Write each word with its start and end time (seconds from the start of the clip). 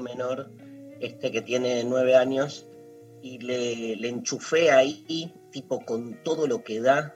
menor, 0.00 0.50
este 1.00 1.30
que 1.30 1.42
tiene 1.42 1.84
nueve 1.84 2.16
años, 2.16 2.66
y 3.22 3.38
le, 3.38 3.96
le 3.96 4.08
enchufé 4.08 4.70
ahí, 4.70 5.32
tipo 5.50 5.84
con 5.84 6.22
todo 6.22 6.46
lo 6.46 6.62
que 6.62 6.80
da, 6.80 7.14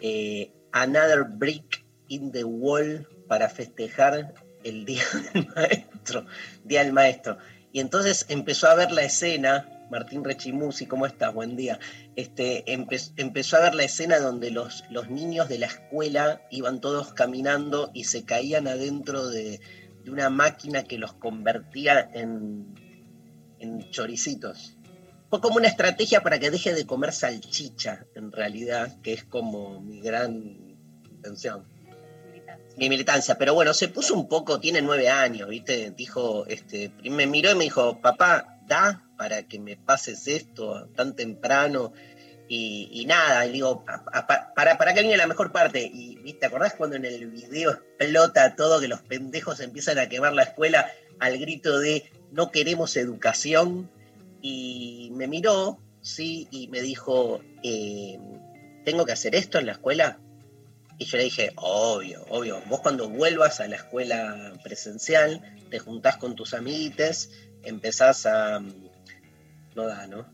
eh, 0.00 0.52
Another 0.72 1.24
Brick 1.28 1.84
in 2.08 2.32
the 2.32 2.44
Wall 2.44 3.06
para 3.28 3.48
festejar 3.48 4.34
el 4.64 4.84
Día 4.86 5.02
del 5.34 5.46
Maestro. 5.54 6.26
Día 6.64 6.82
del 6.84 6.92
Maestro. 6.92 7.38
Y 7.72 7.80
entonces 7.80 8.26
empezó 8.28 8.68
a 8.68 8.74
ver 8.74 8.90
la 8.92 9.02
escena, 9.04 9.86
Martín 9.90 10.24
Rechimusi, 10.24 10.86
¿cómo 10.86 11.06
estás? 11.06 11.32
Buen 11.34 11.56
día. 11.56 11.78
Este, 12.16 12.64
empe- 12.66 13.12
empezó 13.16 13.56
a 13.56 13.60
ver 13.60 13.74
la 13.74 13.84
escena 13.84 14.18
donde 14.18 14.50
los, 14.50 14.84
los 14.90 15.10
niños 15.10 15.48
de 15.48 15.58
la 15.58 15.66
escuela 15.66 16.42
iban 16.50 16.80
todos 16.80 17.12
caminando 17.12 17.90
y 17.94 18.04
se 18.04 18.24
caían 18.24 18.66
adentro 18.68 19.28
de, 19.28 19.60
de 20.04 20.10
una 20.10 20.30
máquina 20.30 20.84
que 20.84 20.98
los 20.98 21.14
convertía 21.14 22.10
en, 22.12 22.74
en 23.58 23.90
choricitos. 23.90 24.76
Fue 25.30 25.40
como 25.40 25.56
una 25.56 25.68
estrategia 25.68 26.22
para 26.22 26.38
que 26.38 26.50
deje 26.50 26.74
de 26.74 26.86
comer 26.86 27.12
salchicha, 27.12 28.06
en 28.14 28.32
realidad, 28.32 29.00
que 29.02 29.14
es 29.14 29.24
como 29.24 29.80
mi 29.80 30.00
gran 30.00 30.76
intención 31.10 31.72
mi 32.76 32.88
militancia, 32.88 33.36
pero 33.36 33.54
bueno, 33.54 33.74
se 33.74 33.88
puso 33.88 34.14
un 34.14 34.28
poco, 34.28 34.60
tiene 34.60 34.82
nueve 34.82 35.08
años, 35.08 35.48
¿viste? 35.48 35.90
Dijo, 35.90 36.46
este, 36.46 36.92
me 37.04 37.26
miró 37.26 37.52
y 37.52 37.54
me 37.54 37.64
dijo, 37.64 38.00
papá, 38.00 38.58
¿da 38.66 39.04
para 39.16 39.42
que 39.44 39.58
me 39.58 39.76
pases 39.76 40.26
esto 40.26 40.88
tan 40.94 41.14
temprano? 41.14 41.92
Y, 42.54 43.06
nada, 43.06 43.46
y 43.46 43.52
digo, 43.52 43.82
"Pa- 43.84 44.04
pa- 44.26 44.52
para, 44.54 44.76
para 44.76 44.92
que 44.92 45.00
viene 45.00 45.16
la 45.16 45.26
mejor 45.26 45.52
parte. 45.52 45.82
Y. 45.82 46.34
¿te 46.34 46.46
acordás 46.46 46.74
cuando 46.74 46.96
en 46.96 47.04
el 47.06 47.26
video 47.28 47.70
explota 47.70 48.54
todo, 48.56 48.78
que 48.80 48.88
los 48.88 49.00
pendejos 49.00 49.60
empiezan 49.60 49.98
a 49.98 50.08
quemar 50.08 50.32
la 50.34 50.42
escuela 50.42 50.90
al 51.18 51.38
grito 51.38 51.78
de 51.78 52.10
no 52.30 52.50
queremos 52.50 52.96
educación? 52.96 53.90
Y 54.42 55.10
me 55.14 55.28
miró, 55.28 55.78
sí, 56.02 56.46
y 56.50 56.68
me 56.68 56.80
dijo, 56.82 57.40
eh, 57.62 58.18
¿tengo 58.84 59.06
que 59.06 59.12
hacer 59.12 59.34
esto 59.34 59.58
en 59.58 59.66
la 59.66 59.72
escuela? 59.72 60.18
Y 60.98 61.04
yo 61.06 61.16
le 61.16 61.24
dije, 61.24 61.52
obvio, 61.56 62.24
obvio, 62.28 62.60
vos 62.68 62.80
cuando 62.80 63.08
vuelvas 63.08 63.60
a 63.60 63.68
la 63.68 63.76
escuela 63.76 64.52
presencial, 64.62 65.40
te 65.70 65.78
juntás 65.78 66.16
con 66.18 66.34
tus 66.36 66.52
amiguites, 66.54 67.30
empezás 67.62 68.26
a... 68.26 68.60
mm, 68.60 68.72
No 69.74 69.86
da, 69.86 70.06
¿no? 70.06 70.26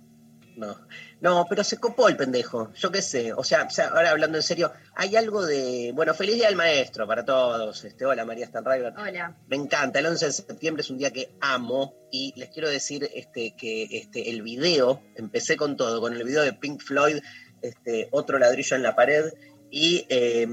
No. 0.56 0.76
No, 1.20 1.46
pero 1.48 1.64
se 1.64 1.78
copó 1.78 2.08
el 2.08 2.16
pendejo, 2.16 2.72
yo 2.74 2.92
qué 2.92 3.02
sé. 3.02 3.32
O 3.32 3.42
sea, 3.42 3.66
ahora 3.92 4.10
hablando 4.10 4.38
en 4.38 4.42
serio, 4.42 4.72
hay 4.94 5.16
algo 5.16 5.44
de... 5.44 5.90
Bueno, 5.92 6.14
feliz 6.14 6.36
día 6.36 6.46
del 6.46 6.54
maestro 6.54 7.08
para 7.08 7.24
todos. 7.24 7.84
Este, 7.84 8.06
hola 8.06 8.24
María 8.24 8.46
Stanriver. 8.46 8.94
Hola. 8.96 9.36
Me 9.48 9.56
encanta, 9.56 9.98
el 9.98 10.06
11 10.06 10.26
de 10.26 10.32
septiembre 10.32 10.82
es 10.82 10.90
un 10.90 10.98
día 10.98 11.12
que 11.12 11.30
amo 11.40 11.94
y 12.12 12.32
les 12.36 12.50
quiero 12.50 12.70
decir 12.70 13.08
este, 13.14 13.56
que 13.56 13.88
este, 13.90 14.30
el 14.30 14.42
video, 14.42 15.02
empecé 15.16 15.56
con 15.56 15.76
todo, 15.76 16.00
con 16.00 16.14
el 16.14 16.22
video 16.22 16.42
de 16.42 16.52
Pink 16.52 16.80
Floyd, 16.82 17.18
este, 17.62 18.08
otro 18.12 18.38
ladrillo 18.38 18.76
en 18.76 18.84
la 18.84 18.94
pared 18.94 19.32
y 19.72 20.06
eh, 20.08 20.46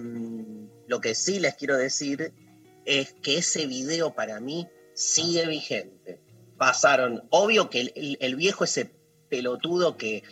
lo 0.88 1.00
que 1.00 1.14
sí 1.14 1.40
les 1.40 1.54
quiero 1.54 1.78
decir 1.78 2.34
es 2.86 3.14
que 3.22 3.38
ese 3.38 3.68
video 3.68 4.16
para 4.16 4.40
mí 4.40 4.68
sigue 4.96 5.46
vigente. 5.46 6.20
Pasaron, 6.58 7.24
obvio 7.30 7.70
que 7.70 7.92
el 8.20 8.36
viejo 8.36 8.64
ese 8.64 8.90
pelotudo 9.30 9.98
que, 9.98 10.24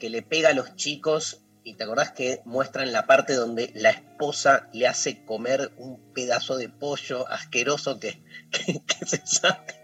que 0.00 0.10
le 0.10 0.22
pega 0.22 0.48
a 0.48 0.54
los 0.54 0.74
chicos 0.74 1.42
y 1.62 1.74
te 1.74 1.84
acordás 1.84 2.10
que 2.10 2.40
muestran 2.46 2.90
la 2.90 3.06
parte 3.06 3.34
donde 3.34 3.70
la 3.76 3.90
esposa 3.90 4.68
le 4.72 4.88
hace 4.88 5.24
comer 5.24 5.70
un 5.76 6.00
pedazo 6.14 6.56
de 6.56 6.68
pollo 6.70 7.28
asqueroso 7.28 8.00
que, 8.00 8.20
que, 8.50 9.06
se 9.06 9.20
saca. 9.24 9.74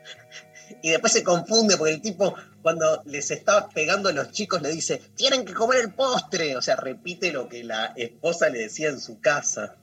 Y 0.82 0.91
después 0.91 1.12
se 1.12 1.22
confunde 1.22 1.76
porque 1.76 1.93
el 1.94 2.00
tipo 2.03 2.34
cuando 2.62 3.03
les 3.05 3.31
está 3.31 3.69
pegando 3.69 4.09
a 4.09 4.12
los 4.12 4.32
chicos 4.32 4.60
le 4.62 4.71
dice, 4.71 5.00
tienen 5.15 5.44
que 5.44 5.55
comer 5.55 5.81
el 5.81 5.93
postre. 5.93 6.56
O 6.56 6.62
sea, 6.62 6.75
repite 6.75 7.31
lo 7.31 7.49
que 7.49 7.62
la 7.62 7.93
esposa 7.94 8.49
le 8.49 8.59
decía 8.59 8.88
en 8.88 8.99
su 8.99 9.21
casa. 9.21 9.76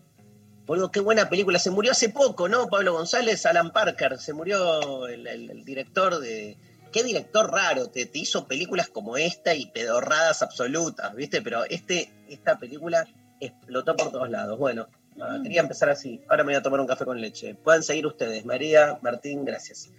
Boludo, 0.65 0.91
qué 0.91 0.99
buena 0.99 1.29
película. 1.29 1.59
Se 1.59 1.69
murió 1.69 1.91
hace 1.91 2.09
poco, 2.09 2.49
¿no? 2.49 2.67
Pablo 2.67 2.93
González, 2.93 3.45
Alan 3.45 3.71
Parker. 3.71 4.17
Se 4.19 4.33
murió 4.33 5.07
el- 5.07 5.27
el 5.27 5.63
director 5.63 6.19
de... 6.19 6.57
Qué 6.93 7.03
director 7.03 7.51
raro, 7.51 7.89
te, 7.89 8.05
te 8.05 8.19
hizo 8.19 8.47
películas 8.47 8.87
como 8.87 9.17
esta 9.17 9.55
y 9.55 9.65
pedorradas 9.65 10.43
absolutas, 10.43 11.13
¿viste? 11.15 11.41
Pero 11.41 11.65
este, 11.65 12.11
esta 12.29 12.59
película 12.59 13.07
explotó 13.39 13.95
por 13.95 14.11
todos 14.11 14.29
lados. 14.29 14.59
Bueno, 14.59 14.87
ah, 15.19 15.39
quería 15.41 15.61
empezar 15.61 15.89
así. 15.89 16.21
Ahora 16.29 16.43
me 16.43 16.53
voy 16.53 16.59
a 16.59 16.61
tomar 16.61 16.79
un 16.79 16.87
café 16.87 17.03
con 17.03 17.19
leche. 17.19 17.55
Pueden 17.55 17.83
seguir 17.83 18.05
ustedes. 18.05 18.45
María, 18.45 18.99
Martín, 19.01 19.43
gracias. 19.43 19.89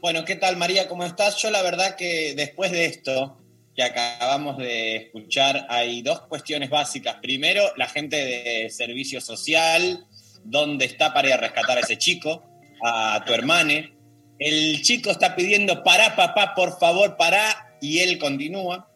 Bueno, 0.00 0.24
¿qué 0.24 0.36
tal 0.36 0.56
María? 0.56 0.88
¿Cómo 0.88 1.04
estás? 1.04 1.36
Yo 1.38 1.50
la 1.50 1.62
verdad 1.62 1.96
que 1.96 2.34
después 2.36 2.70
de 2.70 2.84
esto 2.84 3.38
que 3.74 3.82
acabamos 3.82 4.56
de 4.58 4.96
escuchar 4.96 5.66
hay 5.68 6.02
dos 6.02 6.22
cuestiones 6.22 6.70
básicas. 6.70 7.16
Primero, 7.16 7.62
la 7.76 7.88
gente 7.88 8.16
de 8.16 8.70
servicio 8.70 9.20
social, 9.20 10.06
¿dónde 10.44 10.84
está 10.84 11.12
para 11.12 11.28
ir 11.28 11.34
a 11.34 11.38
rescatar 11.38 11.78
a 11.78 11.80
ese 11.80 11.98
chico? 11.98 12.44
A 12.84 13.24
tu 13.26 13.34
hermane. 13.34 13.95
El 14.38 14.82
chico 14.82 15.10
está 15.10 15.34
pidiendo, 15.34 15.82
pará 15.82 16.14
papá, 16.14 16.54
por 16.54 16.78
favor, 16.78 17.16
pará, 17.16 17.74
y 17.80 18.00
él 18.00 18.18
continúa. 18.18 18.88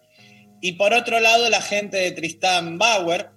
Y 0.60 0.72
por 0.72 0.92
otro 0.92 1.20
lado, 1.20 1.48
la 1.48 1.62
gente 1.62 1.96
de 1.96 2.12
Tristan 2.12 2.78
Bauer, 2.78 3.30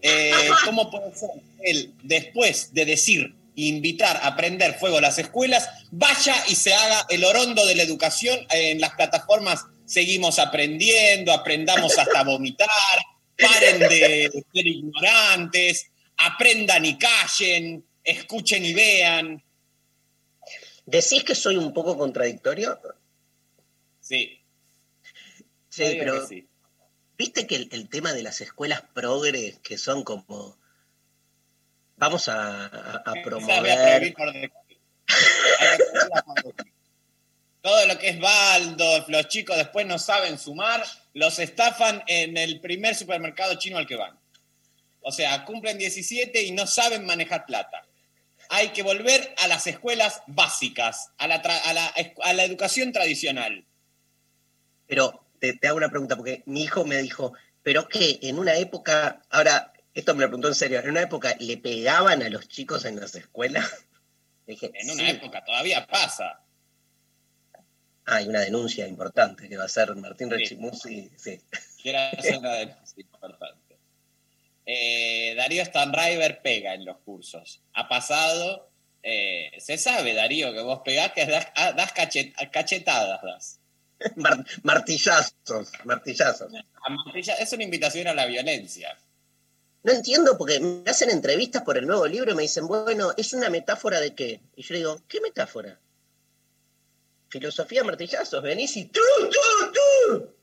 eh, 0.00 0.32
¿cómo 0.64 0.90
puede 0.90 1.14
ser 1.14 1.30
él, 1.62 1.92
después 2.02 2.72
de 2.72 2.84
decir, 2.84 3.34
invitar 3.54 4.18
a 4.22 4.34
prender 4.34 4.74
fuego 4.74 4.98
a 4.98 5.02
las 5.02 5.18
escuelas, 5.18 5.68
vaya 5.90 6.34
y 6.48 6.54
se 6.54 6.72
haga 6.72 7.06
el 7.10 7.24
orondo 7.24 7.66
de 7.66 7.74
la 7.74 7.82
educación 7.82 8.38
en 8.50 8.80
las 8.80 8.94
plataformas? 8.94 9.64
Seguimos 9.84 10.38
aprendiendo, 10.38 11.32
aprendamos 11.32 11.98
hasta 11.98 12.22
vomitar, 12.24 12.68
paren 13.38 13.78
de 13.80 14.30
ser 14.52 14.66
ignorantes, 14.66 15.86
aprendan 16.16 16.84
y 16.86 16.96
callen, 16.96 17.84
escuchen 18.02 18.64
y 18.64 18.72
vean. 18.72 19.42
¿Decís 20.92 21.24
que 21.24 21.34
soy 21.34 21.56
un 21.56 21.72
poco 21.72 21.96
contradictorio? 21.96 22.78
Sí, 24.00 24.38
Sí, 25.70 25.96
pero 25.98 26.20
que 26.20 26.26
sí. 26.26 26.48
viste 27.16 27.46
que 27.46 27.56
el, 27.56 27.68
el 27.72 27.88
tema 27.88 28.12
de 28.12 28.22
las 28.22 28.42
escuelas 28.42 28.82
progres, 28.92 29.58
que 29.60 29.78
son 29.78 30.04
como... 30.04 30.58
Vamos 31.96 32.28
a, 32.28 32.66
a- 32.66 33.14
promover... 33.24 34.14
Todo 37.62 37.86
lo 37.86 37.96
que 37.98 38.08
es 38.10 38.20
baldo, 38.20 39.04
los 39.08 39.28
chicos 39.28 39.56
después 39.56 39.86
no 39.86 39.98
saben 39.98 40.36
sumar, 40.38 40.84
los 41.14 41.38
estafan 41.38 42.02
en 42.08 42.36
el 42.36 42.60
primer 42.60 42.94
supermercado 42.94 43.54
chino 43.54 43.78
al 43.78 43.86
que 43.86 43.94
van. 43.96 44.18
O 45.00 45.12
sea, 45.12 45.44
cumplen 45.44 45.78
17 45.78 46.42
y 46.42 46.50
no 46.50 46.66
saben 46.66 47.06
manejar 47.06 47.46
plata. 47.46 47.86
Hay 48.54 48.68
que 48.68 48.82
volver 48.82 49.34
a 49.38 49.46
las 49.48 49.66
escuelas 49.66 50.22
básicas, 50.26 51.10
a 51.16 51.26
la, 51.26 51.42
tra- 51.42 51.60
a 51.64 51.72
la, 51.72 51.86
a 52.22 52.32
la 52.34 52.44
educación 52.44 52.92
tradicional. 52.92 53.64
Pero 54.86 55.24
te, 55.40 55.54
te 55.54 55.68
hago 55.68 55.78
una 55.78 55.88
pregunta, 55.88 56.16
porque 56.16 56.42
mi 56.44 56.62
hijo 56.62 56.84
me 56.84 56.98
dijo, 56.98 57.32
pero 57.62 57.88
que 57.88 58.18
en 58.22 58.38
una 58.38 58.54
época, 58.56 59.22
ahora, 59.30 59.72
esto 59.94 60.14
me 60.14 60.20
lo 60.20 60.26
preguntó 60.28 60.48
en 60.48 60.54
serio, 60.54 60.80
en 60.80 60.90
una 60.90 61.00
época 61.02 61.34
le 61.40 61.56
pegaban 61.56 62.22
a 62.22 62.28
los 62.28 62.46
chicos 62.46 62.84
en 62.84 63.00
las 63.00 63.14
escuelas. 63.14 63.70
Dije, 64.46 64.70
En 64.74 64.90
una 64.90 65.04
"Sí". 65.04 65.10
época 65.12 65.42
todavía 65.44 65.86
pasa. 65.86 66.40
Ah, 68.04 68.16
hay 68.16 68.26
una 68.28 68.40
denuncia 68.40 68.86
importante 68.88 69.48
que 69.48 69.56
va 69.56 69.62
a 69.62 69.66
hacer 69.66 69.94
Martín 69.94 70.28
Sí. 70.28 70.34
Rechimusi. 70.34 71.10
Sí. 71.16 71.40
Quiero 71.80 72.00
hacer 72.18 72.36
una 72.38 72.52
denuncia 72.54 73.00
importante. 73.00 73.61
Eh, 74.66 75.34
Darío 75.36 75.64
Stanriver 75.64 76.40
pega 76.42 76.74
en 76.74 76.84
los 76.84 76.98
cursos. 76.98 77.60
Ha 77.74 77.88
pasado, 77.88 78.70
eh, 79.02 79.50
se 79.58 79.76
sabe, 79.78 80.14
Darío, 80.14 80.52
que 80.52 80.60
vos 80.60 80.80
pegás, 80.84 81.12
que 81.12 81.26
das, 81.26 81.48
ah, 81.56 81.72
das 81.72 81.92
cachet- 81.94 82.32
cachetadas. 82.50 83.20
Das. 83.22 83.58
Mar- 84.16 84.44
martillazos, 84.62 85.72
martillazos. 85.84 86.52
Es 87.38 87.52
una 87.52 87.64
invitación 87.64 88.06
a 88.08 88.14
la 88.14 88.26
violencia. 88.26 88.96
No 89.84 89.92
entiendo 89.92 90.38
porque 90.38 90.60
me 90.60 90.88
hacen 90.88 91.10
entrevistas 91.10 91.62
por 91.62 91.76
el 91.76 91.86
nuevo 91.86 92.06
libro 92.06 92.30
y 92.30 92.34
me 92.36 92.42
dicen, 92.42 92.68
bueno, 92.68 93.12
¿es 93.16 93.32
una 93.32 93.50
metáfora 93.50 93.98
de 94.00 94.14
qué? 94.14 94.40
Y 94.54 94.62
yo 94.62 94.76
digo, 94.76 95.00
¿qué 95.08 95.20
metáfora? 95.20 95.78
Filosofía 97.28 97.82
martillazos, 97.82 98.42
venís 98.42 98.76
y 98.76 98.84
¡tú, 98.84 99.00
tú, 99.20 99.72
tú! 99.74 100.34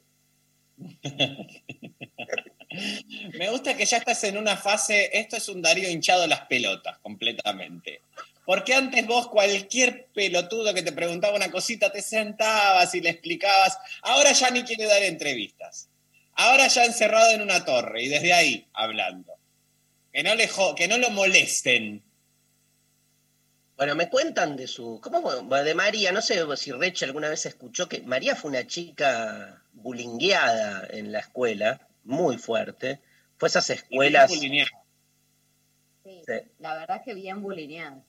Me 3.33 3.49
gusta 3.49 3.75
que 3.75 3.85
ya 3.85 3.97
estás 3.97 4.23
en 4.23 4.37
una 4.37 4.57
fase, 4.57 5.09
esto 5.13 5.37
es 5.37 5.49
un 5.49 5.61
Darío 5.61 5.89
hinchado 5.89 6.27
las 6.27 6.41
pelotas 6.41 6.97
completamente. 6.99 8.01
Porque 8.45 8.73
antes 8.73 9.05
vos 9.05 9.27
cualquier 9.27 10.07
pelotudo 10.07 10.73
que 10.73 10.81
te 10.81 10.91
preguntaba 10.91 11.35
una 11.35 11.51
cosita 11.51 11.91
te 11.91 12.01
sentabas 12.01 12.95
y 12.95 13.01
le 13.01 13.11
explicabas, 13.11 13.77
ahora 14.01 14.31
ya 14.31 14.49
ni 14.49 14.63
quiere 14.63 14.85
dar 14.85 15.03
entrevistas. 15.03 15.89
Ahora 16.33 16.67
ya 16.67 16.85
encerrado 16.85 17.31
en 17.31 17.41
una 17.41 17.63
torre 17.65 18.03
y 18.03 18.07
desde 18.07 18.33
ahí 18.33 18.67
hablando. 18.73 19.33
Que 20.11 20.23
no, 20.23 20.33
le 20.35 20.49
que 20.75 20.87
no 20.87 20.97
lo 20.97 21.09
molesten. 21.11 22.01
Bueno, 23.79 23.95
me 23.95 24.09
cuentan 24.09 24.57
de 24.57 24.67
su. 24.67 24.99
¿Cómo? 25.01 25.31
De 25.31 25.73
María, 25.75 26.11
no 26.11 26.21
sé 26.21 26.43
si 26.57 26.71
Reche 26.71 27.05
alguna 27.05 27.29
vez 27.29 27.45
escuchó 27.45 27.87
que 27.87 28.01
María 28.01 28.35
fue 28.35 28.49
una 28.51 28.67
chica 28.67 29.63
bulingueada 29.73 30.87
en 30.89 31.11
la 31.11 31.19
escuela, 31.19 31.87
muy 32.03 32.37
fuerte. 32.37 33.01
Fue 33.37 33.47
esas 33.49 33.69
escuelas. 33.69 34.29
Bien 34.29 34.39
bulineada. 34.39 34.69
Sí, 36.03 36.21
Sí. 36.25 36.33
la 36.59 36.73
verdad 36.75 36.97
es 36.97 37.03
que 37.03 37.13
bien 37.13 37.41
bulineada. 37.41 38.01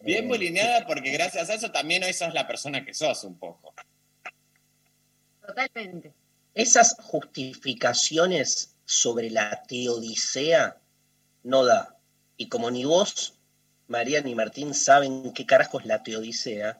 Bien 0.00 0.24
eh, 0.24 0.28
bulineada 0.28 0.86
porque 0.86 1.10
gracias 1.10 1.48
a 1.50 1.54
eso 1.54 1.70
también 1.70 2.02
hoy 2.04 2.12
sos 2.12 2.34
la 2.34 2.46
persona 2.46 2.84
que 2.84 2.92
sos 2.94 3.24
un 3.24 3.38
poco. 3.38 3.74
Totalmente. 5.46 6.12
Esas 6.54 6.96
justificaciones 7.00 8.74
sobre 8.84 9.30
la 9.30 9.62
teodicea 9.62 10.76
no 11.44 11.64
da. 11.64 11.96
Y 12.36 12.48
como 12.48 12.70
ni 12.70 12.84
vos, 12.84 13.38
María 13.88 14.20
ni 14.20 14.34
Martín 14.34 14.74
saben 14.74 15.32
qué 15.32 15.46
carajo 15.46 15.80
es 15.80 15.86
la 15.86 16.02
teodicea, 16.02 16.78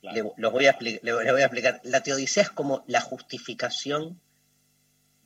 Claro. 0.00 0.32
le, 0.36 0.42
los 0.42 0.52
voy 0.52 0.66
a 0.66 0.76
le 0.80 1.12
voy 1.12 1.26
a 1.40 1.44
explicar. 1.46 1.80
La 1.82 2.02
teodicea 2.04 2.44
es 2.44 2.50
como 2.50 2.84
la 2.86 3.00
justificación 3.00 4.20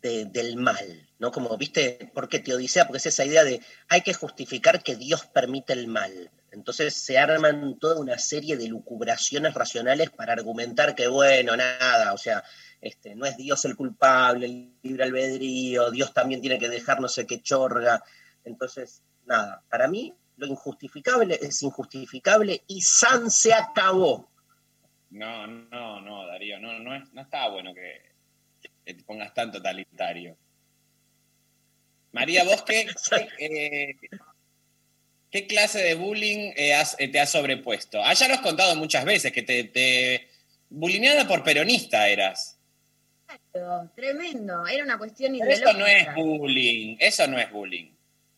de- 0.03 0.25
del 0.27 0.57
mal, 0.57 1.09
¿no? 1.19 1.31
Como, 1.31 1.57
¿viste? 1.57 2.11
¿Por 2.13 2.29
qué 2.29 2.41
teodicea? 2.41 2.87
Porque 2.87 2.99
es 2.99 3.07
esa 3.07 3.25
idea 3.25 3.45
de 3.45 3.61
hay 3.89 4.03
que 4.03 4.13
justificar 4.15 4.83
que 4.83 4.97
Dios 4.97 5.27
permite 5.27 5.73
el 5.73 5.87
mal. 5.87 6.31
Entonces 6.51 6.95
se 6.95 7.17
arman 7.19 7.79
toda 7.79 7.99
una 7.99 8.19
serie 8.19 8.57
de 8.57 8.67
lucubraciones 8.69 9.55
racionales 9.55 10.11
para 10.11 10.35
argumentar 10.35 10.95
que, 10.95 11.07
bueno, 11.09 11.57
nada, 11.57 12.13
o 12.13 12.19
sea, 12.19 12.43
este, 12.81 13.15
no 13.15 13.25
es 13.25 13.37
Dios 13.39 13.65
el 13.65 13.77
culpable, 13.77 14.47
el 14.47 14.75
libre 14.83 15.05
albedrío, 15.05 15.91
Dios 15.91 16.13
también 16.13 16.41
tiene 16.43 16.59
que 16.59 16.69
dejar 16.69 17.01
no 17.01 17.09
sé 17.09 17.27
qué 17.27 17.41
chorga. 17.41 18.03
Entonces, 18.45 19.03
nada, 19.25 19.63
para 19.71 19.89
mí 19.89 20.13
lo 20.37 20.47
injustificable 20.47 21.39
es 21.41 21.63
injustificable 21.63 22.65
y 22.67 22.83
San 22.83 23.31
se 23.31 23.55
acabó. 23.55 24.29
No, 25.11 25.47
no, 25.47 26.01
no, 26.01 26.27
Darío, 26.27 26.59
no, 26.59 26.79
no, 26.81 26.95
es- 26.97 27.13
no 27.13 27.23
está 27.23 27.49
bueno 27.49 27.73
que, 27.73 28.12
que 28.85 28.95
te 28.95 29.03
pongas 29.05 29.33
tan 29.35 29.51
totalitario. 29.53 30.37
María, 32.13 32.45
¿vos 32.45 32.63
qué, 32.63 32.87
eh, 33.39 33.95
qué 35.31 35.47
clase 35.47 35.79
de 35.83 35.95
bullying 35.95 36.53
eh, 36.57 36.75
has- 36.75 36.97
eh, 36.99 37.09
te 37.09 37.21
has 37.21 37.31
sobrepuesto? 37.31 38.03
Ah, 38.05 38.13
ya 38.13 38.29
lo 38.29 38.35
has 38.35 38.41
contado 38.41 38.77
muchas 38.77 39.05
veces, 39.05 39.33
que 39.33 39.43
te, 39.43 39.65
te 39.65 40.29
bulineada 40.69 41.27
por 41.27 41.43
peronista 41.43 42.09
eras. 42.09 42.59
Pero, 43.51 43.91
tremendo. 43.95 44.67
Era 44.67 44.85
una 44.85 44.99
cuestión 44.99 45.35
Pero 45.39 45.51
eso 45.51 45.73
no 45.73 45.87
es 45.87 46.15
bullying, 46.15 46.97
eso 47.01 47.27
no 47.27 47.39
es 47.39 47.51
bullying. 47.51 47.92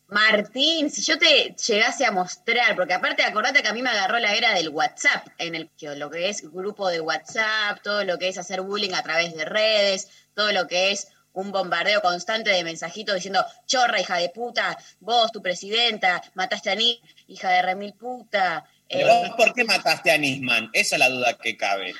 Martín, 0.07 0.91
si 0.91 1.01
yo 1.01 1.17
te 1.17 1.55
llegase 1.67 2.05
a 2.05 2.11
mostrar, 2.11 2.75
porque 2.75 2.93
aparte 2.93 3.23
acordate 3.23 3.63
que 3.63 3.67
a 3.67 3.73
mí 3.73 3.81
me 3.81 3.89
agarró 3.89 4.19
la 4.19 4.35
era 4.35 4.53
del 4.53 4.69
WhatsApp, 4.69 5.27
en 5.39 5.55
el 5.55 5.69
que 5.77 5.95
lo 5.95 6.11
que 6.11 6.29
es 6.29 6.43
grupo 6.51 6.89
de 6.89 7.01
WhatsApp, 7.01 7.81
todo 7.81 8.03
lo 8.03 8.19
que 8.19 8.27
es 8.27 8.37
hacer 8.37 8.61
bullying 8.61 8.93
a 8.93 9.01
través 9.01 9.35
de 9.35 9.45
redes, 9.45 10.07
todo 10.35 10.51
lo 10.51 10.67
que 10.67 10.91
es 10.91 11.07
un 11.33 11.51
bombardeo 11.51 12.01
constante 12.01 12.51
de 12.51 12.63
mensajitos 12.63 13.15
diciendo, 13.15 13.43
chorra, 13.65 13.99
hija 13.99 14.17
de 14.17 14.29
puta, 14.29 14.77
vos, 14.99 15.31
tu 15.31 15.41
presidenta, 15.41 16.21
mataste 16.35 16.69
a 16.69 16.75
Nick, 16.75 17.01
hija 17.27 17.49
de 17.49 17.61
remil 17.63 17.93
puta. 17.93 18.63
Pero 18.87 19.07
Eh, 19.07 19.27
vos, 19.27 19.35
¿Por 19.35 19.53
qué 19.53 19.63
mataste 19.63 20.11
a 20.11 20.17
Nisman? 20.17 20.69
Esa 20.71 20.95
es 20.95 20.99
la 20.99 21.09
duda 21.09 21.33
que 21.37 21.57
cabe. 21.57 21.93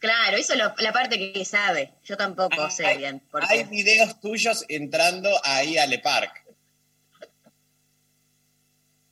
claro, 0.00 0.36
eso 0.36 0.54
es 0.54 0.58
lo- 0.58 0.74
la 0.78 0.92
parte 0.92 1.16
que 1.32 1.44
sabe. 1.44 1.92
Yo 2.04 2.16
tampoco 2.16 2.60
Ah, 2.62 2.70
sé 2.70 2.96
bien. 2.96 3.22
Hay 3.48 3.64
videos 3.64 4.18
tuyos 4.20 4.64
entrando 4.68 5.30
ahí 5.44 5.78
a 5.78 5.86
Le 5.86 5.98
Parc. 6.00 6.39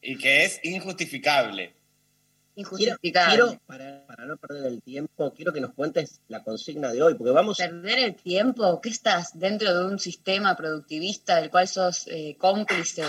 Y 0.00 0.16
que 0.16 0.44
es 0.44 0.60
injustificable. 0.62 1.74
Quiero, 2.54 2.70
Injustificable. 2.70 3.36
quiero, 3.36 3.60
para, 3.66 4.06
para 4.06 4.26
no 4.26 4.36
perder 4.36 4.66
el 4.66 4.82
tiempo, 4.82 5.32
quiero 5.32 5.52
que 5.52 5.60
nos 5.60 5.74
cuentes 5.74 6.20
la 6.28 6.42
consigna 6.42 6.92
de 6.92 7.02
hoy, 7.02 7.14
porque 7.14 7.30
vamos, 7.32 7.56
perder 7.58 7.98
el 8.00 8.14
tiempo? 8.16 8.80
¿Qué 8.80 8.88
estás 8.88 9.38
dentro 9.38 9.72
de 9.78 9.84
un 9.86 9.98
sistema 10.00 10.56
productivista 10.56 11.36
del 11.40 11.50
cual 11.50 11.68
sos 11.68 12.06
eh, 12.08 12.36
cómplice? 12.38 13.04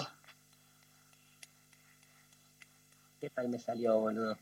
¿qué 3.19 3.29
tal 3.29 3.49
me 3.49 3.59
salió, 3.59 3.99
boludo? 3.99 4.37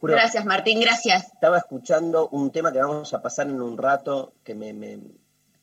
Juro, 0.00 0.14
Gracias, 0.14 0.44
Martín, 0.44 0.80
gracias. 0.80 1.32
estaba 1.32 1.58
escuchando 1.58 2.28
un 2.28 2.50
tema 2.52 2.72
que 2.72 2.78
vamos 2.80 3.12
a 3.14 3.22
pasar 3.22 3.48
en 3.48 3.60
un 3.60 3.76
rato, 3.78 4.34
que, 4.44 4.54
me, 4.54 4.72
me- 4.72 5.00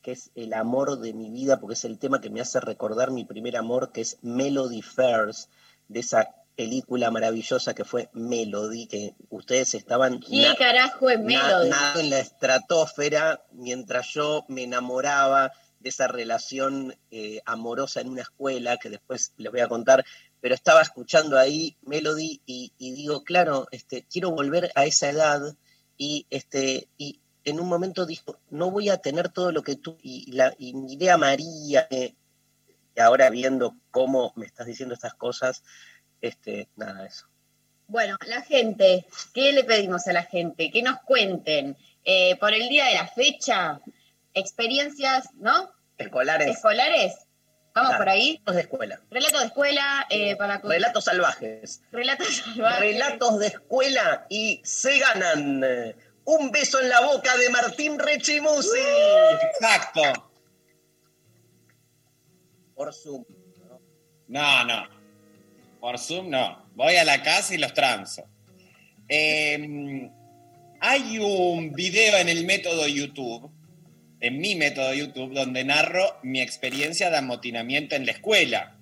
que 0.02 0.12
es 0.12 0.30
el 0.34 0.52
amor 0.54 0.98
de 1.00 1.12
mi 1.12 1.30
vida, 1.30 1.60
porque 1.60 1.74
es 1.74 1.84
el 1.84 1.98
tema 1.98 2.20
que 2.20 2.30
me 2.30 2.40
hace 2.40 2.58
recordar 2.60 3.10
mi 3.12 3.24
primer 3.24 3.56
amor, 3.56 3.92
que 3.92 4.00
es 4.02 4.18
Melody 4.22 4.82
First, 4.82 5.50
de 5.90 6.00
esa 6.00 6.30
película 6.56 7.10
maravillosa 7.10 7.74
que 7.74 7.84
fue 7.84 8.10
Melody, 8.12 8.86
que 8.86 9.14
ustedes 9.28 9.74
estaban... 9.74 10.20
¿Qué 10.20 10.54
carajo 10.56 11.10
es 11.10 11.18
Melody? 11.18 11.70
en 11.96 12.10
la 12.10 12.20
estratosfera 12.20 13.42
mientras 13.52 14.08
yo 14.14 14.44
me 14.48 14.62
enamoraba 14.62 15.52
de 15.80 15.88
esa 15.88 16.06
relación 16.06 16.94
eh, 17.10 17.40
amorosa 17.44 18.00
en 18.00 18.08
una 18.08 18.22
escuela, 18.22 18.76
que 18.76 18.90
después 18.90 19.32
les 19.36 19.50
voy 19.50 19.60
a 19.60 19.68
contar, 19.68 20.04
pero 20.40 20.54
estaba 20.54 20.82
escuchando 20.82 21.38
ahí 21.38 21.76
Melody 21.82 22.42
y, 22.46 22.72
y 22.78 22.92
digo, 22.92 23.24
claro, 23.24 23.66
este, 23.72 24.06
quiero 24.10 24.30
volver 24.30 24.70
a 24.74 24.84
esa 24.84 25.08
edad 25.10 25.40
y, 25.96 26.26
este, 26.30 26.88
y 26.98 27.20
en 27.44 27.58
un 27.58 27.68
momento 27.68 28.06
dijo, 28.06 28.38
no 28.50 28.70
voy 28.70 28.90
a 28.90 28.98
tener 28.98 29.30
todo 29.30 29.50
lo 29.50 29.62
que 29.62 29.76
tú, 29.76 29.96
y, 30.02 30.30
la, 30.32 30.54
y 30.58 30.74
miré 30.74 31.10
a 31.10 31.16
María, 31.16 31.88
eh, 31.90 32.14
y 32.94 33.00
ahora 33.00 33.30
viendo 33.30 33.76
cómo 33.90 34.32
me 34.36 34.46
estás 34.46 34.66
diciendo 34.66 34.94
estas 34.94 35.14
cosas, 35.14 35.62
este, 36.20 36.68
nada, 36.76 37.06
eso. 37.06 37.26
Bueno, 37.86 38.16
la 38.26 38.42
gente, 38.42 39.04
¿qué 39.34 39.52
le 39.52 39.64
pedimos 39.64 40.06
a 40.06 40.12
la 40.12 40.22
gente? 40.22 40.70
Que 40.70 40.82
nos 40.82 41.00
cuenten 41.00 41.76
eh, 42.04 42.36
por 42.36 42.52
el 42.54 42.68
día 42.68 42.86
de 42.86 42.94
la 42.94 43.08
fecha, 43.08 43.80
experiencias, 44.34 45.28
¿no? 45.34 45.70
Escolares, 45.98 46.48
Escolares. 46.56 47.14
Vamos 47.74 47.90
Claro. 47.90 47.98
por 47.98 48.08
ahí. 48.08 48.30
relatos 48.46 48.54
de 48.56 48.60
escuela, 48.62 49.00
Relato 49.10 49.38
de 49.38 49.46
escuela, 49.46 50.06
eh, 50.10 50.36
para 50.36 50.58
relatos 50.58 51.04
salvajes. 51.04 51.82
relatos 51.92 52.26
salvajes. 52.28 52.80
Relatos 52.80 53.38
de 53.38 53.46
escuela 53.48 54.26
y 54.28 54.60
se 54.64 54.98
ganan 54.98 55.62
eh, 55.64 55.96
un 56.24 56.50
beso 56.50 56.80
en 56.80 56.88
la 56.88 57.00
boca 57.00 57.36
de 57.36 57.48
Martín 57.50 57.98
Rechimusi. 57.98 58.78
Exacto. 59.52 60.29
Por 62.80 62.94
Zoom. 62.94 63.24
No, 64.28 64.64
no. 64.64 64.88
Por 65.80 65.98
Zoom 65.98 66.30
no. 66.30 66.64
Voy 66.74 66.96
a 66.96 67.04
la 67.04 67.22
casa 67.22 67.54
y 67.54 67.58
los 67.58 67.74
transo. 67.74 68.24
Eh, 69.06 70.10
hay 70.80 71.18
un 71.18 71.74
video 71.74 72.16
en 72.16 72.30
el 72.30 72.46
método 72.46 72.88
YouTube, 72.88 73.50
en 74.20 74.40
mi 74.40 74.54
método 74.54 74.94
YouTube, 74.94 75.34
donde 75.34 75.62
narro 75.62 76.20
mi 76.22 76.40
experiencia 76.40 77.10
de 77.10 77.18
amotinamiento 77.18 77.96
en 77.96 78.06
la 78.06 78.12
escuela. 78.12 78.78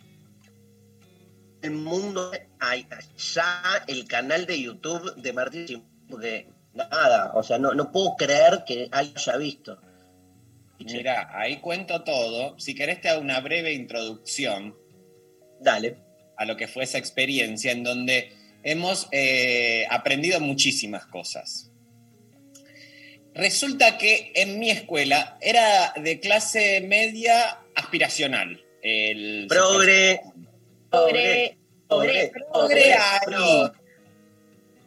El 1.63 1.73
mundo, 1.73 2.31
hay 2.61 2.87
allá 2.89 3.85
el 3.89 4.07
canal 4.07 4.47
de 4.47 4.63
YouTube 4.63 5.17
de 5.17 5.33
Martín 5.33 5.85
porque 6.09 6.47
nada, 6.73 7.33
o 7.35 7.43
sea, 7.43 7.59
no, 7.59 7.75
no 7.75 7.91
puedo 7.91 8.15
creer 8.15 8.63
que 8.65 8.89
haya 8.93 9.37
visto. 9.39 9.81
Mira, 10.79 11.31
ahí 11.33 11.57
cuento 11.57 12.05
todo. 12.05 12.59
Si 12.59 12.75
querés 12.75 13.01
te 13.01 13.09
hago 13.09 13.21
una 13.21 13.41
breve 13.41 13.73
introducción 13.73 14.77
Dale. 15.61 15.97
a 16.37 16.45
lo 16.45 16.57
que 16.57 16.69
fue 16.69 16.85
esa 16.85 16.99
experiencia 16.99 17.73
en 17.73 17.83
donde 17.83 18.33
hemos 18.63 19.09
eh, 19.13 19.87
aprendido 19.91 20.41
muchísimas 20.41 21.07
cosas. 21.07 21.71
Resulta 23.35 23.99
que 23.99 24.33
en 24.35 24.59
mi 24.59 24.71
escuela 24.71 25.39
era 25.41 25.93
de 25.97 26.19
clase 26.19 26.81
media 26.81 27.59
aspiracional. 27.75 28.65
El 28.83 29.47
Progre. 29.49 30.21
Progre, 30.91 31.59
progre, 31.87 32.33
Progre. 32.51 32.97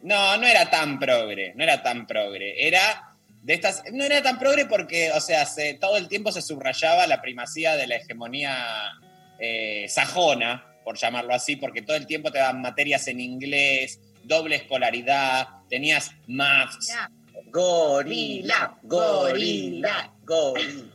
No, 0.02 0.36
no 0.36 0.46
era 0.46 0.68
tan 0.68 0.98
progre, 0.98 1.54
no 1.54 1.62
era 1.62 1.82
tan 1.82 2.06
progre. 2.06 2.66
Era 2.66 3.11
de 3.42 3.54
estas, 3.54 3.82
no 3.92 4.04
era 4.04 4.22
tan 4.22 4.38
progre 4.38 4.66
porque, 4.66 5.10
o 5.12 5.20
sea, 5.20 5.44
se- 5.46 5.74
todo 5.74 5.96
el 5.96 6.08
tiempo 6.08 6.30
se 6.32 6.40
subrayaba 6.42 7.06
la 7.06 7.20
primacía 7.20 7.76
de 7.76 7.86
la 7.86 7.96
hegemonía 7.96 8.92
eh, 9.38 9.86
sajona, 9.88 10.66
por 10.84 10.96
llamarlo 10.96 11.34
así, 11.34 11.56
porque 11.56 11.82
todo 11.82 11.96
el 11.96 12.06
tiempo 12.06 12.30
te 12.32 12.38
daban 12.38 12.60
materias 12.62 13.06
en 13.08 13.20
inglés, 13.20 14.00
doble 14.24 14.56
escolaridad, 14.56 15.48
tenías 15.68 16.12
maths, 16.28 16.88
Ya. 16.88 17.10
Gorila, 17.50 18.78
gorila, 18.82 20.12
gorila. 20.24 20.92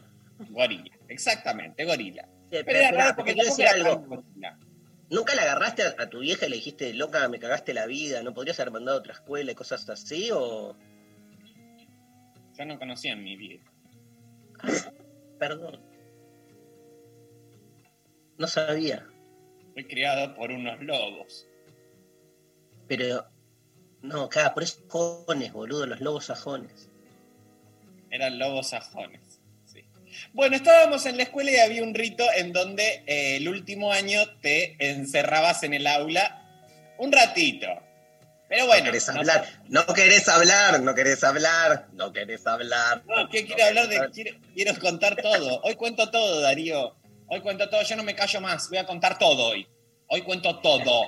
gorila. 0.49 0.91
Exactamente, 1.09 1.85
gorila. 1.85 2.27
Pero 2.49 2.71
era 2.71 2.91
raro 2.91 3.09
te 3.11 3.15
porque 3.15 3.33
decir 3.35 3.65
era 3.65 3.71
algo. 3.73 3.97
gorila. 3.99 4.57
¿Nunca 5.09 5.35
le 5.35 5.41
agarraste 5.41 5.83
a, 5.83 5.95
a 5.97 6.09
tu 6.09 6.19
vieja 6.19 6.45
y 6.45 6.49
le 6.49 6.55
dijiste, 6.57 6.93
loca, 6.93 7.27
me 7.29 7.39
cagaste 7.39 7.73
la 7.73 7.85
vida, 7.85 8.21
no 8.23 8.33
podrías 8.33 8.59
haber 8.59 8.73
mandado 8.73 8.97
a 8.97 8.99
otra 9.01 9.13
escuela 9.13 9.51
y 9.51 9.55
cosas 9.55 9.87
así? 9.89 10.29
¿O.? 10.33 10.75
Yo 12.57 12.65
no 12.65 12.79
conocía 12.79 13.13
en 13.13 13.23
mi 13.23 13.35
vida. 13.35 13.63
Perdón. 15.39 15.79
No 18.37 18.47
sabía. 18.47 19.07
Fui 19.73 19.85
criado 19.85 20.35
por 20.35 20.51
unos 20.51 20.81
lobos. 20.81 21.47
Pero. 22.87 23.25
No, 24.01 24.29
claro, 24.29 24.53
por 24.53 24.63
eso 24.63 24.79
sajones, 24.87 25.51
boludo, 25.51 25.85
los 25.85 26.01
lobos 26.01 26.25
sajones. 26.25 26.89
Eran 28.09 28.39
lobos 28.39 28.69
sajones. 28.69 29.41
sí. 29.65 29.83
Bueno, 30.33 30.55
estábamos 30.55 31.05
en 31.05 31.17
la 31.17 31.23
escuela 31.23 31.51
y 31.51 31.57
había 31.57 31.83
un 31.83 31.93
rito 31.93 32.23
en 32.35 32.53
donde 32.53 33.03
eh, 33.05 33.37
el 33.37 33.49
último 33.49 33.91
año 33.91 34.19
te 34.41 34.75
encerrabas 34.79 35.63
en 35.63 35.73
el 35.73 35.87
aula 35.87 36.43
un 36.97 37.11
ratito. 37.11 37.67
Pero 38.49 38.65
bueno. 38.65 38.85
no 38.85 38.91
querés 38.91 39.07
no- 39.07 39.19
hablar, 39.19 39.47
no 39.67 39.85
querés 39.93 40.27
hablar, 40.29 40.79
no 40.81 40.95
querés 40.95 41.23
hablar, 41.23 41.87
no 41.93 42.13
querés 42.13 42.47
hablar. 42.47 43.03
No, 43.05 43.29
¿qué 43.29 43.45
quiero 43.45 43.65
hablar 43.65 43.87
de? 43.89 44.09
Quiero, 44.11 44.39
quiero 44.53 44.79
contar 44.79 45.15
todo. 45.17 45.61
Hoy 45.63 45.75
cuento 45.75 46.09
todo, 46.09 46.41
Darío. 46.41 46.95
Hoy 47.27 47.41
cuento 47.41 47.69
todo. 47.69 47.81
Yo 47.83 47.95
no 47.97 48.03
me 48.03 48.15
callo 48.15 48.39
más. 48.39 48.69
Voy 48.69 48.77
a 48.77 48.85
contar 48.85 49.17
todo 49.19 49.47
hoy. 49.47 49.67
Hoy 50.07 50.21
cuento 50.21 50.59
todo. 50.59 51.03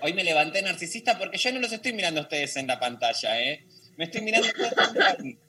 Hoy 0.00 0.14
me 0.14 0.24
levanté 0.24 0.62
narcisista 0.62 1.18
porque 1.18 1.38
yo 1.38 1.52
no 1.52 1.60
los 1.60 1.70
estoy 1.72 1.92
mirando 1.92 2.20
a 2.20 2.22
ustedes 2.24 2.56
en 2.56 2.66
la 2.66 2.80
pantalla, 2.80 3.40
¿eh? 3.40 3.64
Me 3.96 4.04
estoy 4.06 4.22
mirando 4.22 4.48
a 4.48 4.50
ustedes 4.50 5.06
aquí. 5.08 5.38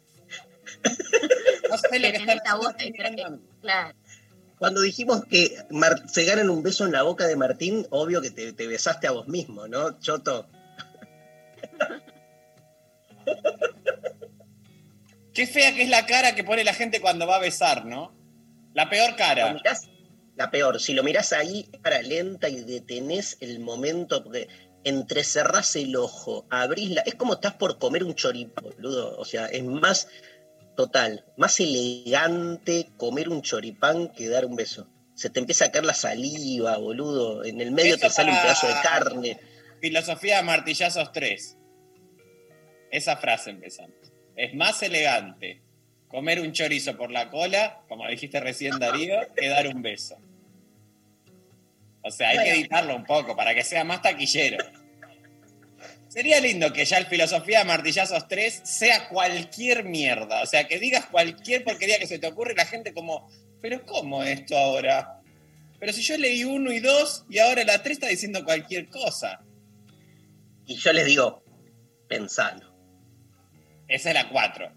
No 1.70 1.78
sé 1.78 1.98
lo 2.00 2.12
que 2.12 2.18
están 2.18 2.40
mirando. 2.92 3.40
Claro. 3.62 3.96
Cuando 4.64 4.80
dijimos 4.80 5.26
que 5.26 5.58
Mar- 5.72 6.08
se 6.10 6.24
ganan 6.24 6.50
un 6.50 6.64
beso 6.64 6.86
en 6.86 6.94
la 6.94 7.02
boca 7.04 7.28
de 7.28 7.36
Martín, 7.36 7.86
obvio 7.90 8.22
que 8.22 8.32
te, 8.32 8.54
te 8.54 8.66
besaste 8.66 9.08
a 9.08 9.12
vos 9.12 9.28
mismo, 9.28 9.68
¿no, 9.68 10.00
Choto? 10.00 10.48
Qué 15.34 15.48
fea 15.48 15.76
que 15.76 15.84
es 15.84 15.90
la 15.90 16.06
cara 16.06 16.34
que 16.34 16.46
pone 16.46 16.64
la 16.64 16.74
gente 16.74 17.02
cuando 17.02 17.28
va 17.28 17.36
a 17.36 17.40
besar, 17.40 17.86
¿no? 17.86 18.16
La 18.74 18.90
peor 18.90 19.18
cara. 19.18 19.54
mirás- 19.54 19.90
la 20.38 20.50
peor, 20.50 20.80
si 20.80 20.94
lo 20.94 21.04
mirás 21.04 21.34
ahí, 21.34 21.70
para 21.84 22.02
lenta 22.02 22.48
y 22.48 22.62
detenés 22.64 23.36
el 23.42 23.60
momento, 23.60 24.24
porque 24.24 24.48
entrecerrás 24.86 25.76
el 25.76 25.94
ojo, 25.98 26.46
abrís 26.50 26.92
la. 26.92 27.02
Es 27.02 27.16
como 27.16 27.34
estás 27.34 27.56
por 27.56 27.80
comer 27.80 28.06
un 28.06 28.16
choripán, 28.16 28.64
boludo. 28.64 29.18
O 29.18 29.26
sea, 29.26 29.48
es 29.48 29.66
más 29.66 30.08
total, 30.76 31.26
más 31.38 31.60
elegante 31.60 32.90
comer 32.98 33.30
un 33.30 33.42
choripán 33.42 34.10
que 34.10 34.30
dar 34.30 34.46
un 34.46 34.56
beso. 34.56 34.88
Se 35.16 35.30
te 35.30 35.40
empieza 35.40 35.66
a 35.66 35.72
caer 35.72 35.86
la 35.86 35.94
saliva, 35.94 36.78
boludo. 36.78 37.44
En 37.44 37.62
el 37.62 37.72
medio 37.72 37.96
Eso 37.96 38.08
te 38.08 38.10
sale 38.10 38.32
un 38.32 38.42
pedazo 38.42 38.68
de 38.68 38.74
carne. 38.82 39.40
Filosofía 39.80 40.38
de 40.38 40.44
martillazos 40.44 41.12
3. 41.12 41.58
Esa 42.92 43.18
frase 43.18 43.52
empezamos. 43.52 43.96
Es 44.36 44.56
más 44.56 44.82
elegante 44.82 45.62
comer 46.08 46.40
un 46.40 46.52
chorizo 46.52 46.96
por 46.96 47.12
la 47.12 47.30
cola, 47.30 47.82
como 47.88 48.08
dijiste 48.08 48.40
recién 48.40 48.80
Darío, 48.80 49.20
que 49.36 49.48
dar 49.48 49.68
un 49.68 49.82
beso. 49.82 50.18
O 52.04 52.12
sea, 52.12 52.30
hay 52.30 52.38
que 52.38 52.52
editarlo 52.52 52.96
un 52.96 53.06
poco 53.06 53.36
para 53.36 53.56
que 53.56 53.64
sea 53.64 53.84
más 53.84 54.02
taquillero. 54.02 54.58
Sería 56.14 56.40
lindo 56.40 56.72
que 56.72 56.86
ya 56.86 57.00
el 57.00 57.08
Filosofía 57.08 57.60
de 57.60 57.66
Martillazos 57.66 58.28
3 58.28 58.62
sea 58.64 59.10
cualquier 59.10 59.84
mierda. 59.84 60.44
O 60.44 60.46
sea, 60.46 60.68
que 60.68 60.78
digas 60.78 61.08
cualquier 61.08 61.64
porquería 61.64 61.98
que 61.98 62.06
se 62.06 62.20
te 62.20 62.28
ocurre 62.28 62.54
y 62.54 62.56
la 62.56 62.68
gente 62.68 62.94
como, 62.94 63.28
pero 63.60 63.84
¿cómo 63.84 64.22
esto 64.22 64.56
ahora? 64.56 65.22
Pero 65.80 65.92
si 65.92 66.04
yo 66.04 66.16
leí 66.20 66.44
uno 66.44 66.72
y 66.72 66.82
dos 66.82 67.26
y 67.32 67.40
ahora 67.40 67.64
la 67.64 67.82
3 67.82 67.94
está 67.94 68.08
diciendo 68.10 68.46
cualquier 68.46 68.90
cosa. 68.90 69.42
Y 70.68 70.76
yo 70.76 70.94
les 70.94 71.08
digo, 71.08 71.44
pensalo. 72.08 72.72
Esa 73.88 74.10
es 74.10 74.14
la 74.14 74.30
4. 74.30 74.72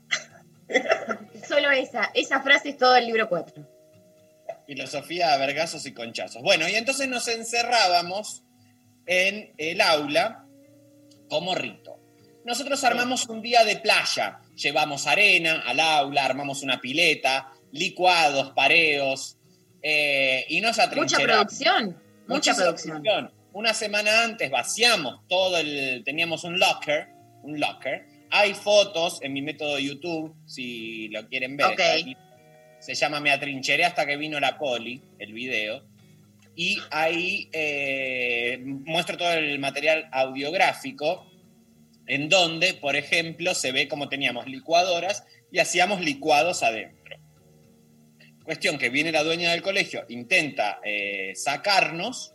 Solo 1.46 1.70
esa. 1.70 2.10
Esa 2.14 2.40
frase 2.40 2.70
es 2.70 2.78
todo 2.78 2.96
el 2.96 3.04
libro 3.04 3.28
4. 3.28 3.62
Filosofía 4.66 5.34
a 5.34 5.36
vergazos 5.36 5.84
y 5.84 5.92
conchazos. 5.92 6.40
Bueno, 6.40 6.66
y 6.66 6.76
entonces 6.76 7.06
nos 7.08 7.28
encerrábamos 7.28 8.42
en 9.04 9.52
el 9.58 9.82
aula 9.82 10.45
como 11.28 11.54
rito. 11.54 11.98
Nosotros 12.44 12.82
armamos 12.84 13.28
un 13.28 13.42
día 13.42 13.64
de 13.64 13.76
playa. 13.76 14.40
Llevamos 14.54 15.06
arena 15.06 15.62
al 15.66 15.80
aula, 15.80 16.24
armamos 16.24 16.62
una 16.62 16.80
pileta, 16.80 17.52
licuados, 17.72 18.52
pareos, 18.52 19.36
eh, 19.82 20.44
y 20.48 20.60
nos 20.60 20.76
Mucha 20.76 20.84
atrincheramos. 20.84 21.36
producción. 21.46 22.02
Mucha 22.28 22.54
producción. 22.54 23.02
producción. 23.02 23.32
Una 23.52 23.72
semana 23.72 24.24
antes 24.24 24.50
vaciamos 24.50 25.26
todo 25.28 25.56
el. 25.58 26.02
Teníamos 26.04 26.44
un 26.44 26.58
locker. 26.58 27.08
Un 27.42 27.60
locker. 27.60 28.06
Hay 28.30 28.54
fotos 28.54 29.20
en 29.22 29.32
mi 29.32 29.42
método 29.42 29.78
YouTube, 29.78 30.34
si 30.46 31.08
lo 31.08 31.26
quieren 31.28 31.56
ver. 31.56 31.66
Ok. 31.66 31.72
está 31.72 31.92
ahí. 31.92 32.16
Se 32.80 32.94
llama 32.94 33.20
Me 33.20 33.30
atrincheré 33.30 33.84
hasta 33.84 34.04
que 34.06 34.16
vino 34.16 34.38
la 34.40 34.58
poli, 34.58 35.00
el 35.18 35.32
video. 35.32 35.82
Y 36.56 36.78
ahí 36.90 37.50
eh, 37.52 38.58
muestro 38.64 39.18
todo 39.18 39.32
el 39.34 39.58
material 39.58 40.08
audiográfico, 40.10 41.30
en 42.06 42.28
donde, 42.30 42.74
por 42.74 42.96
ejemplo, 42.96 43.54
se 43.54 43.72
ve 43.72 43.88
cómo 43.88 44.08
teníamos 44.08 44.46
licuadoras 44.46 45.24
y 45.52 45.58
hacíamos 45.58 46.00
licuados 46.00 46.62
adentro. 46.62 47.16
Cuestión 48.42 48.78
que 48.78 48.88
viene 48.88 49.12
la 49.12 49.22
dueña 49.22 49.50
del 49.50 49.60
colegio, 49.60 50.06
intenta 50.08 50.80
eh, 50.82 51.32
sacarnos 51.34 52.32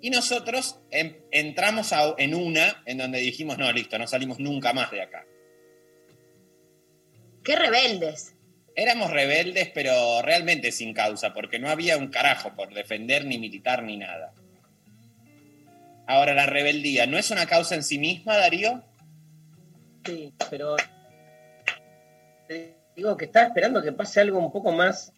y 0.00 0.10
nosotros 0.10 0.78
em- 0.90 1.16
entramos 1.30 1.90
en 2.18 2.34
una 2.34 2.82
en 2.86 2.98
donde 2.98 3.18
dijimos, 3.18 3.58
no, 3.58 3.70
listo, 3.72 3.98
no 3.98 4.06
salimos 4.06 4.38
nunca 4.38 4.72
más 4.72 4.90
de 4.90 5.02
acá. 5.02 5.26
Qué 7.42 7.56
rebeldes. 7.56 8.34
Éramos 8.80 9.10
rebeldes, 9.10 9.68
pero 9.74 10.22
realmente 10.22 10.72
sin 10.72 10.94
causa, 10.94 11.34
porque 11.34 11.58
no 11.58 11.68
había 11.68 11.98
un 11.98 12.08
carajo 12.08 12.54
por 12.54 12.72
defender, 12.72 13.26
ni 13.26 13.36
militar, 13.38 13.82
ni 13.82 13.98
nada. 13.98 14.32
Ahora, 16.06 16.32
la 16.32 16.46
rebeldía, 16.46 17.06
¿no 17.06 17.18
es 17.18 17.30
una 17.30 17.44
causa 17.44 17.74
en 17.74 17.82
sí 17.84 17.98
misma, 17.98 18.38
Darío? 18.38 18.82
Sí, 20.06 20.32
pero. 20.48 20.76
te 22.48 22.74
Digo 22.96 23.16
que 23.18 23.26
estaba 23.26 23.46
esperando 23.48 23.82
que 23.82 23.92
pase 23.92 24.20
algo 24.20 24.38
un 24.38 24.50
poco 24.50 24.72
más. 24.72 25.12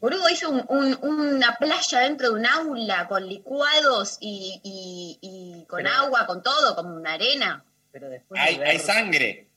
Boludo 0.00 0.28
hizo 0.30 0.48
un- 0.50 0.64
un- 0.68 0.98
una 1.02 1.56
playa 1.56 2.00
dentro 2.00 2.30
de 2.30 2.34
un 2.38 2.46
aula 2.46 3.06
con 3.08 3.28
licuados 3.28 4.16
y, 4.20 4.60
y- 4.62 5.18
y 5.20 5.64
con 5.66 5.82
Pero- 5.82 5.94
agua, 5.94 6.24
con 6.26 6.40
todo, 6.42 6.74
con 6.76 7.04
arena. 7.06 7.64
Pero 7.90 8.08
después 8.08 8.40
de 8.40 8.48
Hay, 8.48 8.58
ver- 8.58 8.68
hay 8.68 8.78
sangre. 8.78 9.48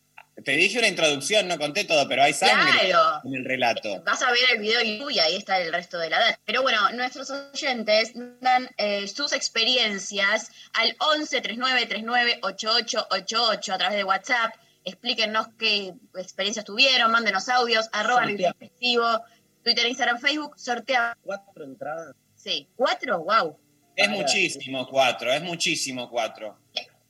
Te 0.44 0.52
dije 0.52 0.78
una 0.80 0.90
introducción, 0.90 1.48
no 1.48 1.58
conté 1.58 1.86
todo, 1.86 2.08
pero 2.10 2.22
hay 2.24 2.34
sangre 2.34 2.90
Claro. 2.90 3.22
en 3.24 3.36
el 3.36 3.46
relato. 3.46 4.04
Vas 4.04 4.22
a 4.22 4.32
ver 4.32 4.42
el 4.54 4.60
video 4.60 5.10
y 5.10 5.20
ahí 5.20 5.38
está 5.38 5.60
el 5.60 5.72
resto 5.72 5.98
de 5.98 6.10
la 6.10 6.20
data. 6.20 6.40
Pero 6.46 6.62
bueno, 6.62 6.90
nuestros 6.92 7.30
oyentes 7.32 8.12
dan 8.42 8.70
eh, 8.78 9.08
sus 9.08 9.32
experiencias 9.32 10.52
al 10.74 10.96
11 11.00 11.40
39 11.42 11.86
39 11.86 12.40
8888 12.44 13.74
a 13.74 13.78
través 13.78 13.98
de 13.98 14.04
WhatsApp. 14.04 14.54
Explíquenos 14.84 15.48
qué 15.58 15.94
experiencias 16.16 16.66
tuvieron, 16.66 17.12
mándenos 17.12 17.48
audios, 17.50 17.88
arroba 17.94 18.26
reflexivo, 18.26 19.22
Twitter, 19.64 19.88
Instagram, 19.88 20.20
Facebook, 20.20 20.60
sortea. 20.60 21.18
Cuatro 21.24 21.64
entradas. 21.64 22.14
Sí, 22.36 22.68
¿cuatro? 22.76 23.24
Wow. 23.24 23.58
Es 23.96 24.10
muchísimo 24.10 24.86
cuatro, 24.88 25.32
es 25.32 25.42
muchísimo 25.42 26.10
cuatro. 26.10 26.60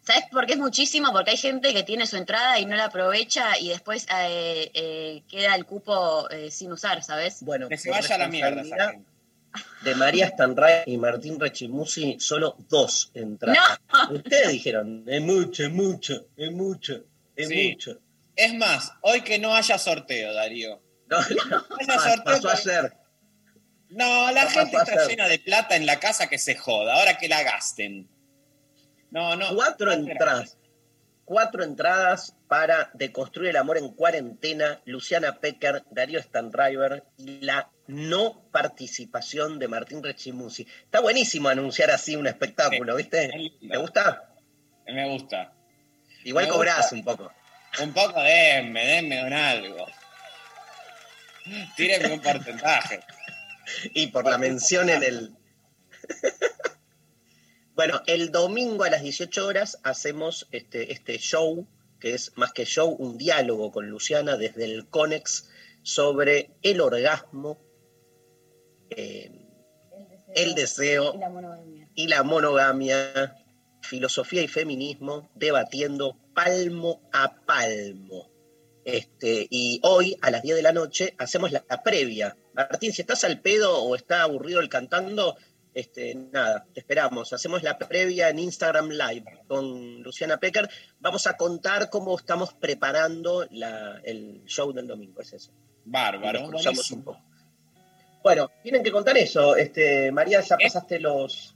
¿Sabes 0.06 0.26
por 0.32 0.46
qué 0.46 0.54
es 0.54 0.60
muchísimo? 0.60 1.12
Porque 1.12 1.32
hay 1.32 1.38
gente 1.38 1.74
que 1.74 1.84
tiene 1.84 2.06
su 2.06 2.16
entrada 2.18 2.60
y 2.60 2.66
no 2.66 2.76
la 2.76 2.86
aprovecha 2.86 3.58
y 3.58 3.70
después 3.70 4.06
eh, 4.16 4.70
eh, 4.74 5.24
queda 5.28 5.56
el 5.56 5.66
cupo 5.66 6.30
eh, 6.30 6.52
sin 6.52 6.72
usar, 6.72 7.04
¿sabes? 7.04 7.42
Bueno, 7.42 7.68
Que 7.68 7.78
se 7.78 7.90
vaya 7.90 8.16
a 8.16 8.18
la 8.20 8.28
mierda 8.28 8.62
esa 8.62 8.62
responsabilidad- 8.62 8.92
gente. 8.92 9.16
de 9.84 9.96
María 9.96 10.28
Stanray 10.28 10.84
y 10.86 10.98
Martín 10.98 11.40
Rechimusi, 11.40 12.18
solo 12.20 12.56
dos 12.70 13.10
entradas. 13.16 13.80
Ustedes 14.12 14.50
dijeron, 14.50 15.06
es 15.08 15.22
mucho, 15.22 15.64
es 15.64 15.72
mucho, 15.72 16.28
es 16.38 16.52
mucho, 16.52 17.04
es 17.36 17.48
Sí. 17.48 17.70
mucho. 17.72 17.98
Es 18.36 18.54
más, 18.54 18.92
hoy 19.02 19.22
que 19.22 19.40
no 19.40 19.56
haya 19.56 19.78
sorteo, 19.80 20.34
Darío. 20.34 20.82
No, 21.08 21.18
Haya 21.18 21.36
pa- 21.88 22.00
sorteo 22.00 22.24
pasó 22.26 22.50
a 22.50 22.56
ser. 22.58 22.94
No, 23.90 24.30
la 24.32 24.44
No 24.44 24.50
gente 24.50 24.76
está 24.78 25.08
llena 25.08 25.28
de 25.28 25.40
plata 25.40 25.76
en 25.76 25.86
la 25.86 26.00
casa 26.00 26.28
que 26.28 26.38
se 26.38 26.56
joda, 26.56 26.96
ahora 26.96 27.18
que 27.18 27.30
la 27.30 27.44
gasten. 27.44 28.10
No, 29.12 29.36
no. 29.36 29.54
Cuatro 29.56 29.92
entradas. 29.92 30.58
Cuatro 31.26 31.64
entradas 31.64 32.36
para 32.48 32.92
Deconstruir 32.94 33.50
el 33.50 33.58
Amor 33.58 33.78
en 33.80 33.90
Cuarentena, 33.90 34.82
Luciana 34.86 35.40
Pecker, 35.40 35.84
Darío 35.90 36.22
Stanriver 36.22 37.04
y 37.18 37.40
la 37.42 37.72
no 37.88 38.48
participación 38.52 39.58
de 39.58 39.68
Martín 39.68 40.04
Rechimusi. 40.04 40.68
Está 40.84 41.00
buenísimo 41.00 41.50
anunciar 41.50 41.90
así 41.90 42.16
un 42.16 42.28
espectáculo, 42.28 42.96
¿viste? 42.96 43.32
¿Te 43.68 43.78
gusta? 43.78 44.36
Me 44.88 45.10
gusta. 45.10 45.52
Igual 46.24 46.46
Me 46.46 46.52
cobrás 46.52 46.92
gusta. 46.92 46.96
un 46.96 47.04
poco. 47.04 47.34
Un 47.82 47.94
poco 47.94 48.22
denme, 48.22 48.86
denme 48.86 49.26
un 49.26 49.34
algo. 49.34 49.86
Tírenme 51.76 52.14
un 52.14 52.22
porcentaje. 52.22 53.00
Y 53.94 54.08
por 54.08 54.26
la 54.30 54.38
mención 54.38 54.90
en 54.90 55.04
el... 55.04 55.36
bueno, 57.75 58.01
el 58.08 58.32
domingo 58.32 58.86
a 58.86 58.89
las 58.89 59.03
18 59.03 59.46
horas 59.46 59.79
hacemos 59.84 60.48
este, 60.51 60.94
este 60.94 61.17
show, 61.17 61.67
que 62.00 62.13
es 62.13 62.32
más 62.36 62.53
que 62.53 62.65
show, 62.65 62.89
un 62.89 63.17
diálogo 63.17 63.72
con 63.72 63.89
Luciana 63.89 64.38
desde 64.38 64.63
el 64.63 64.88
CONEX 64.88 65.50
sobre 65.84 66.51
el 66.62 66.79
orgasmo, 66.79 67.60
eh, 68.89 69.29
el 70.36 70.55
deseo 70.55 71.15
y 71.15 71.17
la 71.17 71.29
monogamia. 71.29 71.89
y 71.96 72.08
la 72.08 72.24
monogamia, 72.24 73.36
filosofía 73.82 74.41
y 74.41 74.48
feminismo, 74.48 75.29
debatiendo 75.36 76.17
palmo 76.34 77.01
a 77.12 77.36
palmo. 77.46 78.32
Este, 78.86 79.48
y 79.50 79.82
hoy, 79.84 80.15
a 80.22 80.32
las 80.32 80.44
10 80.44 80.58
de 80.58 80.62
la 80.62 80.72
noche, 80.72 81.15
hacemos 81.17 81.51
la, 81.51 81.65
la 81.67 81.84
previa. 81.84 82.38
Martín, 82.53 82.94
si 82.94 83.01
estás 83.01 83.24
al 83.24 83.41
pedo 83.41 83.84
o 83.84 83.96
está 83.96 84.22
aburrido 84.22 84.60
el 84.60 84.70
cantando, 84.70 85.36
este, 85.75 86.15
nada, 86.15 86.65
te 86.74 86.79
esperamos. 86.79 87.32
Hacemos 87.34 87.62
la 87.62 87.77
previa 87.77 88.29
en 88.29 88.39
Instagram 88.39 88.89
Live 88.89 89.25
con 89.48 90.01
Luciana 90.01 90.38
Pecker. 90.38 90.67
Vamos 91.00 91.27
a 91.27 91.38
contar 91.38 91.89
cómo 91.91 92.17
estamos 92.17 92.53
preparando 92.53 93.46
la- 93.51 94.01
el 94.03 94.44
show 94.46 94.72
del 94.74 94.88
domingo. 94.88 95.22
Es 95.22 95.34
eso. 95.34 95.51
Bárbaro. 95.84 96.50
Nos 96.50 96.91
un 96.91 97.03
poco. 97.03 97.22
Bueno, 98.24 98.50
tienen 98.63 98.82
que 98.82 98.91
contar 98.91 99.15
eso. 99.17 99.55
Este, 99.55 100.12
María, 100.12 100.41
ya 100.41 100.55
Eh. 100.55 100.63
pasaste 100.63 101.00
los, 101.00 101.51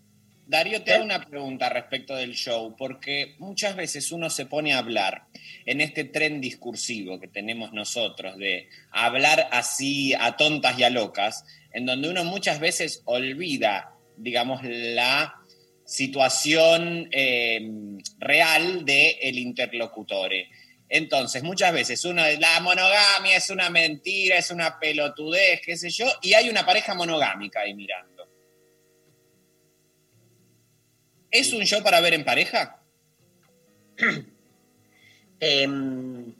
Darío, 0.45 0.83
te 0.83 0.91
¿Eh? 0.91 0.93
hago 0.95 1.03
una 1.05 1.23
pregunta 1.25 1.69
respecto 1.69 2.15
del 2.15 2.33
show, 2.33 2.75
porque 2.75 3.35
muchas 3.38 3.75
veces 3.75 4.11
uno 4.11 4.31
se 4.31 4.47
pone 4.47 4.73
a 4.73 4.79
hablar 4.79 5.27
en 5.65 5.79
este 5.79 6.03
tren 6.05 6.41
discursivo 6.41 7.19
que 7.19 7.27
tenemos 7.27 7.71
nosotros 7.71 8.35
de 8.38 8.67
hablar 8.91 9.47
así 9.51 10.15
a 10.15 10.38
tontas 10.38 10.77
y 10.79 10.83
a 10.83 10.89
locas, 10.89 11.45
en 11.71 11.85
donde 11.85 12.09
uno 12.09 12.23
muchas 12.23 12.59
veces 12.59 13.03
olvida, 13.05 13.93
digamos, 14.19 14.61
la 14.63 15.35
situación 15.85 17.09
eh, 17.11 17.59
real 18.19 18.85
del 18.85 19.39
interlocutor. 19.39 20.31
Entonces, 20.88 21.43
muchas 21.43 21.73
veces 21.73 22.03
uno, 22.05 22.23
la 22.39 22.59
monogamia 22.61 23.38
es 23.38 23.49
una 23.49 23.69
mentira, 23.69 24.38
es 24.38 24.51
una 24.51 24.79
pelotudez, 24.79 25.61
qué 25.63 25.77
sé 25.77 25.89
yo, 25.89 26.05
y 26.21 26.33
hay 26.33 26.49
una 26.49 26.65
pareja 26.65 26.93
monogámica 26.95 27.61
ahí 27.61 27.73
mirando. 27.73 28.27
¿Es 31.31 31.53
un 31.53 31.63
show 31.63 31.83
para 31.83 32.01
ver 32.01 32.13
en 32.13 32.25
pareja? 32.25 32.81
Em, 35.41 36.33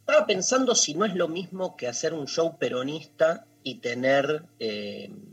estaba 0.00 0.26
pensando 0.26 0.74
si 0.74 0.92
no 0.92 1.06
es 1.06 1.14
lo 1.14 1.26
mismo 1.26 1.74
que 1.74 1.86
hacer 1.86 2.12
un 2.12 2.26
show 2.26 2.58
peronista 2.58 3.46
y 3.62 3.76
tener 3.76 4.42
em, 4.58 5.31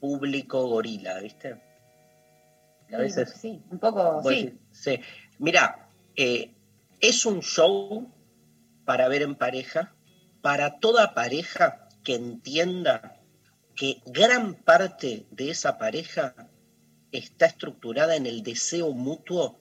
público 0.00 0.66
gorila, 0.66 1.20
¿viste? 1.20 1.60
A 2.92 2.96
veces. 2.96 3.34
Sí, 3.40 3.62
un 3.70 3.78
poco, 3.78 4.22
sí. 4.28 4.58
sí. 4.70 5.00
Mirá, 5.38 5.88
eh, 6.16 6.54
es 7.00 7.26
un 7.26 7.40
show 7.40 8.10
para 8.84 9.08
ver 9.08 9.22
en 9.22 9.34
pareja, 9.34 9.94
para 10.40 10.78
toda 10.80 11.14
pareja 11.14 11.88
que 12.02 12.14
entienda 12.14 13.20
que 13.76 14.00
gran 14.06 14.54
parte 14.54 15.26
de 15.30 15.50
esa 15.50 15.78
pareja 15.78 16.34
está 17.12 17.46
estructurada 17.46 18.16
en 18.16 18.26
el 18.26 18.42
deseo 18.42 18.92
mutuo 18.92 19.60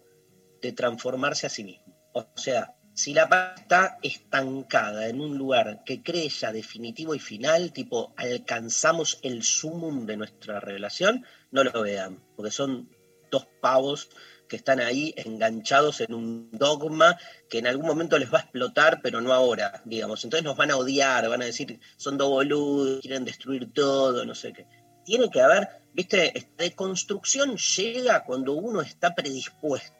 de 0.61 0.71
transformarse 0.71 1.47
a 1.47 1.49
sí 1.49 1.63
mismo. 1.63 1.95
O 2.13 2.25
sea, 2.35 2.76
si 2.97 3.13
la 3.13 3.29
pareja 3.29 3.53
está 3.61 3.99
estancada 4.01 5.07
en 5.07 5.21
un 5.21 5.37
lugar 5.37 5.83
que 5.85 6.01
cree 6.01 6.29
ya 6.29 6.51
definitivo 6.51 7.13
y 7.13 7.19
final, 7.19 7.71
tipo 7.71 8.11
alcanzamos 8.17 9.19
el 9.21 9.43
sumum 9.43 10.07
de 10.07 10.17
nuestra 10.17 10.59
relación, 10.59 11.23
no 11.51 11.63
lo 11.63 11.83
vean, 11.83 12.19
porque 12.35 12.49
son 12.49 12.89
dos 13.29 13.47
pavos 13.61 14.09
que 14.49 14.55
están 14.55 14.79
ahí 14.79 15.13
enganchados 15.15 16.01
en 16.01 16.15
un 16.15 16.49
dogma 16.51 17.15
que 17.47 17.59
en 17.59 17.67
algún 17.67 17.85
momento 17.85 18.17
les 18.17 18.33
va 18.33 18.39
a 18.39 18.41
explotar, 18.41 18.99
pero 19.03 19.21
no 19.21 19.31
ahora, 19.31 19.83
digamos. 19.85 20.23
Entonces 20.23 20.43
nos 20.43 20.57
van 20.57 20.71
a 20.71 20.77
odiar, 20.77 21.29
van 21.29 21.43
a 21.43 21.45
decir, 21.45 21.79
son 21.97 22.17
dos 22.17 22.29
boludos, 22.29 23.01
quieren 23.01 23.25
destruir 23.25 23.71
todo, 23.73 24.25
no 24.25 24.33
sé 24.33 24.53
qué. 24.53 24.65
Tiene 25.05 25.29
que 25.29 25.41
haber, 25.41 25.67
viste, 25.93 26.35
esta 26.35 26.63
deconstrucción 26.63 27.57
llega 27.57 28.23
cuando 28.23 28.53
uno 28.53 28.81
está 28.81 29.13
predispuesto. 29.13 29.96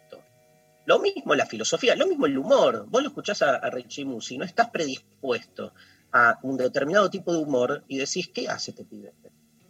Lo 0.88 1.00
mismo 1.00 1.36
la 1.36 1.46
filosofía, 1.46 1.98
lo 1.98 2.08
mismo 2.08 2.28
el 2.28 2.38
humor. 2.38 2.86
Vos 2.88 3.04
lo 3.04 3.10
escuchás 3.10 3.42
a, 3.42 3.58
a 3.58 3.70
Richie 3.70 4.06
Musi, 4.06 4.38
no 4.38 4.46
estás 4.46 4.70
predispuesto 4.70 5.74
a 6.14 6.40
un 6.44 6.56
determinado 6.56 7.10
tipo 7.10 7.34
de 7.34 7.40
humor 7.40 7.84
y 7.90 7.98
decís, 7.98 8.30
¿qué 8.34 8.48
hace 8.48 8.72
este 8.72 8.86
pibe? 8.86 9.14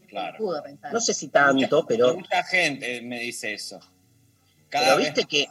Claro. 0.08 0.38
Pudo 0.38 0.62
pensar. 0.62 0.94
No 0.94 1.02
sé 1.02 1.16
si 1.16 1.30
tanto, 1.30 1.88
pero, 1.88 2.14
Mucha 2.16 2.44
gente 2.44 3.02
me 3.02 3.20
dice 3.20 3.52
eso. 3.52 3.80
Cada 4.70 4.86
pero 4.86 4.98
vez 4.98 5.06
viste 5.08 5.26
que 5.26 5.48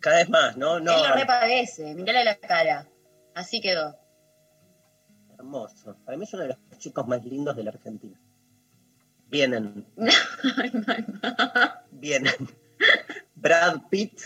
cada 0.00 0.16
vez 0.18 0.28
más, 0.28 0.58
¿no? 0.58 0.78
No, 0.80 0.94
Él 0.94 1.08
lo 1.08 1.14
repadece, 1.16 1.94
mirale 1.94 2.22
la 2.22 2.36
cara. 2.36 2.86
Así 3.34 3.62
quedó. 3.62 3.96
hermoso. 5.38 5.96
Para 6.04 6.18
mí 6.18 6.24
es 6.24 6.34
uno 6.34 6.42
de 6.42 6.48
los 6.50 6.78
chicos 6.78 7.08
más 7.08 7.24
lindos 7.24 7.56
de 7.56 7.64
la 7.64 7.70
Argentina. 7.70 8.20
Vienen, 9.28 9.86
vienen 11.90 12.34
Brad 13.34 13.80
Pitt, 13.88 14.20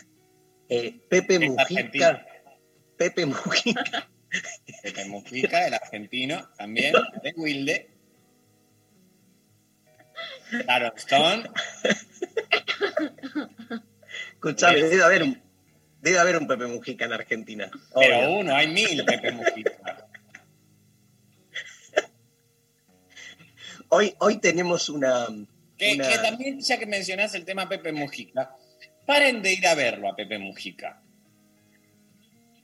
eh, 0.68 1.00
Pepe 1.08 1.38
Mujica. 1.38 2.26
Pepe 2.96 3.26
Mujica, 3.26 4.08
Pepe 4.82 5.04
Mujica, 5.06 5.66
el 5.66 5.74
argentino, 5.74 6.48
también, 6.56 6.94
de 7.22 7.32
Wilde. 7.36 7.90
Sharon 10.66 10.92
Stone. 10.96 11.50
escuchame, 14.34 14.82
debe 14.82 15.02
haber 15.02 15.22
un, 15.24 15.42
debe 16.00 16.18
haber 16.18 16.36
un 16.38 16.46
Pepe 16.46 16.66
Mujica 16.66 17.04
en 17.06 17.12
Argentina. 17.12 17.70
Pero 17.94 18.18
obvio. 18.18 18.30
uno, 18.38 18.54
hay 18.54 18.68
mil 18.68 19.04
Pepe 19.04 19.32
Mujica. 19.32 20.06
Hoy, 23.88 24.14
hoy 24.18 24.38
tenemos 24.40 24.88
una, 24.88 25.26
Que, 25.76 25.94
una- 25.94 26.08
que 26.08 26.18
también, 26.18 26.60
ya 26.60 26.78
que 26.78 26.86
mencionás 26.86 27.34
el 27.34 27.44
tema 27.44 27.68
Pepe 27.68 27.92
Mujica, 27.92 28.56
paren 29.06 29.42
de 29.42 29.52
ir 29.52 29.66
a 29.66 29.74
verlo 29.74 30.08
a 30.08 30.16
Pepe 30.16 30.38
Mujica. 30.38 31.00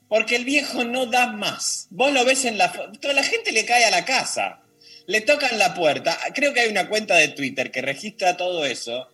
Porque 0.07 0.35
el 0.35 0.45
viejo 0.45 0.83
no 0.83 1.05
da 1.05 1.27
más. 1.27 1.87
Vos 1.89 2.11
lo 2.11 2.25
ves 2.25 2.45
en 2.45 2.57
la 2.57 2.69
foto, 2.69 3.13
la 3.13 3.23
gente 3.23 3.51
le 3.51 3.65
cae 3.65 3.85
a 3.85 3.91
la 3.91 4.03
casa, 4.03 4.61
le 5.07 5.21
tocan 5.21 5.57
la 5.57 5.73
puerta. 5.73 6.17
Creo 6.33 6.53
que 6.53 6.61
hay 6.61 6.69
una 6.69 6.89
cuenta 6.89 7.15
de 7.15 7.29
Twitter 7.29 7.71
que 7.71 7.81
registra 7.81 8.37
todo 8.37 8.65
eso. 8.65 9.07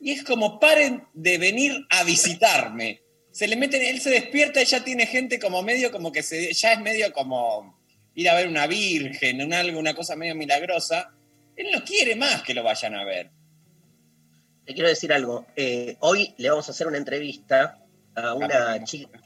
Y 0.00 0.12
es 0.12 0.22
como, 0.22 0.58
paren 0.60 1.04
de 1.12 1.38
venir 1.38 1.86
a 1.90 2.04
visitarme. 2.04 3.02
Se 3.30 3.46
le 3.46 3.56
meten, 3.56 3.82
él 3.82 4.00
se 4.00 4.10
despierta 4.10 4.62
y 4.62 4.64
ya 4.64 4.82
tiene 4.82 5.06
gente 5.06 5.38
como 5.38 5.62
medio, 5.62 5.90
como 5.90 6.12
que 6.12 6.22
ya 6.22 6.72
es 6.72 6.80
medio 6.80 7.12
como 7.12 7.78
ir 8.14 8.28
a 8.28 8.34
ver 8.34 8.48
una 8.48 8.66
virgen, 8.66 9.42
un 9.42 9.52
algo, 9.52 9.78
una 9.78 9.94
cosa 9.94 10.16
medio 10.16 10.34
milagrosa. 10.34 11.12
Él 11.56 11.68
no 11.72 11.84
quiere 11.84 12.16
más 12.16 12.42
que 12.42 12.54
lo 12.54 12.62
vayan 12.62 12.94
a 12.94 13.04
ver. 13.04 13.30
Te 14.68 14.74
quiero 14.74 14.90
decir 14.90 15.14
algo. 15.14 15.46
Eh, 15.56 15.96
hoy 16.00 16.34
le 16.36 16.50
vamos 16.50 16.68
a 16.68 16.72
hacer 16.72 16.86
una 16.86 16.98
entrevista 16.98 17.78
a 18.14 18.34
una 18.34 18.84
chica. 18.84 19.18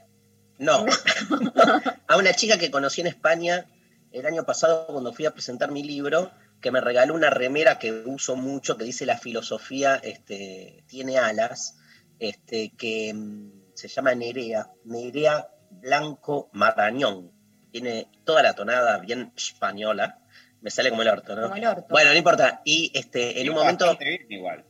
No, 0.58 0.86
a 2.06 2.16
una 2.16 2.32
chica 2.32 2.58
que 2.58 2.70
conocí 2.70 3.00
en 3.00 3.08
España 3.08 3.66
el 4.12 4.24
año 4.24 4.44
pasado 4.44 4.86
cuando 4.86 5.12
fui 5.12 5.26
a 5.26 5.32
presentar 5.32 5.72
mi 5.72 5.82
libro, 5.82 6.30
que 6.60 6.70
me 6.70 6.80
regaló 6.80 7.14
una 7.14 7.28
remera 7.28 7.80
que 7.80 7.90
uso 7.90 8.36
mucho, 8.36 8.76
que 8.76 8.84
dice 8.84 9.04
la 9.04 9.18
filosofía 9.18 9.96
este, 9.96 10.84
tiene 10.86 11.18
alas, 11.18 11.76
este, 12.20 12.70
que 12.78 13.12
mm, 13.12 13.74
se 13.74 13.88
llama 13.88 14.14
Nerea, 14.14 14.70
Nerea 14.84 15.48
Blanco 15.70 16.50
Marañón. 16.52 17.32
Tiene 17.72 18.06
toda 18.22 18.44
la 18.44 18.54
tonada 18.54 18.98
bien 18.98 19.32
española. 19.36 20.20
Me 20.60 20.70
sale 20.70 20.90
como 20.90 21.02
el 21.02 21.08
orto, 21.08 21.34
¿no? 21.34 21.42
Como 21.42 21.56
el 21.56 21.66
orto. 21.66 21.86
Bueno, 21.90 22.12
no 22.12 22.16
importa. 22.16 22.62
Y 22.64 22.92
este, 22.94 23.40
en 23.40 23.48
un 23.48 23.56
momento 23.56 23.86
Bastante 23.86 24.08
bien 24.08 24.26
igual. 24.30 24.64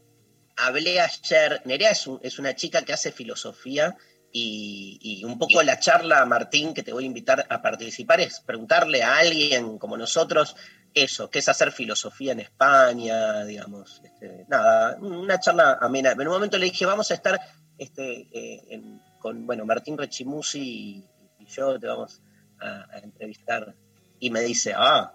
Hablé 0.56 1.00
ayer, 1.00 1.62
Nerea 1.64 1.90
es, 1.90 2.06
un- 2.06 2.20
es 2.22 2.38
una 2.38 2.54
chica 2.54 2.82
que 2.82 2.92
hace 2.92 3.12
filosofía 3.12 3.96
y, 4.32 4.98
y 5.00 5.24
un 5.24 5.38
poco 5.38 5.62
la 5.62 5.78
charla, 5.78 6.24
Martín, 6.24 6.72
que 6.74 6.82
te 6.82 6.92
voy 6.92 7.04
a 7.04 7.06
invitar 7.06 7.46
a 7.48 7.60
participar, 7.62 8.20
es 8.20 8.40
preguntarle 8.40 9.02
a 9.02 9.18
alguien 9.18 9.78
como 9.78 9.96
nosotros 9.96 10.56
eso, 10.94 11.30
qué 11.30 11.38
es 11.40 11.48
hacer 11.48 11.72
filosofía 11.72 12.32
en 12.32 12.40
España, 12.40 13.44
digamos. 13.44 14.00
este, 14.04 14.44
nada, 14.48 14.96
una 15.00 15.38
charla 15.40 15.78
amena. 15.80 16.12
En 16.12 16.20
un 16.20 16.28
momento 16.28 16.58
le 16.58 16.66
dije, 16.66 16.84
vamos 16.86 17.10
a 17.10 17.14
estar 17.14 17.40
este, 17.78 18.28
eh, 18.32 18.62
en- 18.70 19.00
con, 19.18 19.46
bueno, 19.46 19.64
Martín 19.64 19.96
Rechimusi 19.96 20.60
y, 20.60 21.08
y 21.38 21.46
yo 21.46 21.78
te 21.78 21.86
vamos 21.86 22.20
a, 22.60 22.86
a 22.94 22.98
entrevistar. 22.98 23.74
Y 24.18 24.30
me 24.30 24.40
dice, 24.40 24.72
ah, 24.76 25.14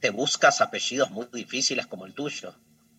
te 0.00 0.10
buscas 0.10 0.60
apellidos 0.60 1.10
muy 1.10 1.26
difíciles 1.32 1.86
como 1.86 2.06
el 2.06 2.14
tuyo. 2.14 2.54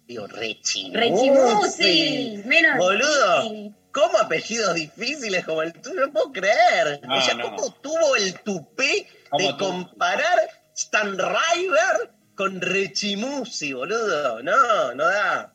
Digo, 0.08 0.26
Rechimusi. 0.28 0.94
Rechimusi, 0.94 2.42
menos. 2.46 2.78
Boludo. 2.78 3.74
¿Cómo 3.92 4.18
apellidos 4.20 4.76
difíciles 4.76 5.44
como 5.44 5.64
el 5.64 5.74
tuyo? 5.74 6.06
No 6.08 6.14
puedo 6.14 6.32
creer. 6.32 7.02
No, 7.04 7.18
o 7.18 7.22
sea, 7.22 7.34
no. 7.34 7.56
¿cómo 7.56 7.72
tuvo 7.82 8.16
el 8.16 8.40
tupé 8.42 9.08
¿Cómo 9.30 9.48
de 9.48 9.54
tuvo? 9.58 9.70
comparar 9.70 10.50
Stan 10.76 11.18
River 11.18 12.12
con 12.36 12.62
Rechimusi, 12.62 13.74
boludo? 13.74 14.42
No, 14.44 14.94
no 14.94 15.06
da. 15.06 15.54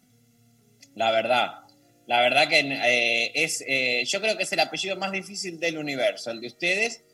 La 0.97 1.11
verdad. 1.12 1.61
La 2.07 2.21
verdad 2.21 2.49
que 2.49 2.59
eh, 2.59 3.33
es, 3.35 3.65
eh, 3.67 4.05
yo 4.07 4.21
creo 4.21 4.37
que 4.37 4.43
es 4.43 4.53
el 4.53 4.61
apellido 4.61 4.97
más 4.97 5.12
difícil 5.12 5.59
del 5.61 5.79
universo, 5.79 6.31
el 6.31 6.41
de 6.41 6.49
ustedes. 6.49 7.05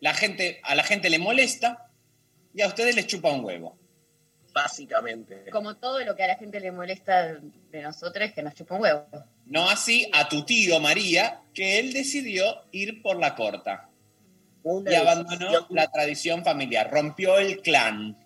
La 0.00 0.14
gente, 0.14 0.60
a 0.62 0.74
la 0.74 0.84
gente 0.84 1.10
le 1.10 1.18
molesta 1.18 1.90
y 2.54 2.62
a 2.62 2.68
ustedes 2.68 2.94
les 2.94 3.06
chupa 3.06 3.32
un 3.32 3.44
huevo. 3.44 3.76
Básicamente. 4.56 5.44
Como 5.52 5.76
todo 5.76 6.02
lo 6.02 6.16
que 6.16 6.22
a 6.24 6.28
la 6.28 6.36
gente 6.36 6.60
le 6.60 6.72
molesta 6.72 7.34
de 7.70 7.82
nosotros, 7.82 8.32
que 8.32 8.42
nos 8.42 8.54
chupa 8.54 8.76
un 8.76 8.80
huevo. 8.80 9.06
No 9.44 9.68
así 9.68 10.10
a 10.14 10.30
tu 10.30 10.44
tío 10.46 10.80
María, 10.80 11.42
que 11.52 11.78
él 11.78 11.92
decidió 11.92 12.62
ir 12.72 13.02
por 13.02 13.18
la 13.18 13.34
corta 13.34 13.90
Una 14.62 14.90
y 14.90 14.94
abandonó 14.94 15.36
decisión- 15.50 15.66
la 15.70 15.86
tradición 15.88 16.42
familiar, 16.42 16.90
rompió 16.90 17.36
el 17.38 17.60
clan. 17.60 18.16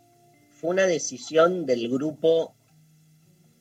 fue 0.61 0.71
una 0.71 0.87
decisión 0.87 1.67
del 1.67 1.89
grupo 1.89 2.55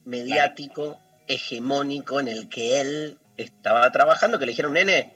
mediático 0.05 0.99
hegemónico 1.27 2.19
en 2.19 2.27
el 2.27 2.49
que 2.49 2.81
él 2.81 3.17
estaba 3.37 3.89
trabajando, 3.91 4.37
que 4.37 4.45
le 4.45 4.51
dijeron, 4.51 4.73
nene, 4.73 5.13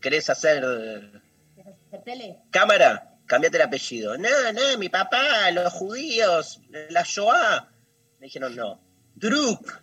¿querés 0.00 0.28
hacer 0.28 0.64
¿Hacer 1.86 2.02
tele? 2.04 2.38
cámara? 2.50 3.11
Cambiate 3.32 3.56
el 3.56 3.62
apellido. 3.62 4.18
No, 4.18 4.52
no, 4.52 4.76
mi 4.76 4.90
papá, 4.90 5.50
los 5.52 5.72
judíos, 5.72 6.60
la 6.90 7.02
Shoah. 7.02 7.66
Le 8.20 8.26
dijeron, 8.26 8.54
no. 8.54 8.78
Druk, 9.14 9.82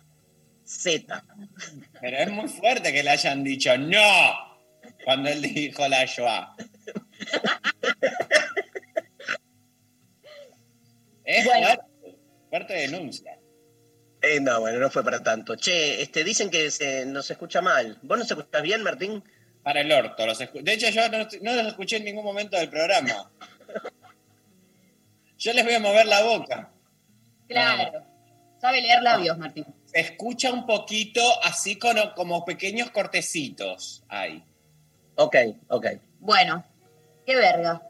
Z. 0.64 1.24
Pero 2.00 2.16
es 2.16 2.30
muy 2.30 2.48
fuerte 2.48 2.92
que 2.92 3.02
le 3.02 3.10
hayan 3.10 3.42
dicho 3.42 3.76
no 3.76 3.98
cuando 5.04 5.30
él 5.30 5.42
dijo 5.42 5.88
la 5.88 6.04
Shoah. 6.04 6.54
Es 11.24 11.44
Bueno. 11.44 11.66
fuerte, 11.66 12.18
fuerte 12.50 12.74
denuncia. 12.74 13.36
Eh, 14.22 14.38
no, 14.40 14.60
bueno, 14.60 14.78
no 14.78 14.90
fue 14.90 15.02
para 15.02 15.24
tanto. 15.24 15.56
Che, 15.56 16.02
este, 16.02 16.22
dicen 16.22 16.50
que 16.50 16.70
se, 16.70 17.04
nos 17.04 17.28
escucha 17.32 17.60
mal. 17.60 17.98
¿Vos 18.02 18.16
nos 18.16 18.30
escuchás 18.30 18.62
bien, 18.62 18.84
Martín? 18.84 19.24
Para 19.62 19.80
el 19.80 19.92
orto. 19.92 20.26
Los 20.26 20.38
de 20.38 20.72
hecho, 20.72 20.88
yo 20.88 21.08
no, 21.08 21.18
no 21.42 21.52
los 21.54 21.66
escuché 21.66 21.96
en 21.96 22.04
ningún 22.04 22.24
momento 22.24 22.56
del 22.56 22.68
programa. 22.70 23.30
Yo 25.38 25.52
les 25.52 25.64
voy 25.64 25.74
a 25.74 25.80
mover 25.80 26.06
la 26.06 26.22
boca. 26.22 26.70
Claro. 27.48 28.04
Sabe 28.60 28.80
leer 28.82 29.02
labios, 29.02 29.38
Martín. 29.38 29.64
Se 29.86 30.00
escucha 30.00 30.52
un 30.52 30.66
poquito 30.66 31.22
así 31.44 31.76
como, 31.78 32.14
como 32.14 32.44
pequeños 32.44 32.90
cortecitos. 32.90 34.02
Ahí. 34.08 34.44
Ok, 35.16 35.36
ok. 35.68 35.86
Bueno, 36.20 36.64
qué 37.26 37.36
verga. 37.36 37.82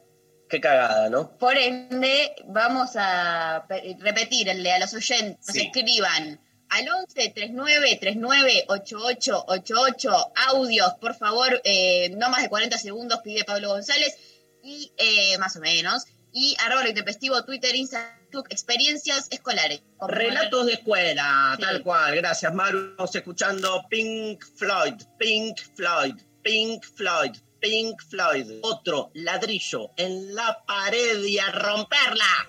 Qué 0.49 0.61
cagada, 0.61 1.09
¿no? 1.11 1.37
Por 1.39 1.57
ende, 1.57 2.35
vamos 2.47 2.93
a 2.97 3.65
pe- 3.69 3.97
repetirle 4.01 4.73
a 4.73 4.79
los 4.81 4.93
oyentes, 4.95 5.47
Sí. 5.47 5.67
escriban 5.67 6.41
al 6.71 6.89
11 6.89 7.33
39 7.35 7.99
39 8.01 8.65
88 8.69 9.45
88 9.49 10.33
audios, 10.49 10.93
por 11.01 11.15
favor, 11.15 11.61
eh, 11.65 12.11
no 12.17 12.31
más 12.31 12.43
de 12.43 12.49
40 12.49 12.79
segundos, 12.79 13.21
pide 13.23 13.45
Pablo 13.45 13.69
González, 13.71 14.17
y 14.63 14.91
eh, 14.97 15.37
más 15.39 15.57
o 15.57 15.61
menos, 15.61 16.05
y 16.33 16.57
arroba 16.65 16.83
lo 16.85 16.89
intempestivo, 16.91 17.43
Twitter, 17.45 17.75
Instagram, 17.75 18.15
experiencias 18.51 19.27
escolares. 19.31 19.83
Relatos 20.01 20.67
de 20.67 20.75
escuela, 20.75 21.55
Sí. 21.57 21.63
tal 21.63 21.83
cual. 21.83 22.15
Gracias, 22.15 22.55
Maru. 22.55 22.91
Estamos 22.91 23.15
escuchando 23.17 23.83
Pink 23.91 24.45
Floyd, 24.57 24.95
Pink 25.19 25.59
Floyd, 25.75 26.15
Pink 26.43 26.85
Floyd, 26.95 27.33
Pink 27.59 28.01
Floyd. 28.09 28.61
Otro 28.63 29.11
ladrillo 29.15 29.91
en 29.97 30.35
la 30.35 30.63
pared 30.65 31.23
y 31.25 31.39
a 31.39 31.51
romperla. 31.51 32.49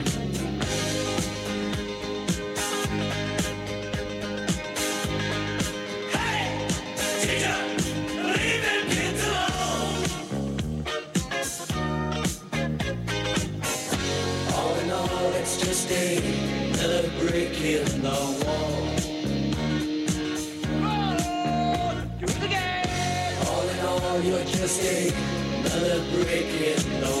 All, 24.79 24.83
you're 24.85 25.11
just 25.11 25.75
another 25.75 26.03
brick 26.11 26.45
in 26.45 27.01
the 27.01 27.20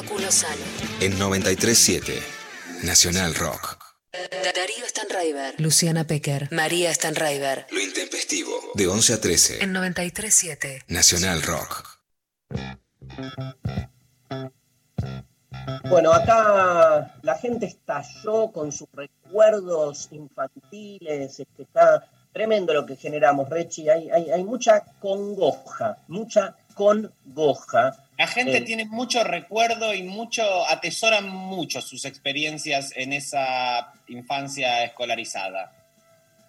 Facu 0.00 0.18
Lozano. 0.18 0.64
En 1.00 1.18
937 1.18 2.22
Nacional 2.84 3.34
Rock. 3.34 3.76
Darío 4.12 4.88
Stanraiver. 4.88 5.60
Luciana 5.60 6.06
Pecker. 6.06 6.48
María 6.52 6.94
Stanraiver. 6.94 7.66
Lo 7.70 7.80
intempestivo. 7.80 8.50
De 8.74 8.86
11 8.86 9.12
a 9.12 9.20
13 9.20 9.62
En 9.62 9.74
93.7. 9.74 10.84
Nacional 10.88 11.42
Rock. 11.42 12.00
Bueno, 15.90 16.14
acá 16.14 17.14
la 17.20 17.34
gente 17.34 17.66
estalló 17.66 18.50
con 18.52 18.72
sus 18.72 18.88
recuerdos 18.94 20.08
infantiles, 20.12 21.40
este, 21.40 21.62
está 21.62 22.08
tremendo 22.32 22.72
lo 22.72 22.86
que 22.86 22.96
generamos, 22.96 23.50
Rechi, 23.50 23.90
hay, 23.90 24.08
hay, 24.10 24.30
hay 24.30 24.44
mucha 24.44 24.82
congoja, 24.98 25.98
mucha 26.08 26.56
congoja. 26.74 28.06
La 28.20 28.26
gente 28.26 28.60
tiene 28.60 28.84
mucho 28.84 29.24
recuerdo 29.24 29.94
y 29.94 30.02
mucho, 30.02 30.42
atesoran 30.68 31.26
mucho 31.26 31.80
sus 31.80 32.04
experiencias 32.04 32.92
en 32.94 33.14
esa 33.14 33.94
infancia 34.08 34.84
escolarizada. 34.84 35.72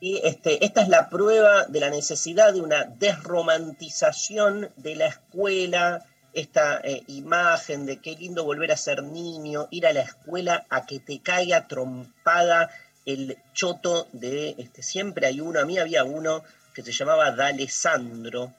Y 0.01 0.19
este, 0.21 0.65
esta 0.65 0.81
es 0.81 0.89
la 0.89 1.07
prueba 1.07 1.67
de 1.67 1.79
la 1.79 1.89
necesidad 1.89 2.53
de 2.53 2.59
una 2.59 2.83
desromantización 2.83 4.69
de 4.75 4.95
la 4.97 5.07
escuela, 5.07 6.03
esta 6.33 6.81
eh, 6.83 7.03
imagen 7.07 7.85
de 7.85 8.01
qué 8.01 8.17
lindo 8.17 8.43
volver 8.43 8.73
a 8.73 8.75
ser 8.75 9.03
niño, 9.03 9.69
ir 9.71 9.87
a 9.87 9.93
la 9.93 10.01
escuela 10.01 10.65
a 10.69 10.85
que 10.85 10.99
te 10.99 11.21
caiga 11.21 11.69
trompada 11.69 12.69
el 13.05 13.37
choto 13.53 14.09
de, 14.11 14.55
este, 14.57 14.83
siempre 14.83 15.25
hay 15.25 15.39
uno, 15.39 15.61
a 15.61 15.65
mí 15.65 15.77
había 15.77 16.03
uno 16.03 16.43
que 16.75 16.83
se 16.83 16.91
llamaba 16.91 17.31
D'Alessandro, 17.31 18.51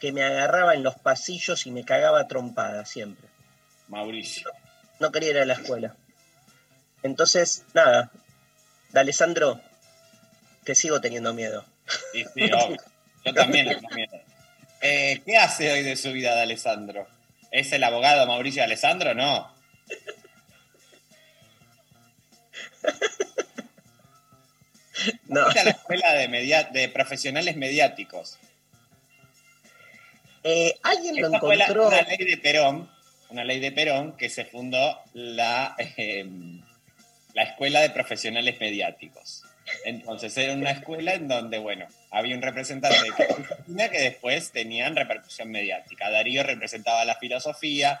que 0.00 0.12
me 0.12 0.22
agarraba 0.24 0.74
en 0.74 0.82
los 0.82 0.96
pasillos 0.96 1.66
y 1.66 1.70
me 1.70 1.84
cagaba 1.84 2.26
trompada 2.26 2.84
siempre. 2.86 3.28
Mauricio. 3.88 4.50
No 4.98 5.12
quería 5.12 5.30
ir 5.30 5.38
a 5.38 5.44
la 5.44 5.54
escuela. 5.54 5.94
Entonces, 7.02 7.64
nada, 7.74 8.10
D'Alessandro, 8.90 9.60
te 10.64 10.74
sigo 10.74 11.00
teniendo 11.00 11.32
miedo. 11.34 11.64
Sí, 12.12 12.24
sí, 12.34 12.42
obvio. 12.52 12.76
Yo 13.24 13.34
también 13.34 13.66
le 13.68 13.74
tengo 13.76 13.88
miedo. 13.94 14.18
Eh, 14.80 15.20
¿Qué 15.24 15.36
hace 15.36 15.70
hoy 15.72 15.82
de 15.82 15.96
su 15.96 16.10
vida 16.12 16.34
de 16.34 16.42
Alessandro? 16.42 17.06
¿Es 17.50 17.70
el 17.72 17.84
abogado 17.84 18.26
Mauricio 18.26 18.62
Alessandro? 18.64 19.14
No. 19.14 19.52
No. 25.28 25.46
A 25.46 25.54
la 25.64 25.70
escuela 25.70 26.12
de, 26.12 26.28
media- 26.28 26.64
de 26.64 26.88
profesionales 26.88 27.56
mediáticos. 27.56 28.38
Eh, 30.44 30.74
alguien 30.82 31.20
lo 31.20 31.38
fue 31.38 31.56
la- 31.56 31.64
encontró. 31.64 31.88
una 31.88 32.02
ley 32.02 32.18
de 32.18 32.36
Perón, 32.38 32.90
una 33.28 33.44
ley 33.44 33.60
de 33.60 33.72
Perón 33.72 34.16
que 34.16 34.28
se 34.28 34.44
fundó 34.44 34.98
la, 35.12 35.74
eh, 35.78 36.26
la 37.34 37.42
Escuela 37.42 37.80
de 37.80 37.90
Profesionales 37.90 38.56
Mediáticos. 38.60 39.44
Entonces 39.84 40.36
era 40.36 40.52
una 40.54 40.70
escuela 40.72 41.14
en 41.14 41.28
donde, 41.28 41.58
bueno, 41.58 41.86
había 42.10 42.34
un 42.34 42.42
representante 42.42 42.98
de 42.98 43.34
disciplina 43.36 43.88
que 43.88 44.00
después 44.00 44.50
tenían 44.50 44.96
repercusión 44.96 45.48
mediática. 45.50 46.10
Darío 46.10 46.42
representaba 46.42 47.04
la 47.04 47.14
filosofía, 47.16 48.00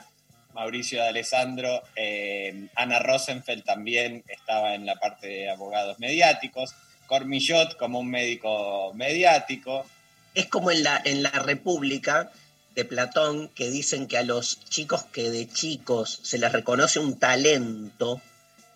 Mauricio 0.52 1.00
de 1.00 1.08
Alessandro, 1.10 1.80
eh, 1.94 2.66
Ana 2.74 2.98
Rosenfeld 2.98 3.62
también 3.62 4.24
estaba 4.26 4.74
en 4.74 4.84
la 4.84 4.96
parte 4.96 5.28
de 5.28 5.50
abogados 5.50 6.00
mediáticos, 6.00 6.74
Cormillot 7.06 7.76
como 7.76 8.00
un 8.00 8.10
médico 8.10 8.92
mediático, 8.94 9.86
Es 10.34 10.46
como 10.46 10.70
en 10.70 10.82
la, 10.82 11.00
en 11.04 11.22
la 11.22 11.30
República 11.30 12.30
de 12.74 12.84
Platón, 12.84 13.48
que 13.48 13.70
dicen 13.70 14.06
que 14.06 14.18
a 14.18 14.22
los 14.22 14.64
chicos 14.64 15.04
que 15.04 15.30
de 15.30 15.48
chicos 15.48 16.20
se 16.22 16.38
les 16.38 16.52
reconoce 16.52 17.00
un 17.00 17.18
talento, 17.18 18.20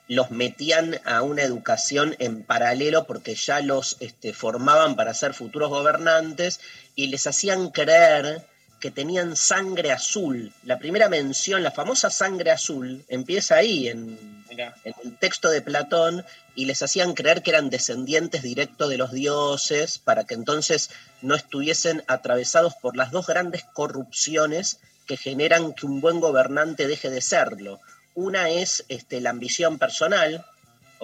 los 0.08 0.30
metían 0.30 1.00
a 1.04 1.22
una 1.22 1.42
educación 1.42 2.14
en 2.18 2.42
paralelo 2.42 3.06
porque 3.06 3.34
ya 3.34 3.60
los 3.60 3.96
este, 4.00 4.32
formaban 4.32 4.96
para 4.96 5.14
ser 5.14 5.32
futuros 5.32 5.70
gobernantes 5.70 6.60
y 6.94 7.06
les 7.06 7.26
hacían 7.26 7.70
creer 7.70 8.42
que 8.80 8.90
tenían 8.90 9.34
sangre 9.34 9.92
azul. 9.92 10.52
La 10.64 10.78
primera 10.78 11.08
mención, 11.08 11.62
la 11.62 11.70
famosa 11.70 12.10
sangre 12.10 12.50
azul, 12.50 13.02
empieza 13.08 13.56
ahí, 13.56 13.88
en, 13.88 14.43
En 14.84 14.94
el 15.04 15.18
texto 15.18 15.50
de 15.50 15.62
Platón, 15.62 16.24
y 16.54 16.66
les 16.66 16.82
hacían 16.82 17.14
creer 17.14 17.42
que 17.42 17.50
eran 17.50 17.70
descendientes 17.70 18.42
directos 18.42 18.88
de 18.88 18.98
los 18.98 19.12
dioses, 19.12 19.98
para 19.98 20.24
que 20.24 20.34
entonces 20.34 20.90
no 21.22 21.34
estuviesen 21.34 22.02
atravesados 22.06 22.74
por 22.74 22.96
las 22.96 23.10
dos 23.10 23.26
grandes 23.26 23.64
corrupciones 23.64 24.78
que 25.06 25.16
generan 25.16 25.74
que 25.74 25.86
un 25.86 26.00
buen 26.00 26.20
gobernante 26.20 26.86
deje 26.86 27.10
de 27.10 27.20
serlo. 27.20 27.80
Una 28.14 28.48
es 28.48 28.84
este, 28.88 29.20
la 29.20 29.30
ambición 29.30 29.78
personal, 29.78 30.44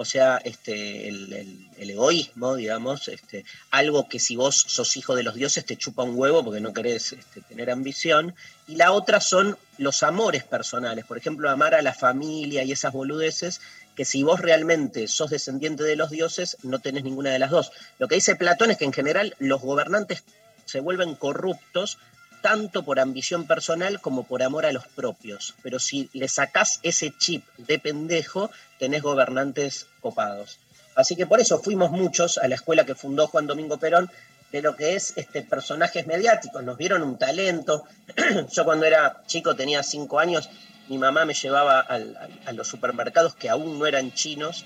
o 0.01 0.05
sea, 0.07 0.39
este, 0.39 1.09
el, 1.09 1.69
egoísmo, 1.77 2.57
digamos, 2.57 3.09
este, 3.09 3.45
algo 3.71 4.09
que 4.09 4.19
si 4.19 4.35
vos 4.35 4.57
sos 4.57 4.97
hijo 4.97 5.15
de 5.15 5.23
los 5.23 5.35
dioses 5.35 5.67
te 5.67 5.77
chupa 5.77 6.05
un 6.05 6.19
huevo 6.19 6.43
porque 6.43 6.63
no 6.63 6.73
querés 6.73 7.13
este, 7.13 7.43
tener 7.43 7.71
ambición. 7.71 8.35
Y 8.67 8.77
la 8.77 8.93
otra 8.93 9.21
son 9.21 9.59
los 9.77 10.03
amores 10.03 10.43
personales, 10.43 11.05
por 11.05 11.19
ejemplo, 11.19 11.51
amar 11.51 11.75
a 11.75 11.83
la 11.83 11.93
familia 11.93 12.65
y 12.65 12.73
esas 12.73 12.95
boludeces, 12.95 13.61
que 13.95 14.07
si 14.07 14.23
vos 14.23 14.41
realmente 14.41 15.07
sos 15.07 15.29
descendiente 15.29 15.85
de 15.85 15.97
los 15.97 16.09
dioses, 16.09 16.57
no 16.63 16.79
tenés 16.79 17.05
ninguna 17.05 17.33
de 17.33 17.39
las 17.39 17.51
dos. 17.51 17.71
Lo 17.99 18.09
que 18.09 18.15
dice 18.15 18.37
Platón 18.37 18.71
es 18.71 18.79
que 18.79 18.87
en 18.87 18.95
general 18.95 19.37
los 19.39 19.61
gobernantes 19.61 20.25
se 20.65 20.81
vuelven 20.81 21.15
corruptos 21.15 21.99
tanto 22.41 22.85
por 22.85 23.01
ambición 23.01 23.47
personal 23.47 24.01
como 24.01 24.25
por 24.25 24.43
amor 24.43 24.67
a 24.67 24.73
los 24.73 24.87
propios. 24.89 25.55
Pero 25.63 25.79
si 25.79 26.09
le 26.13 26.29
sacás 26.29 26.81
ese 26.83 27.13
chip 27.17 27.45
de 27.57 27.79
pendejo, 27.79 28.51
tenés 28.79 29.03
gobernantes 29.03 29.87
copados. 30.01 30.59
Así 30.95 31.17
que 31.17 31.27
por 31.27 31.41
eso 31.41 31.61
fuimos 31.61 31.91
muchos 31.91 32.39
a 32.39 32.49
la 32.49 32.57
escuela 32.57 32.85
que 32.85 32.95
fundó 32.95 33.27
Juan 33.27 33.47
Domingo 33.47 33.79
Perón 33.79 34.11
de 34.53 34.63
lo 34.63 34.75
que 34.77 34.95
es 34.95 35.13
este 35.17 35.43
personajes 35.43 36.07
mediáticos. 36.07 36.63
Nos 36.63 36.77
vieron 36.77 37.03
un 37.03 37.19
talento. 37.19 37.85
Yo 38.53 38.65
cuando 38.65 38.85
era 38.87 39.23
chico, 39.27 39.55
tenía 39.55 39.83
cinco 39.83 40.19
años, 40.19 40.51
mi 40.89 40.99
mamá 40.99 41.25
me 41.25 41.35
llevaba 41.35 41.81
a 41.81 42.53
los 42.53 42.67
supermercados 42.67 43.35
que 43.35 43.49
aún 43.49 43.79
no 43.79 43.87
eran 43.87 44.13
chinos 44.13 44.65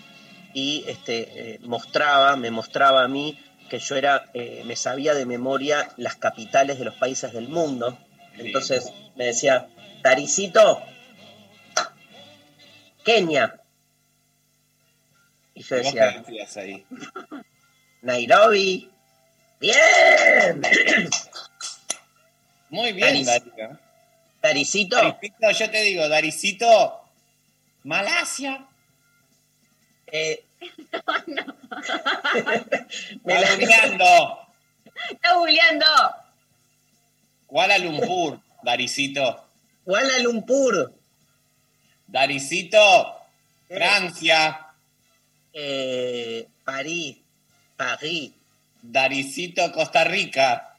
y 0.54 0.84
este, 0.86 1.54
eh, 1.54 1.58
mostraba, 1.64 2.36
me 2.36 2.50
mostraba 2.50 3.02
a 3.02 3.08
mí 3.08 3.38
que 3.74 3.80
yo 3.80 3.96
era, 3.96 4.30
eh, 4.34 4.62
me 4.66 4.76
sabía 4.76 5.14
de 5.14 5.26
memoria 5.26 5.90
las 5.96 6.14
capitales 6.14 6.78
de 6.78 6.84
los 6.84 6.94
países 6.94 7.32
del 7.32 7.48
mundo. 7.48 7.98
Entonces 8.38 8.92
me 9.16 9.24
decía, 9.24 9.68
Taricito, 10.00 10.80
Kenia. 13.04 13.60
Y 15.54 15.62
yo 15.64 15.74
¿Y 15.74 15.78
vos 15.78 15.86
decía, 15.86 16.12
qué 16.12 16.18
decías 16.20 16.56
ahí? 16.56 16.86
Nairobi. 18.02 18.92
Bien. 19.58 20.62
Muy 22.70 22.92
bien, 22.92 23.24
Darío. 23.24 23.80
Daricito, 24.40 25.18
yo 25.58 25.70
te 25.70 25.82
digo, 25.82 26.08
Daricito, 26.08 27.00
Malasia. 27.82 28.68
Eh, 30.06 30.44
me 33.24 33.34
Está 33.34 33.40
la- 33.40 33.50
googleando. 33.56 34.38
Está 35.10 35.34
googleando. 35.34 35.86
Kuala 37.46 37.78
Lumpur, 37.78 38.40
Daricito. 38.62 39.44
Kuala 39.84 40.18
Lumpur. 40.20 40.92
Daricito, 42.06 43.16
Eh. 43.68 43.76
Francia. 43.76 44.60
Eh, 45.52 46.46
París. 46.64 47.16
París. 47.76 48.32
Daricito, 48.82 49.70
Costa 49.72 50.04
Rica. 50.04 50.70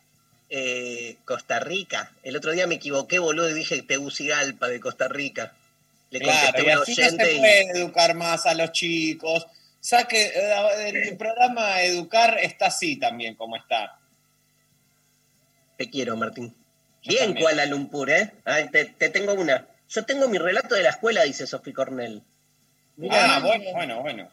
eh, 0.49 1.17
Costa 1.25 1.59
Rica. 1.59 2.11
El 2.23 2.35
otro 2.37 2.51
día 2.51 2.67
me 2.67 2.75
equivoqué, 2.75 3.17
boludo, 3.19 3.49
y 3.49 3.53
dije 3.55 3.81
Tegucigalpa 3.81 4.67
de 4.67 4.79
Costa 4.79 5.07
Rica. 5.07 5.53
Le 6.11 6.19
Claro, 6.19 6.53
contesté 6.53 6.69
y 6.69 6.71
así 6.71 6.91
no 7.17 7.23
se 7.23 7.33
y- 7.33 7.37
puede 7.39 7.71
educar 7.79 8.13
más 8.15 8.45
a 8.45 8.53
los 8.53 8.71
chicos. 8.71 9.47
Saque, 9.85 10.31
eh, 10.33 10.89
el 11.09 11.15
programa 11.15 11.79
Educar 11.83 12.39
está 12.39 12.65
así 12.67 12.95
también 12.97 13.35
como 13.35 13.55
está. 13.55 13.99
Te 15.77 15.87
quiero, 15.91 16.15
Martín. 16.17 16.55
Yo 17.03 17.09
Bien, 17.11 17.25
también. 17.25 17.43
Kuala 17.43 17.65
Lumpur, 17.67 18.09
¿eh? 18.09 18.33
Ay, 18.45 18.69
te, 18.71 18.85
te 18.85 19.09
tengo 19.09 19.33
una. 19.35 19.67
Yo 19.87 20.03
tengo 20.03 20.27
mi 20.27 20.39
relato 20.39 20.73
de 20.73 20.81
la 20.81 20.89
escuela, 20.89 21.21
dice 21.21 21.45
Sofi 21.45 21.71
Cornell. 21.71 22.23
Mirá, 22.95 23.35
Ah, 23.35 23.39
bueno, 23.41 23.71
bueno, 23.73 24.01
bueno. 24.01 24.31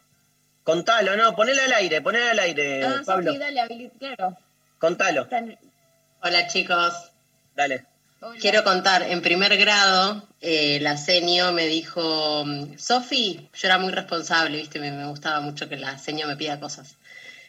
contalo, 0.63 1.15
no, 1.15 1.35
ponelo 1.35 1.61
al 1.61 1.73
aire, 1.73 2.01
ponelo 2.01 2.31
al 2.31 2.39
aire, 2.39 2.83
Ah, 2.83 3.03
Pablo. 3.05 3.33
Dale. 3.37 3.91
Contalo, 4.79 5.27
Hola 6.23 6.47
chicos, 6.47 7.11
dale. 7.55 7.85
Hola. 8.25 8.39
quiero 8.39 8.63
contar, 8.63 9.03
en 9.03 9.21
primer 9.21 9.57
grado 9.57 10.25
eh, 10.39 10.79
la 10.81 10.95
senio 10.97 11.51
me 11.51 11.67
dijo, 11.67 12.45
Sofi, 12.77 13.49
yo 13.53 13.67
era 13.67 13.77
muy 13.77 13.91
responsable, 13.91 14.57
viste, 14.57 14.79
me, 14.79 14.91
me 14.91 15.05
gustaba 15.07 15.41
mucho 15.41 15.67
que 15.67 15.75
la 15.75 15.97
senio 15.97 16.25
me 16.27 16.37
pida 16.37 16.59
cosas. 16.59 16.95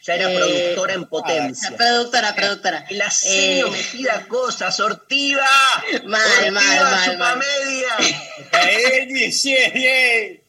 Ya 0.03 0.17
era 0.17 0.31
Eh, 0.31 0.35
productora 0.37 0.95
en 0.95 1.05
potencia. 1.07 1.77
productora, 1.77 2.35
productora. 2.35 2.85
Y 2.91 2.95
la 2.97 3.11
Eh, 3.25 3.65
me 3.71 3.79
pida 3.85 4.27
cosas, 4.29 4.77
sortiva. 4.77 5.47
Mal, 6.05 6.21
Ortiva, 6.39 6.51
mal, 6.61 7.19
mal, 7.19 7.39
mal. 7.39 7.43
Eh, 8.53 9.09
eh. 9.47 10.41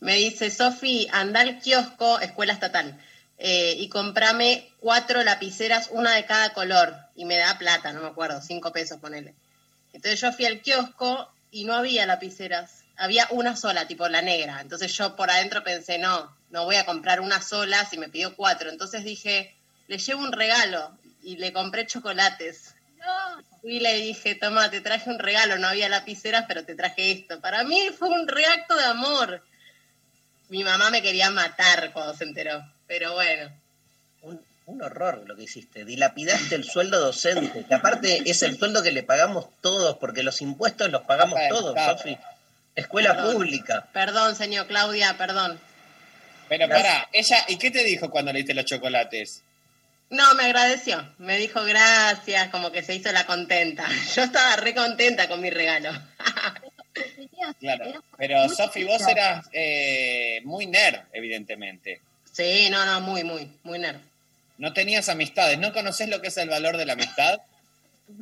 Me 0.00 0.14
dice, 0.16 0.50
Sofi, 0.50 1.08
anda 1.12 1.40
al 1.40 1.60
kiosco, 1.60 2.18
escuela 2.20 2.52
estatal, 2.54 2.98
eh, 3.38 3.74
y 3.78 3.88
comprame 3.88 4.68
cuatro 4.80 5.22
lapiceras, 5.22 5.88
una 5.92 6.14
de 6.14 6.24
cada 6.24 6.52
color, 6.52 6.96
y 7.20 7.26
me 7.26 7.36
da 7.36 7.58
plata, 7.58 7.92
no 7.92 8.00
me 8.00 8.08
acuerdo, 8.08 8.40
cinco 8.40 8.72
pesos, 8.72 8.98
ponele. 8.98 9.34
Entonces 9.92 10.18
yo 10.18 10.32
fui 10.32 10.46
al 10.46 10.62
kiosco 10.62 11.30
y 11.50 11.64
no 11.64 11.74
había 11.74 12.06
lapiceras, 12.06 12.84
había 12.96 13.28
una 13.28 13.56
sola, 13.56 13.86
tipo 13.86 14.08
la 14.08 14.22
negra. 14.22 14.62
Entonces 14.62 14.90
yo 14.94 15.16
por 15.16 15.30
adentro 15.30 15.62
pensé, 15.62 15.98
no, 15.98 16.34
no 16.48 16.64
voy 16.64 16.76
a 16.76 16.86
comprar 16.86 17.20
una 17.20 17.42
sola 17.42 17.84
si 17.84 17.98
me 17.98 18.08
pidió 18.08 18.34
cuatro. 18.34 18.70
Entonces 18.70 19.04
dije, 19.04 19.54
le 19.86 19.98
llevo 19.98 20.22
un 20.22 20.32
regalo 20.32 20.96
y 21.22 21.36
le 21.36 21.52
compré 21.52 21.86
chocolates. 21.86 22.74
No. 22.96 23.44
Y 23.64 23.80
le 23.80 23.96
dije, 23.96 24.34
toma, 24.34 24.70
te 24.70 24.80
traje 24.80 25.10
un 25.10 25.18
regalo, 25.18 25.58
no 25.58 25.68
había 25.68 25.90
lapiceras, 25.90 26.46
pero 26.48 26.64
te 26.64 26.74
traje 26.74 27.12
esto. 27.12 27.38
Para 27.42 27.64
mí 27.64 27.90
fue 27.98 28.08
un 28.08 28.28
reacto 28.28 28.74
de 28.76 28.84
amor. 28.84 29.44
Mi 30.48 30.64
mamá 30.64 30.88
me 30.88 31.02
quería 31.02 31.28
matar 31.28 31.92
cuando 31.92 32.14
se 32.14 32.24
enteró, 32.24 32.64
pero 32.86 33.12
bueno. 33.12 33.59
Un, 34.70 34.82
horror 34.82 35.24
lo 35.26 35.34
que 35.36 35.42
hiciste. 35.42 35.84
Dilapidaste 35.84 36.54
el 36.54 36.64
sueldo 36.64 37.00
docente, 37.00 37.64
que 37.66 37.74
aparte 37.74 38.22
es 38.24 38.42
el 38.42 38.56
sueldo 38.56 38.82
que 38.82 38.92
le 38.92 39.02
pagamos 39.02 39.48
todos, 39.60 39.96
porque 39.98 40.22
los 40.22 40.40
impuestos 40.40 40.90
los 40.90 41.02
pagamos 41.02 41.38
todos. 41.48 41.76
Sofi. 41.76 42.16
Escuela 42.76 43.16
Perdón. 43.16 43.34
pública. 43.34 43.88
Perdón, 43.92 44.36
señor 44.36 44.68
Claudia, 44.68 45.16
perdón. 45.18 45.58
Pero 46.48 46.68
pará, 46.68 47.08
ella, 47.12 47.44
¿y 47.48 47.56
qué 47.56 47.70
te 47.70 47.82
dijo 47.82 48.10
cuando 48.10 48.32
le 48.32 48.38
diste 48.38 48.54
los 48.54 48.64
chocolates? 48.64 49.42
No, 50.08 50.34
me 50.34 50.44
agradeció. 50.44 51.14
Me 51.18 51.36
dijo 51.36 51.64
gracias, 51.64 52.48
como 52.50 52.70
que 52.70 52.82
se 52.82 52.94
hizo 52.94 53.10
la 53.12 53.26
contenta. 53.26 53.86
Yo 54.14 54.22
estaba 54.22 54.56
re 54.56 54.74
contenta 54.74 55.28
con 55.28 55.40
mi 55.40 55.50
regalo. 55.50 55.90
Claro. 57.58 58.04
Pero 58.18 58.48
Sofi, 58.48 58.84
vos 58.84 59.00
eras 59.06 59.48
eh, 59.52 60.40
muy 60.44 60.66
nerd, 60.66 61.00
evidentemente. 61.12 62.00
Sí, 62.30 62.68
no, 62.70 62.84
no, 62.84 63.00
muy, 63.00 63.24
muy, 63.24 63.50
muy 63.62 63.78
nerd. 63.78 64.00
No 64.60 64.74
tenías 64.74 65.08
amistades. 65.08 65.58
¿No 65.58 65.72
conoces 65.72 66.08
lo 66.10 66.20
que 66.20 66.28
es 66.28 66.36
el 66.36 66.50
valor 66.50 66.76
de 66.76 66.86
la 66.86 66.92
amistad? 66.92 67.40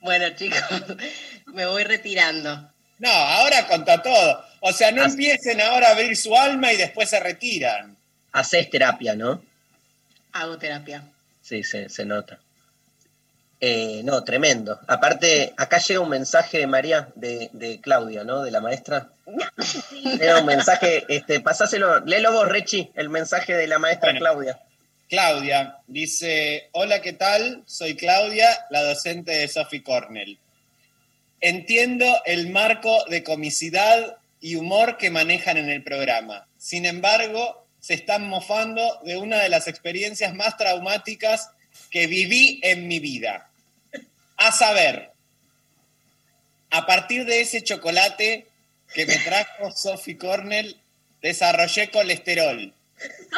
Bueno, 0.00 0.30
chicos, 0.36 0.62
me 1.46 1.66
voy 1.66 1.82
retirando. 1.82 2.70
No, 3.00 3.10
ahora 3.10 3.66
contá 3.66 4.00
todo. 4.00 4.44
O 4.60 4.72
sea, 4.72 4.92
no 4.92 5.02
empiecen 5.02 5.60
ahora 5.60 5.88
a 5.88 5.90
abrir 5.90 6.16
su 6.16 6.36
alma 6.36 6.72
y 6.72 6.76
después 6.76 7.10
se 7.10 7.18
retiran. 7.18 7.96
Haces 8.30 8.70
terapia, 8.70 9.16
¿no? 9.16 9.42
Hago 10.32 10.56
terapia. 10.56 11.02
Sí, 11.42 11.64
se, 11.64 11.88
se 11.88 12.04
nota. 12.04 12.38
Eh, 13.60 14.02
no, 14.04 14.22
tremendo. 14.22 14.78
Aparte, 14.86 15.52
acá 15.56 15.78
llega 15.78 15.98
un 15.98 16.10
mensaje 16.10 16.58
de 16.58 16.68
María, 16.68 17.08
de, 17.16 17.50
de 17.52 17.80
Claudia, 17.80 18.22
¿no? 18.22 18.42
De 18.42 18.52
la 18.52 18.60
maestra. 18.60 19.08
Llega 20.04 20.38
un 20.38 20.46
mensaje, 20.46 21.04
este, 21.08 21.40
pasáselo, 21.40 22.00
léelo 22.06 22.30
vos, 22.32 22.48
Rechi, 22.48 22.92
el 22.94 23.08
mensaje 23.08 23.54
de 23.54 23.66
la 23.66 23.80
maestra 23.80 24.10
Bueno. 24.12 24.20
Claudia. 24.20 24.60
Claudia 25.08 25.78
dice, 25.86 26.68
hola, 26.72 27.00
¿qué 27.00 27.14
tal? 27.14 27.62
Soy 27.66 27.96
Claudia, 27.96 28.66
la 28.70 28.82
docente 28.82 29.32
de 29.32 29.48
Sophie 29.48 29.82
Cornell. 29.82 30.38
Entiendo 31.40 32.20
el 32.26 32.50
marco 32.50 33.04
de 33.08 33.22
comicidad 33.22 34.18
y 34.40 34.56
humor 34.56 34.98
que 34.98 35.10
manejan 35.10 35.56
en 35.56 35.70
el 35.70 35.82
programa. 35.82 36.46
Sin 36.58 36.84
embargo, 36.84 37.66
se 37.80 37.94
están 37.94 38.28
mofando 38.28 39.00
de 39.02 39.16
una 39.16 39.38
de 39.42 39.48
las 39.48 39.66
experiencias 39.66 40.34
más 40.34 40.58
traumáticas 40.58 41.50
que 41.90 42.06
viví 42.06 42.60
en 42.62 42.86
mi 42.86 42.98
vida. 42.98 43.48
A 44.36 44.52
saber, 44.52 45.12
a 46.70 46.84
partir 46.84 47.24
de 47.24 47.40
ese 47.40 47.62
chocolate 47.62 48.46
que 48.92 49.06
me 49.06 49.16
trajo 49.16 49.70
Sophie 49.70 50.18
Cornell, 50.18 50.76
desarrollé 51.22 51.90
colesterol. 51.90 52.74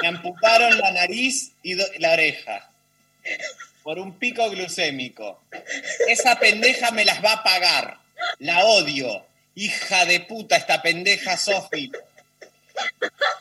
Me 0.02 0.08
amputaron 0.08 0.78
la 0.78 0.92
nariz 0.92 1.52
y 1.62 1.74
la 1.74 2.12
oreja 2.12 2.70
por 3.82 3.98
un 3.98 4.18
pico 4.18 4.48
glucémico. 4.50 5.42
Esa 6.08 6.38
pendeja 6.38 6.90
me 6.90 7.04
las 7.04 7.24
va 7.24 7.32
a 7.32 7.42
pagar. 7.42 7.98
La 8.38 8.64
odio. 8.64 9.26
Hija 9.54 10.04
de 10.04 10.20
puta, 10.20 10.56
esta 10.56 10.80
pendeja 10.80 11.36
Sofi. 11.36 11.90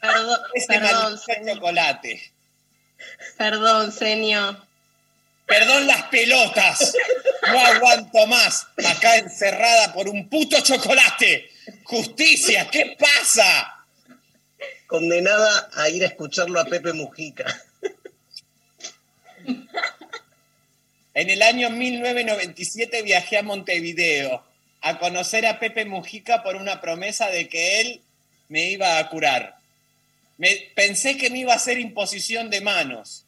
Perdón, 0.02 0.40
Ese 0.54 0.68
perdón, 0.68 1.20
chocolate. 1.48 2.32
Perdón, 3.38 3.92
señor. 3.92 4.58
Perdón 5.46 5.88
las 5.88 6.04
pelotas. 6.04 6.94
No 7.48 7.60
aguanto 7.60 8.28
más. 8.28 8.68
Acá 8.86 9.18
encerrada 9.18 9.94
por 9.94 10.08
un 10.10 10.30
puto 10.30 10.60
chocolate. 10.62 11.50
Justicia, 11.84 12.70
¿qué 12.70 12.98
pasa? 13.00 13.79
Condenada 14.88 15.70
a 15.74 15.90
ir 15.90 16.04
a 16.04 16.08
escucharlo 16.08 16.60
a 16.60 16.66
Pepe 16.66 16.94
Mujica. 16.94 17.46
En 21.14 21.30
el 21.30 21.42
año 21.42 21.70
1997 21.70 23.02
viajé 23.02 23.38
a 23.38 23.44
Montevideo 23.44 24.44
a 24.82 25.00
conocer 25.00 25.46
a 25.46 25.60
Pepe 25.60 25.86
Mujica 25.86 26.44
por 26.44 26.56
una 26.56 26.80
promesa 26.80 27.30
de 27.30 27.50
que 27.50 27.82
él 27.82 28.02
me 28.48 28.70
iba 28.70 28.98
a 28.98 29.10
curar. 29.10 29.58
Me, 30.38 30.72
pensé 30.76 31.18
que 31.18 31.30
me 31.30 31.40
iba 31.40 31.54
a 31.54 31.58
hacer 31.58 31.78
imposición 31.78 32.50
de 32.50 32.62
manos. 32.62 33.26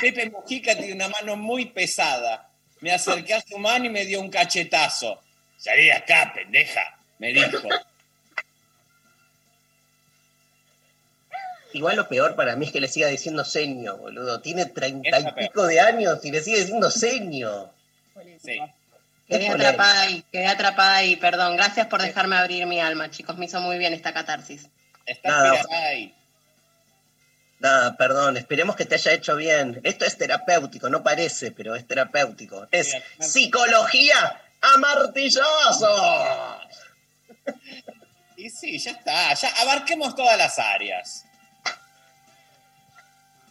Pepe 0.00 0.30
Mujica 0.30 0.76
tiene 0.76 0.92
una 0.92 1.08
mano 1.08 1.36
muy 1.36 1.66
pesada. 1.66 2.48
Me 2.80 2.92
acerqué 2.92 3.34
a 3.34 3.42
su 3.42 3.58
mano 3.58 3.86
y 3.86 3.90
me 3.90 4.06
dio 4.06 4.20
un 4.20 4.30
cachetazo. 4.30 5.20
Salí 5.56 5.90
acá, 5.90 6.32
pendeja, 6.34 6.98
me 7.18 7.32
dijo. 7.32 7.68
Igual 11.72 11.96
lo 11.96 12.08
peor 12.08 12.36
para 12.36 12.56
mí 12.56 12.66
es 12.66 12.72
que 12.72 12.80
le 12.80 12.88
siga 12.88 13.08
diciendo 13.08 13.44
seño, 13.44 13.96
boludo. 13.96 14.40
Tiene 14.40 14.66
treinta 14.66 15.20
y 15.20 15.32
pico 15.32 15.66
de 15.66 15.80
años 15.80 16.24
y 16.24 16.30
le 16.30 16.42
sigue 16.42 16.60
diciendo 16.60 16.90
seño. 16.90 17.70
Sí. 18.42 18.58
Qué 19.28 19.38
Quedé 19.38 19.48
atrapada 19.48 20.00
ahí, 20.02 20.24
quedé 20.30 20.46
atrapada 20.46 20.96
ahí, 20.96 21.16
perdón. 21.16 21.56
Gracias 21.56 21.86
por 21.86 22.02
dejarme 22.02 22.36
abrir 22.36 22.66
mi 22.66 22.80
alma, 22.80 23.10
chicos. 23.10 23.38
Me 23.38 23.46
hizo 23.46 23.60
muy 23.60 23.78
bien 23.78 23.94
esta 23.94 24.12
catarsis. 24.12 24.68
Está 25.06 25.28
Nada. 25.28 25.64
ahí. 25.70 26.14
Nada, 27.60 27.96
perdón, 27.96 28.36
esperemos 28.36 28.74
que 28.74 28.84
te 28.84 28.96
haya 28.96 29.12
hecho 29.12 29.36
bien. 29.36 29.80
Esto 29.84 30.04
es 30.04 30.18
terapéutico, 30.18 30.90
no 30.90 31.04
parece, 31.04 31.52
pero 31.52 31.76
es 31.76 31.86
terapéutico. 31.86 32.66
Es 32.72 32.92
psicología 33.20 34.40
a 34.60 34.78
martillazos. 34.78 35.88
Y 38.34 38.50
sí, 38.50 38.76
ya 38.76 38.90
está. 38.90 39.32
Ya 39.34 39.48
abarquemos 39.60 40.16
todas 40.16 40.36
las 40.36 40.58
áreas. 40.58 41.24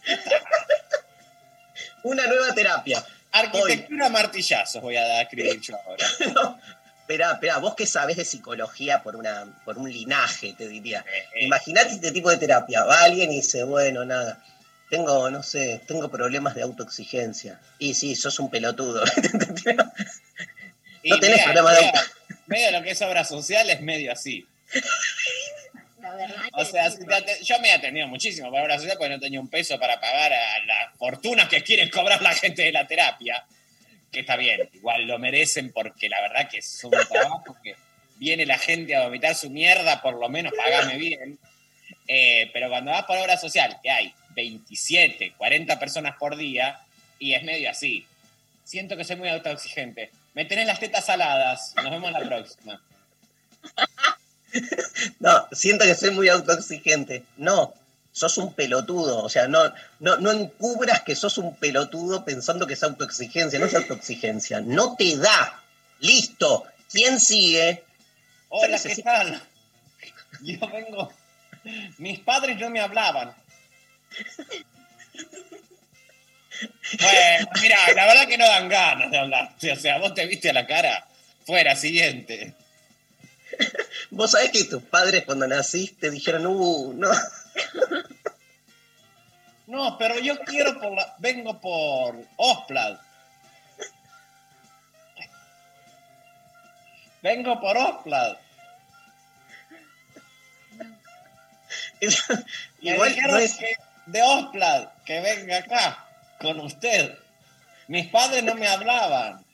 Una 2.04 2.26
nueva 2.26 2.54
terapia. 2.54 3.04
Arquitectura 3.30 4.08
martillazos 4.08 4.82
voy 4.82 4.96
a 4.96 5.22
escribir 5.22 5.60
yo 5.60 5.76
ahora. 5.86 6.06
Esperá, 7.02 7.32
esperá, 7.32 7.58
vos 7.58 7.74
que 7.74 7.84
sabés 7.84 8.16
de 8.16 8.24
psicología 8.24 9.02
por, 9.02 9.16
una, 9.16 9.44
por 9.64 9.76
un 9.76 9.90
linaje, 9.90 10.54
te 10.56 10.68
diría. 10.68 11.04
Eh, 11.34 11.44
Imagínate 11.46 11.94
este 11.94 12.12
tipo 12.12 12.30
de 12.30 12.36
terapia. 12.38 12.84
Va 12.84 13.02
alguien 13.02 13.32
y 13.32 13.36
dice, 13.36 13.64
bueno, 13.64 14.04
nada, 14.04 14.42
tengo, 14.88 15.28
no 15.28 15.42
sé, 15.42 15.82
tengo 15.86 16.08
problemas 16.10 16.54
de 16.54 16.62
autoexigencia. 16.62 17.60
Y 17.78 17.94
sí, 17.94 18.14
sos 18.14 18.38
un 18.38 18.50
pelotudo. 18.50 19.02
Y 21.04 21.10
No 21.10 21.18
tenés 21.18 21.38
mira, 21.38 21.44
problema 21.46 21.72
de 21.72 21.80
mira, 21.80 22.00
auto. 22.00 22.12
medio 22.46 22.70
lo 22.70 22.82
que 22.84 22.90
es 22.92 23.02
obra 23.02 23.24
social 23.24 23.68
es 23.68 23.80
medio 23.80 24.12
así. 24.12 24.46
La 26.02 26.14
verdad 26.16 26.36
O 26.54 26.64
sea, 26.64 26.90
te 26.90 27.44
yo 27.44 27.58
me 27.60 27.68
he 27.68 27.72
atendido 27.72 28.08
muchísimo 28.08 28.50
para 28.50 28.64
obra 28.64 28.78
social 28.78 28.96
porque 28.98 29.14
no 29.14 29.20
tenía 29.20 29.40
un 29.40 29.48
peso 29.48 29.78
para 29.78 30.00
pagar 30.00 30.32
a 30.32 30.64
las 30.66 30.98
fortunas 30.98 31.48
que 31.48 31.62
quieren 31.62 31.88
cobrar 31.90 32.20
la 32.20 32.34
gente 32.34 32.62
de 32.62 32.72
la 32.72 32.86
terapia. 32.86 33.44
Que 34.10 34.20
está 34.20 34.36
bien, 34.36 34.68
igual 34.74 35.06
lo 35.06 35.18
merecen 35.18 35.72
porque 35.72 36.08
la 36.08 36.20
verdad 36.20 36.48
que 36.50 36.58
es 36.58 36.84
un 36.84 36.90
trabajo 36.90 37.56
que 37.62 37.76
viene 38.16 38.44
la 38.44 38.58
gente 38.58 38.94
a 38.96 39.04
vomitar 39.04 39.34
su 39.34 39.48
mierda, 39.48 40.02
por 40.02 40.18
lo 40.18 40.28
menos 40.28 40.52
pagame 40.56 40.96
bien. 40.98 41.38
Eh, 42.08 42.50
pero 42.52 42.68
cuando 42.68 42.90
vas 42.90 43.04
por 43.04 43.16
obra 43.16 43.38
social, 43.38 43.78
que 43.82 43.90
hay 43.90 44.12
27, 44.30 45.34
40 45.38 45.78
personas 45.78 46.16
por 46.18 46.36
día, 46.36 46.80
y 47.18 47.34
es 47.34 47.42
medio 47.44 47.70
así. 47.70 48.06
Siento 48.64 48.96
que 48.96 49.04
soy 49.04 49.16
muy 49.16 49.28
autoexigente. 49.28 50.10
Me 50.34 50.44
tenés 50.44 50.66
las 50.66 50.80
tetas 50.80 51.06
saladas. 51.06 51.74
Nos 51.76 51.90
vemos 51.90 52.10
la 52.10 52.20
próxima. 52.20 52.82
No, 55.20 55.48
siento 55.52 55.84
que 55.84 55.94
soy 55.94 56.10
muy 56.10 56.28
autoexigente. 56.28 57.24
No, 57.36 57.74
sos 58.12 58.38
un 58.38 58.54
pelotudo. 58.54 59.22
O 59.22 59.28
sea, 59.28 59.48
no, 59.48 59.72
no, 60.00 60.16
no 60.18 60.32
encubras 60.32 61.02
que 61.02 61.16
sos 61.16 61.38
un 61.38 61.56
pelotudo 61.56 62.24
pensando 62.24 62.66
que 62.66 62.74
es 62.74 62.82
autoexigencia. 62.82 63.58
No 63.58 63.66
es 63.66 63.74
autoexigencia. 63.74 64.60
No 64.60 64.96
te 64.96 65.16
da. 65.16 65.62
Listo. 66.00 66.64
¿Quién 66.90 67.18
sigue? 67.18 67.82
Hola, 68.48 68.78
¿qué 68.78 68.96
tal? 69.02 69.42
Yo 70.42 70.58
vengo. 70.68 71.12
Mis 71.98 72.18
padres 72.20 72.58
no 72.58 72.68
me 72.70 72.80
hablaban. 72.80 73.34
Bueno, 77.00 77.48
mira, 77.62 77.76
la 77.94 78.06
verdad 78.06 78.28
que 78.28 78.36
no 78.36 78.46
dan 78.46 78.68
ganas 78.68 79.10
de 79.10 79.18
hablar. 79.18 79.54
O 79.56 79.76
sea, 79.76 79.98
vos 79.98 80.14
te 80.14 80.26
viste 80.26 80.50
a 80.50 80.52
la 80.52 80.66
cara. 80.66 81.06
Fuera, 81.46 81.74
siguiente. 81.74 82.54
Vos 84.10 84.30
sabés 84.30 84.50
que 84.50 84.64
tus 84.64 84.82
padres 84.82 85.24
cuando 85.24 85.46
naciste 85.46 86.10
dijeron, 86.10 86.46
uh, 86.46 86.92
no. 86.94 87.10
No, 89.64 89.96
pero 89.96 90.18
yo 90.18 90.38
quiero 90.40 90.78
por 90.78 90.92
la... 90.92 91.14
Vengo 91.18 91.58
por 91.58 92.16
Osplat. 92.36 93.00
Vengo 97.22 97.58
por 97.60 97.76
Osplat. 97.76 98.38
Y 102.00 102.06
Igual 102.90 103.08
dijeron 103.10 103.30
no 103.30 103.38
es- 103.38 103.54
que 103.54 103.76
de 104.06 104.22
Osplat, 104.22 105.04
que 105.04 105.20
venga 105.20 105.58
acá 105.58 106.04
con 106.40 106.60
usted. 106.60 107.16
Mis 107.88 108.08
padres 108.08 108.42
no 108.42 108.54
me 108.56 108.66
hablaban. 108.68 109.44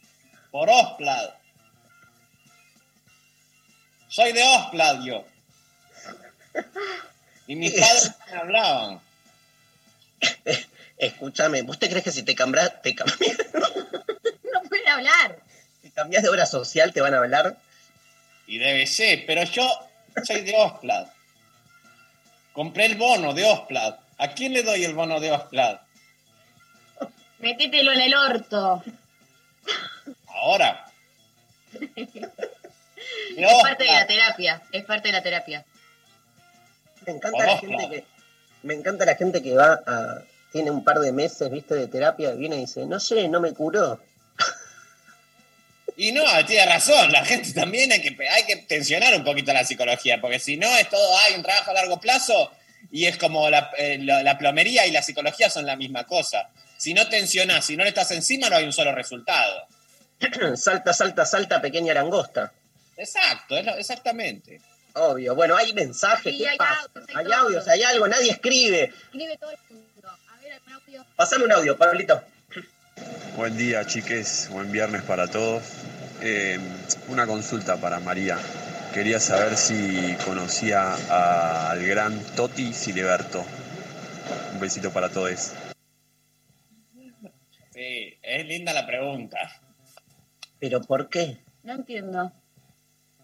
Por 0.51 0.68
Osplat. 0.70 1.38
Soy 4.09 4.33
de 4.33 4.43
Osplat 4.43 5.03
yo. 5.03 5.25
Y 7.47 7.57
mis 7.57 7.73
padres 7.81 8.11
no 8.11 8.27
me 8.35 8.41
hablaban. 8.41 9.01
Escúchame, 10.99 11.63
¿vos 11.63 11.79
te 11.79 11.89
crees 11.89 12.05
que 12.05 12.11
si 12.11 12.23
te 12.25 12.35
cambias, 12.35 12.83
te 12.83 12.95
cambias, 12.95 13.19
No 13.55 14.63
puede 14.69 14.89
hablar. 14.89 15.39
te 15.83 15.91
cambias 15.93 16.23
de 16.25 16.29
obra 16.29 16.45
social 16.47 16.93
te 16.93 17.01
van 17.01 17.15
a 17.15 17.19
hablar? 17.19 17.57
Y 18.47 18.59
debe 18.59 18.87
ser, 18.87 19.25
pero 19.27 19.45
yo 19.45 19.69
soy 20.25 20.41
de 20.43 20.55
Osplat. 20.57 21.09
Compré 22.53 22.87
el 22.87 22.97
bono 22.97 23.35
de 23.35 23.45
Osplat. 23.45 24.01
¿A 24.19 24.29
quién 24.29 24.53
le 24.53 24.63
doy 24.65 24.83
el 24.85 24.95
bono 24.95 25.21
de 25.21 25.31
Osplat? 25.31 25.83
Métetelo 27.39 27.93
en 27.93 28.01
el 28.01 28.15
orto. 28.17 28.83
Ahora. 30.27 30.91
Es 33.37 33.62
parte 33.62 33.85
de 33.85 33.91
la 33.93 34.07
terapia. 34.07 34.62
Es 34.72 34.85
parte 34.85 35.09
de 35.09 35.12
la 35.12 35.22
terapia. 35.22 35.64
Me 37.07 37.12
encanta 37.12 37.39
la 37.47 37.59
gente 37.59 37.89
que 37.91 38.05
me 38.62 38.74
encanta 38.74 39.05
la 39.05 39.14
gente 39.14 39.43
que 39.43 39.55
va 39.55 39.81
a 39.87 40.22
tiene 40.53 40.70
un 40.70 40.83
par 40.83 40.99
de 40.99 41.12
meses, 41.12 41.51
viste, 41.51 41.74
de 41.74 41.89
terapia, 41.89 42.33
viene 42.33 42.57
y 42.57 42.61
dice, 42.61 42.87
no 42.87 42.99
sé, 42.99 43.29
no 43.29 43.39
me 43.39 43.53
curó. 43.53 44.01
Y 45.97 46.12
no, 46.12 46.22
tiene 46.47 46.64
razón, 46.66 47.11
la 47.12 47.24
gente 47.24 47.53
también 47.53 47.91
hay 47.93 48.01
que, 48.01 48.16
hay 48.29 48.45
que 48.47 48.57
tensionar 48.57 49.14
un 49.16 49.24
poquito 49.24 49.53
la 49.53 49.64
psicología, 49.64 50.20
porque 50.20 50.39
si 50.39 50.57
no 50.57 50.66
es 50.76 50.89
todo, 50.89 51.18
hay 51.18 51.35
un 51.35 51.43
trabajo 51.43 51.70
a 51.72 51.74
largo 51.74 51.99
plazo 52.01 52.53
y 52.91 53.07
es 53.07 53.18
como 53.18 53.51
la, 53.51 53.70
eh, 53.76 53.99
la- 54.01 54.22
la 54.22 54.39
plomería 54.39 54.87
y 54.87 54.91
la 54.93 55.03
psicología 55.03 55.51
son 55.51 55.66
la 55.66 55.76
misma 55.76 56.05
cosa. 56.05 56.51
Si 56.76 56.95
no 56.95 57.09
tensionás, 57.09 57.66
si 57.66 57.76
no 57.76 57.83
le 57.83 57.89
estás 57.91 58.11
encima, 58.12 58.49
no 58.49 58.57
hay 58.57 58.64
un 58.64 58.72
solo 58.72 58.95
resultado. 58.95 59.66
salta, 60.57 60.93
salta, 60.93 61.26
salta, 61.26 61.61
pequeña 61.61 61.93
langosta. 61.95 62.53
Exacto, 62.99 63.57
es 63.57 63.64
lo- 63.64 63.76
exactamente. 63.76 64.61
Obvio. 64.94 65.34
Bueno, 65.34 65.57
hay 65.57 65.72
mensajes, 65.72 66.32
Sí, 66.34 66.38
¿qué 66.42 66.49
hay 66.49 66.59
audios, 66.59 67.09
hay 67.14 67.32
audios, 67.32 67.68
hay 67.68 67.82
algo, 67.84 68.09
nadie 68.09 68.32
escribe. 68.32 68.84
Escribe 68.84 69.36
todo 69.38 69.51
el 69.51 69.59
mundo. 69.70 70.09
A 70.09 70.40
ver, 70.42 70.53
algún 70.53 70.72
audio. 70.72 71.05
Pasame 71.16 71.44
un 71.44 71.53
audio, 71.53 71.76
Pablito. 71.78 72.20
Buen 73.36 73.57
día, 73.57 73.86
chiques. 73.86 74.49
Buen 74.51 74.72
viernes 74.72 75.03
para 75.03 75.28
todos. 75.28 75.62
Eh, 76.20 76.59
una 77.07 77.26
consulta 77.26 77.76
para 77.76 78.01
María. 78.01 78.36
Quería 78.92 79.20
saber 79.20 79.57
si 79.57 80.16
conocía 80.24 80.94
a- 81.09 81.70
al 81.70 81.86
gran 81.86 82.18
Toti 82.34 82.72
Siliberto. 82.74 83.44
Un 84.55 84.59
besito 84.61 84.90
para 84.92 85.09
todos. 85.11 85.53
Sí, 87.72 88.18
es 88.22 88.46
linda 88.46 88.72
la 88.72 88.86
pregunta. 88.86 89.38
¿Pero 90.59 90.80
por 90.80 91.09
qué? 91.09 91.38
No 91.62 91.74
entiendo. 91.74 92.32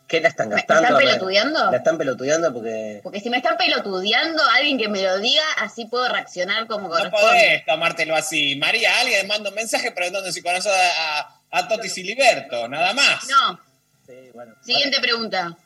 ¿Qué 0.07 0.21
la 0.21 0.29
están 0.29 0.49
¿Me 0.51 0.57
gastando? 0.57 0.83
están 0.83 0.95
A 0.95 0.99
ver, 0.99 1.07
pelotudeando? 1.09 1.71
La 1.71 1.77
están 1.79 1.97
pelotudeando 1.99 2.53
porque... 2.53 3.01
Porque 3.03 3.21
si 3.21 3.31
me 3.31 3.39
están 3.39 3.57
pelotudeando, 3.57 4.43
alguien 4.55 4.77
que 4.79 4.89
me 4.89 5.03
lo 5.03 5.19
diga, 5.19 5.43
así 5.59 5.87
puedo 5.87 6.07
reaccionar 6.09 6.67
como 6.67 6.89
No 6.89 6.95
corresponde. 6.95 7.27
podés 7.27 7.65
tomártelo 7.67 8.15
así. 8.15 8.55
María, 8.57 8.99
alguien 9.01 9.27
manda 9.27 9.49
un 9.49 9.55
mensaje 9.55 9.93
preguntando 9.93 10.31
si 10.31 10.43
conoce 10.43 10.69
a, 10.71 11.21
a, 11.21 11.41
a 11.51 11.69
Toti 11.69 11.89
Siliberto, 11.89 12.69
nada 12.69 12.93
más. 12.93 13.27
No. 13.29 13.59
Sí, 14.07 14.13
bueno. 14.35 14.55
Siguiente 14.63 15.01
pregunta. 15.01 15.41
Ahora, 15.47 15.57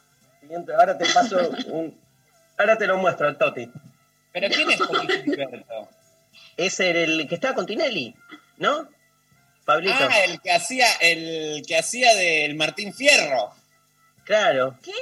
siguiente, 0.41 0.73
ahora 0.73 0.99
te 0.99 1.07
paso 1.07 1.51
un... 1.67 2.01
Ahora 2.57 2.79
te 2.79 2.87
lo 2.87 2.97
muestro 2.99 3.27
al 3.27 3.37
Toti. 3.37 3.69
¿Pero 4.33 4.49
quién 4.55 4.71
es 4.71 4.79
Toti 4.79 5.07
Siliberto? 5.25 5.89
Es 6.57 6.79
el, 6.81 6.97
el 7.21 7.29
que 7.29 7.35
estaba 7.35 7.55
con 7.55 7.67
Tinelli, 7.67 8.15
¿no? 8.59 8.89
Pablito. 9.65 9.95
Ah, 9.99 10.25
el 10.25 10.41
que 10.41 10.53
hacía, 10.53 10.87
el 11.01 11.63
que 11.67 11.77
hacía 11.77 12.15
del 12.15 12.55
Martín 12.55 12.95
Fierro. 12.95 13.53
Claro. 14.29 14.77
¿Qué? 14.85 14.93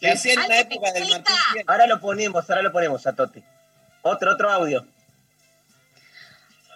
Que 0.00 0.10
hacía 0.10 0.32
en 0.32 0.48
la 0.48 0.58
época 0.58 0.90
del. 0.90 1.08
Martín 1.08 1.36
Fierro. 1.52 1.70
Ahora 1.70 1.86
lo 1.86 2.00
ponemos, 2.00 2.50
ahora 2.50 2.62
lo 2.62 2.72
ponemos 2.72 3.06
a 3.06 3.14
Toti. 3.14 3.44
Otro, 4.02 4.32
otro 4.32 4.50
audio. 4.50 4.84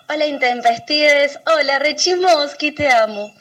Hola 0.09 0.27
Intempestives, 0.27 1.41
hola 1.47 1.81
Rechimoski, 1.81 2.71
te 2.71 2.89
amo. 2.89 3.35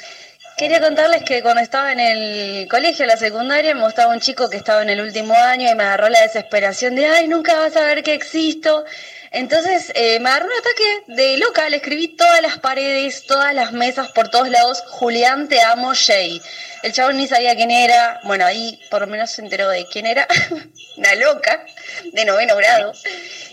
Quería 0.57 0.81
contarles 0.81 1.21
que 1.23 1.43
cuando 1.43 1.61
estaba 1.61 1.91
en 1.91 1.99
el 1.99 2.67
colegio, 2.67 3.03
en 3.03 3.09
la 3.09 3.17
secundaria, 3.17 3.75
me 3.75 3.83
gustaba 3.83 4.13
un 4.13 4.19
chico 4.19 4.49
que 4.49 4.57
estaba 4.57 4.81
en 4.81 4.89
el 4.89 5.01
último 5.01 5.35
año 5.35 5.69
y 5.71 5.75
me 5.75 5.83
agarró 5.83 6.09
la 6.09 6.21
desesperación 6.21 6.95
de, 6.95 7.05
ay, 7.05 7.27
nunca 7.27 7.59
vas 7.59 7.75
a 7.75 7.85
ver 7.85 8.01
que 8.01 8.15
existo. 8.15 8.83
Entonces 9.31 9.91
eh, 9.95 10.19
me 10.19 10.29
agarró 10.29 10.47
un 10.47 10.59
ataque 10.59 11.13
de 11.13 11.37
loca, 11.37 11.69
le 11.69 11.77
escribí 11.77 12.07
todas 12.15 12.41
las 12.41 12.57
paredes, 12.57 13.25
todas 13.27 13.53
las 13.53 13.71
mesas, 13.73 14.09
por 14.09 14.29
todos 14.29 14.49
lados, 14.49 14.83
Julián, 14.87 15.47
te 15.47 15.61
amo, 15.61 15.93
Jay. 15.93 16.41
El 16.81 16.93
chabón 16.93 17.17
ni 17.17 17.27
sabía 17.27 17.55
quién 17.55 17.69
era, 17.69 18.19
bueno, 18.23 18.45
ahí 18.45 18.79
por 18.89 19.01
lo 19.01 19.07
menos 19.07 19.29
se 19.29 19.41
enteró 19.41 19.69
de 19.69 19.85
quién 19.85 20.07
era, 20.07 20.27
una 20.97 21.13
loca 21.15 21.65
de 22.11 22.25
noveno 22.25 22.55
grado. 22.55 22.93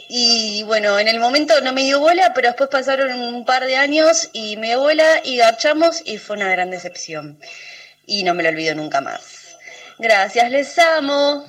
Y 0.08 0.62
bueno, 0.62 0.98
en 0.98 1.08
el 1.08 1.18
momento 1.18 1.60
no 1.60 1.72
me 1.72 1.82
dio 1.82 2.00
bola, 2.00 2.32
pero 2.34 2.48
después 2.48 2.70
pasaron 2.70 3.12
un 3.12 3.44
par 3.44 3.64
de 3.64 3.76
años 3.76 4.30
y 4.32 4.56
me 4.56 4.68
dio 4.68 4.80
bola 4.80 5.20
y 5.24 5.36
garchamos 5.36 6.00
y 6.04 6.18
fue 6.18 6.36
una 6.36 6.48
gran 6.50 6.70
decepción. 6.70 7.38
Y 8.06 8.22
no 8.22 8.32
me 8.32 8.44
lo 8.44 8.48
olvido 8.48 8.74
nunca 8.74 9.00
más. 9.00 9.56
Gracias, 9.98 10.50
les 10.50 10.78
amo. 10.78 11.44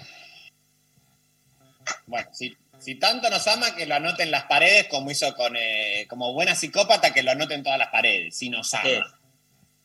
Bueno, 2.08 2.28
si, 2.34 2.58
si 2.88 2.96
tanto 2.96 3.30
nos 3.30 3.46
ama, 3.48 3.76
que 3.76 3.86
lo 3.86 3.96
anote 3.96 4.24
en 4.24 4.32
las 4.32 4.44
paredes, 4.46 4.88
como 4.88 5.12
hizo 5.12 5.36
con, 5.36 5.58
eh, 5.58 6.06
como 6.08 6.32
buena 6.32 6.56
psicópata, 6.56 7.12
que 7.14 7.22
lo 7.22 7.32
anote 7.32 7.54
en 7.54 7.62
todas 7.62 7.78
las 7.78 7.90
paredes, 7.90 8.38
si 8.38 8.50
nos 8.50 8.74
ama. 8.74 8.88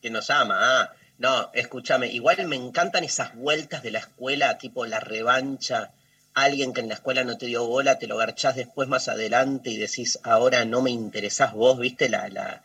Que 0.01 0.09
nos 0.09 0.29
ama, 0.29 0.55
ah. 0.57 0.93
No, 1.17 1.51
escúchame, 1.53 2.07
igual 2.07 2.47
me 2.47 2.55
encantan 2.55 3.03
esas 3.03 3.35
vueltas 3.35 3.83
de 3.83 3.91
la 3.91 3.99
escuela, 3.99 4.57
tipo 4.57 4.85
la 4.85 5.01
revancha. 5.01 5.91
Alguien 6.33 6.71
que 6.71 6.79
en 6.79 6.87
la 6.87 6.93
escuela 6.93 7.25
no 7.25 7.37
te 7.37 7.47
dio 7.47 7.67
bola, 7.67 7.99
te 7.99 8.07
lo 8.07 8.15
garchás 8.15 8.55
después 8.55 8.87
más 8.87 9.09
adelante 9.09 9.69
y 9.69 9.75
decís, 9.75 10.17
ahora 10.23 10.63
no 10.63 10.81
me 10.81 10.91
interesás 10.91 11.51
vos, 11.51 11.77
¿viste? 11.79 12.07
La, 12.07 12.29
la- 12.29 12.63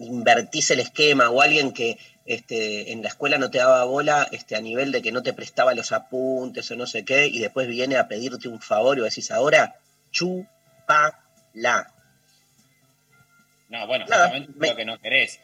invertís 0.00 0.70
el 0.70 0.80
esquema. 0.80 1.30
O 1.30 1.40
alguien 1.40 1.72
que 1.72 1.96
este, 2.26 2.92
en 2.92 3.02
la 3.02 3.08
escuela 3.08 3.38
no 3.38 3.50
te 3.50 3.58
daba 3.58 3.84
bola 3.84 4.28
este, 4.32 4.54
a 4.56 4.60
nivel 4.60 4.92
de 4.92 5.02
que 5.02 5.12
no 5.12 5.22
te 5.22 5.32
prestaba 5.32 5.74
los 5.74 5.92
apuntes 5.92 6.70
o 6.70 6.76
no 6.76 6.86
sé 6.86 7.04
qué, 7.04 7.26
y 7.26 7.38
después 7.40 7.66
viene 7.68 7.96
a 7.96 8.08
pedirte 8.08 8.48
un 8.48 8.60
favor 8.60 8.96
y 8.98 9.00
vos 9.00 9.10
decís, 9.10 9.30
ahora, 9.30 9.76
chúpala. 10.10 11.92
No, 13.68 13.86
bueno, 13.86 14.04
Nada, 14.06 14.24
justamente 14.28 14.52
me- 14.58 14.68
lo 14.68 14.76
que 14.76 14.84
no 14.84 14.98
querés. 15.00 15.40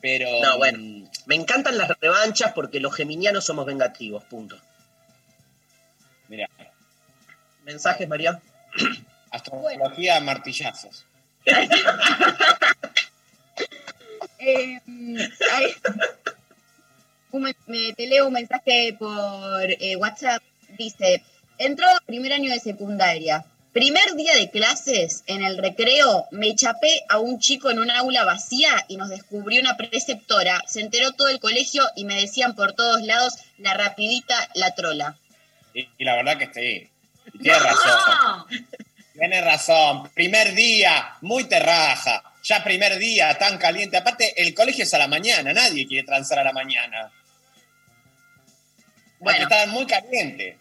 Pero. 0.00 0.28
No, 0.42 0.58
bueno. 0.58 0.78
mm, 0.80 1.08
Me 1.26 1.34
encantan 1.34 1.76
las 1.78 1.88
revanchas 2.00 2.52
porque 2.52 2.80
los 2.80 2.94
geminianos 2.94 3.44
somos 3.44 3.66
vengativos, 3.66 4.24
punto. 4.24 4.56
Mira, 6.28 6.48
Mensajes, 7.64 8.08
María. 8.08 8.40
astrología 9.30 10.16
a 10.16 10.20
martillazos. 10.20 11.04
Eh, 14.38 14.80
un 17.30 17.42
me, 17.42 17.92
te 17.92 18.06
leo 18.06 18.26
un 18.26 18.32
mensaje 18.32 18.96
por 18.98 19.64
eh, 19.64 19.96
WhatsApp. 19.96 20.42
Dice, 20.78 21.22
entró 21.58 21.86
primer 22.06 22.32
año 22.32 22.50
de 22.50 22.60
secundaria, 22.60 23.44
Primer 23.72 24.14
día 24.16 24.34
de 24.34 24.50
clases, 24.50 25.24
en 25.26 25.44
el 25.44 25.58
recreo, 25.58 26.26
me 26.30 26.54
chapé 26.56 27.02
a 27.08 27.18
un 27.18 27.38
chico 27.38 27.70
en 27.70 27.78
un 27.78 27.90
aula 27.90 28.24
vacía 28.24 28.70
y 28.88 28.96
nos 28.96 29.10
descubrió 29.10 29.60
una 29.60 29.76
preceptora. 29.76 30.64
Se 30.66 30.80
enteró 30.80 31.12
todo 31.12 31.28
el 31.28 31.38
colegio 31.38 31.84
y 31.94 32.04
me 32.04 32.20
decían 32.20 32.56
por 32.56 32.72
todos 32.72 33.02
lados 33.02 33.34
la 33.58 33.74
rapidita, 33.74 34.34
la 34.54 34.74
trola. 34.74 35.16
Y, 35.74 35.86
y 35.98 36.04
la 36.04 36.16
verdad 36.16 36.38
que 36.38 36.46
sí. 36.52 36.90
Y 37.34 37.38
Tiene 37.42 37.58
razón. 37.58 38.46
Tiene 39.12 39.40
razón. 39.42 40.10
Primer 40.14 40.54
día, 40.54 41.16
muy 41.20 41.44
terraja. 41.44 42.22
Ya 42.42 42.62
primer 42.64 42.98
día, 42.98 43.36
tan 43.38 43.58
caliente. 43.58 43.96
Aparte, 43.96 44.40
el 44.40 44.54
colegio 44.54 44.84
es 44.84 44.94
a 44.94 44.98
la 44.98 45.08
mañana. 45.08 45.52
Nadie 45.52 45.86
quiere 45.86 46.06
transar 46.06 46.38
a 46.38 46.44
la 46.44 46.52
mañana. 46.52 47.10
Bueno. 49.18 49.42
Estaban 49.42 49.70
muy 49.70 49.86
caliente. 49.86 50.56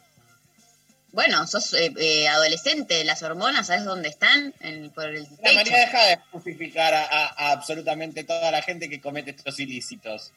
Bueno, 1.12 1.48
sos 1.48 1.74
eh, 1.74 1.92
eh, 1.98 2.28
adolescente, 2.28 3.04
las 3.04 3.24
hormonas, 3.24 3.68
¿sabes 3.68 3.86
dónde 3.86 4.10
están? 4.10 4.54
En- 4.60 4.90
por 4.92 5.06
el 5.06 5.24
La. 5.42 5.54
María 5.54 5.78
deja 5.80 6.04
de 6.08 6.18
justificar 6.32 6.94
a, 6.94 7.04
a- 7.06 7.34
a 7.38 7.52
absolutamente 7.52 8.24
toda 8.24 8.52
la 8.52 8.62
gente 8.62 8.90
que 8.90 9.00
comete 9.00 9.32
estos 9.32 9.60
ilícitos. 9.60 10.32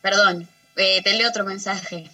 Perdón, 0.00 0.48
eh, 0.76 1.00
te 1.02 1.12
leo 1.14 1.28
otro 1.28 1.44
mensaje. 1.44 2.10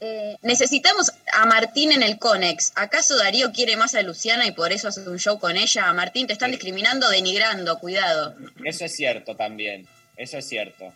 Eh, 0.00 0.36
necesitamos 0.42 1.10
a 1.32 1.46
Martín 1.46 1.90
en 1.92 2.02
el 2.02 2.18
Conex. 2.18 2.72
¿Acaso 2.74 3.16
Darío 3.16 3.50
quiere 3.52 3.76
más 3.76 3.94
a 3.94 4.02
Luciana 4.02 4.46
y 4.46 4.52
por 4.52 4.72
eso 4.72 4.88
hace 4.88 5.08
un 5.08 5.18
show 5.18 5.38
con 5.38 5.56
ella? 5.56 5.90
Martín, 5.94 6.26
te 6.26 6.34
están 6.34 6.50
discriminando, 6.50 7.08
denigrando, 7.08 7.78
cuidado. 7.78 8.34
Eso 8.64 8.84
es 8.84 8.94
cierto 8.94 9.34
también. 9.36 9.86
Eso 10.16 10.36
es 10.38 10.46
cierto. 10.46 10.92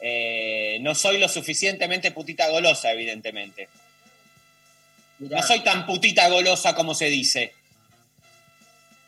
Eh, 0.00 0.78
no 0.82 0.94
soy 0.94 1.18
lo 1.18 1.28
suficientemente 1.28 2.12
putita 2.12 2.48
golosa, 2.48 2.92
evidentemente. 2.92 3.68
Mirá, 5.18 5.40
No 5.40 5.46
soy 5.46 5.60
tan 5.64 5.84
putita 5.86 6.28
golosa 6.28 6.74
como 6.74 6.94
se 6.94 7.06
dice. 7.06 7.54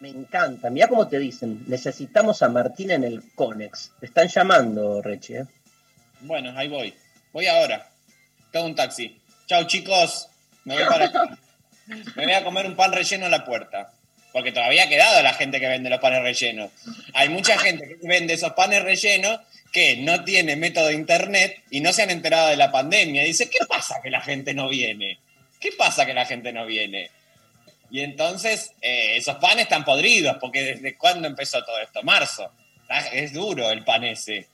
me 0.01 0.09
encanta. 0.09 0.71
Mirá 0.71 0.89
cómo 0.89 1.07
te 1.07 1.19
dicen. 1.21 1.65
Necesitamos 1.69 2.43
a 2.43 2.49
Martín 2.49 2.91
en 2.91 3.05
el 3.05 3.23
Conex. 3.35 3.93
Te 4.01 4.07
están 4.07 4.27
llamando, 4.29 5.01
Rechi. 5.03 5.35
¿eh? 5.37 5.45
Bueno, 6.21 6.53
ahí 6.59 6.67
voy. 6.69 6.95
Voy 7.33 7.47
ahora. 7.47 7.89
Tengo 8.51 8.67
un 8.67 8.75
taxi. 8.75 9.21
Chau, 9.47 9.65
chicos. 9.65 10.29
Me 10.65 10.75
voy 10.75 10.85
para 10.85 11.07
acá. 11.07 11.39
Me 12.17 12.25
voy 12.25 12.33
a 12.33 12.45
comer 12.45 12.67
un 12.67 12.75
pan 12.75 12.93
relleno 12.93 13.27
a 13.27 13.29
la 13.29 13.45
puerta. 13.45 13.93
Porque 14.33 14.53
todavía 14.53 14.85
ha 14.85 14.89
quedado 14.89 15.23
la 15.23 15.33
gente 15.33 15.61
que 15.61 15.69
vende 15.69 15.89
los 15.89 16.01
panes 16.01 16.23
rellenos. 16.23 16.71
Hay 17.15 17.29
mucha 17.29 17.57
gente 17.59 17.87
que 17.89 18.07
vende 18.07 18.35
esos 18.35 18.53
panes 18.53 18.83
rellenos 18.83 19.41
que 19.73 19.97
no 19.99 20.25
tiene 20.25 20.57
método 20.57 20.89
de 20.89 20.95
internet 20.95 21.63
y 21.71 21.81
no 21.81 21.93
se 21.93 22.03
han 22.03 22.11
enterado 22.11 22.49
de 22.49 22.57
la 22.57 22.71
pandemia. 22.73 23.23
Dice, 23.23 23.49
¿qué 23.49 23.65
pasa 23.67 24.01
que 24.03 24.11
la 24.11 24.21
gente 24.21 24.53
no 24.53 24.69
viene? 24.69 25.19
¿Qué 25.61 25.71
pasa 25.73 26.05
que 26.05 26.13
la 26.13 26.27
gente 26.27 26.53
no 26.53 26.67
viene? 26.67 27.11
Y 27.91 28.01
entonces 28.01 28.73
eh, 28.83 29.17
esos 29.17 29.37
panes 29.37 29.65
están 29.65 29.85
podridos, 29.85 30.37
porque 30.41 30.63
¿desde 30.63 30.97
cuándo 30.97 31.29
empezó 31.29 31.65
todo 31.65 31.79
esto? 31.79 32.03
Marzo. 32.03 32.51
Ah, 32.89 33.07
Es 33.13 33.33
duro 33.33 33.71
el 33.71 33.85
pan 33.85 34.05
ese. 34.05 34.49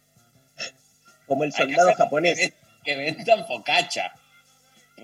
Como 1.27 1.45
el 1.45 1.53
soldado 1.53 1.95
japonés. 1.95 2.53
Que 2.85 2.97
vendan 2.97 3.47
focacha. 3.47 4.13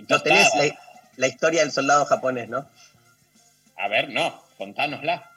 No 0.09 0.23
tenés 0.23 0.49
la, 0.57 0.75
la 1.17 1.29
historia 1.29 1.63
del 1.63 1.73
soldado 1.73 2.05
japonés, 2.07 2.49
¿no? 2.49 2.67
A 3.77 3.89
ver, 3.89 4.09
no, 4.11 4.41
contánosla. 4.57 5.31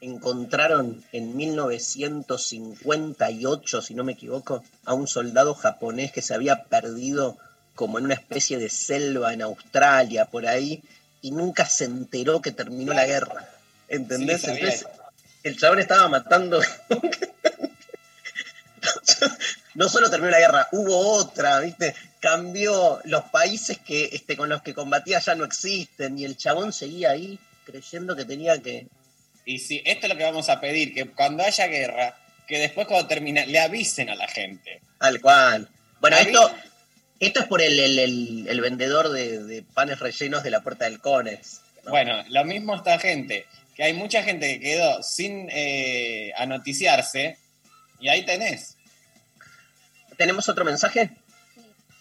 Encontraron 0.00 1.04
en 1.12 1.36
1958, 1.36 3.82
si 3.82 3.94
no 3.94 4.02
me 4.04 4.12
equivoco, 4.12 4.62
a 4.84 4.94
un 4.94 5.06
soldado 5.06 5.54
japonés 5.54 6.10
que 6.12 6.22
se 6.22 6.34
había 6.34 6.64
perdido 6.64 7.38
como 7.74 7.98
en 7.98 8.04
una 8.04 8.14
especie 8.14 8.58
de 8.58 8.70
selva 8.70 9.32
en 9.32 9.42
Australia, 9.42 10.26
por 10.26 10.46
ahí, 10.46 10.82
y 11.22 11.30
nunca 11.30 11.64
se 11.66 11.84
enteró 11.86 12.42
que 12.42 12.52
terminó 12.52 12.92
la 12.92 13.06
guerra. 13.06 13.48
¿Entendés? 13.88 14.42
Sí, 14.42 14.50
Entonces, 14.50 14.86
el 15.42 15.58
chabón 15.58 15.80
estaba 15.80 16.08
matando. 16.08 16.60
no 19.74 19.88
solo 19.88 20.10
terminó 20.10 20.30
la 20.30 20.38
guerra, 20.40 20.68
hubo 20.72 20.96
otra, 21.16 21.60
¿viste? 21.60 21.94
Cambió, 22.20 23.00
los 23.04 23.24
países 23.24 23.78
que, 23.78 24.10
este, 24.12 24.36
con 24.36 24.48
los 24.48 24.62
que 24.62 24.74
combatía 24.74 25.18
ya 25.18 25.34
no 25.34 25.44
existen, 25.44 26.18
y 26.18 26.24
el 26.24 26.36
chabón 26.36 26.72
seguía 26.72 27.10
ahí 27.10 27.38
creyendo 27.64 28.14
que 28.16 28.24
tenía 28.24 28.60
que. 28.62 28.86
Y 29.44 29.58
si 29.58 29.82
esto 29.84 30.06
es 30.06 30.12
lo 30.12 30.18
que 30.18 30.24
vamos 30.24 30.48
a 30.48 30.60
pedir, 30.60 30.94
que 30.94 31.06
cuando 31.10 31.42
haya 31.44 31.66
guerra, 31.66 32.16
que 32.46 32.58
después 32.58 32.86
cuando 32.86 33.06
termine, 33.08 33.46
le 33.46 33.58
avisen 33.60 34.08
a 34.10 34.14
la 34.14 34.28
gente. 34.28 34.80
Tal 34.98 35.20
cual. 35.20 35.68
Bueno, 36.00 36.16
esto, 36.16 36.54
esto 37.20 37.40
es 37.40 37.46
por 37.46 37.60
el, 37.62 37.78
el- 37.78 37.98
el- 37.98 38.46
el 38.48 38.60
vendedor 38.60 39.10
de, 39.10 39.42
de 39.44 39.62
panes 39.62 39.98
rellenos 39.98 40.42
de 40.42 40.50
la 40.50 40.60
puerta 40.62 40.84
del 40.86 41.00
Conex. 41.00 41.60
¿no? 41.84 41.90
Bueno, 41.90 42.24
lo 42.28 42.44
mismo 42.44 42.74
esta 42.74 42.98
gente, 42.98 43.46
que 43.74 43.82
hay 43.84 43.92
mucha 43.92 44.22
gente 44.22 44.46
que 44.54 44.60
quedó 44.60 45.02
sin 45.02 45.48
eh, 45.50 46.32
anoticiarse, 46.36 47.36
y 48.00 48.08
ahí 48.08 48.24
tenés. 48.24 48.76
¿Tenemos 50.16 50.48
otro 50.48 50.64
mensaje? 50.64 51.10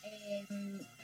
Eh, 0.04 0.46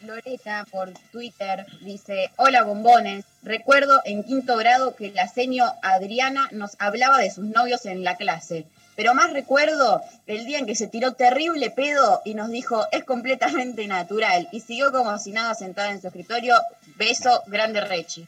Loreta 0.04 0.66
por 0.72 0.94
Twitter 1.12 1.66
dice, 1.82 2.32
hola 2.38 2.64
bombones, 2.64 3.26
recuerdo 3.44 4.02
en 4.06 4.24
quinto 4.24 4.58
grado 4.58 4.96
que 4.96 5.12
la 5.12 5.28
seño 5.28 5.66
Adriana 5.82 6.50
nos 6.52 6.72
hablaba 6.80 7.20
de 7.20 7.32
sus 7.32 7.46
novios 7.46 7.86
en 7.86 8.04
la 8.04 8.16
clase, 8.16 8.66
pero 8.96 9.14
más 9.14 9.32
recuerdo 9.32 10.02
el 10.28 10.46
día 10.46 10.60
en 10.60 10.66
que 10.66 10.76
se 10.76 10.88
tiró 10.88 11.14
terrible 11.14 11.72
pedo 11.72 12.22
y 12.26 12.34
nos 12.34 12.50
dijo, 12.50 12.86
es 12.92 13.04
completamente 13.04 13.88
natural, 13.88 14.48
y 14.52 14.62
siguió 14.62 14.92
como 14.92 15.18
si 15.20 15.32
nada 15.32 15.54
sentada 15.56 15.92
en 15.92 16.02
su 16.02 16.08
escritorio, 16.08 16.56
beso, 16.96 17.44
grande 17.48 17.82
Rechi. 17.82 18.28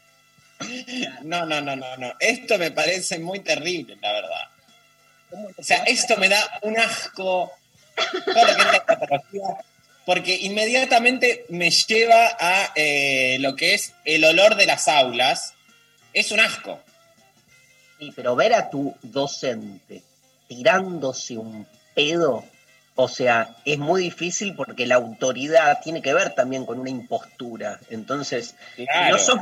No, 1.22 1.44
no, 1.44 1.60
no, 1.60 1.76
no, 1.76 1.96
no. 1.96 2.12
Esto 2.20 2.58
me 2.58 2.70
parece 2.70 3.18
muy 3.18 3.40
terrible, 3.40 3.96
la 4.00 4.12
verdad. 4.12 4.48
O 5.56 5.62
sea, 5.62 5.78
esto 5.84 6.16
me 6.16 6.28
da 6.28 6.38
un 6.62 6.78
asco. 6.78 7.52
Todo 7.96 8.44
lo 8.46 8.56
que 8.56 8.62
es 8.62 8.72
la 8.72 8.84
patología, 8.86 9.42
porque 10.06 10.34
inmediatamente 10.36 11.44
me 11.48 11.70
lleva 11.70 12.36
a 12.38 12.72
eh, 12.74 13.36
lo 13.40 13.54
que 13.56 13.74
es 13.74 13.92
el 14.04 14.24
olor 14.24 14.56
de 14.56 14.66
las 14.66 14.88
aulas. 14.88 15.54
Es 16.12 16.30
un 16.32 16.40
asco. 16.40 16.80
Sí, 17.98 18.12
pero 18.14 18.34
ver 18.36 18.52
a 18.54 18.68
tu 18.70 18.94
docente 19.02 20.02
tirándose 20.48 21.36
un 21.38 21.66
pedo, 21.94 22.44
o 22.94 23.08
sea, 23.08 23.56
es 23.64 23.78
muy 23.78 24.02
difícil 24.02 24.54
porque 24.54 24.86
la 24.86 24.96
autoridad 24.96 25.80
tiene 25.82 26.02
que 26.02 26.12
ver 26.12 26.34
también 26.34 26.66
con 26.66 26.78
una 26.80 26.90
impostura. 26.90 27.78
Entonces, 27.90 28.54
Claro. 28.76 29.16
no 29.16 29.22
sos, 29.22 29.38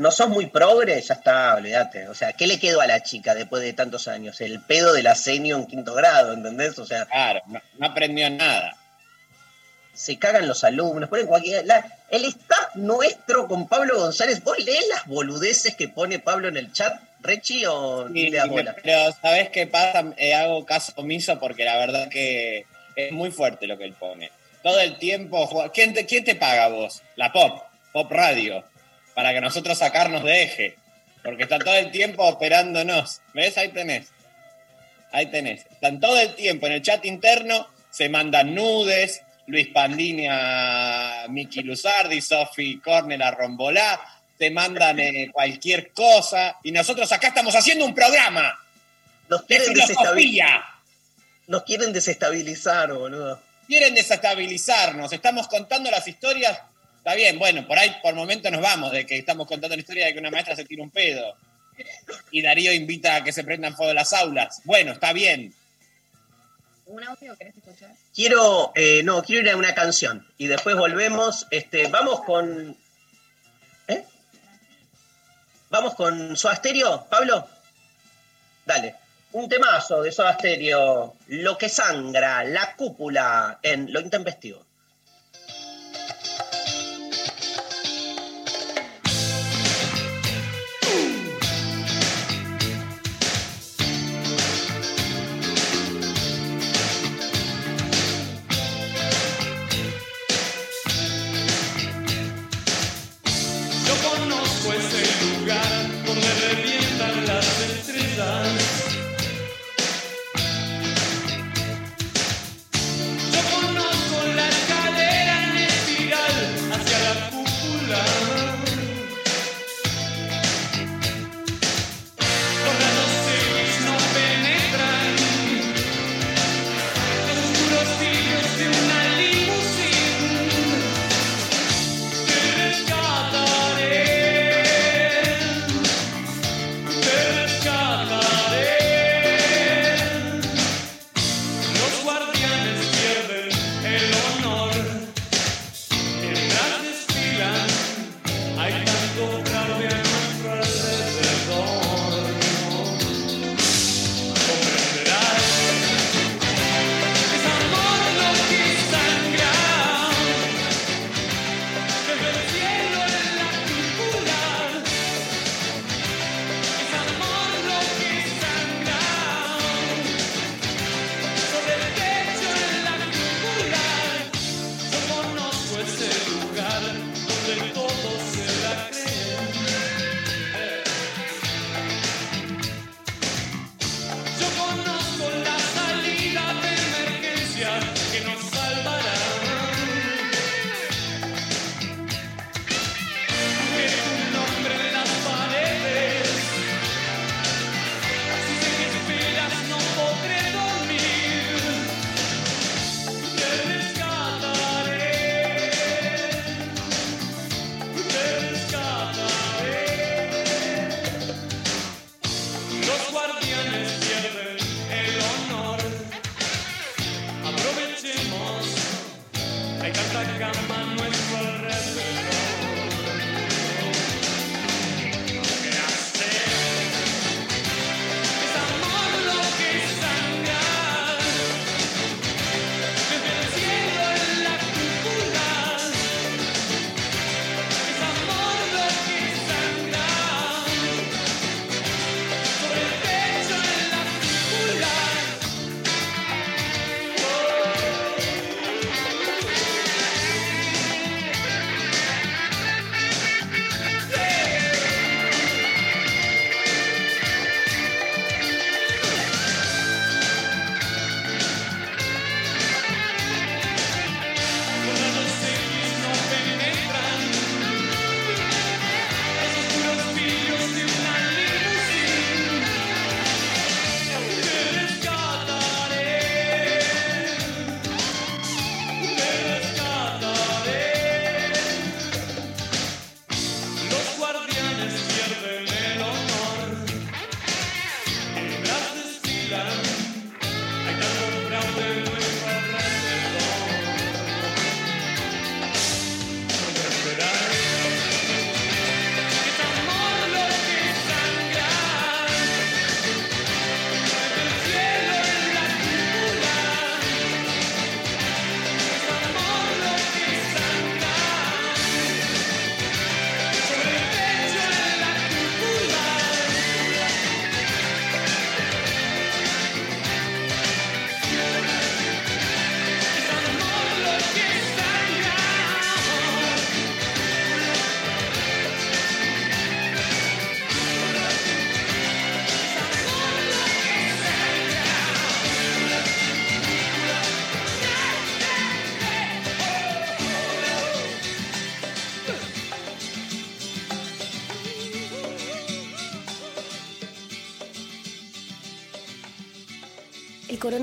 no 0.00 0.10
sos 0.10 0.28
muy 0.30 0.46
progre, 0.46 1.00
ya 1.00 1.14
está, 1.14 1.54
olvídate. 1.54 2.08
O 2.08 2.14
sea, 2.14 2.32
¿qué 2.32 2.46
le 2.46 2.58
quedó 2.58 2.80
a 2.80 2.86
la 2.86 3.02
chica 3.02 3.34
después 3.34 3.62
de 3.62 3.72
tantos 3.74 4.08
años? 4.08 4.40
El 4.40 4.60
pedo 4.62 4.92
de 4.92 5.02
la 5.02 5.14
senio 5.14 5.56
en 5.56 5.66
quinto 5.66 5.94
grado, 5.94 6.32
¿entendés? 6.32 6.78
O 6.78 6.86
sea, 6.86 7.04
Claro, 7.06 7.40
no, 7.46 7.60
no 7.78 7.86
aprendió 7.86 8.28
nada. 8.30 8.76
se 9.92 10.18
cagan 10.18 10.48
los 10.48 10.64
alumnos, 10.64 11.08
ponen 11.10 11.26
cualquier... 11.26 11.66
la- 11.66 11.84
el 12.08 12.24
staff 12.24 12.74
nuestro 12.76 13.46
con 13.46 13.68
Pablo 13.68 13.98
González, 13.98 14.42
¿vos 14.42 14.58
lees 14.58 14.86
las 14.88 15.06
boludeces 15.06 15.74
que 15.76 15.88
pone 15.88 16.18
Pablo 16.18 16.48
en 16.48 16.56
el 16.56 16.72
chat, 16.72 16.98
Rechi, 17.20 17.66
o 17.66 18.08
ni 18.08 18.30
le 18.30 18.42
bola? 18.46 18.74
pero 18.82 19.12
¿sabés 19.20 19.50
qué 19.50 19.66
pasa? 19.66 20.04
Eh, 20.16 20.32
hago 20.34 20.64
caso 20.64 20.92
omiso 20.96 21.38
porque 21.38 21.64
la 21.66 21.76
verdad 21.76 22.08
que 22.08 22.64
es 22.96 23.12
muy 23.12 23.30
fuerte 23.30 23.66
lo 23.66 23.76
que 23.76 23.84
él 23.84 23.92
pone. 23.92 24.30
Todo 24.62 24.80
el 24.80 24.96
tiempo, 24.98 25.70
¿quién 25.74 25.92
te, 25.92 26.06
quién 26.06 26.24
te 26.24 26.34
paga 26.34 26.68
vos? 26.68 27.02
La 27.16 27.30
Pop, 27.32 27.62
Pop 27.92 28.10
Radio, 28.10 28.64
para 29.20 29.34
que 29.34 29.40
nosotros 29.42 29.76
sacarnos 29.76 30.24
de 30.24 30.44
eje. 30.44 30.76
Porque 31.22 31.42
están 31.42 31.58
todo 31.60 31.74
el 31.74 31.90
tiempo 31.90 32.24
operándonos. 32.24 33.20
¿Ves? 33.34 33.58
Ahí 33.58 33.68
tenés. 33.68 34.08
Ahí 35.12 35.26
tenés. 35.26 35.66
Están 35.70 36.00
todo 36.00 36.18
el 36.18 36.34
tiempo 36.36 36.66
en 36.66 36.72
el 36.72 36.80
chat 36.82 37.04
interno, 37.04 37.68
se 37.90 38.08
mandan 38.08 38.54
nudes, 38.54 39.20
Luis 39.46 39.68
Pandini 39.68 40.26
a 40.30 41.26
Miki 41.28 41.62
Luzardi, 41.62 42.22
Sofi 42.22 42.78
Cornel 42.78 43.20
a 43.20 43.30
Rombolá, 43.30 44.00
te 44.38 44.50
mandan 44.50 44.98
eh, 44.98 45.28
cualquier 45.30 45.90
cosa, 45.92 46.56
y 46.62 46.72
nosotros 46.72 47.12
acá 47.12 47.28
estamos 47.28 47.54
haciendo 47.54 47.84
un 47.84 47.94
programa 47.94 48.58
Nos 49.28 49.46
de 49.46 49.46
quieren, 49.58 49.74
desestabil- 49.74 49.86
filosofía. 49.96 50.64
nos 51.48 51.62
quieren 51.64 51.92
desestabilizar, 51.92 52.90
boludo. 52.94 53.42
Quieren 53.66 53.94
desestabilizarnos, 53.94 55.12
estamos 55.12 55.46
contando 55.46 55.90
las 55.90 56.08
historias. 56.08 56.58
Está 57.00 57.14
bien, 57.14 57.38
bueno, 57.38 57.66
por 57.66 57.78
ahí 57.78 57.96
por 58.02 58.14
momento 58.14 58.50
nos 58.50 58.60
vamos 58.60 58.92
de 58.92 59.06
que 59.06 59.16
estamos 59.16 59.46
contando 59.46 59.74
la 59.74 59.80
historia 59.80 60.04
de 60.04 60.12
que 60.12 60.18
una 60.18 60.30
maestra 60.30 60.54
se 60.54 60.66
tira 60.66 60.82
un 60.82 60.90
pedo. 60.90 61.34
Y 62.30 62.42
Darío 62.42 62.74
invita 62.74 63.16
a 63.16 63.24
que 63.24 63.32
se 63.32 63.42
prendan 63.42 63.74
fuego 63.74 63.94
las 63.94 64.12
aulas. 64.12 64.60
Bueno, 64.64 64.92
está 64.92 65.14
bien. 65.14 65.54
¿Un 66.84 67.02
audio 67.02 67.34
querés 67.38 67.56
escuchar? 67.56 67.94
Quiero, 68.14 68.72
eh, 68.74 69.02
no, 69.02 69.22
quiero 69.22 69.40
ir 69.40 69.50
a 69.50 69.56
una 69.56 69.74
canción 69.74 70.26
y 70.36 70.46
después 70.46 70.76
volvemos. 70.76 71.46
Este, 71.50 71.86
vamos 71.86 72.20
con. 72.20 72.76
¿Eh? 73.88 74.04
Vamos 75.70 75.94
con 75.94 76.36
Soda 76.36 76.56
Stereo, 76.56 77.06
Pablo. 77.08 77.48
Dale. 78.66 78.94
Un 79.32 79.48
temazo 79.48 80.02
de 80.02 80.12
Soda 80.12 80.34
Stereo. 80.34 81.16
Lo 81.28 81.56
que 81.56 81.70
sangra, 81.70 82.44
la 82.44 82.76
cúpula 82.76 83.58
en 83.62 83.90
Lo 83.90 84.00
Intempestivo. 84.00 84.66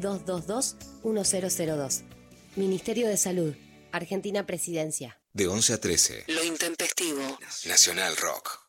0800-222-1002. 0.00 2.02
Ministerio 2.56 3.08
de 3.08 3.16
Salud, 3.16 3.54
Argentina 3.92 4.44
Presidencia. 4.46 5.18
De 5.32 5.46
11 5.48 5.72
a 5.74 5.80
13. 5.80 6.24
Lo 6.28 6.44
intempestivo. 6.44 7.38
Nacional 7.66 8.16
Rock. 8.16 8.60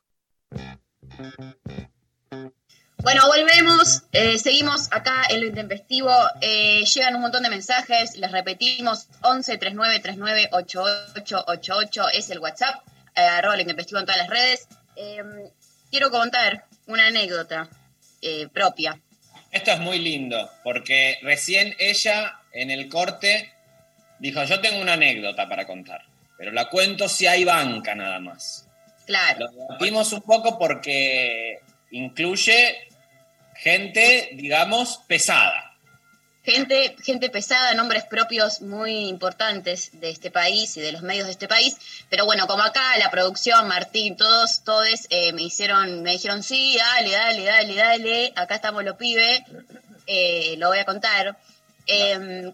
Bueno, 2.98 3.28
volvemos, 3.28 4.04
eh, 4.14 4.40
seguimos 4.40 4.88
acá 4.92 5.24
en 5.30 5.42
lo 5.42 5.48
intempestivo. 5.48 6.10
Eh, 6.40 6.86
llegan 6.86 7.16
un 7.16 7.22
montón 7.22 7.44
de 7.44 7.50
mensajes, 7.50 8.16
les 8.16 8.32
repetimos: 8.32 9.08
11 9.24 9.58
39 9.58 10.00
39 10.00 10.50
8888 10.54 12.10
es 12.14 12.30
el 12.30 12.40
WhatsApp, 12.40 12.76
eh, 13.16 13.22
arroba 13.22 13.56
lo 13.56 13.62
intempestivo 13.62 14.00
en 14.00 14.06
todas 14.06 14.20
las 14.20 14.30
redes. 14.30 14.68
Eh, 14.96 15.22
quiero 15.92 16.12
contar 16.12 16.66
una 16.88 17.08
anécdota 17.08 17.70
eh, 18.22 18.48
propia. 18.48 19.02
Esto 19.54 19.72
es 19.72 19.80
muy 19.80 20.00
lindo, 20.00 20.50
porque 20.64 21.20
recién 21.22 21.76
ella 21.78 22.40
en 22.52 22.72
el 22.72 22.90
corte 22.90 23.52
dijo, 24.18 24.44
yo 24.44 24.60
tengo 24.60 24.82
una 24.82 24.94
anécdota 24.94 25.48
para 25.48 25.68
contar, 25.68 26.02
pero 26.38 26.52
la 26.52 26.70
cuento 26.70 27.08
si 27.08 27.28
hay 27.28 27.44
banca 27.44 27.94
nada 27.94 28.20
más. 28.20 28.68
Claro. 29.06 29.46
Lo 29.46 29.52
debatimos 29.52 30.12
un 30.12 30.22
poco 30.22 30.58
porque 30.58 31.60
incluye 31.92 32.88
gente, 33.56 34.32
digamos, 34.34 35.02
pesada. 35.08 35.73
Gente, 36.44 36.98
gente 37.02 37.30
pesada, 37.30 37.74
nombres 37.74 38.04
propios 38.04 38.62
muy 38.62 39.08
importantes 39.08 39.92
de 39.94 40.10
este 40.10 40.30
país 40.30 40.76
y 40.76 40.82
de 40.82 40.92
los 40.92 41.02
medios 41.02 41.26
de 41.26 41.32
este 41.32 41.48
país. 41.48 41.78
Pero 42.10 42.26
bueno, 42.26 42.48
como 42.48 42.64
acá 42.64 42.98
la 42.98 43.10
producción, 43.10 43.68
Martín, 43.68 44.18
todos, 44.18 44.62
todos 44.64 45.08
eh, 45.10 45.32
me 45.32 45.44
hicieron, 45.44 46.04
me 46.04 46.12
dijeron, 46.12 46.44
sí, 46.44 46.76
dale, 46.78 47.12
dale, 47.12 47.46
dale, 47.46 47.76
dale, 47.76 48.34
acá 48.36 48.56
estamos 48.56 48.84
los 48.84 48.98
pibes, 48.98 49.42
eh, 50.06 50.56
lo 50.58 50.68
voy 50.68 50.80
a 50.80 50.86
contar. 50.86 51.38
Eh, 51.88 52.52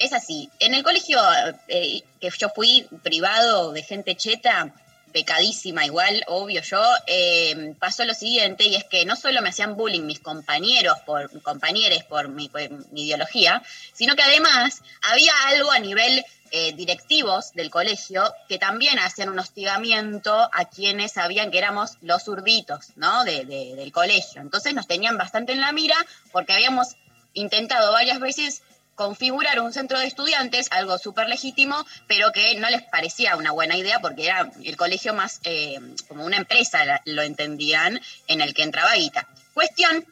es 0.00 0.14
así, 0.14 0.50
en 0.58 0.74
el 0.74 0.82
colegio 0.82 1.20
eh, 1.68 2.02
que 2.20 2.30
yo 2.38 2.48
fui 2.48 2.88
privado 3.02 3.70
de 3.72 3.82
gente 3.82 4.16
cheta, 4.16 4.72
pecadísima 5.12 5.84
igual, 5.84 6.22
obvio 6.26 6.62
yo, 6.62 6.82
eh, 7.06 7.74
pasó 7.78 8.04
lo 8.04 8.14
siguiente, 8.14 8.64
y 8.64 8.74
es 8.76 8.84
que 8.84 9.04
no 9.04 9.16
solo 9.16 9.42
me 9.42 9.50
hacían 9.50 9.76
bullying 9.76 10.02
mis 10.06 10.20
compañeros, 10.20 10.98
por 11.06 11.42
compañeros 11.42 12.02
por 12.04 12.28
mi, 12.28 12.48
por 12.48 12.60
mi 12.92 13.06
ideología, 13.06 13.62
sino 13.92 14.16
que 14.16 14.22
además 14.22 14.82
había 15.10 15.32
algo 15.48 15.70
a 15.72 15.78
nivel 15.78 16.24
eh, 16.52 16.72
directivos 16.72 17.52
del 17.52 17.70
colegio 17.70 18.24
que 18.48 18.58
también 18.58 18.98
hacían 18.98 19.28
un 19.28 19.38
hostigamiento 19.38 20.32
a 20.52 20.64
quienes 20.64 21.12
sabían 21.12 21.50
que 21.52 21.58
éramos 21.58 21.92
los 22.00 22.24
zurditos, 22.24 22.88
¿no? 22.96 23.22
De- 23.22 23.44
de- 23.44 23.76
del 23.76 23.92
colegio. 23.92 24.40
Entonces 24.40 24.74
nos 24.74 24.88
tenían 24.88 25.16
bastante 25.16 25.52
en 25.52 25.60
la 25.60 25.70
mira 25.70 25.94
porque 26.32 26.52
habíamos 26.52 26.96
intentado 27.34 27.92
varias 27.92 28.18
veces 28.18 28.62
configurar 29.04 29.58
un 29.60 29.72
centro 29.72 29.98
de 29.98 30.06
estudiantes, 30.06 30.66
algo 30.70 30.98
súper 30.98 31.26
legítimo, 31.26 31.86
pero 32.06 32.32
que 32.32 32.54
no 32.56 32.68
les 32.68 32.82
parecía 32.82 33.34
una 33.36 33.50
buena 33.50 33.74
idea 33.78 33.98
porque 34.00 34.26
era 34.26 34.50
el 34.62 34.76
colegio 34.76 35.14
más 35.14 35.40
eh, 35.44 35.80
como 36.06 36.26
una 36.26 36.36
empresa, 36.36 37.00
lo 37.06 37.22
entendían, 37.22 37.98
en 38.26 38.42
el 38.42 38.52
que 38.52 38.62
entraba 38.62 38.92
guita. 38.96 39.26
Cuestión, 39.54 40.04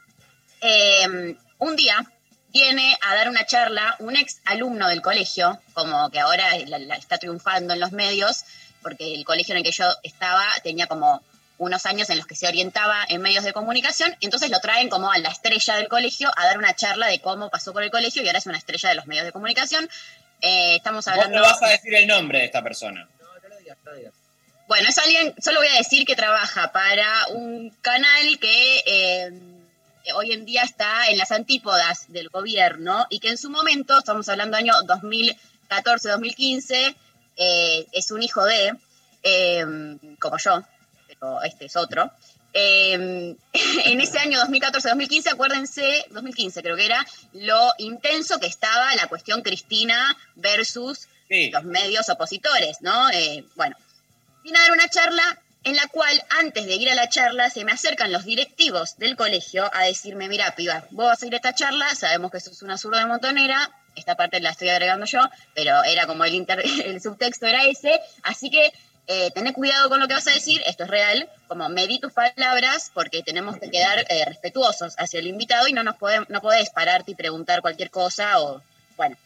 eh, 0.62 1.36
un 1.58 1.76
día 1.76 2.02
viene 2.50 2.96
a 3.02 3.14
dar 3.14 3.28
una 3.28 3.44
charla 3.44 3.94
un 3.98 4.16
ex 4.16 4.40
alumno 4.46 4.88
del 4.88 5.02
colegio, 5.02 5.60
como 5.74 6.08
que 6.10 6.20
ahora 6.20 6.46
la- 6.66 6.96
está 6.96 7.18
triunfando 7.18 7.74
en 7.74 7.80
los 7.80 7.92
medios, 7.92 8.44
porque 8.80 9.14
el 9.14 9.26
colegio 9.26 9.52
en 9.52 9.58
el 9.58 9.64
que 9.64 9.72
yo 9.72 9.84
estaba 10.02 10.46
tenía 10.62 10.86
como 10.86 11.22
unos 11.58 11.86
años 11.86 12.08
en 12.10 12.18
los 12.18 12.26
que 12.26 12.36
se 12.36 12.46
orientaba 12.46 13.04
en 13.08 13.20
medios 13.20 13.44
de 13.44 13.52
comunicación, 13.52 14.16
y 14.20 14.26
entonces 14.26 14.50
lo 14.50 14.60
traen 14.60 14.88
como 14.88 15.10
a 15.10 15.18
la 15.18 15.28
estrella 15.28 15.76
del 15.76 15.88
colegio 15.88 16.30
a 16.36 16.46
dar 16.46 16.58
una 16.58 16.74
charla 16.74 17.08
de 17.08 17.20
cómo 17.20 17.50
pasó 17.50 17.72
por 17.72 17.82
el 17.82 17.90
colegio 17.90 18.22
y 18.22 18.26
ahora 18.26 18.38
es 18.38 18.46
una 18.46 18.58
estrella 18.58 18.88
de 18.88 18.94
los 18.94 19.06
medios 19.06 19.24
de 19.24 19.32
comunicación. 19.32 19.88
Eh, 20.40 20.76
estamos 20.76 21.04
Vos 21.04 21.12
hablando... 21.12 21.38
no 21.38 21.42
vas 21.42 21.62
a 21.62 21.68
decir 21.68 21.94
el 21.94 22.06
nombre 22.06 22.38
de 22.38 22.44
esta 22.46 22.62
persona. 22.62 23.08
Bueno, 24.68 24.88
es 24.88 24.98
alguien, 24.98 25.34
solo 25.40 25.60
voy 25.60 25.68
a 25.68 25.78
decir 25.78 26.04
que 26.04 26.14
trabaja 26.14 26.72
para 26.72 27.26
un 27.30 27.70
canal 27.80 28.38
que 28.38 28.82
eh, 28.86 29.32
hoy 30.14 30.32
en 30.32 30.44
día 30.44 30.62
está 30.62 31.08
en 31.08 31.16
las 31.16 31.32
antípodas 31.32 32.12
del 32.12 32.28
gobierno 32.28 33.06
y 33.08 33.18
que 33.18 33.30
en 33.30 33.38
su 33.38 33.48
momento, 33.50 33.98
estamos 33.98 34.28
hablando 34.28 34.58
año 34.58 34.74
2014-2015, 35.70 36.94
eh, 37.36 37.86
es 37.92 38.10
un 38.10 38.22
hijo 38.22 38.44
de, 38.44 38.74
eh, 39.22 39.64
como 40.18 40.36
yo, 40.38 40.62
pero 41.18 41.42
este 41.42 41.66
es 41.66 41.76
otro. 41.76 42.10
Eh, 42.52 42.92
en 43.52 44.00
ese 44.00 44.18
año 44.18 44.40
2014-2015, 44.40 45.32
acuérdense, 45.32 46.06
2015 46.10 46.62
creo 46.62 46.76
que 46.76 46.86
era, 46.86 47.04
lo 47.34 47.72
intenso 47.78 48.38
que 48.40 48.46
estaba 48.46 48.94
la 48.96 49.06
cuestión 49.06 49.42
Cristina 49.42 50.16
versus 50.36 51.08
los 51.52 51.64
medios 51.64 52.08
opositores, 52.08 52.78
¿no? 52.80 53.10
Eh, 53.10 53.44
bueno, 53.54 53.76
vine 54.42 54.58
a 54.58 54.62
dar 54.62 54.72
una 54.72 54.88
charla 54.88 55.38
en 55.64 55.76
la 55.76 55.86
cual 55.88 56.22
antes 56.38 56.64
de 56.66 56.76
ir 56.76 56.88
a 56.90 56.94
la 56.94 57.08
charla 57.10 57.50
se 57.50 57.64
me 57.64 57.72
acercan 57.72 58.12
los 58.12 58.24
directivos 58.24 58.96
del 58.96 59.16
colegio 59.16 59.70
a 59.74 59.82
decirme, 59.84 60.28
mira, 60.28 60.54
piba, 60.54 60.84
vos 60.90 61.06
vas 61.06 61.22
a 61.22 61.26
ir 61.26 61.34
a 61.34 61.36
esta 61.36 61.54
charla, 61.54 61.94
sabemos 61.94 62.30
que 62.30 62.40
sos 62.40 62.62
una 62.62 62.78
zurda 62.78 63.00
de 63.00 63.06
montonera, 63.06 63.70
esta 63.94 64.14
parte 64.16 64.40
la 64.40 64.50
estoy 64.50 64.68
agregando 64.70 65.04
yo, 65.04 65.20
pero 65.54 65.82
era 65.84 66.06
como 66.06 66.24
el, 66.24 66.34
inter- 66.34 66.62
el 66.84 67.02
subtexto 67.02 67.46
era 67.46 67.64
ese, 67.64 68.00
así 68.22 68.48
que 68.48 68.72
eh, 69.10 69.30
tené 69.34 69.54
cuidado 69.54 69.88
con 69.88 70.00
lo 70.00 70.06
que 70.06 70.12
vas 70.12 70.26
a 70.26 70.32
decir, 70.32 70.62
esto 70.66 70.84
es 70.84 70.90
real, 70.90 71.30
como 71.46 71.66
medí 71.70 71.98
tus 71.98 72.12
palabras, 72.12 72.90
porque 72.92 73.22
tenemos 73.22 73.56
que 73.56 73.70
quedar 73.70 74.04
eh, 74.08 74.24
respetuosos 74.26 74.94
hacia 74.98 75.20
el 75.20 75.26
invitado 75.26 75.66
y 75.66 75.72
no 75.72 75.82
nos 75.82 75.96
podemos, 75.96 76.28
no 76.28 76.42
podés 76.42 76.68
pararte 76.68 77.12
y 77.12 77.14
preguntar 77.14 77.62
cualquier 77.62 77.90
cosa 77.90 78.38
o, 78.40 78.62
bueno. 78.98 79.16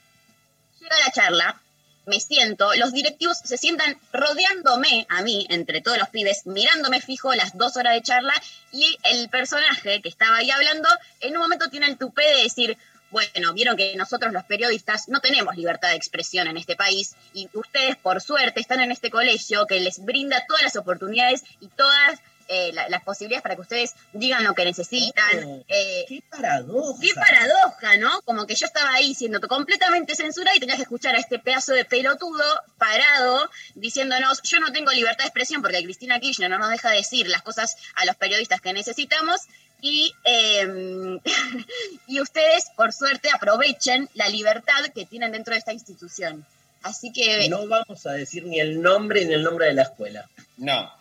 Llega 0.80 0.96
la 1.04 1.12
charla, 1.12 1.60
me 2.06 2.20
siento, 2.20 2.72
los 2.76 2.92
directivos 2.92 3.38
se 3.44 3.56
sientan 3.56 3.98
rodeándome 4.12 5.04
a 5.08 5.22
mí, 5.22 5.46
entre 5.50 5.80
todos 5.80 5.98
los 5.98 6.08
pibes, 6.10 6.46
mirándome 6.46 7.00
fijo 7.00 7.34
las 7.34 7.58
dos 7.58 7.76
horas 7.76 7.94
de 7.94 8.02
charla 8.02 8.34
y 8.70 8.96
el 9.02 9.28
personaje 9.30 10.00
que 10.00 10.08
estaba 10.08 10.36
ahí 10.36 10.50
hablando 10.52 10.88
en 11.20 11.36
un 11.36 11.42
momento 11.42 11.70
tiene 11.70 11.86
el 11.86 11.98
tupé 11.98 12.22
de 12.22 12.42
decir, 12.44 12.78
bueno, 13.12 13.52
vieron 13.52 13.76
que 13.76 13.94
nosotros 13.94 14.32
los 14.32 14.44
periodistas 14.44 15.08
no 15.08 15.20
tenemos 15.20 15.54
libertad 15.54 15.90
de 15.90 15.96
expresión 15.96 16.48
en 16.48 16.56
este 16.56 16.76
país 16.76 17.14
y 17.34 17.48
ustedes 17.52 17.96
por 17.96 18.22
suerte 18.22 18.60
están 18.60 18.80
en 18.80 18.90
este 18.90 19.10
colegio 19.10 19.66
que 19.66 19.80
les 19.80 20.02
brinda 20.02 20.44
todas 20.48 20.62
las 20.62 20.76
oportunidades 20.76 21.44
y 21.60 21.68
todas 21.68 22.20
eh, 22.52 22.70
la- 22.74 22.88
las 22.88 23.02
posibilidades 23.02 23.42
para 23.42 23.54
que 23.56 23.62
ustedes 23.62 23.94
digan 24.12 24.44
lo 24.44 24.54
que 24.54 24.64
necesitan. 24.64 25.62
Eh, 25.68 26.04
qué 26.08 26.22
paradoja. 26.30 27.00
Qué 27.00 27.14
paradoja, 27.14 27.96
¿no? 27.96 28.20
Como 28.22 28.46
que 28.46 28.54
yo 28.54 28.66
estaba 28.66 28.92
ahí 28.94 29.14
siendo 29.14 29.40
completamente 29.48 30.14
censurada 30.14 30.56
y 30.56 30.60
tenías 30.60 30.76
que 30.76 30.82
escuchar 30.82 31.14
a 31.16 31.18
este 31.18 31.38
pedazo 31.38 31.72
de 31.72 31.84
pelotudo 31.84 32.44
parado 32.78 33.48
diciéndonos, 33.74 34.42
yo 34.42 34.60
no 34.60 34.70
tengo 34.72 34.90
libertad 34.92 35.24
de 35.24 35.28
expresión 35.28 35.62
porque 35.62 35.82
Cristina 35.82 36.20
Kirchner 36.20 36.50
no 36.50 36.58
nos 36.58 36.70
deja 36.70 36.90
decir 36.90 37.26
las 37.28 37.42
cosas 37.42 37.76
a 37.94 38.04
los 38.04 38.16
periodistas 38.16 38.60
que 38.60 38.72
necesitamos 38.72 39.40
y, 39.80 40.14
eh, 40.24 41.18
y 42.06 42.20
ustedes, 42.20 42.66
por 42.76 42.92
suerte, 42.92 43.30
aprovechen 43.32 44.08
la 44.14 44.28
libertad 44.28 44.84
que 44.94 45.06
tienen 45.06 45.32
dentro 45.32 45.52
de 45.54 45.58
esta 45.58 45.72
institución. 45.72 46.44
Así 46.82 47.12
que... 47.12 47.48
No 47.48 47.66
vamos 47.68 48.06
a 48.06 48.12
decir 48.12 48.44
ni 48.44 48.58
el 48.60 48.82
nombre 48.82 49.24
ni 49.24 49.34
el 49.34 49.42
nombre 49.42 49.66
de 49.66 49.74
la 49.74 49.82
escuela. 49.82 50.28
No. 50.56 50.92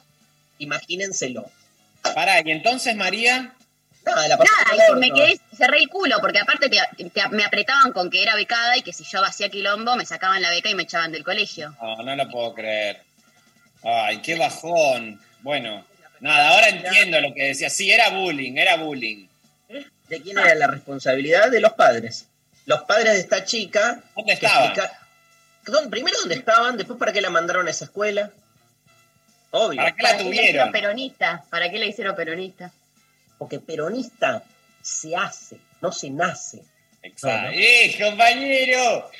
Imagínenselo. 0.61 1.49
Pará, 2.15 2.41
y 2.45 2.51
entonces 2.51 2.95
María. 2.95 3.53
Nada, 4.05 4.27
la 4.27 4.37
Nada, 4.37 4.47
y 4.89 4.95
me 4.95 5.11
quedé, 5.11 5.39
cerré 5.55 5.77
el 5.79 5.87
culo, 5.89 6.17
porque 6.21 6.39
aparte 6.39 6.69
te- 6.69 7.09
te- 7.09 7.29
me 7.29 7.43
apretaban 7.43 7.91
con 7.91 8.09
que 8.09 8.23
era 8.23 8.35
becada 8.35 8.75
y 8.77 8.81
que 8.81 8.93
si 8.93 9.03
yo 9.03 9.23
hacía 9.23 9.49
quilombo 9.49 9.95
me 9.95 10.05
sacaban 10.07 10.41
la 10.41 10.49
beca 10.49 10.69
y 10.69 10.75
me 10.75 10.83
echaban 10.83 11.11
del 11.11 11.23
colegio. 11.23 11.75
No, 11.81 11.97
no 12.01 12.15
lo 12.15 12.29
puedo 12.29 12.53
creer. 12.55 13.01
Ay, 13.83 14.17
qué 14.21 14.35
bajón. 14.35 15.19
Bueno, 15.41 15.85
nada, 16.19 16.49
ahora 16.49 16.69
entiendo 16.69 17.21
lo 17.21 17.33
que 17.33 17.43
decía. 17.49 17.69
Sí, 17.69 17.91
era 17.91 18.09
bullying, 18.09 18.57
era 18.57 18.77
bullying. 18.77 19.27
¿De 20.09 20.21
quién 20.21 20.37
era 20.39 20.55
la 20.55 20.67
responsabilidad? 20.67 21.49
De 21.51 21.59
los 21.59 21.73
padres. 21.73 22.25
Los 22.65 22.81
padres 22.83 23.13
de 23.13 23.19
esta 23.19 23.43
chica. 23.45 24.01
¿Dónde 24.15 24.33
estaban? 24.33 24.65
explica- 24.65 24.99
¿Dónde- 25.65 25.89
Primero, 25.91 26.17
¿dónde 26.19 26.35
estaban? 26.35 26.75
Después, 26.75 26.97
¿para 26.99 27.13
qué 27.13 27.21
la 27.21 27.29
mandaron 27.29 27.67
a 27.67 27.71
esa 27.71 27.85
escuela? 27.85 28.31
Obvio. 29.51 29.77
¿Para 29.77 29.95
qué 29.95 30.01
la 30.03 30.09
¿Para 30.09 30.17
qué 30.17 30.23
le 30.23 30.29
tuvieron? 30.29 30.49
hicieron 30.49 30.71
peronista? 30.71 31.43
¿Para 31.49 31.69
qué 31.69 31.79
le 31.79 31.87
hicieron 31.87 32.15
peronista? 32.15 32.71
Porque 33.37 33.59
peronista 33.59 34.43
se 34.81 35.15
hace, 35.15 35.57
no 35.81 35.91
se 35.91 36.09
nace. 36.09 36.61
Exacto. 37.03 37.47
No, 37.47 37.51
no. 37.51 37.57
¡Eh, 37.57 37.95
compañero! 37.99 39.11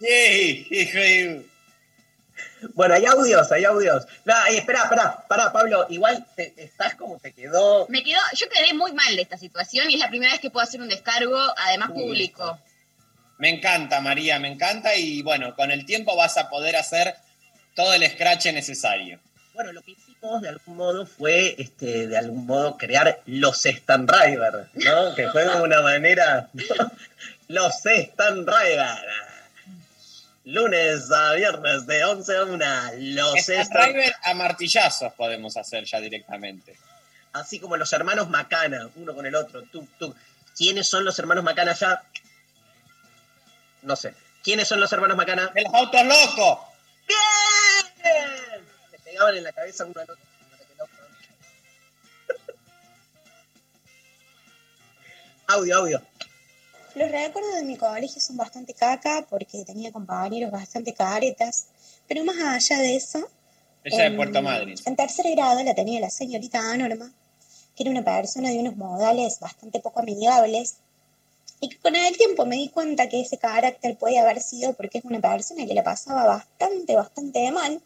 ¡Eh, 0.00 0.66
hijo 0.70 0.98
de... 0.98 1.46
Bueno, 2.74 2.94
hay 2.94 3.06
audios, 3.06 3.50
hay 3.52 3.64
audios. 3.64 4.06
No, 4.24 4.34
espera, 4.46 4.82
espera, 4.84 5.24
pará, 5.28 5.52
Pablo. 5.52 5.86
Igual 5.88 6.26
te- 6.36 6.52
estás 6.56 6.94
como 6.94 7.18
te 7.18 7.32
quedó. 7.32 7.86
Me 7.88 8.02
quedó, 8.02 8.18
yo 8.34 8.48
quedé 8.48 8.74
muy 8.74 8.92
mal 8.92 9.14
de 9.16 9.22
esta 9.22 9.38
situación 9.38 9.90
y 9.90 9.94
es 9.94 10.00
la 10.00 10.08
primera 10.08 10.32
vez 10.32 10.40
que 10.40 10.50
puedo 10.50 10.64
hacer 10.66 10.80
un 10.80 10.88
descargo, 10.88 11.38
además 11.56 11.90
público. 11.92 12.58
Me 13.38 13.48
encanta, 13.50 14.00
María, 14.02 14.38
me 14.38 14.48
encanta. 14.48 14.94
Y 14.96 15.22
bueno, 15.22 15.54
con 15.56 15.70
el 15.70 15.86
tiempo 15.86 16.16
vas 16.16 16.36
a 16.36 16.48
poder 16.50 16.76
hacer 16.76 17.14
todo 17.74 17.94
el 17.94 18.06
scratch 18.10 18.46
necesario. 18.46 19.18
Bueno, 19.60 19.74
lo 19.74 19.82
que 19.82 19.90
hicimos 19.90 20.40
de 20.40 20.48
algún 20.48 20.78
modo 20.78 21.04
fue, 21.04 21.54
este, 21.58 22.06
de 22.06 22.16
algún 22.16 22.46
modo, 22.46 22.78
crear 22.78 23.20
los 23.26 23.66
Stan 23.66 24.06
Driver, 24.06 24.70
¿no? 24.72 25.14
que 25.14 25.28
fue 25.28 25.44
de 25.44 25.60
una 25.60 25.82
manera. 25.82 26.48
¿no? 26.54 26.90
Los 27.48 27.84
Stan 27.84 28.46
Driver. 28.46 28.96
Lunes 30.46 31.12
a 31.12 31.34
viernes 31.34 31.86
de 31.86 32.02
11 32.06 32.36
a 32.38 32.44
1. 32.44 32.64
Los 33.00 33.36
Stan 33.36 33.60
Stan 33.60 33.92
driver 33.92 34.14
a 34.22 34.32
martillazos 34.32 35.12
podemos 35.12 35.54
hacer 35.58 35.84
ya 35.84 36.00
directamente. 36.00 36.78
Así 37.34 37.60
como 37.60 37.76
los 37.76 37.92
hermanos 37.92 38.30
Macana, 38.30 38.88
uno 38.96 39.14
con 39.14 39.26
el 39.26 39.34
otro. 39.34 39.64
Tuk, 39.64 39.86
tuk. 39.98 40.16
¿Quiénes 40.56 40.88
son 40.88 41.04
los 41.04 41.18
hermanos 41.18 41.44
Macana 41.44 41.74
ya? 41.74 42.02
No 43.82 43.94
sé. 43.94 44.14
¿Quiénes 44.42 44.66
son 44.66 44.80
los 44.80 44.90
hermanos 44.90 45.18
Macana? 45.18 45.48
¡De 45.48 45.60
los 45.60 45.74
autos 45.74 46.02
locos! 46.02 46.60
¡Bien! 47.06 47.18
Pegaban 49.20 49.36
en 49.36 49.44
la 49.44 49.52
cabeza 49.52 49.84
uno 49.84 50.00
al 50.00 50.10
otro. 50.10 50.24
Audio, 55.48 55.76
audio. 55.76 56.00
Los 56.94 57.10
recuerdos 57.10 57.54
de 57.56 57.64
mi 57.64 57.76
colegio 57.76 58.18
son 58.18 58.38
bastante 58.38 58.72
caca 58.72 59.26
porque 59.28 59.62
tenía 59.66 59.92
compañeros 59.92 60.50
bastante 60.50 60.94
caretas, 60.94 61.66
pero 62.08 62.24
más 62.24 62.36
allá 62.38 62.80
de 62.80 62.96
eso, 62.96 63.28
Ella 63.84 63.98
de 63.98 64.04
en- 64.06 64.16
Puerto 64.16 64.40
Madryn. 64.40 64.78
En 64.86 64.96
tercer 64.96 65.26
grado 65.32 65.62
la 65.62 65.74
tenía 65.74 66.00
la 66.00 66.08
señorita 66.08 66.74
Norma, 66.78 67.12
que 67.76 67.82
era 67.82 67.90
una 67.90 68.02
persona 68.02 68.48
de 68.48 68.58
unos 68.58 68.76
modales 68.76 69.38
bastante 69.38 69.80
poco 69.80 70.00
amigables, 70.00 70.76
y 71.60 71.68
que 71.68 71.76
con 71.78 71.94
el 71.94 72.16
tiempo 72.16 72.46
me 72.46 72.56
di 72.56 72.70
cuenta 72.70 73.06
que 73.10 73.20
ese 73.20 73.36
carácter 73.36 73.98
podía 73.98 74.22
haber 74.22 74.40
sido 74.40 74.72
porque 74.72 74.96
es 74.98 75.04
una 75.04 75.20
persona 75.20 75.66
que 75.66 75.74
la 75.74 75.84
pasaba 75.84 76.24
bastante, 76.24 76.96
bastante 76.96 77.38
de 77.40 77.50
mal, 77.52 77.82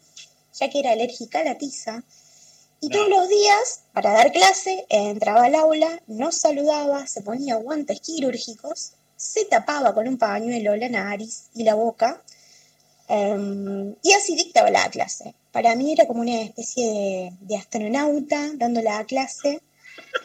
ya 0.59 0.69
que 0.69 0.79
era 0.79 0.91
alérgica 0.91 1.39
a 1.39 1.43
la 1.43 1.57
tiza. 1.57 2.03
Y 2.81 2.89
todos 2.89 3.09
los 3.09 3.27
días, 3.29 3.81
para 3.93 4.11
dar 4.11 4.31
clase, 4.31 4.85
entraba 4.89 5.45
al 5.45 5.55
aula, 5.55 6.01
nos 6.07 6.37
saludaba, 6.37 7.07
se 7.07 7.21
ponía 7.21 7.55
guantes 7.55 7.99
quirúrgicos, 8.01 8.91
se 9.15 9.45
tapaba 9.45 9.93
con 9.93 10.07
un 10.07 10.17
pañuelo 10.17 10.75
la 10.75 10.89
nariz 10.89 11.45
y 11.55 11.63
la 11.63 11.73
boca, 11.73 12.21
em, 13.07 13.95
y 14.03 14.11
así 14.13 14.35
dictaba 14.35 14.69
la 14.69 14.89
clase. 14.89 15.33
Para 15.51 15.73
mí 15.75 15.93
era 15.93 16.05
como 16.05 16.21
una 16.21 16.41
especie 16.41 16.85
de, 16.91 17.31
de 17.41 17.55
astronauta 17.57 18.51
dando 18.55 18.81
la 18.81 19.03
clase. 19.05 19.61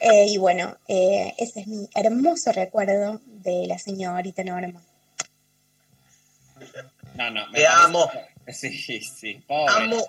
eh, 0.01 0.27
y 0.29 0.37
bueno, 0.37 0.77
eh, 0.89 1.33
ese 1.39 1.61
es 1.61 1.67
mi 1.69 1.89
hermoso 1.95 2.51
recuerdo 2.53 3.21
de 3.27 3.67
la 3.69 3.79
señorita 3.79 4.43
Norma. 4.45 4.83
No, 7.15 7.31
no. 7.31 7.47
me 7.51 7.59
Te 7.59 7.65
parece- 7.65 7.85
amo. 7.85 8.11
Sí, 8.49 9.01
sí, 9.01 9.35
pobre. 9.47 9.73
Amo. 9.85 10.05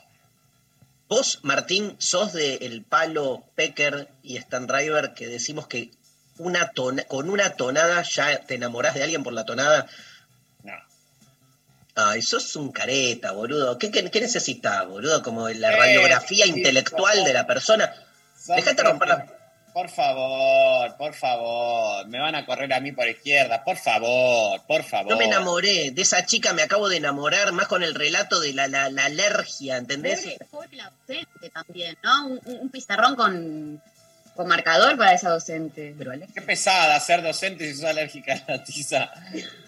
Vos, 1.11 1.39
Martín, 1.41 1.97
sos 1.99 2.31
del 2.31 2.85
palo 2.85 3.43
Pecker 3.55 4.07
y 4.23 4.37
Stan 4.37 4.65
Driver 4.65 5.13
que 5.13 5.27
decimos 5.27 5.67
que 5.67 5.91
una 6.37 6.71
tona- 6.71 7.03
con 7.03 7.29
una 7.29 7.49
tonada 7.57 8.01
ya 8.03 8.39
te 8.45 8.55
enamorás 8.55 8.93
de 8.95 9.03
alguien 9.03 9.21
por 9.21 9.33
la 9.33 9.43
tonada. 9.45 9.87
No. 10.63 10.71
Ay, 11.95 12.21
sos 12.21 12.55
un 12.55 12.71
careta, 12.71 13.33
boludo. 13.33 13.77
¿Qué, 13.77 13.91
qué, 13.91 14.09
qué 14.09 14.21
necesitas, 14.21 14.87
boludo? 14.87 15.21
Como 15.21 15.49
la 15.49 15.73
Eh, 15.73 15.77
radiografía 15.77 16.45
sí, 16.45 16.51
intelectual 16.51 17.25
de 17.25 17.33
la 17.33 17.45
persona. 17.45 17.93
Son 18.41 18.55
Dejate 18.55 18.81
romper 18.81 19.09
la... 19.09 19.27
Por 19.73 19.89
favor, 19.89 20.97
por 20.97 21.13
favor. 21.13 22.05
Me 22.07 22.19
van 22.19 22.35
a 22.35 22.45
correr 22.45 22.71
a 22.73 22.79
mí 22.79 22.91
por 22.91 23.07
izquierda. 23.07 23.63
Por 23.63 23.77
favor, 23.77 24.61
por 24.67 24.83
favor. 24.83 25.11
No 25.11 25.17
me 25.17 25.25
enamoré 25.25 25.91
de 25.91 26.01
esa 26.01 26.25
chica, 26.25 26.51
me 26.53 26.61
acabo 26.61 26.89
de 26.89 26.97
enamorar 26.97 27.51
más 27.53 27.67
con 27.67 27.81
el 27.83 27.95
relato 27.95 28.39
de 28.41 28.53
la, 28.53 28.67
la, 28.67 28.89
la 28.89 29.05
alergia, 29.05 29.77
¿entendés? 29.77 30.19
Pobre, 30.21 30.37
pobre 30.51 30.77
la 30.77 30.91
docente 31.07 31.49
también, 31.51 31.97
¿no? 32.03 32.27
Un, 32.27 32.41
un- 32.45 32.69
pizarrón 32.69 33.15
con, 33.15 33.81
con 34.35 34.47
marcador 34.47 34.97
para 34.97 35.13
esa 35.13 35.29
docente. 35.29 35.95
Pero 35.97 36.11
Qué 36.33 36.41
pesada 36.41 36.99
ser 36.99 37.21
docente 37.21 37.65
si 37.71 37.75
sos 37.75 37.85
alérgica 37.85 38.33
a 38.47 38.51
la 38.51 38.63
tiza. 38.63 39.11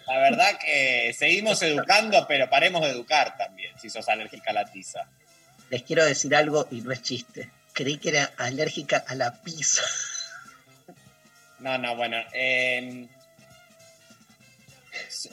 La 0.07 0.17
verdad 0.19 0.57
que 0.59 1.15
seguimos 1.17 1.61
educando, 1.61 2.25
pero 2.27 2.49
paremos 2.49 2.81
de 2.81 2.89
educar 2.89 3.37
también 3.37 3.71
si 3.81 3.89
sos 3.89 4.07
alérgica 4.09 4.51
a 4.51 4.53
la 4.53 4.65
tiza. 4.65 5.07
les 5.69 5.83
quiero 5.83 6.03
decir 6.05 6.35
algo 6.35 6.67
y 6.71 6.81
no 6.81 6.91
es 6.91 7.01
chiste. 7.01 7.49
Creí 7.73 7.97
que 7.97 8.09
era 8.09 8.31
alérgica 8.37 9.03
a 9.07 9.15
la 9.15 9.41
pizza. 9.41 9.81
No, 11.59 11.77
no, 11.77 11.95
bueno. 11.95 12.17
eh, 12.33 13.07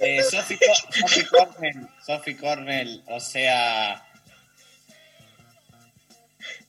Eh, 0.00 0.22
Sophie, 0.22 0.58
Co- 0.58 0.92
Sophie 1.00 1.26
Cornell, 1.26 1.88
Sophie 2.06 2.36
Cornell, 2.36 3.02
o 3.08 3.18
sea, 3.20 4.06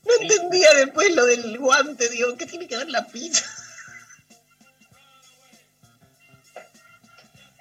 No 0.04 0.12
entendía 0.20 0.68
después 0.74 1.14
lo 1.14 1.24
del 1.26 1.56
guante, 1.58 2.08
digo, 2.08 2.36
¿qué 2.36 2.46
tiene 2.46 2.66
que 2.66 2.76
ver 2.76 2.90
la 2.90 3.06
pizza? 3.06 3.44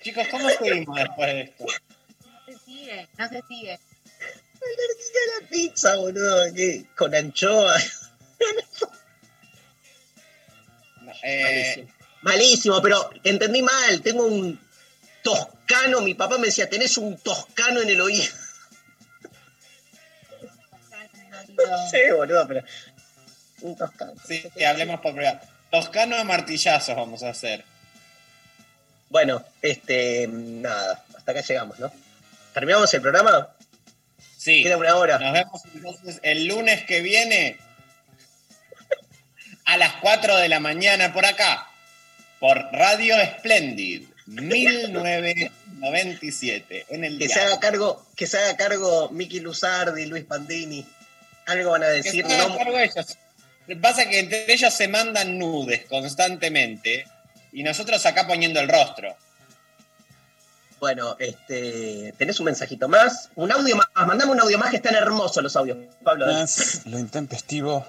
chicos, 0.01 0.28
¿cómo 0.30 0.49
seguimos 0.49 0.95
después 0.97 1.28
de 1.34 1.41
esto? 1.41 1.66
No 1.66 2.45
se 2.45 2.57
sigue, 2.66 3.09
no 3.18 3.30
se 3.30 3.41
sigue. 3.47 3.72
Alérgica 3.74 5.20
a 5.38 5.41
la 5.41 5.47
pizza, 5.49 5.95
boludo, 5.97 6.53
¿qué? 6.55 6.86
con 6.97 7.14
anchoa. 7.16 7.76
Eh, 11.23 11.43
Malísimo. 11.43 11.91
Malísimo, 12.21 12.81
pero 12.81 13.09
entendí 13.23 13.61
mal, 13.61 14.01
tengo 14.01 14.25
un 14.25 14.59
toscano, 15.23 16.01
mi 16.01 16.13
papá 16.13 16.37
me 16.37 16.47
decía, 16.47 16.69
tenés 16.69 16.97
un 16.97 17.17
toscano 17.17 17.81
en 17.81 17.89
el 17.89 18.01
oído. 18.01 18.25
No 21.57 21.89
sé, 21.89 22.11
boludo, 22.13 22.47
pero 22.47 22.63
un 23.61 23.75
toscano. 23.75 24.13
sí, 24.27 24.43
que 24.55 24.65
hablemos 24.65 24.99
por 25.01 25.13
privado. 25.13 25.39
Toscano 25.69 26.15
a 26.15 26.23
martillazos 26.23 26.95
vamos 26.95 27.23
a 27.23 27.29
hacer. 27.29 27.63
Bueno, 29.09 29.43
este, 29.61 30.27
nada, 30.27 31.03
hasta 31.15 31.31
acá 31.31 31.41
llegamos, 31.41 31.79
¿no? 31.79 31.91
¿Terminamos 32.53 32.93
el 32.93 33.01
programa? 33.01 33.49
Sí. 34.37 34.63
Queda 34.63 34.77
una 34.77 34.95
hora. 34.95 35.19
Nos 35.19 35.33
vemos 35.33 35.61
entonces 35.73 36.19
el 36.23 36.47
lunes 36.47 36.83
que 36.83 37.01
viene 37.01 37.59
a 39.72 39.78
las 39.78 39.93
4 40.01 40.36
de 40.36 40.49
la 40.49 40.59
mañana 40.59 41.13
por 41.13 41.26
acá, 41.26 41.69
por 42.41 42.57
Radio 42.74 43.15
Splendid 43.38 44.03
1997 44.26 46.88
en 46.89 47.05
el 47.05 47.17
Que 47.17 47.30
se 47.30 47.39
haga 47.39 47.57
cargo, 47.61 48.05
que 48.13 48.28
se 48.28 48.38
haga 48.38 48.57
cargo 48.57 49.07
Miki 49.11 49.39
Luzardi, 49.39 50.07
Luis 50.07 50.26
Pandini. 50.26 50.86
Algo 51.45 51.72
van 51.72 51.84
a 51.84 51.88
Que 51.88 52.03
decir, 52.03 52.28
se 52.28 52.34
hagan 52.34 52.49
no, 52.49 52.57
cargo 52.57 52.78
ellos. 52.78 53.17
Lo 53.67 53.76
que 53.76 53.78
Pasa 53.78 54.09
que 54.09 54.19
entre 54.19 54.51
ellos 54.51 54.74
se 54.74 54.89
mandan 54.89 55.39
nudes 55.39 55.86
constantemente 55.86 57.07
y 57.53 57.63
nosotros 57.63 58.05
acá 58.05 58.28
poniendo 58.28 58.59
el 58.59 58.67
rostro. 58.67 59.15
Bueno, 60.82 61.15
este, 61.17 62.13
¿tenés 62.17 62.41
un 62.41 62.47
mensajito 62.47 62.89
más? 62.89 63.30
Un 63.36 63.53
audio 63.53 63.78
más, 63.78 63.88
mandame 63.95 64.34
un 64.34 64.41
audio 64.41 64.57
más 64.57 64.69
que 64.69 64.76
están 64.78 64.95
hermosos 64.95 65.41
los 65.41 65.55
audios, 65.55 65.78
Pablo. 66.03 66.30
Es 66.30 66.86
lo 66.88 66.99
intempestivo. 66.99 67.88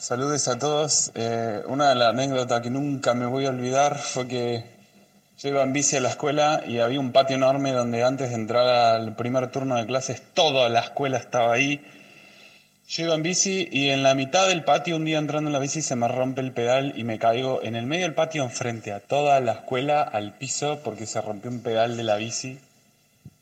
Saludes 0.00 0.48
a 0.48 0.58
todos. 0.58 1.12
Eh, 1.14 1.62
una 1.66 1.90
de 1.90 1.94
las 1.94 2.08
anécdotas 2.08 2.62
que 2.62 2.70
nunca 2.70 3.12
me 3.12 3.26
voy 3.26 3.44
a 3.44 3.50
olvidar 3.50 3.98
fue 3.98 4.26
que 4.26 4.64
yo 5.38 5.50
iba 5.50 5.62
en 5.62 5.74
bici 5.74 5.94
a 5.94 6.00
la 6.00 6.08
escuela 6.08 6.62
y 6.66 6.78
había 6.78 6.98
un 6.98 7.12
patio 7.12 7.36
enorme 7.36 7.72
donde 7.72 8.02
antes 8.02 8.30
de 8.30 8.34
entrar 8.34 8.66
al 8.66 9.14
primer 9.14 9.50
turno 9.50 9.76
de 9.76 9.84
clases 9.84 10.22
toda 10.32 10.70
la 10.70 10.80
escuela 10.80 11.18
estaba 11.18 11.52
ahí. 11.52 11.84
Yo 12.88 13.04
iba 13.04 13.14
en 13.14 13.22
bici 13.22 13.68
y 13.70 13.90
en 13.90 14.02
la 14.02 14.14
mitad 14.14 14.48
del 14.48 14.64
patio, 14.64 14.96
un 14.96 15.04
día 15.04 15.18
entrando 15.18 15.50
en 15.50 15.52
la 15.52 15.58
bici, 15.58 15.82
se 15.82 15.96
me 15.96 16.08
rompe 16.08 16.40
el 16.40 16.52
pedal 16.52 16.94
y 16.96 17.04
me 17.04 17.18
caigo 17.18 17.62
en 17.62 17.76
el 17.76 17.84
medio 17.84 18.04
del 18.04 18.14
patio 18.14 18.42
enfrente 18.42 18.94
a 18.94 19.00
toda 19.00 19.38
la 19.40 19.52
escuela 19.52 20.00
al 20.00 20.32
piso 20.32 20.80
porque 20.82 21.04
se 21.04 21.20
rompió 21.20 21.50
un 21.50 21.60
pedal 21.60 21.98
de 21.98 22.04
la 22.04 22.16
bici 22.16 22.58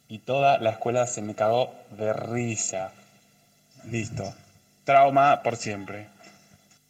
y 0.09 0.19
toda 0.19 0.59
la 0.59 0.71
escuela 0.71 1.07
se 1.07 1.23
me 1.23 1.37
cagó 1.37 1.73
de 1.97 2.13
risa. 2.13 2.91
Listo. 3.85 4.35
Trauma 4.85 5.41
por 5.45 5.55
siempre. 5.57 6.18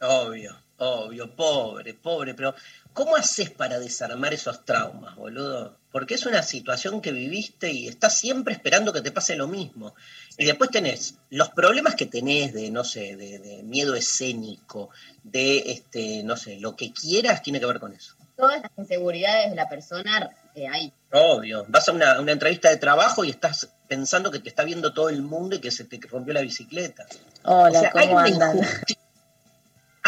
Obvio, 0.01 0.57
obvio, 0.79 1.35
pobre, 1.35 1.95
pobre, 1.95 2.35
pero 2.35 2.55
¿cómo 2.93 3.17
haces 3.17 3.51
para 3.51 3.79
desarmar 3.81 4.33
esos 4.33 4.65
traumas, 4.65 5.17
boludo? 5.17 5.77
Porque 5.91 6.15
es 6.15 6.27
una 6.27 6.43
situación 6.43 7.01
que 7.01 7.11
viviste 7.13 7.73
y 7.73 7.89
estás 7.89 8.17
siempre 8.17 8.55
esperando 8.55 8.93
que 8.93 9.01
te 9.01 9.11
pase 9.11 9.35
lo 9.37 9.49
mismo. 9.49 9.95
Y 10.37 10.45
después 10.45 10.71
tenés 10.71 11.15
los 11.31 11.49
problemas 11.49 11.95
que 11.97 12.07
tenés 12.07 12.53
de, 12.53 12.71
no 12.71 12.85
sé, 12.85 13.17
de, 13.17 13.39
de 13.39 13.63
miedo 13.65 13.95
escénico, 13.95 14.91
de, 15.25 15.71
este, 15.73 16.23
no 16.23 16.37
sé, 16.37 16.61
lo 16.61 16.77
que 16.77 16.93
quieras 16.93 17.43
tiene 17.43 17.59
que 17.59 17.67
ver 17.67 17.81
con 17.81 17.93
eso. 17.93 18.15
Todas 18.37 18.63
las 18.63 18.71
inseguridades 18.77 19.51
de 19.51 19.57
la 19.57 19.69
persona 19.69 20.31
eh, 20.55 20.69
ahí. 20.69 20.93
Obvio, 21.11 21.65
vas 21.69 21.89
a 21.89 21.93
una, 21.93 22.21
una 22.21 22.31
entrevista 22.33 22.69
de 22.69 22.77
trabajo 22.77 23.25
y 23.25 23.31
estás 23.31 23.69
pensando 23.89 24.31
que 24.31 24.39
te 24.39 24.51
está 24.51 24.63
viendo 24.63 24.93
todo 24.93 25.09
el 25.09 25.23
mundo 25.23 25.57
y 25.57 25.61
que 25.61 25.73
se 25.73 25.85
te 25.85 25.99
rompió 26.07 26.35
la 26.35 26.43
bicicleta. 26.43 27.07
Hola, 27.43 27.79
O 27.79 27.81
sea, 27.81 27.93
hay 27.95 28.07
¿cómo 28.07 28.19
una 28.19 28.29
injusti- 28.29 28.98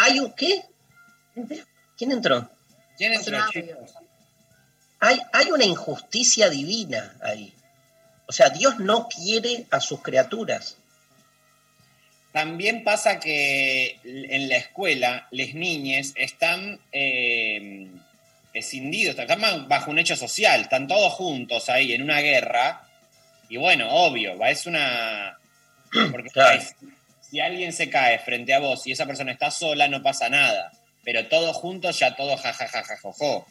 ¿Hay 0.01 0.19
un 0.19 0.33
qué? 0.33 0.63
¿Quién 1.95 2.11
entró? 2.11 2.49
¿Quién 2.97 3.13
entró, 3.13 3.37
chicos? 3.51 3.93
Hay, 4.99 5.19
hay 5.31 5.51
una 5.51 5.63
injusticia 5.63 6.49
divina 6.49 7.15
ahí. 7.21 7.53
O 8.25 8.31
sea, 8.31 8.49
Dios 8.49 8.79
no 8.79 9.07
quiere 9.07 9.67
a 9.69 9.79
sus 9.79 10.01
criaturas. 10.01 10.77
También 12.31 12.83
pasa 12.83 13.19
que 13.19 13.99
en 14.03 14.49
la 14.49 14.57
escuela 14.57 15.27
las 15.31 15.53
niñas 15.53 16.13
están 16.15 16.79
eh, 16.91 17.87
escindidos, 18.53 19.19
están 19.19 19.67
bajo 19.67 19.91
un 19.91 19.99
hecho 19.99 20.15
social, 20.15 20.61
están 20.61 20.87
todos 20.87 21.13
juntos 21.13 21.69
ahí 21.69 21.93
en 21.93 22.01
una 22.01 22.21
guerra. 22.21 22.87
Y 23.49 23.57
bueno, 23.57 23.87
obvio, 23.91 24.37
va, 24.37 24.49
es 24.49 24.65
una... 24.65 25.37
Porque 26.11 26.29
Claro. 26.29 26.61
Si 27.31 27.39
alguien 27.39 27.71
se 27.71 27.89
cae 27.89 28.19
frente 28.19 28.53
a 28.53 28.59
vos 28.59 28.85
y 28.85 28.91
esa 28.91 29.05
persona 29.05 29.31
está 29.31 29.49
sola, 29.51 29.87
no 29.87 30.03
pasa 30.03 30.27
nada. 30.27 30.73
Pero 31.05 31.27
todos 31.27 31.55
juntos 31.55 31.97
ya 31.97 32.15
todos 32.17 32.41
jajajajajojo. 32.41 33.47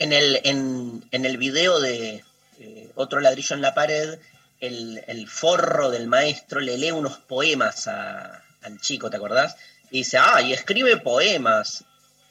En 0.00 0.12
el, 0.12 0.40
en, 0.42 1.04
en 1.12 1.24
el 1.24 1.38
video 1.38 1.80
de 1.80 2.24
eh, 2.58 2.90
Otro 2.96 3.20
ladrillo 3.20 3.54
en 3.54 3.62
la 3.62 3.72
pared, 3.72 4.18
el, 4.60 5.04
el 5.06 5.28
forro 5.28 5.90
del 5.90 6.08
maestro 6.08 6.60
le 6.60 6.76
lee 6.76 6.90
unos 6.90 7.18
poemas 7.18 7.86
al 7.86 8.80
chico, 8.80 9.10
¿te 9.10 9.16
acordás? 9.16 9.54
Y 9.92 9.98
dice, 9.98 10.18
ah, 10.18 10.42
y 10.42 10.52
escribe 10.52 10.96
poemas. 10.96 11.84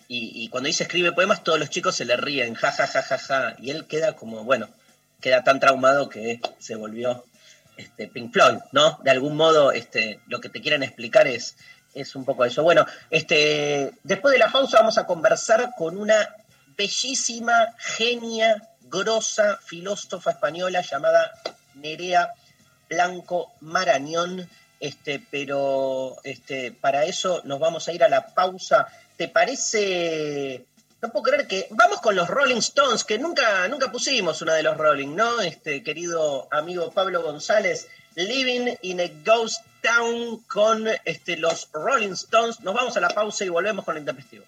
Y, 0.09 0.43
y 0.43 0.49
cuando 0.49 0.67
dice 0.67 0.83
escribe 0.83 1.13
poemas, 1.13 1.45
todos 1.45 1.59
los 1.59 1.69
chicos 1.69 1.95
se 1.95 2.03
le 2.03 2.17
ríen, 2.17 2.55
ja, 2.55 2.73
ja, 2.73 2.87
ja, 2.87 3.01
ja, 3.01 3.17
ja. 3.17 3.55
Y 3.59 3.71
él 3.71 3.87
queda 3.87 4.17
como, 4.17 4.43
bueno, 4.43 4.67
queda 5.21 5.45
tan 5.45 5.61
traumado 5.61 6.09
que 6.09 6.41
se 6.59 6.75
volvió 6.75 7.23
este, 7.77 8.07
Pink 8.07 8.33
Floyd, 8.33 8.57
¿no? 8.71 8.99
De 9.03 9.11
algún 9.11 9.35
modo, 9.35 9.71
este, 9.71 10.19
lo 10.27 10.41
que 10.41 10.49
te 10.49 10.61
quieren 10.61 10.83
explicar 10.83 11.27
es, 11.27 11.55
es 11.93 12.15
un 12.15 12.25
poco 12.25 12.45
eso. 12.45 12.63
Bueno, 12.63 12.85
este, 13.09 13.93
después 14.03 14.33
de 14.33 14.39
la 14.39 14.51
pausa 14.51 14.79
vamos 14.79 14.97
a 14.97 15.05
conversar 15.05 15.71
con 15.77 15.97
una 15.97 16.35
bellísima, 16.75 17.73
genia, 17.77 18.61
grosa 18.81 19.59
filósofa 19.63 20.31
española 20.31 20.81
llamada 20.81 21.31
Nerea 21.75 22.33
Blanco 22.89 23.53
Marañón. 23.61 24.47
Este, 24.79 25.25
pero 25.31 26.17
este, 26.23 26.71
para 26.71 27.05
eso 27.05 27.41
nos 27.45 27.59
vamos 27.59 27.87
a 27.87 27.93
ir 27.93 28.03
a 28.03 28.09
la 28.09 28.27
pausa. 28.27 28.87
¿Te 29.17 29.27
parece? 29.27 30.65
No 31.01 31.11
puedo 31.11 31.23
creer 31.23 31.47
que. 31.47 31.67
Vamos 31.71 32.01
con 32.01 32.15
los 32.15 32.27
Rolling 32.27 32.57
Stones, 32.57 33.03
que 33.03 33.19
nunca, 33.19 33.67
nunca 33.67 33.91
pusimos 33.91 34.41
una 34.41 34.55
de 34.55 34.63
los 34.63 34.77
Rolling, 34.77 35.15
¿no? 35.15 35.41
Este 35.41 35.83
querido 35.83 36.47
amigo 36.51 36.91
Pablo 36.91 37.21
González, 37.21 37.87
Living 38.15 38.75
in 38.81 38.99
a 39.01 39.07
Ghost 39.23 39.63
Town 39.81 40.37
con 40.47 40.87
este, 41.05 41.37
los 41.37 41.69
Rolling 41.71 42.13
Stones. 42.13 42.61
Nos 42.61 42.73
vamos 42.73 42.97
a 42.97 42.99
la 42.99 43.09
pausa 43.09 43.45
y 43.45 43.49
volvemos 43.49 43.85
con 43.85 43.95
el 43.95 44.01
intempestivo. 44.01 44.45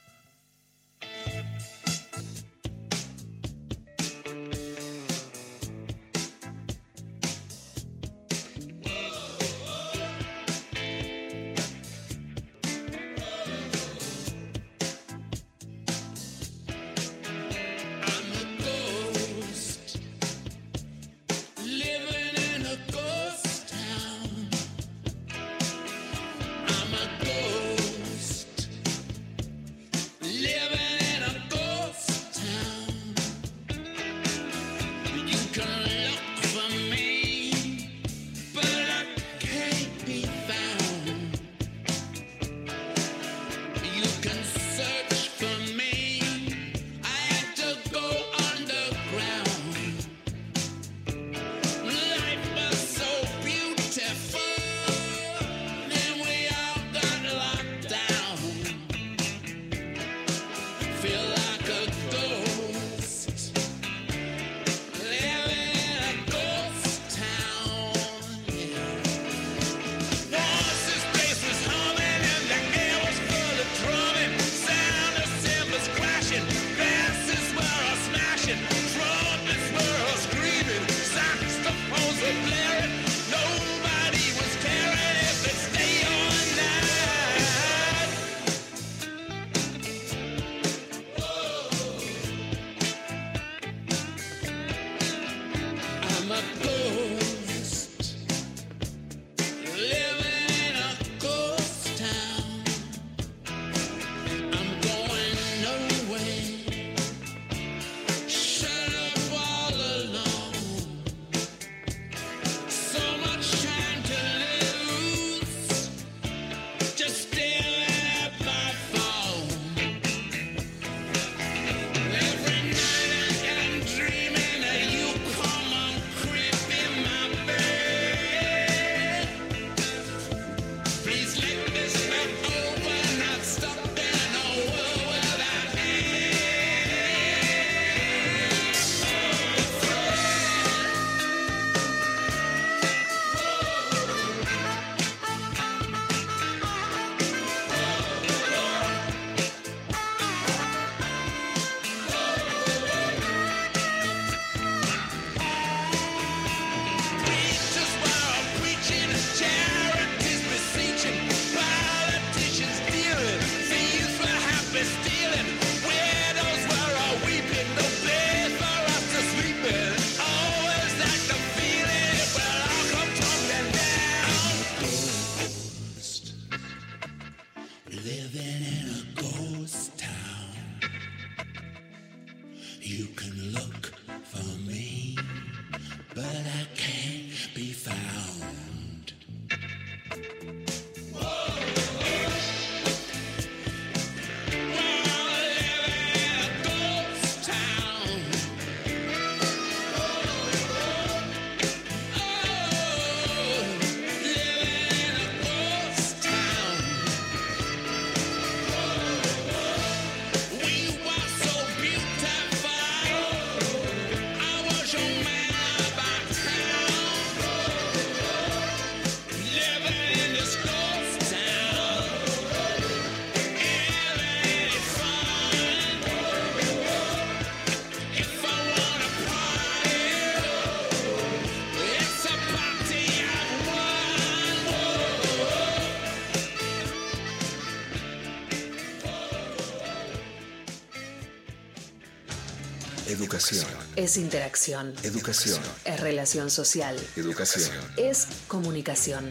Es 243.99 244.15
interacción. 244.15 244.93
Educación. 245.03 245.59
Es 245.83 245.99
relación 245.99 246.49
social. 246.49 246.95
Educación. 247.17 247.69
Es 247.97 248.27
comunicación. 248.47 249.29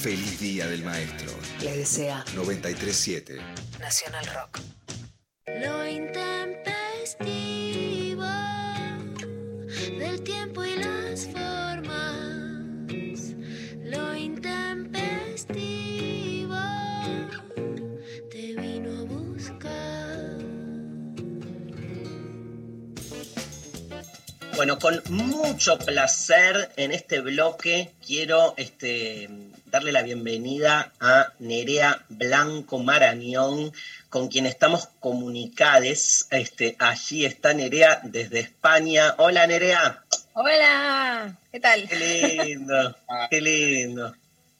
Feliz 0.00 0.38
Día 0.38 0.68
del 0.68 0.84
Maestro. 0.84 1.32
Les 1.60 1.76
desea 1.76 2.24
937. 2.36 3.40
Nacional 3.80 4.26
Rock. 4.26 4.60
Mucho 25.66 25.84
placer 25.84 26.70
en 26.76 26.92
este 26.92 27.18
bloque 27.18 27.90
quiero 28.06 28.54
este, 28.56 29.28
darle 29.64 29.90
la 29.90 30.02
bienvenida 30.02 30.92
a 31.00 31.32
Nerea 31.40 32.04
Blanco 32.08 32.78
Marañón, 32.78 33.72
con 34.08 34.28
quien 34.28 34.46
estamos 34.46 34.88
comunicados. 35.00 36.28
Este, 36.30 36.76
allí 36.78 37.24
está 37.24 37.52
Nerea 37.52 37.98
desde 38.04 38.38
España. 38.38 39.16
Hola 39.18 39.44
Nerea. 39.48 40.04
Hola, 40.34 41.36
¿qué 41.50 41.58
tal? 41.58 41.88
Qué 41.88 42.44
lindo, 42.44 42.96
qué 43.30 43.40
lindo. 43.40 44.14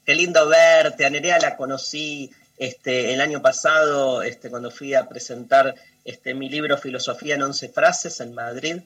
Qué 0.04 0.12
lindo 0.12 0.48
verte. 0.48 1.06
A 1.06 1.10
Nerea 1.10 1.38
la 1.38 1.56
conocí 1.56 2.32
este, 2.58 3.14
el 3.14 3.20
año 3.20 3.40
pasado 3.40 4.24
este, 4.24 4.50
cuando 4.50 4.72
fui 4.72 4.94
a 4.94 5.08
presentar 5.08 5.72
este, 6.04 6.34
mi 6.34 6.48
libro 6.48 6.76
Filosofía 6.76 7.36
en 7.36 7.42
11 7.42 7.68
frases 7.68 8.18
en 8.18 8.34
Madrid 8.34 8.78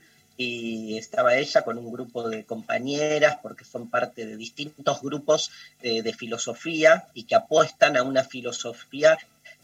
y 0.43 0.97
estaba 0.97 1.37
ella 1.37 1.61
con 1.61 1.77
un 1.77 1.93
grupo 1.93 2.27
de 2.27 2.47
compañeras 2.47 3.37
porque 3.43 3.67
son 3.67 3.91
parte 3.91 4.25
de 4.25 4.39
distintos 4.39 5.03
grupos 5.03 5.51
de, 5.83 6.01
de 6.01 6.15
filosofía 6.15 7.05
y 7.13 7.25
que 7.25 7.35
apuestan 7.35 7.99
a 7.99 8.03
una 8.03 8.25
filosofía 8.25 9.19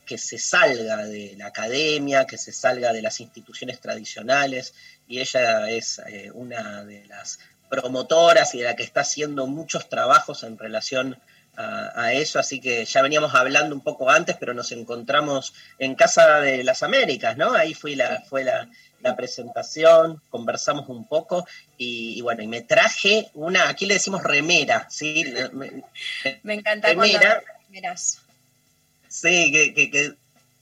que 0.05 0.19
se 0.19 0.37
salga 0.37 0.99
de 1.07 1.35
la 1.39 1.47
academia, 1.47 2.27
que 2.27 2.37
se 2.37 2.53
salga 2.53 2.93
de 2.93 3.01
las 3.01 3.21
instituciones 3.21 3.81
tradicionales, 3.81 4.75
y 5.09 5.21
ella 5.21 5.71
es 5.71 5.99
eh, 6.09 6.31
una 6.35 6.85
de 6.85 7.07
las 7.07 7.39
promotoras 7.71 8.55
y 8.55 8.59
de 8.59 8.65
la 8.65 8.77
que 8.77 8.83
está 8.83 9.01
haciendo 9.01 9.47
muchos 9.47 9.89
trabajos 9.89 10.43
en 10.43 10.59
relación 10.59 11.19
a, 11.57 12.03
a 12.03 12.13
eso, 12.13 12.39
así 12.39 12.61
que 12.61 12.85
ya 12.85 13.01
veníamos 13.01 13.35
hablando 13.35 13.75
un 13.75 13.81
poco 13.81 14.11
antes, 14.11 14.37
pero 14.39 14.53
nos 14.53 14.73
encontramos 14.73 15.55
en 15.79 15.95
Casa 15.95 16.41
de 16.43 16.63
las 16.65 16.83
Américas, 16.83 17.39
¿no? 17.39 17.55
Ahí 17.55 17.73
fui 17.73 17.95
la, 17.95 18.21
fue 18.29 18.45
la, 18.45 18.69
la 19.01 19.15
presentación, 19.17 20.21
conversamos 20.31 20.89
un 20.89 21.07
poco 21.07 21.47
y, 21.79 22.15
y 22.19 22.21
bueno, 22.23 22.43
y 22.43 22.47
me 22.47 22.63
traje 22.63 23.29
una, 23.35 23.69
aquí 23.69 23.87
le 23.87 23.95
decimos 23.95 24.23
remera, 24.23 24.87
¿sí? 24.91 25.25
Me- 25.53 25.83
Me 26.43 26.55
encanta 26.55 26.89
remera, 26.89 27.43
miras. 27.69 28.19
Sí, 29.09 29.53
que, 29.53 29.75
que- 29.75 29.91
que 29.91 30.13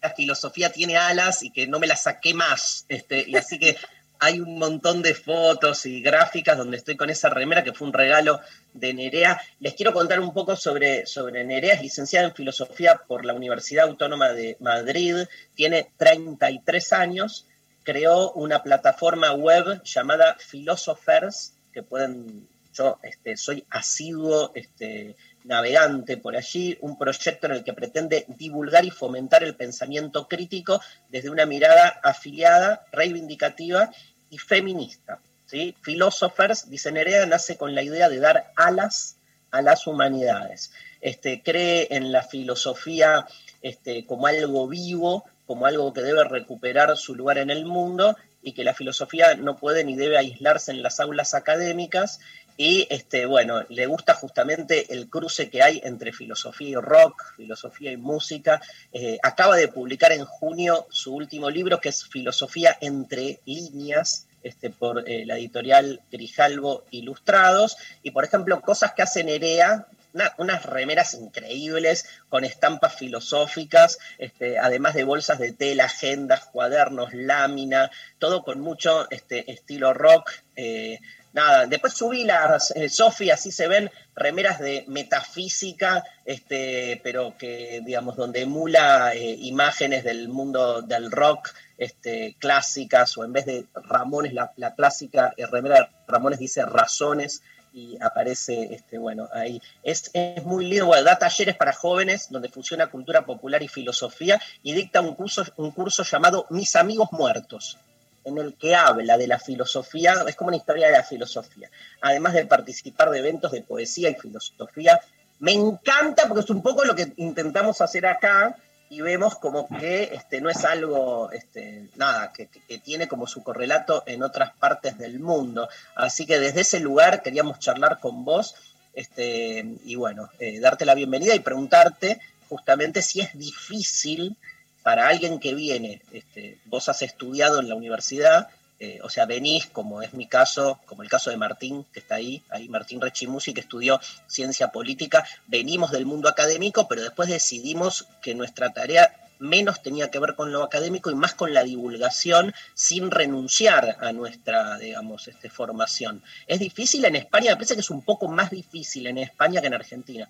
la 0.03 0.11
filosofía 0.11 0.70
tiene 0.70 0.97
alas 0.97 1.43
y 1.43 1.51
que 1.51 1.66
no 1.66 1.78
me 1.78 1.87
la 1.87 1.97
saqué 1.97 2.35
más. 2.35 2.85
Este, 2.89 3.24
y 3.26 3.37
así 3.37 3.59
que 3.59 3.76
hay 4.20 4.39
un 4.41 4.59
montón 4.59 5.01
de 5.03 5.14
fotos 5.14 5.87
y 5.87 6.01
gráficas 6.03 6.57
donde 6.59 6.76
estoy 6.76 6.97
con 6.97 7.11
esa 7.11 7.30
remera 7.30 7.64
que 7.64 7.72
fue 7.72 7.87
un 7.87 7.93
regalo 7.95 8.41
de 8.74 8.93
Nerea. 8.95 9.41
Les 9.61 9.74
quiero 9.74 9.93
contar 9.93 10.20
un 10.20 10.32
poco 10.35 10.57
sobre, 10.57 11.07
sobre 11.07 11.45
Nerea. 11.45 11.74
Es 11.74 11.82
licenciada 11.82 12.26
en 12.28 12.35
filosofía 12.35 13.01
por 13.07 13.24
la 13.24 13.32
Universidad 13.32 13.87
Autónoma 13.87 14.28
de 14.32 14.57
Madrid. 14.61 15.16
Tiene 15.55 15.91
33 15.97 16.93
años. 16.93 17.47
Creó 17.85 18.32
una 18.32 18.62
plataforma 18.62 19.32
web 19.32 19.82
llamada 19.85 20.37
Philosophers, 20.51 21.55
que 21.72 21.82
pueden, 21.82 22.49
yo 22.72 22.99
este, 23.03 23.37
soy 23.37 23.64
asiduo 23.70 24.51
este, 24.55 25.16
navegante 25.45 26.16
por 26.16 26.37
allí, 26.37 26.76
un 26.80 26.99
proyecto 26.99 27.47
en 27.47 27.53
el 27.53 27.64
que 27.64 27.74
pretende 27.74 28.24
divulgar 28.28 28.85
y 28.85 28.91
fomentar 28.91 29.45
el 29.45 29.55
pensamiento 29.55 30.26
crítico 30.26 30.80
desde 31.09 31.30
una 31.30 31.47
mirada 31.47 32.01
afiliada, 32.03 32.85
reivindicativa 32.91 33.91
y 34.30 34.39
feminista. 34.39 35.20
¿sí? 35.47 35.76
Philosophers, 35.82 36.68
dice 36.68 36.91
Nerea, 36.91 37.26
nace 37.26 37.57
con 37.57 37.74
la 37.74 37.82
idea 37.82 38.09
de 38.09 38.18
dar 38.18 38.53
alas 38.57 39.16
a 39.51 39.62
las 39.62 39.87
humanidades. 39.87 40.72
Este, 41.01 41.43
cree 41.43 41.89
en 41.91 42.11
la 42.11 42.22
filosofía 42.22 43.26
este, 43.62 44.05
como 44.07 44.26
algo 44.26 44.66
vivo, 44.66 45.24
como 45.47 45.67
algo 45.67 45.93
que 45.93 46.03
debe 46.03 46.25
recuperar 46.25 46.97
su 46.97 47.15
lugar 47.15 47.39
en 47.39 47.51
el 47.51 47.65
mundo 47.65 48.17
y 48.43 48.53
que 48.53 48.65
la 48.65 48.75
filosofía 48.75 49.35
no 49.35 49.57
puede 49.57 49.85
ni 49.85 49.97
debe 49.97 50.19
aislarse 50.19 50.71
en 50.71 50.83
las 50.83 51.01
aulas 51.01 51.35
académicas 51.35 52.21
y 52.57 52.87
este, 52.89 53.27
bueno, 53.27 53.65
le 53.69 53.87
gusta 53.87 54.15
justamente 54.15 54.93
el 54.93 55.09
cruce 55.09 55.51
que 55.51 55.62
hay 55.62 55.81
entre 55.85 56.12
filosofía 56.12 56.69
y 56.69 56.75
rock, 56.77 57.35
filosofía 57.37 57.91
y 57.91 57.97
música. 57.97 58.61
Eh, 58.93 59.19
acaba 59.23 59.57
de 59.57 59.69
publicar 59.69 60.12
en 60.12 60.25
junio 60.25 60.87
su 60.91 61.15
último 61.15 61.51
libro, 61.51 61.81
que 61.81 61.89
es 61.89 62.05
Filosofía 62.05 62.77
entre 62.81 63.41
líneas, 63.45 64.27
este, 64.45 64.71
por 64.71 65.09
eh, 65.09 65.25
la 65.27 65.37
editorial 65.37 66.01
Grijalvo 66.12 66.85
Ilustrados. 66.93 67.77
Y, 68.05 68.12
por 68.12 68.25
ejemplo, 68.25 68.61
cosas 68.61 68.93
que 68.95 69.03
hace 69.03 69.25
Nerea, 69.25 69.87
una- 70.15 70.35
unas 70.39 70.65
remeras 70.65 71.15
increíbles 71.15 72.07
con 72.28 72.45
estampas 72.45 72.95
filosóficas, 72.95 73.99
este, 74.19 74.59
además 74.59 74.95
de 74.95 75.05
bolsas 75.05 75.39
de 75.39 75.53
tela, 75.53 75.85
agendas, 75.85 76.47
cuadernos, 76.47 77.12
lámina, 77.12 77.91
todo 78.19 78.43
con 78.45 78.61
mucho 78.61 79.11
este, 79.11 79.51
estilo 79.53 79.93
rock. 79.93 80.31
eh, 80.57 81.01
nada, 81.32 81.66
después 81.66 81.95
subí 81.95 82.23
las, 82.23 82.70
eh, 82.77 82.89
Sofi, 82.89 83.28
así 83.32 83.51
se 83.51 83.66
ven 83.66 83.91
remeras 84.15 84.61
de 84.61 84.85
metafísica, 84.86 86.05
este, 86.24 87.01
pero 87.03 87.36
que, 87.36 87.82
digamos, 87.85 88.15
donde 88.15 88.43
emula 88.43 89.12
eh, 89.15 89.36
imágenes 89.41 90.05
del 90.05 90.28
mundo 90.28 90.81
del 90.82 91.11
rock 91.11 91.51
este, 91.77 92.36
clásicas, 92.39 93.19
o 93.19 93.24
en 93.24 93.32
vez 93.32 93.47
de 93.47 93.66
Ramones, 93.74 94.32
la, 94.32 94.53
la 94.57 94.77
clásica 94.77 95.35
eh, 95.36 95.45
remera 95.47 95.81
de 95.81 95.89
Ramones 96.07 96.39
dice 96.39 96.65
razones, 96.65 97.43
y 97.75 97.99
aparece, 98.01 98.73
este, 98.73 98.99
bueno, 98.99 99.29
ahí. 99.33 99.61
Es, 99.83 100.09
es 100.13 100.45
muy 100.45 100.65
lindo, 100.67 100.87
bueno, 100.87 101.03
da 101.03 101.19
talleres 101.19 101.57
para 101.57 101.73
jóvenes 101.73 102.29
donde 102.31 102.49
fusiona 102.49 102.87
cultura 102.87 103.27
popular 103.27 103.63
y 103.63 103.69
filosofía 103.69 104.41
y 104.63 104.73
dicta 104.73 105.01
un 105.01 105.15
curso, 105.15 105.45
un 105.57 105.73
curso 105.73 106.05
llamado 106.05 106.47
Mis 106.51 106.77
amigos 106.77 107.09
muertos, 107.11 107.77
en 108.25 108.39
el 108.39 108.55
que 108.55 108.77
habla 108.77 109.19
de 109.19 109.27
la 109.27 109.41
filosofía, 109.41 110.25
es 110.27 110.37
como 110.37 110.49
una 110.49 110.57
historia 110.57 110.87
de 110.87 110.93
la 110.93 111.03
filosofía, 111.03 111.69
además 112.01 112.35
de 112.35 112.47
participar 112.47 113.11
de 113.11 113.19
eventos 113.19 113.51
de 113.51 113.63
poesía 113.63 114.09
y 114.09 114.15
filosofía. 114.15 115.01
Me 115.41 115.53
encanta 115.53 116.29
porque 116.29 116.45
es 116.45 116.51
un 116.51 116.63
poco 116.63 116.85
lo 116.85 116.95
que 116.95 117.13
intentamos 117.17 117.81
hacer 117.81 118.07
acá 118.07 118.57
y 118.90 119.01
vemos 119.01 119.36
como 119.39 119.66
que 119.69 120.11
este, 120.12 120.40
no 120.40 120.51
es 120.51 120.65
algo, 120.65 121.31
este, 121.32 121.89
nada, 121.97 122.32
que, 122.32 122.47
que- 122.48 122.78
tiene 122.78 123.09
como 123.09 123.27
su 123.27 123.43
correlato 123.43 124.02
en 124.06 124.23
otras 124.23 124.52
partes 124.55 124.98
del 124.98 125.19
mundo. 125.20 125.69
Así 125.97 126.27
que 126.27 126.39
desde 126.39 126.61
ese 126.61 126.81
lugar 126.81 127.23
queríamos 127.23 127.59
charlar 127.59 127.98
con 127.98 128.24
vos 128.24 128.55
este, 128.93 129.65
y 129.85 129.94
bueno, 129.97 130.28
eh, 130.39 130.61
darte 130.61 130.85
la 130.85 130.94
bienvenida 130.94 131.35
y 131.35 131.40
preguntarte 131.40 132.20
justamente 132.48 133.02
si 133.02 133.20
es 133.20 133.36
difícil 133.36 134.36
para 134.82 135.09
alguien 135.09 135.40
que 135.40 135.55
viene, 135.55 136.02
este, 136.12 136.59
vos 136.66 136.89
has 136.89 137.01
estudiado 137.02 137.59
en 137.59 137.69
la 137.69 137.74
universidad, 137.74 138.48
eh, 138.81 138.99
o 139.03 139.09
sea, 139.09 139.25
venís, 139.25 139.67
como 139.67 140.03
es 140.03 140.15
mi 140.15 140.27
caso, 140.27 140.81
como 140.87 141.03
el 141.03 141.09
caso 141.09 141.31
de 141.31 141.37
Martín, 141.37 141.87
que 141.93 142.01
está 142.01 142.17
ahí, 142.17 142.43
ahí 142.51 142.69
Martín 142.69 143.01
Rechimusi, 143.01 143.55
que 143.55 143.61
estudió 143.61 144.01
ciencia 144.27 144.69
política, 144.69 145.25
venimos 145.47 145.91
del 145.93 146.07
mundo 146.07 146.29
académico, 146.29 146.89
pero 146.89 147.03
después 147.03 147.29
decidimos 147.29 148.07
que 148.21 148.35
nuestra 148.35 148.73
tarea 148.73 149.15
menos 149.39 149.83
tenía 149.83 150.11
que 150.11 150.19
ver 150.19 150.35
con 150.35 150.53
lo 150.53 150.63
académico 150.63 151.11
y 151.11 151.15
más 151.15 151.35
con 151.35 151.53
la 151.53 151.65
divulgación 151.65 152.55
sin 152.75 153.11
renunciar 153.11 153.97
a 154.01 154.13
nuestra, 154.13 154.79
digamos, 154.79 155.29
este, 155.29 155.51
formación. 155.51 156.23
¿Es 156.47 156.61
difícil 156.61 157.05
en 157.05 157.17
España? 157.17 157.51
Me 157.51 157.57
parece 157.57 157.75
que 157.75 157.81
es 157.81 157.91
un 157.91 158.03
poco 158.03 158.29
más 158.29 158.51
difícil 158.51 159.07
en 159.07 159.19
España 159.19 159.61
que 159.61 159.67
en 159.67 159.75
Argentina. 159.75 160.29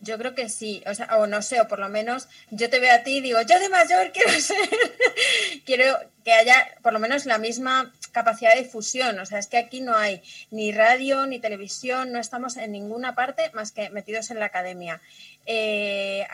Yo 0.00 0.18
creo 0.18 0.34
que 0.34 0.48
sí, 0.48 0.82
o 0.86 0.94
sea, 0.94 1.06
o 1.16 1.26
no 1.26 1.40
sé, 1.42 1.60
o 1.60 1.68
por 1.68 1.78
lo 1.78 1.88
menos 1.88 2.28
yo 2.50 2.68
te 2.68 2.80
veo 2.80 2.94
a 2.94 3.02
ti 3.02 3.16
y 3.16 3.20
digo, 3.20 3.40
yo 3.42 3.58
de 3.58 3.68
mayor 3.68 4.12
quiero 4.12 4.30
ser, 4.40 4.56
quiero 5.64 5.98
que 6.24 6.32
haya 6.32 6.68
por 6.82 6.92
lo 6.92 6.98
menos 6.98 7.24
la 7.24 7.38
misma 7.38 7.92
capacidad 8.12 8.54
de 8.54 8.62
difusión, 8.62 9.18
o 9.18 9.26
sea, 9.26 9.38
es 9.38 9.46
que 9.46 9.58
aquí 9.58 9.80
no 9.80 9.94
hay 9.94 10.22
ni 10.50 10.72
radio 10.72 11.26
ni 11.26 11.38
televisión, 11.38 12.12
no 12.12 12.18
estamos 12.18 12.56
en 12.56 12.72
ninguna 12.72 13.14
parte 13.14 13.50
más 13.54 13.72
que 13.72 13.90
metidos 13.90 14.30
en 14.30 14.40
la 14.40 14.46
academia. 14.46 15.00
Eh, 15.46 16.26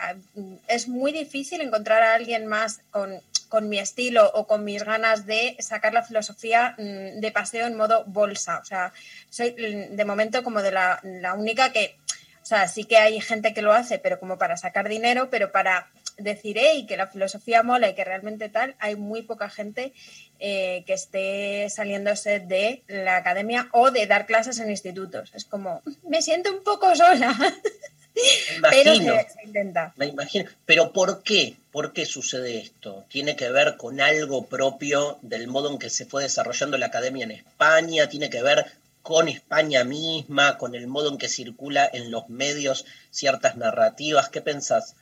es 0.67 0.87
muy 0.87 1.11
difícil 1.11 1.61
encontrar 1.61 2.01
a 2.01 2.15
alguien 2.15 2.47
más 2.47 2.81
con, 2.89 3.21
con 3.49 3.69
mi 3.69 3.77
estilo 3.77 4.31
o 4.33 4.47
con 4.47 4.63
mis 4.63 4.83
ganas 4.83 5.27
de 5.27 5.55
sacar 5.59 5.93
la 5.93 6.01
filosofía 6.01 6.73
mm, 6.79 7.19
de 7.19 7.31
paseo 7.31 7.67
en 7.67 7.77
modo 7.77 8.03
bolsa, 8.05 8.57
o 8.57 8.65
sea, 8.65 8.91
soy 9.29 9.51
mm, 9.51 9.95
de 9.95 10.05
momento 10.05 10.43
como 10.43 10.61
de 10.61 10.71
la, 10.71 10.99
la 11.03 11.35
única 11.35 11.71
que 11.71 11.97
o 12.43 12.45
sea, 12.45 12.67
sí 12.67 12.83
que 12.83 12.97
hay 12.97 13.21
gente 13.21 13.53
que 13.53 13.61
lo 13.61 13.71
hace, 13.71 13.99
pero 13.99 14.19
como 14.19 14.37
para 14.37 14.57
sacar 14.57 14.89
dinero, 14.89 15.29
pero 15.29 15.53
para 15.53 15.87
decir, 16.17 16.57
hey, 16.59 16.85
que 16.85 16.97
la 16.97 17.07
filosofía 17.07 17.63
mola 17.63 17.89
y 17.89 17.95
que 17.95 18.03
realmente 18.03 18.49
tal, 18.49 18.75
hay 18.79 18.97
muy 18.97 19.21
poca 19.21 19.49
gente 19.49 19.93
eh, 20.39 20.83
que 20.85 20.93
esté 20.93 21.69
saliéndose 21.69 22.41
de 22.41 22.83
la 22.87 23.15
academia 23.15 23.69
o 23.71 23.91
de 23.91 24.07
dar 24.07 24.25
clases 24.25 24.59
en 24.59 24.69
institutos. 24.69 25.31
Es 25.33 25.45
como, 25.45 25.81
me 26.07 26.21
siento 26.21 26.51
un 26.51 26.63
poco 26.63 26.93
sola. 26.97 27.33
Pero 28.69 28.93
se 28.93 29.25
intenta. 29.43 29.93
Me 29.95 30.07
imagino. 30.07 30.49
Pero 30.65 30.91
¿por 30.91 31.23
qué? 31.23 31.55
¿Por 31.71 31.93
qué 31.93 32.05
sucede 32.05 32.59
esto? 32.59 33.05
¿Tiene 33.09 33.35
que 33.35 33.49
ver 33.49 33.77
con 33.77 34.01
algo 34.01 34.45
propio 34.45 35.17
del 35.21 35.47
modo 35.47 35.71
en 35.71 35.79
que 35.79 35.89
se 35.89 36.05
fue 36.05 36.21
desarrollando 36.21 36.77
la 36.77 36.87
academia 36.87 37.23
en 37.23 37.31
España? 37.31 38.09
¿Tiene 38.09 38.29
que 38.29 38.43
ver 38.43 38.65
con 39.03 39.27
España 39.29 39.83
misma, 39.83 40.57
con 40.57 40.73
el 40.73 40.87
modo 40.87 41.11
en 41.11 41.17
que 41.19 41.29
circula 41.29 41.87
en 41.91 42.09
los 42.09 42.29
medios 42.29 42.85
ciertas 43.11 43.57
narrativas? 43.57 44.29
¿Qué 44.29 44.41
pensás? 44.41 44.95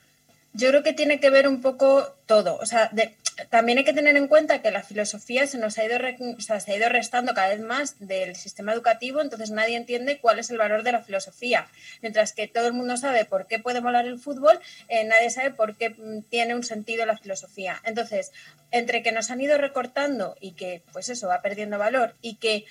Yo 0.54 0.68
creo 0.70 0.84
que 0.84 0.94
tiene 0.94 1.22
que 1.22 1.30
ver 1.30 1.48
un 1.48 1.62
poco 1.62 2.14
todo. 2.26 2.58
O 2.58 2.66
sea, 2.66 2.92
también 3.50 3.78
hay 3.78 3.84
que 3.86 3.94
tener 3.94 4.18
en 4.18 4.28
cuenta 4.28 4.62
que 4.62 4.72
la 4.72 4.84
filosofía 4.84 5.48
se 5.48 5.58
nos 5.58 5.78
ha 5.78 5.86
ido, 5.86 5.98
se 6.40 6.54
ha 6.54 6.76
ido 6.76 6.90
restando 6.90 7.34
cada 7.34 7.50
vez 7.50 7.62
más 7.62 7.96
del 8.00 8.36
sistema 8.36 8.74
educativo, 8.74 9.22
entonces 9.22 9.52
nadie 9.52 9.78
entiende 9.78 10.20
cuál 10.20 10.40
es 10.40 10.50
el 10.50 10.58
valor 10.58 10.84
de 10.84 10.92
la 10.92 11.02
filosofía. 11.02 11.68
Mientras 12.02 12.34
que 12.34 12.48
todo 12.48 12.68
el 12.68 12.74
mundo 12.74 12.98
sabe 12.98 13.24
por 13.24 13.48
qué 13.48 13.60
puede 13.60 13.80
molar 13.82 14.06
el 14.06 14.20
fútbol, 14.20 14.60
eh, 14.90 15.06
nadie 15.06 15.30
sabe 15.30 15.52
por 15.52 15.78
qué 15.78 15.92
mm, 15.92 16.24
tiene 16.30 16.54
un 16.54 16.64
sentido 16.64 17.06
la 17.06 17.18
filosofía. 17.18 17.82
Entonces, 17.86 18.32
entre 18.72 19.04
que 19.04 19.14
nos 19.14 19.32
han 19.32 19.40
ido 19.40 19.58
recortando 19.58 20.36
y 20.42 20.52
que, 20.52 20.82
pues 20.92 21.08
eso, 21.08 21.28
va 21.28 21.42
perdiendo 21.42 21.78
valor 21.78 22.14
y 22.22 22.36
que 22.36 22.66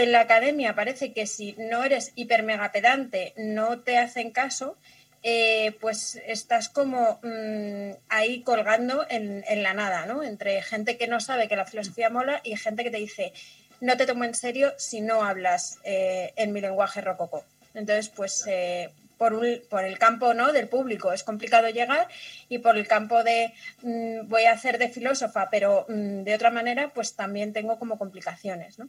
en 0.00 0.12
la 0.12 0.20
academia 0.20 0.74
parece 0.74 1.12
que 1.12 1.26
si 1.26 1.54
no 1.58 1.84
eres 1.84 2.12
hiper 2.14 2.42
mega 2.42 2.72
pedante 2.72 3.32
no 3.36 3.80
te 3.80 3.98
hacen 3.98 4.30
caso, 4.30 4.76
eh, 5.22 5.76
pues 5.80 6.20
estás 6.26 6.68
como 6.68 7.20
mm, 7.22 7.90
ahí 8.08 8.42
colgando 8.42 9.06
en, 9.10 9.44
en 9.46 9.62
la 9.62 9.74
nada, 9.74 10.06
¿no? 10.06 10.22
Entre 10.22 10.62
gente 10.62 10.96
que 10.96 11.06
no 11.08 11.20
sabe 11.20 11.46
que 11.48 11.56
la 11.56 11.66
filosofía 11.66 12.08
mola 12.10 12.40
y 12.42 12.56
gente 12.56 12.82
que 12.84 12.90
te 12.90 12.96
dice, 12.96 13.32
no 13.80 13.96
te 13.96 14.06
tomo 14.06 14.24
en 14.24 14.34
serio 14.34 14.72
si 14.78 15.00
no 15.00 15.22
hablas 15.22 15.78
eh, 15.84 16.32
en 16.36 16.52
mi 16.52 16.60
lenguaje 16.60 17.00
rococó. 17.02 17.44
Entonces, 17.74 18.08
pues 18.08 18.44
eh, 18.46 18.90
por, 19.18 19.34
un- 19.34 19.60
por 19.68 19.84
el 19.84 19.98
campo 19.98 20.32
¿no? 20.32 20.52
del 20.52 20.68
público 20.68 21.12
es 21.12 21.22
complicado 21.22 21.68
llegar 21.68 22.08
y 22.48 22.58
por 22.58 22.76
el 22.78 22.88
campo 22.88 23.22
de 23.22 23.52
mm, 23.82 24.26
voy 24.28 24.44
a 24.44 24.52
hacer 24.52 24.78
de 24.78 24.88
filósofa, 24.88 25.48
pero 25.50 25.84
mm, 25.88 26.22
de 26.22 26.34
otra 26.34 26.50
manera, 26.50 26.88
pues 26.94 27.14
también 27.14 27.52
tengo 27.52 27.78
como 27.78 27.98
complicaciones, 27.98 28.78
¿no? 28.78 28.88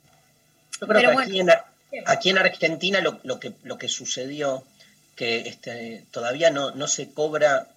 Yo 0.82 0.88
creo 0.88 1.00
Pero 1.02 1.18
que 1.18 1.24
aquí, 1.24 1.40
en, 1.40 1.50
aquí 2.06 2.30
en 2.32 2.38
Argentina 2.40 3.02
lo, 3.02 3.20
lo 3.24 3.40
que, 3.40 3.54
lo 3.64 3.78
que 3.78 3.88
sucedió, 3.88 4.64
que 5.16 5.48
este, 5.48 6.06
todavía 6.12 6.50
no, 6.50 6.72
no 6.72 6.88
se 6.88 7.12
cobra 7.12 7.68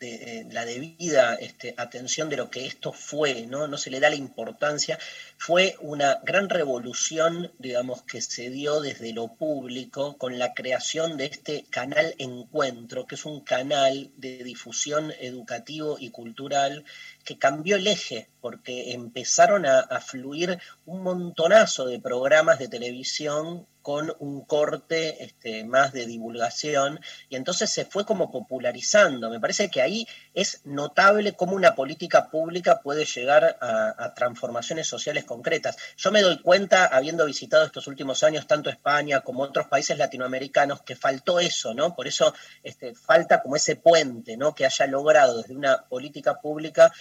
de- 0.00 0.40
eh, 0.40 0.46
la 0.50 0.64
debida 0.64 1.34
este, 1.36 1.74
atención 1.76 2.28
de 2.28 2.36
lo 2.36 2.50
que 2.50 2.66
esto 2.66 2.92
fue, 2.92 3.46
¿no? 3.46 3.68
no 3.68 3.78
se 3.78 3.88
le 3.88 4.00
da 4.00 4.10
la 4.10 4.16
importancia, 4.16 4.98
fue 5.38 5.76
una 5.80 6.18
gran 6.24 6.48
revolución, 6.50 7.52
digamos, 7.58 8.02
que 8.02 8.20
se 8.20 8.50
dio 8.50 8.80
desde 8.80 9.12
lo 9.12 9.28
público 9.28 10.18
con 10.18 10.38
la 10.40 10.54
creación 10.54 11.16
de 11.16 11.26
este 11.26 11.64
canal 11.70 12.14
Encuentro, 12.18 13.06
que 13.06 13.14
es 13.14 13.24
un 13.24 13.40
canal 13.40 14.10
de 14.16 14.42
difusión 14.44 15.12
educativo 15.20 15.96
y 16.00 16.10
cultural 16.10 16.84
que 17.22 17.38
cambió 17.38 17.76
el 17.76 17.86
eje, 17.86 18.28
porque 18.40 18.92
empezaron 18.92 19.66
a, 19.66 20.00
fluir 20.00 20.58
un 20.84 21.02
montonazo 21.02 21.86
de 21.86 22.00
programas 22.00 22.58
de 22.58 22.68
televisión 22.68 23.66
con 23.82 24.12
un 24.20 24.44
corte 24.44 25.24
este, 25.24 25.64
más 25.64 25.92
de 25.92 26.06
divulgación, 26.06 27.00
y 27.28 27.34
entonces 27.34 27.70
se 27.70 27.84
fue 27.84 28.04
como 28.04 28.30
popularizando. 28.30 29.28
Me 29.28 29.40
parece 29.40 29.70
que 29.70 29.82
ahí 29.82 30.06
es 30.34 30.60
notable 30.64 31.32
cómo 31.32 31.54
una 31.54 31.74
política 31.74 32.30
pública 32.30 32.80
puede 32.80 33.04
llegar 33.04 33.58
a, 33.60 33.94
a 33.96 34.14
transformaciones 34.14 34.86
sociales 34.86 35.24
concretas. 35.24 35.76
Yo 35.96 36.12
me 36.12 36.22
doy 36.22 36.40
cuenta, 36.40 36.86
habiendo 36.86 37.26
visitado 37.26 37.64
estos 37.64 37.88
últimos 37.88 38.22
años 38.22 38.46
tanto 38.46 38.70
España 38.70 39.20
como 39.20 39.42
otros 39.42 39.66
países 39.66 39.98
latinoamericanos, 39.98 40.82
que 40.82 40.94
faltó 40.94 41.40
eso, 41.40 41.74
¿no? 41.74 41.94
Por 41.94 42.06
eso 42.06 42.32
este, 42.62 42.94
falta 42.94 43.42
como 43.42 43.56
ese 43.56 43.76
puente, 43.76 44.36
¿no? 44.36 44.54
Que 44.54 44.64
haya 44.64 44.86
logrado 44.86 45.38
desde 45.38 45.56
una 45.56 45.82
política 45.84 46.40
pública 46.40 46.92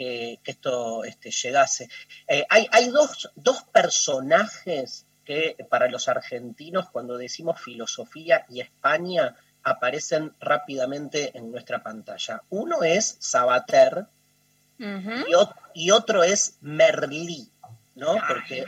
que, 0.00 0.38
que 0.42 0.52
esto 0.52 1.04
este, 1.04 1.30
llegase. 1.30 1.90
Eh, 2.26 2.46
hay 2.48 2.66
hay 2.72 2.88
dos, 2.88 3.30
dos 3.34 3.64
personajes 3.64 5.04
que 5.26 5.56
para 5.68 5.88
los 5.90 6.08
argentinos, 6.08 6.88
cuando 6.88 7.18
decimos 7.18 7.60
filosofía 7.60 8.46
y 8.48 8.62
España, 8.62 9.36
aparecen 9.62 10.32
rápidamente 10.40 11.36
en 11.36 11.52
nuestra 11.52 11.82
pantalla. 11.82 12.42
Uno 12.48 12.82
es 12.82 13.18
Sabater 13.20 14.06
y, 15.28 15.32
ot- 15.34 15.54
y 15.74 15.90
otro 15.90 16.24
es 16.24 16.54
Merlí, 16.62 17.46
¿no? 17.94 18.14
Porque 18.26 18.64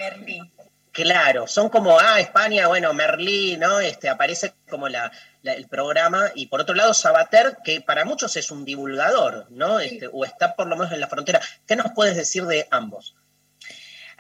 Claro, 0.92 1.46
son 1.46 1.70
como, 1.70 1.98
ah, 1.98 2.20
España, 2.20 2.66
bueno, 2.68 2.92
Merlí, 2.92 3.56
¿no? 3.56 3.80
Este, 3.80 4.08
aparece 4.10 4.54
como 4.68 4.88
la, 4.88 5.10
la- 5.42 5.54
el 5.54 5.66
programa, 5.66 6.30
y 6.34 6.46
por 6.46 6.60
otro 6.60 6.74
lado, 6.74 6.92
Sabater, 6.94 7.58
que 7.64 7.80
para 7.80 8.04
muchos 8.04 8.36
es 8.36 8.50
un 8.50 8.64
divulgador, 8.66 9.46
¿no? 9.50 9.80
Este, 9.80 10.08
o 10.12 10.24
está 10.24 10.54
por 10.54 10.66
lo 10.66 10.76
menos 10.76 10.92
en 10.92 11.00
la 11.00 11.08
frontera. 11.08 11.40
¿Qué 11.66 11.76
nos 11.76 11.92
puedes 11.92 12.14
decir 12.16 12.44
de 12.46 12.68
ambos? 12.70 13.16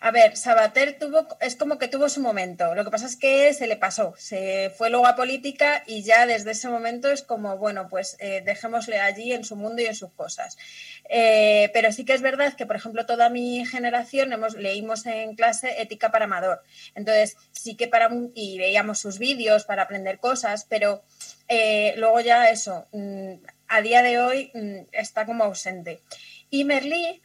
A 0.04 0.10
ver, 0.10 0.36
Sabater 0.36 0.98
tuvo, 0.98 1.28
es 1.38 1.54
como 1.54 1.78
que 1.78 1.86
tuvo 1.86 2.08
su 2.08 2.20
momento. 2.20 2.74
Lo 2.74 2.84
que 2.84 2.90
pasa 2.90 3.06
es 3.06 3.14
que 3.14 3.54
se 3.54 3.68
le 3.68 3.76
pasó. 3.76 4.14
Se 4.18 4.72
fue 4.76 4.90
luego 4.90 5.06
a 5.06 5.14
política 5.14 5.84
y 5.86 6.02
ya 6.02 6.26
desde 6.26 6.50
ese 6.50 6.68
momento 6.68 7.08
es 7.08 7.22
como, 7.22 7.56
bueno, 7.56 7.86
pues 7.88 8.16
eh, 8.18 8.42
dejémosle 8.44 8.98
allí 8.98 9.32
en 9.32 9.44
su 9.44 9.54
mundo 9.54 9.80
y 9.80 9.86
en 9.86 9.94
sus 9.94 10.10
cosas. 10.10 10.58
Eh, 11.08 11.70
pero 11.72 11.92
sí 11.92 12.04
que 12.04 12.14
es 12.14 12.20
verdad 12.20 12.54
que, 12.54 12.66
por 12.66 12.74
ejemplo, 12.74 13.06
toda 13.06 13.30
mi 13.30 13.64
generación 13.64 14.32
hemos, 14.32 14.54
leímos 14.54 15.06
en 15.06 15.36
clase 15.36 15.80
ética 15.80 16.10
para 16.10 16.24
amador. 16.24 16.64
Entonces, 16.96 17.36
sí 17.52 17.76
que 17.76 17.86
para 17.86 18.10
y 18.34 18.58
veíamos 18.58 18.98
sus 18.98 19.20
vídeos 19.20 19.62
para 19.62 19.82
aprender 19.82 20.18
cosas, 20.18 20.66
pero 20.68 21.04
eh, 21.46 21.94
luego 21.96 22.18
ya 22.18 22.50
eso, 22.50 22.88
mm, 22.90 23.34
a 23.68 23.80
día 23.82 24.02
de 24.02 24.18
hoy 24.18 24.50
mm, 24.52 24.88
está 24.90 25.26
como 25.26 25.44
ausente. 25.44 26.00
Y 26.50 26.64
Merlí 26.64 27.22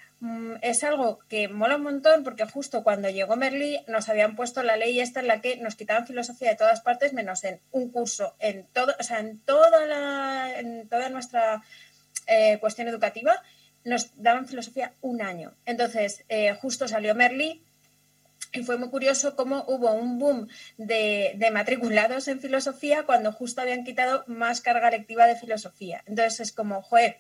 es 0.61 0.84
algo 0.84 1.19
que 1.30 1.48
mola 1.48 1.76
un 1.76 1.84
montón 1.84 2.23
porque 2.23 2.45
justo 2.45 2.84
cuando 2.84 3.10
llegó 3.10 3.35
Merlí 3.35 3.80
nos 3.88 4.10
habían 4.10 4.35
puesto 4.35 4.64
la 4.64 4.76
ley 4.76 4.99
esta 4.99 5.19
en 5.19 5.27
la 5.27 5.41
que 5.41 5.57
nos 5.57 5.76
quitaban 5.76 6.07
filosofía 6.07 6.49
de 6.49 6.56
todas 6.56 6.81
partes 6.81 7.14
menos 7.14 7.44
en 7.44 7.60
un 7.72 7.91
curso, 7.91 8.35
en 8.39 8.65
todo, 8.73 8.95
o 8.99 9.03
sea, 9.03 9.19
en 9.19 9.39
toda 9.39 9.85
la, 9.85 10.60
en 10.60 10.89
toda 10.89 11.10
nuestra 11.10 11.64
eh, 12.26 12.57
cuestión 12.60 12.88
educativa 12.88 13.41
nos 13.85 14.22
daban 14.22 14.48
filosofía 14.48 14.94
un 15.02 15.22
año. 15.22 15.53
Entonces, 15.65 16.26
eh, 16.30 16.53
justo 16.60 16.88
salió 16.88 17.15
Merlí 17.15 17.64
y 18.53 18.64
fue 18.64 18.77
muy 18.77 18.89
curioso 18.89 19.35
cómo 19.35 19.64
hubo 19.68 19.91
un 19.94 20.19
boom 20.19 20.48
de, 20.77 21.34
de 21.35 21.52
matriculados 21.52 22.27
en 22.27 22.39
filosofía 22.39 23.03
cuando 23.03 23.31
justo 23.31 23.61
habían 23.61 23.84
quitado 23.84 24.23
más 24.27 24.61
carga 24.61 24.89
lectiva 24.89 25.27
de 25.27 25.35
filosofía. 25.35 26.03
Entonces 26.06 26.39
es 26.39 26.52
como, 26.52 26.81
joder, 26.81 27.18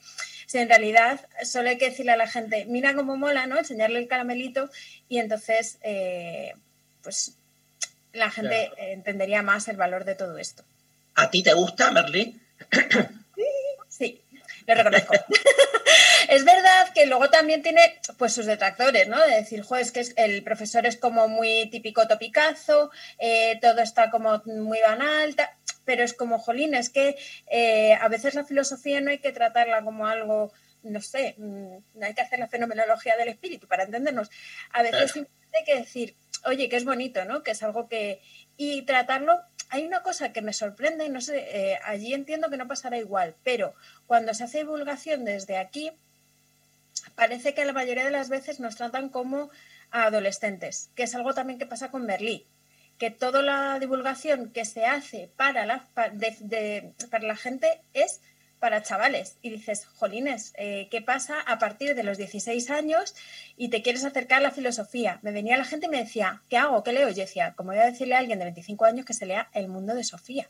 si 0.47 0.57
en 0.57 0.67
realidad 0.69 1.19
solo 1.43 1.69
hay 1.69 1.77
que 1.77 1.89
decirle 1.91 2.13
a 2.13 2.17
la 2.17 2.27
gente, 2.27 2.65
mira 2.65 2.95
cómo 2.95 3.15
mola, 3.17 3.45
¿no? 3.45 3.59
Enseñarle 3.59 3.99
el 3.99 4.07
caramelito 4.07 4.69
y 5.07 5.19
entonces, 5.19 5.77
eh, 5.83 6.53
pues 7.03 7.33
la 8.13 8.31
gente 8.31 8.71
Claro. 8.73 8.91
entendería 8.91 9.43
más 9.43 9.67
el 9.67 9.77
valor 9.77 10.03
de 10.05 10.15
todo 10.15 10.39
esto. 10.39 10.63
¿A 11.13 11.29
ti 11.29 11.43
te 11.43 11.53
gusta, 11.53 11.91
Merlí? 11.91 12.39
Sí, 13.89 14.21
lo 14.65 14.75
reconozco. 14.75 15.13
es 16.29 16.43
verdad 16.45 16.93
que 16.93 17.05
luego 17.07 17.29
también 17.29 17.61
tiene 17.61 17.99
pues 18.17 18.33
sus 18.33 18.45
detractores, 18.45 19.07
¿no? 19.07 19.19
De 19.25 19.35
decir, 19.35 19.61
jo, 19.63 19.75
es 19.75 19.91
que 19.91 20.05
el 20.15 20.43
profesor 20.43 20.85
es 20.85 20.97
como 20.97 21.27
muy 21.27 21.69
típico 21.69 22.07
topicazo, 22.07 22.91
eh, 23.19 23.57
todo 23.61 23.81
está 23.81 24.09
como 24.11 24.41
muy 24.45 24.79
banal, 24.81 25.35
ta- 25.35 25.53
pero 25.87 26.03
es 26.03 26.13
como, 26.13 26.37
jolín, 26.37 26.75
es 26.75 26.89
que 26.89 27.15
eh, 27.49 27.93
a 27.93 28.09
veces 28.09 28.35
la 28.35 28.43
filosofía 28.43 28.99
no 28.99 29.09
hay 29.09 29.19
que 29.19 29.31
tratarla 29.31 29.81
como 29.83 30.05
algo, 30.05 30.51
no 30.83 31.01
sé, 31.01 31.33
mm, 31.37 31.77
no 31.95 32.05
hay 32.05 32.13
que 32.13 32.19
hacer 32.21 32.39
la 32.39 32.49
fenomenología 32.49 33.15
del 33.15 33.29
espíritu 33.29 33.67
para 33.67 33.83
entendernos. 33.83 34.29
A 34.71 34.83
veces 34.83 35.13
Claro. 35.13 35.29
hay 35.53 35.63
que 35.63 35.75
decir, 35.77 36.15
oye, 36.43 36.67
que 36.67 36.75
es 36.75 36.83
bonito, 36.83 37.23
¿no? 37.23 37.41
Que 37.41 37.51
es 37.51 37.63
algo 37.63 37.87
que... 37.87 38.21
Y 38.57 38.81
tratarlo, 38.81 39.39
hay 39.69 39.85
una 39.85 40.03
cosa 40.03 40.33
que 40.33 40.41
me 40.41 40.51
sorprende, 40.51 41.07
no 41.07 41.21
sé, 41.21 41.37
eh, 41.37 41.79
allí 41.85 42.13
entiendo 42.13 42.49
que 42.49 42.57
no 42.57 42.67
pasará 42.67 42.97
igual, 42.97 43.35
pero 43.45 43.73
cuando 44.07 44.33
se 44.33 44.43
hace 44.43 44.57
divulgación 44.57 45.23
desde 45.23 45.57
aquí, 45.57 45.93
parece 47.15 47.53
que 47.53 47.63
la 47.63 47.71
mayoría 47.71 48.03
de 48.03 48.11
las 48.11 48.27
veces 48.27 48.59
nos 48.59 48.75
tratan 48.75 49.07
como 49.07 49.49
a 49.91 50.03
adolescentes, 50.03 50.89
que 50.95 51.03
es 51.03 51.15
algo 51.15 51.33
también 51.33 51.59
que 51.59 51.65
pasa 51.65 51.91
con 51.91 52.05
Merlí, 52.05 52.45
que 52.97 53.11
toda 53.11 53.41
la 53.41 53.79
divulgación 53.79 54.51
que 54.51 54.65
se 54.65 54.85
hace 54.85 55.29
para 55.35 55.65
la, 55.65 57.35
gente 57.35 57.81
es 57.93 58.21
para 58.59 58.81
chavales. 58.81 59.37
Y 59.41 59.51
dices, 59.51 59.85
jolines, 59.85 60.53
eh, 60.57 60.87
¿qué 60.89 61.01
pasa 61.01 61.39
a 61.41 61.59
partir 61.59 61.93
de 61.93 62.03
los 62.03 62.17
16 62.17 62.69
años 62.71 63.13
y 63.55 63.69
te 63.69 63.83
quieres 63.83 64.03
acercar 64.03 64.39
a 64.39 64.41
la 64.41 64.51
filosofía? 64.51 65.19
Me 65.21 65.31
venía 65.31 65.57
la 65.57 65.63
gente 65.63 65.85
y 65.85 65.89
me 65.89 66.03
decía, 66.03 66.41
¿qué 66.49 66.57
hago? 66.57 66.83
¿Qué 66.83 66.91
leo? 66.91 67.09
Yo 67.09 67.17
decía, 67.17 67.53
como 67.55 67.71
voy 67.71 67.79
a 67.79 67.85
decirle 67.85 68.15
a 68.15 68.19
alguien 68.19 68.39
de 68.39 68.45
25 68.45 68.85
años 68.85 69.05
que 69.05 69.13
se 69.13 69.27
lea 69.27 69.49
El 69.53 69.67
mundo 69.67 69.93
de 69.93 70.03
Sofía. 70.03 70.49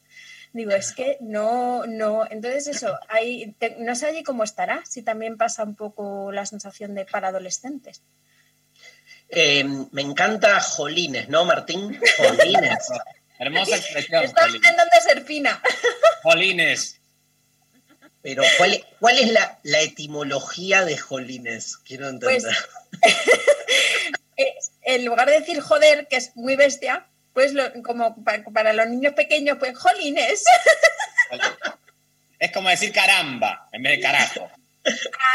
Digo, 0.53 0.71
es 0.71 0.93
que 0.93 1.17
no, 1.19 1.85
no. 1.85 2.25
Entonces, 2.29 2.67
eso, 2.67 2.97
hay, 3.09 3.55
no 3.79 3.93
sé 3.95 4.07
allí 4.07 4.23
cómo 4.23 4.43
estará, 4.43 4.83
si 4.85 5.01
también 5.01 5.37
pasa 5.37 5.63
un 5.63 5.75
poco 5.75 6.31
la 6.31 6.45
sensación 6.45 6.95
de 6.95 7.05
para 7.05 7.27
adolescentes. 7.27 8.03
Eh, 9.29 9.63
me 9.91 10.01
encanta 10.01 10.59
Jolines, 10.61 11.27
¿no, 11.29 11.45
Martín? 11.45 11.99
Jolines. 12.17 12.87
Hermosa 13.39 13.75
expresión, 13.75 14.25
Jolines. 14.33 14.55
intentando 14.55 14.91
ser 15.03 15.23
fina. 15.25 15.61
Jolines. 16.23 16.99
Pero, 18.21 18.43
¿cuál, 18.57 18.73
es- 18.73 18.81
cuál 18.99 19.19
es 19.19 19.31
la, 19.31 19.59
la 19.63 19.79
etimología 19.81 20.83
de 20.85 20.97
Jolines? 20.97 21.77
Quiero 21.77 22.07
entender. 22.09 22.41
Pues, 22.41 23.13
Es- 24.37 24.71
en 24.83 25.03
lugar 25.05 25.27
de 25.29 25.39
decir 25.39 25.59
joder, 25.61 26.07
que 26.07 26.15
es 26.15 26.35
muy 26.35 26.55
bestia, 26.55 27.05
pues 27.33 27.53
lo- 27.53 27.71
como 27.83 28.23
pa- 28.23 28.43
para, 28.53 28.71
los 28.73 28.87
niños 28.87 29.13
pequeños, 29.13 29.57
pues 29.59 29.77
jolines. 29.77 30.43
Es 32.39 32.51
como 32.51 32.69
decir 32.69 32.91
caramba 32.93 33.67
en 33.71 33.83
vez 33.83 33.97
de 33.97 34.01
carajo. 34.01 34.51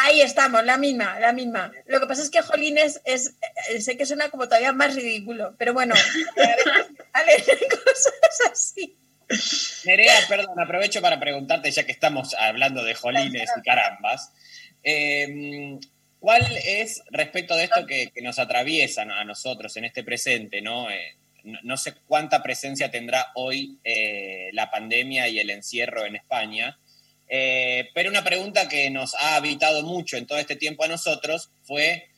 Ahí 0.01 0.21
estamos, 0.21 0.65
la 0.65 0.79
misma, 0.79 1.19
la 1.21 1.33
misma. 1.33 1.73
Lo 1.87 2.01
que 2.01 2.07
pasa 2.07 2.23
es 2.23 2.31
que 2.31 2.43
jolines 2.43 3.01
es, 3.05 3.37
eh, 3.69 3.81
sé 3.81 3.97
que 3.97 4.07
suena 4.07 4.31
como 4.31 4.45
todavía 4.45 4.73
más 4.73 4.95
ridículo, 4.95 5.55
pero 5.59 5.73
bueno, 5.73 5.95
salen 5.95 7.45
cosas 7.85 8.51
así. 8.51 8.97
Nerea, 9.85 10.15
perdón, 10.29 10.59
aprovecho 10.61 11.01
para 11.01 11.19
preguntarte, 11.19 11.71
ya 11.71 11.85
que 11.85 11.93
estamos 11.93 12.35
hablando 12.35 12.85
de 12.85 12.95
jolines 12.95 13.51
y 13.57 13.63
carambas, 13.63 14.33
eh, 14.83 15.79
¿cuál 16.19 16.45
es, 16.65 17.03
respecto 17.11 17.57
de 17.57 17.65
esto 17.65 17.87
que, 17.87 18.13
nos 18.23 18.39
atraviesan 18.39 19.11
a 19.11 19.25
nosotros 19.25 19.77
en 19.77 19.87
este 19.87 20.05
presente, 20.05 20.61
¿no? 20.61 20.91
Eh, 20.91 21.17
no, 21.45 21.59
no 21.63 21.77
sé 21.77 21.95
cuánta 22.07 22.43
presencia 22.43 22.91
tendrá 22.91 23.33
hoy 23.35 23.79
eh, 23.85 24.51
la 24.53 24.71
pandemia 24.71 25.29
y 25.29 25.39
el 25.39 25.51
encierro 25.51 26.05
en 26.05 26.17
España, 26.17 26.79
eh, 27.35 27.89
pero 27.95 28.11
una 28.11 28.23
pregunta 28.23 28.69
que 28.69 28.91
nos 28.91 29.15
ha 29.15 29.37
habitado 29.37 29.83
mucho 29.85 30.19
en 30.19 30.27
todo 30.27 30.37
este 30.37 30.55
tiempo 30.55 30.85
a 30.85 30.89
nosotros 30.89 31.49
fue, 31.63 32.11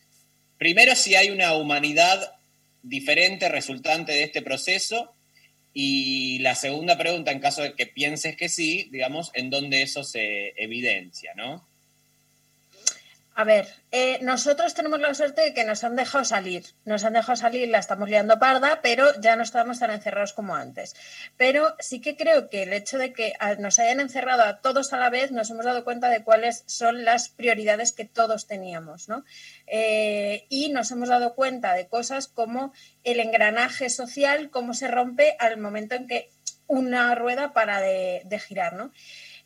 primero, 0.58 0.96
si 0.96 1.14
hay 1.14 1.30
una 1.30 1.54
humanidad 1.54 2.34
diferente 2.82 3.48
resultante 3.48 4.10
de 4.10 4.24
este 4.24 4.42
proceso, 4.42 5.14
y 5.72 6.40
la 6.40 6.56
segunda 6.56 6.98
pregunta, 6.98 7.30
en 7.30 7.38
caso 7.38 7.62
de 7.62 7.74
que 7.74 7.86
pienses 7.86 8.36
que 8.36 8.48
sí, 8.48 8.88
digamos, 8.90 9.30
en 9.34 9.50
dónde 9.50 9.82
eso 9.82 10.02
se 10.02 10.52
evidencia, 10.56 11.32
¿no? 11.36 11.64
A 13.36 13.42
ver, 13.42 13.66
eh, 13.90 14.20
nosotros 14.22 14.74
tenemos 14.74 15.00
la 15.00 15.12
suerte 15.12 15.42
de 15.42 15.54
que 15.54 15.64
nos 15.64 15.82
han 15.82 15.96
dejado 15.96 16.24
salir. 16.24 16.66
Nos 16.84 17.02
han 17.02 17.14
dejado 17.14 17.34
salir, 17.34 17.68
la 17.68 17.80
estamos 17.80 18.08
liando 18.08 18.38
parda, 18.38 18.78
pero 18.80 19.08
ya 19.20 19.34
no 19.34 19.42
estamos 19.42 19.80
tan 19.80 19.90
encerrados 19.90 20.32
como 20.34 20.54
antes. 20.54 20.94
Pero 21.36 21.74
sí 21.80 22.00
que 22.00 22.16
creo 22.16 22.48
que 22.48 22.62
el 22.62 22.72
hecho 22.72 22.96
de 22.96 23.12
que 23.12 23.32
a- 23.40 23.56
nos 23.56 23.80
hayan 23.80 23.98
encerrado 23.98 24.44
a 24.44 24.60
todos 24.60 24.92
a 24.92 24.98
la 24.98 25.10
vez, 25.10 25.32
nos 25.32 25.50
hemos 25.50 25.64
dado 25.64 25.82
cuenta 25.82 26.10
de 26.10 26.22
cuáles 26.22 26.62
son 26.66 27.04
las 27.04 27.28
prioridades 27.28 27.90
que 27.90 28.04
todos 28.04 28.46
teníamos, 28.46 29.08
¿no? 29.08 29.24
Eh, 29.66 30.46
y 30.48 30.68
nos 30.68 30.92
hemos 30.92 31.08
dado 31.08 31.34
cuenta 31.34 31.74
de 31.74 31.88
cosas 31.88 32.28
como 32.28 32.72
el 33.02 33.18
engranaje 33.18 33.90
social, 33.90 34.50
cómo 34.50 34.74
se 34.74 34.86
rompe 34.86 35.34
al 35.40 35.58
momento 35.58 35.96
en 35.96 36.06
que 36.06 36.30
una 36.68 37.12
rueda 37.16 37.52
para 37.52 37.80
de, 37.80 38.22
de 38.26 38.38
girar, 38.38 38.74
¿no? 38.74 38.92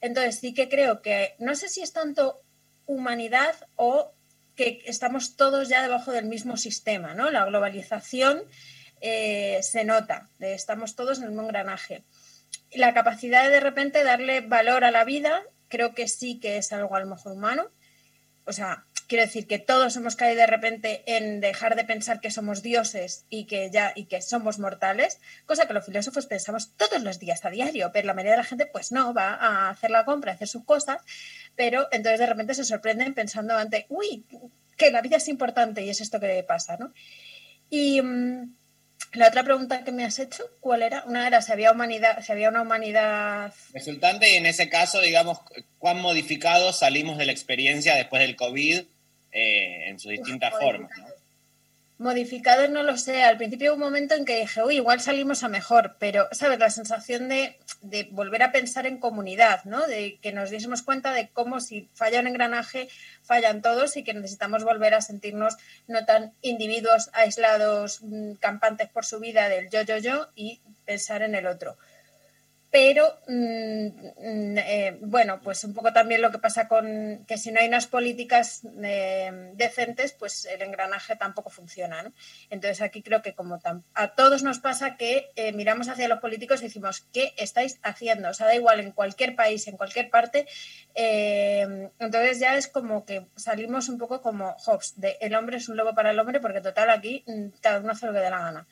Entonces 0.03 0.39
sí 0.41 0.53
que 0.53 0.69
creo 0.69 1.01
que, 1.01 1.35
no 1.39 1.55
sé 1.55 1.71
si 1.71 1.81
es 1.81 1.93
tanto 1.95 2.43
humanidad 2.89 3.55
o 3.77 4.13
que 4.57 4.83
estamos 4.87 5.37
todos 5.37 5.69
ya 5.69 5.83
debajo 5.83 6.11
del 6.11 6.25
mismo 6.25 6.57
sistema, 6.57 7.15
¿no? 7.15 7.31
La 7.31 7.45
globalización 7.45 8.43
eh, 9.01 9.61
se 9.63 9.85
nota, 9.85 10.29
de- 10.41 10.55
estamos 10.55 10.97
todos 10.97 11.19
en 11.19 11.25
el 11.25 11.31
mismo 11.31 11.45
engranaje. 11.45 12.03
La 12.73 12.93
capacidad 12.95 13.45
de 13.45 13.51
de 13.51 13.61
repente 13.61 14.03
darle 14.03 14.41
valor 14.41 14.83
a 14.85 14.91
la 14.91 15.05
vida, 15.05 15.43
creo 15.69 15.95
que 15.95 16.09
sí 16.09 16.41
que 16.41 16.57
es 16.57 16.73
algo 16.73 16.97
a 16.97 17.01
lo 17.01 17.07
mejor 17.07 17.33
humano. 17.33 17.71
O 18.45 18.53
sea, 18.53 18.85
quiero 19.07 19.25
decir 19.25 19.47
que 19.47 19.59
todos 19.59 19.95
hemos 19.97 20.17
caído 20.17 20.37
de 20.41 20.47
repente 20.47 21.03
en 21.07 21.41
dejar 21.41 21.77
de 21.77 21.85
pensar 21.85 22.21
que 22.21 22.31
somos 22.31 22.63
dioses 22.63 23.27
y 23.29 23.45
que 23.47 23.71
ya 23.71 23.93
y 23.95 24.07
que 24.07 24.21
somos 24.23 24.59
mortales, 24.59 25.21
cosa 25.47 25.67
que 25.67 25.75
los 25.75 25.85
filósofos 25.87 26.27
pensamos 26.27 26.75
todos 26.77 27.03
los 27.03 27.19
días 27.19 27.45
a 27.45 27.51
diario, 27.51 27.91
pero 27.93 28.07
la 28.07 28.15
mayoría 28.15 28.33
de 28.33 28.39
la 28.39 28.45
gente 28.45 28.67
pues 28.67 28.91
no, 28.91 29.15
va 29.15 29.35
a 29.35 29.71
hacer 29.71 29.91
la 29.91 30.05
compra, 30.05 30.33
a 30.33 30.35
hacer 30.35 30.49
sus 30.49 30.65
cosas, 30.65 31.03
pero 31.59 31.89
entonces 31.91 32.21
de 32.21 32.27
repente 32.27 32.55
se 32.55 32.65
sorprenden 32.65 33.15
pensando 33.15 33.57
ante, 33.57 33.87
uy, 33.89 34.25
que 34.77 34.93
la 34.93 35.03
vida 35.03 35.17
es 35.17 35.27
importante 35.27 35.83
y 35.83 35.91
es 35.91 36.01
esto 36.01 36.21
que 36.21 36.45
pasa, 36.45 36.77
¿no? 36.77 36.95
Y 37.69 38.01
mm, 38.01 38.55
la 39.15 39.27
otra 39.27 39.43
pregunta 39.43 39.83
que 39.83 39.91
me 39.91 40.05
has 40.05 40.21
hecho, 40.21 40.45
¿cuál 40.61 40.83
era? 40.83 41.03
Una 41.07 41.27
era 41.27 41.43
si 41.43 41.51
había 41.51 41.73
humanidad, 41.73 42.23
si 42.23 42.31
había 42.31 42.49
una 42.49 42.63
humanidad 42.63 43.53
Resultante 43.73 44.33
y 44.33 44.37
en 44.37 44.47
ese 44.47 44.69
caso, 44.69 45.01
digamos, 45.01 45.41
cuán 45.81 46.01
modificados 46.01 46.79
salimos 46.79 47.19
de 47.19 47.27
la 47.27 47.33
experiencia 47.33 47.97
después 47.97 48.23
del 48.23 48.37
COVID 48.37 48.83
eh, 49.33 49.89
en 49.89 49.99
sus 49.99 50.13
distintas 50.13 50.55
formas, 50.61 50.93
¿no? 50.97 51.07
Modificados 51.99 52.71
no 52.71 52.85
lo 52.85 52.97
sé. 52.97 53.25
Al 53.25 53.37
principio 53.39 53.73
hubo 53.73 53.79
un 53.79 53.81
momento 53.91 54.15
en 54.15 54.25
que 54.25 54.39
dije, 54.39 54.63
uy, 54.63 54.77
igual 54.77 55.01
salimos 55.01 55.43
a 55.43 55.49
mejor, 55.49 55.97
pero, 55.99 56.29
¿sabes? 56.31 56.61
La 56.61 56.71
sensación 56.71 57.29
de, 57.29 57.59
de 57.83 58.09
volver 58.13 58.45
a 58.45 58.53
pensar 58.53 58.87
en 58.87 58.99
comunidad, 58.99 59.65
¿no? 59.65 59.85
De 59.87 60.19
que 60.23 60.33
nos 60.33 60.51
diésemos 60.51 60.83
cuenta 60.83 61.13
de 61.13 61.29
cómo 61.29 61.59
si 61.59 61.89
falla 61.95 62.21
un 62.21 62.29
engranaje, 62.29 62.89
fallan 63.25 63.63
todos 63.63 63.97
y 63.97 64.05
que 64.05 64.15
necesitamos 64.15 64.63
volver 64.63 64.95
a 64.95 65.01
sentirnos 65.01 65.57
no 65.89 66.05
tan 66.07 66.33
individuos 66.41 67.11
aislados, 67.15 68.01
mm, 68.03 68.35
campantes 68.35 68.89
por 68.89 69.05
su 69.05 69.19
vida 69.19 69.49
del 69.49 69.69
yo, 69.69 69.83
yo, 69.83 69.99
yo 69.99 70.29
y 70.37 70.61
pensar 70.87 71.23
en 71.23 71.35
el 71.35 71.49
otro. 71.49 71.77
Pero, 72.71 73.19
mm, 73.27 73.87
mm, 73.87 74.59
eh, 74.59 74.99
bueno, 75.01 75.41
pues 75.43 75.65
un 75.65 75.73
poco 75.73 75.93
también 75.95 76.21
lo 76.21 76.31
que 76.31 76.39
pasa 76.39 76.69
con 76.69 77.25
que 77.27 77.39
si 77.39 77.51
no 77.51 77.61
hay 77.61 77.69
unas 77.69 77.87
políticas 77.87 78.61
eh, 78.83 79.53
decentes, 79.55 80.13
pues 80.13 80.45
el 80.45 80.61
engranaje 80.61 81.17
tampoco 81.17 81.49
funciona, 81.49 82.03
¿no? 82.03 82.13
Entonces 82.51 82.83
aquí 82.83 83.03
creo 83.03 83.23
que 83.23 83.35
como 83.35 83.59
a 83.95 84.09
todos 84.15 84.43
nos 84.43 84.59
pasa 84.59 84.97
que 84.97 85.31
eh, 85.37 85.53
miramos 85.53 85.89
hacia 85.89 86.09
los 86.09 86.21
políticos 86.21 86.61
y 86.61 86.65
decimos, 86.65 87.07
¿qué 87.13 87.33
estáis 87.39 87.79
haciendo? 87.83 88.29
O 88.29 88.35
sea, 88.35 88.47
da 88.47 88.55
igual 88.55 88.81
en 88.81 88.93
cualquier 88.93 89.35
país, 89.35 89.67
en 89.67 89.77
cualquier 89.79 90.11
parte. 90.11 90.47
eh, 90.95 91.91
entonces 91.99 92.39
ya 92.39 92.57
es 92.57 92.69
como 92.69 93.05
que 93.05 93.27
salimos 93.37 93.89
un 93.89 93.99
poco 93.99 94.21
como 94.21 94.53
Hobbes, 94.59 94.95
de 95.01 95.17
el 95.21 95.35
hombre 95.35 95.57
es 95.57 95.69
un 95.69 95.77
lobo 95.77 95.95
para 95.95 96.11
el 96.11 96.19
hombre, 96.19 96.41
porque 96.41 96.61
total 96.61 96.91
aquí 96.91 97.25
mm, 97.27 97.49
cada 97.63 97.81
uno 97.81 97.93
hace 97.93 98.07
lo 98.07 98.13
que 98.13 98.19
dé 98.21 98.31
la 98.31 98.39
gana. 98.41 98.67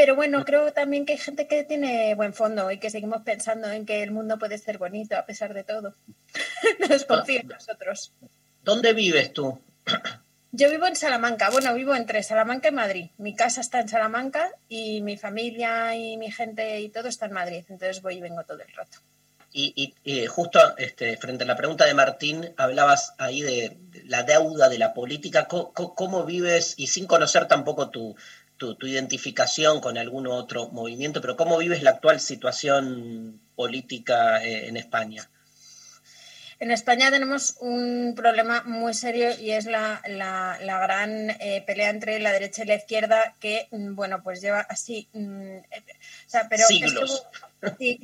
Pero 0.00 0.16
bueno, 0.16 0.46
creo 0.46 0.72
también 0.72 1.04
que 1.04 1.12
hay 1.12 1.18
gente 1.18 1.46
que 1.46 1.62
tiene 1.62 2.14
buen 2.14 2.32
fondo 2.32 2.70
y 2.70 2.78
que 2.78 2.88
seguimos 2.88 3.20
pensando 3.20 3.70
en 3.70 3.84
que 3.84 4.02
el 4.02 4.12
mundo 4.12 4.38
puede 4.38 4.56
ser 4.56 4.78
bonito 4.78 5.14
a 5.14 5.26
pesar 5.26 5.52
de 5.52 5.62
todo. 5.62 5.92
no 6.80 6.88
desconfío 6.88 7.40
en 7.40 7.48
nosotros. 7.48 8.10
¿Dónde 8.64 8.94
vives 8.94 9.34
tú? 9.34 9.60
Yo 10.52 10.70
vivo 10.70 10.86
en 10.86 10.96
Salamanca, 10.96 11.50
bueno, 11.50 11.74
vivo 11.74 11.94
entre 11.94 12.22
Salamanca 12.22 12.68
y 12.68 12.72
Madrid. 12.72 13.06
Mi 13.18 13.36
casa 13.36 13.60
está 13.60 13.80
en 13.80 13.88
Salamanca 13.90 14.50
y 14.70 15.02
mi 15.02 15.18
familia 15.18 15.94
y 15.94 16.16
mi 16.16 16.32
gente 16.32 16.80
y 16.80 16.88
todo 16.88 17.08
está 17.08 17.26
en 17.26 17.32
Madrid, 17.32 17.62
entonces 17.68 18.00
voy 18.00 18.16
y 18.16 18.20
vengo 18.22 18.42
todo 18.44 18.60
el 18.62 18.72
rato. 18.74 19.00
Y, 19.52 19.72
y- 19.74 19.94
y 20.22 20.26
justo 20.26 20.60
este, 20.78 21.16
frente 21.16 21.42
a 21.42 21.46
la 21.46 21.56
pregunta 21.56 21.84
de 21.84 21.92
Martín, 21.92 22.54
hablabas 22.56 23.14
ahí 23.18 23.42
de 23.42 23.76
la 24.04 24.22
deuda 24.22 24.68
de 24.68 24.78
la 24.78 24.94
política. 24.94 25.46
¿Cómo, 25.48 25.72
cómo- 25.72 25.94
cómo 25.96 26.24
vives, 26.24 26.74
y 26.76 26.86
sin 26.86 27.06
conocer 27.06 27.48
tampoco 27.48 27.90
tu, 27.90 28.14
tu, 28.60 28.74
tu 28.74 28.86
identificación 28.86 29.80
con 29.80 29.96
algún 29.96 30.26
otro 30.26 30.68
movimiento, 30.68 31.22
pero 31.22 31.34
cómo 31.34 31.56
vives 31.56 31.82
la 31.82 31.90
actual 31.92 32.20
situación 32.20 33.40
política 33.56 34.44
eh, 34.44 34.68
en 34.68 34.76
España? 34.76 35.28
En 36.58 36.70
España 36.70 37.10
tenemos 37.10 37.56
un 37.60 38.12
problema 38.14 38.62
muy 38.64 38.92
serio 38.92 39.30
y 39.40 39.52
es 39.52 39.64
la, 39.64 40.02
la- 40.06 40.58
la 40.62 40.78
gran 40.80 41.30
eh, 41.30 41.64
pelea 41.66 41.88
entre 41.88 42.20
la 42.20 42.32
derecha 42.32 42.62
y 42.64 42.66
la 42.66 42.74
izquierda 42.74 43.34
que, 43.40 43.66
mm, 43.70 43.94
bueno, 43.94 44.22
pues 44.22 44.42
lleva 44.42 44.60
así, 44.60 45.08
mm, 45.14 45.56
eh, 45.56 45.64
o 46.26 46.30
sea, 46.30 46.46
pero 46.50 46.66
Siglos. 46.66 47.24
Sí, 47.78 48.00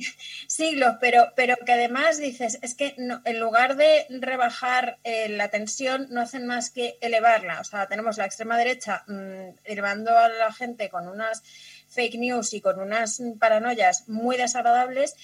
siglos, 0.47 0.95
pero, 0.99 1.33
pero 1.35 1.55
que 1.65 1.73
además 1.73 2.17
dices, 2.19 2.59
es 2.61 2.75
que 2.75 2.93
no- 2.97 3.21
en 3.25 3.39
lugar 3.39 3.75
de 3.75 4.05
rebajar 4.09 4.97
eh, 5.03 5.29
la 5.29 5.49
tensión, 5.49 6.07
no 6.09 6.21
hacen 6.21 6.45
más 6.45 6.69
que 6.69 6.97
elevarla. 7.01 7.59
O 7.59 7.63
sea, 7.63 7.87
tenemos 7.87 8.17
la 8.17 8.25
extrema 8.25 8.57
derecha 8.57 9.03
mm, 9.07 9.49
elevando 9.65 10.17
a 10.17 10.29
la 10.29 10.51
gente 10.53 10.89
con 10.89 11.07
unas 11.07 11.43
fake 11.89 12.15
news 12.15 12.53
y 12.53 12.61
con 12.61 12.79
unas 12.79 13.21
paranoias 13.39 14.07
muy 14.07 14.37
desagradables 14.37 15.15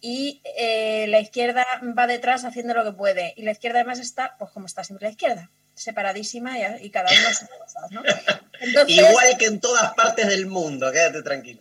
y 0.00 0.40
eh, 0.56 1.06
la 1.08 1.20
izquierda 1.20 1.64
va 1.96 2.06
detrás 2.06 2.44
haciendo 2.44 2.74
lo 2.74 2.84
que 2.84 2.92
puede. 2.92 3.34
Y 3.36 3.42
la 3.42 3.52
izquierda 3.52 3.80
además 3.80 3.98
está, 4.00 4.36
pues 4.38 4.50
como 4.50 4.66
está 4.66 4.82
siempre 4.84 5.06
la 5.06 5.12
izquierda, 5.12 5.50
separadísima 5.74 6.58
y, 6.58 6.86
y 6.86 6.90
cada 6.90 7.08
uno 7.10 7.28
sus 7.34 7.48
cosas, 7.48 7.90
¿no? 7.90 8.02
Igual 8.88 9.38
que 9.38 9.46
en 9.46 9.60
todas 9.60 9.94
partes 9.94 10.28
del 10.28 10.46
mundo, 10.46 10.90
quédate 10.92 11.22
tranquilo. 11.22 11.60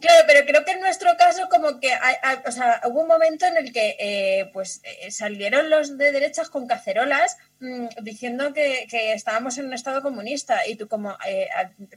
Claro, 0.00 0.24
pero 0.26 0.46
creo 0.46 0.64
que 0.64 0.72
en 0.72 0.80
nuestro 0.80 1.10
caso 1.16 1.48
como 1.48 1.80
que 1.80 1.92
hay- 1.92 2.38
o 2.46 2.50
sea, 2.52 2.80
hubo 2.86 3.02
un 3.02 3.08
momento 3.08 3.46
en 3.46 3.56
el 3.56 3.72
que 3.72 3.96
eh, 3.98 4.50
pues 4.52 4.80
eh, 4.84 5.10
salieron 5.10 5.70
los 5.70 5.96
de 5.98 6.12
derechas 6.12 6.50
con 6.50 6.66
cacerolas 6.66 7.36
mm, 7.60 7.86
diciendo 8.02 8.52
que, 8.52 8.86
que 8.90 9.12
estábamos 9.12 9.58
en 9.58 9.66
un 9.66 9.74
estado 9.74 10.02
comunista 10.02 10.66
y 10.66 10.76
tú 10.76 10.88
como, 10.88 11.16
eh, 11.26 11.48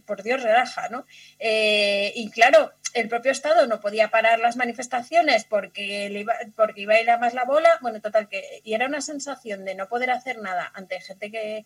por 0.06 0.24
Dios, 0.24 0.42
relaja, 0.44 0.90
¿no? 0.90 1.06
Y 1.40 2.30
claro, 2.32 2.74
el 2.94 3.08
propio 3.08 3.32
Estado 3.32 3.68
no 3.68 3.80
podía 3.80 4.10
parar 4.10 4.40
las 4.40 4.56
manifestaciones 4.56 5.44
porque, 5.46 6.10
le 6.10 6.22
iba, 6.22 6.34
porque 6.56 6.82
iba 6.82 6.96
a 6.96 7.02
ir 7.02 7.10
a 7.10 7.18
más 7.18 7.34
la 7.34 7.44
bola, 7.46 7.70
bueno, 7.82 8.02
total, 8.02 8.28
que 8.28 8.62
y 8.64 8.74
era 8.74 8.88
una 8.88 9.02
sensación 9.02 9.66
de 9.66 9.76
no 9.76 9.88
poder 9.88 10.12
hacer 10.12 10.40
nada 10.40 10.72
ante 10.74 11.00
gente 11.02 11.32
que... 11.32 11.66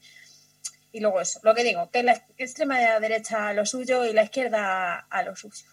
Y 0.94 1.00
luego 1.02 1.20
eso, 1.20 1.40
lo 1.44 1.54
que 1.54 1.64
digo, 1.64 1.90
que 1.92 2.04
la 2.04 2.24
extrema 2.38 2.78
derecha 3.00 3.50
a 3.50 3.54
lo 3.54 3.66
suyo 3.66 4.06
y 4.06 4.14
la 4.14 4.24
izquierda 4.24 5.00
a 5.10 5.24
lo 5.24 5.36
suyo. 5.36 5.66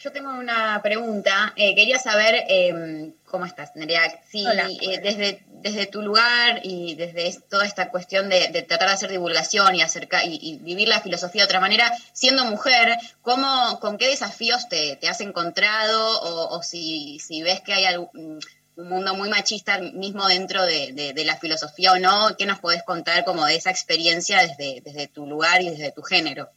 Yo 0.00 0.12
tengo 0.12 0.30
una 0.30 0.80
pregunta. 0.82 1.52
Eh, 1.56 1.74
quería 1.74 1.98
saber 1.98 2.44
eh, 2.48 3.12
cómo 3.24 3.46
estás, 3.46 3.74
Nerea. 3.74 4.20
Si 4.30 4.44
eh, 4.46 5.00
desde, 5.02 5.42
desde 5.48 5.86
tu 5.86 6.02
lugar 6.02 6.60
y 6.62 6.94
desde 6.96 7.26
es- 7.28 7.48
toda 7.48 7.64
esta 7.64 7.90
cuestión 7.90 8.28
de, 8.28 8.48
de 8.48 8.62
tratar 8.62 8.88
de 8.88 8.94
hacer 8.94 9.10
divulgación 9.10 9.74
y, 9.74 9.82
acerca, 9.82 10.22
y, 10.24 10.38
y 10.40 10.58
vivir 10.58 10.86
la 10.88 11.00
filosofía 11.00 11.42
de 11.42 11.46
otra 11.46 11.60
manera, 11.60 11.90
siendo 12.12 12.44
mujer, 12.44 12.96
¿cómo, 13.22 13.80
¿con 13.80 13.96
qué 13.96 14.08
desafíos 14.08 14.68
te, 14.68 14.96
te 14.96 15.08
has 15.08 15.20
encontrado? 15.22 16.20
O, 16.20 16.56
o 16.58 16.62
si, 16.62 17.18
si 17.20 17.42
ves 17.42 17.60
que 17.62 17.72
hay 17.72 17.86
algún- 17.86 18.38
un 18.78 18.88
mundo 18.88 19.14
muy 19.14 19.28
machista 19.28 19.78
mismo 19.78 20.26
dentro 20.26 20.64
de, 20.64 20.92
de- 20.94 21.24
la 21.24 21.36
filosofía 21.38 21.92
o 21.92 21.98
no, 21.98 22.34
¿qué 22.38 22.46
nos 22.46 22.60
podés 22.60 22.82
contar 22.82 23.24
como 23.24 23.44
de 23.44 23.56
esa 23.56 23.70
experiencia 23.70 24.38
desde, 24.40 24.80
desde 24.80 25.08
tu 25.08 25.26
lugar 25.26 25.60
y 25.62 25.68
desde 25.70 25.92
tu 25.92 26.02
género? 26.02 26.50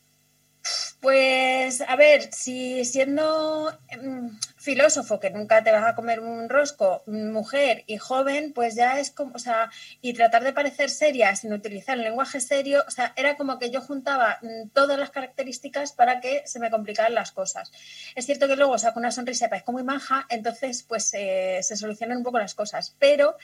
Pues, 1.02 1.82
a 1.82 1.96
ver, 1.96 2.32
si 2.32 2.86
siendo 2.86 3.76
mm, 4.00 4.28
filósofo, 4.56 5.20
que 5.20 5.32
nunca 5.32 5.64
te 5.64 5.72
vas 5.72 5.84
a 5.84 5.96
comer 5.96 6.20
un 6.20 6.48
rosco, 6.48 7.02
mm, 7.08 7.32
mujer 7.32 7.84
y 7.88 7.98
joven, 7.98 8.54
pues 8.54 8.76
ya 8.76 9.00
es 9.00 9.10
como, 9.10 9.34
o 9.34 9.40
sea, 9.40 9.72
y 10.00 10.14
tratar 10.14 10.44
de 10.44 10.54
parecer 10.54 10.92
seria 10.92 11.36
sin 11.36 11.54
utilizar 11.54 11.98
el 11.98 12.04
lenguaje 12.04 12.40
serio, 12.40 12.84
o 12.88 12.92
sea, 12.92 13.14
era 13.16 13.36
como 13.36 13.58
que 13.58 13.72
yo 13.72 13.82
juntaba 13.82 14.38
mm, 14.44 14.70
todas 14.74 15.00
las 15.00 15.10
características 15.10 15.92
para 15.94 16.22
que 16.22 16.44
se 16.46 16.60
me 16.60 16.70
complicaran 16.70 17.16
las 17.16 17.32
cosas. 17.32 17.72
Es 18.16 18.28
cierto 18.28 18.48
que 18.48 18.56
luego 18.56 18.78
saco 18.78 19.00
una 19.00 19.10
sonrisa 19.10 19.48
y 19.48 19.50
parezco 19.50 19.72
muy 19.72 19.84
maja, 19.84 20.28
entonces 20.30 20.84
pues 20.84 21.12
eh, 21.16 21.62
se 21.64 21.78
solucionan 21.78 22.18
un 22.18 22.24
poco 22.24 22.38
las 22.38 22.54
cosas, 22.54 22.96
pero 23.00 23.38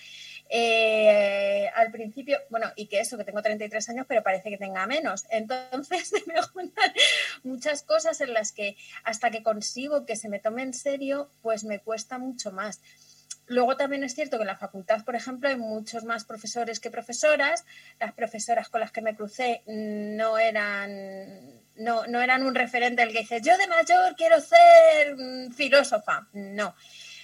eh, 0.50 1.70
al 1.76 1.92
principio, 1.92 2.40
bueno, 2.50 2.72
y 2.76 2.88
que 2.88 3.00
eso, 3.00 3.18
que 3.18 3.24
tengo 3.24 3.42
33 3.42 3.90
años, 3.90 4.06
pero 4.08 4.24
parece 4.24 4.50
que 4.50 4.58
tenga 4.58 4.86
menos. 4.88 5.26
Entonces 5.30 6.12
me 6.28 6.42
juntan 6.42 6.92
muchas 7.44 7.84
cosas 7.84 8.22
en 8.22 8.34
las 8.34 8.52
que 8.52 8.78
hasta 9.04 9.32
que 9.32 9.44
consigo 9.44 10.06
que 10.06 10.16
se 10.16 10.30
me 10.30 10.40
tome 10.40 10.64
en 10.64 10.74
serio, 10.74 11.30
pues 11.42 11.64
me 11.64 11.80
cuesta 11.80 12.18
mucho 12.18 12.52
más. 12.52 12.82
Luego 13.48 13.78
también 13.78 14.04
es 14.04 14.14
cierto 14.14 14.38
que 14.38 14.44
en 14.44 14.48
la 14.48 14.58
facultad, 14.58 15.06
por 15.06 15.16
ejemplo, 15.16 15.48
hay 15.48 15.56
muchos 15.56 16.04
más 16.04 16.26
profesores 16.26 16.82
que 16.82 16.92
profesoras. 16.92 17.66
Las 17.98 18.14
profesoras 18.14 18.68
con 18.68 18.82
las 18.82 18.92
que 18.92 19.02
me 19.02 19.16
crucé 19.16 19.64
no 19.66 20.38
eran, 20.38 21.62
no, 21.78 22.06
no 22.08 22.22
eran 22.22 22.46
un 22.46 22.56
referente 22.56 23.02
al 23.02 23.14
que 23.14 23.20
dice, 23.20 23.42
yo 23.42 23.58
de 23.58 23.68
mayor 23.68 24.16
quiero 24.18 24.42
ser 24.42 25.16
mm, 25.16 25.52
filósofa. 25.54 26.28
No. 26.34 26.76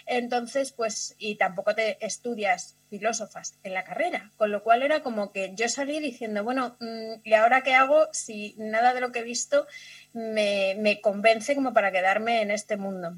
Entonces, 0.05 0.71
pues, 0.71 1.15
y 1.17 1.35
tampoco 1.35 1.73
te 1.75 1.97
estudias 2.05 2.75
filósofas 2.89 3.55
en 3.63 3.73
la 3.73 3.83
carrera, 3.83 4.31
con 4.37 4.51
lo 4.51 4.61
cual 4.63 4.83
era 4.83 5.01
como 5.01 5.31
que 5.31 5.53
yo 5.55 5.67
salí 5.69 5.99
diciendo, 5.99 6.43
bueno, 6.43 6.75
mm, 6.79 7.21
¿y 7.23 7.33
ahora 7.33 7.63
qué 7.63 7.73
hago 7.73 8.07
si 8.11 8.53
nada 8.57 8.93
de 8.93 9.01
lo 9.01 9.11
que 9.11 9.19
he 9.19 9.23
visto 9.23 9.65
me, 10.13 10.75
me 10.77 11.01
convence 11.01 11.55
como 11.55 11.73
para 11.73 11.91
quedarme 11.91 12.41
en 12.41 12.51
este 12.51 12.77
mundo? 12.77 13.15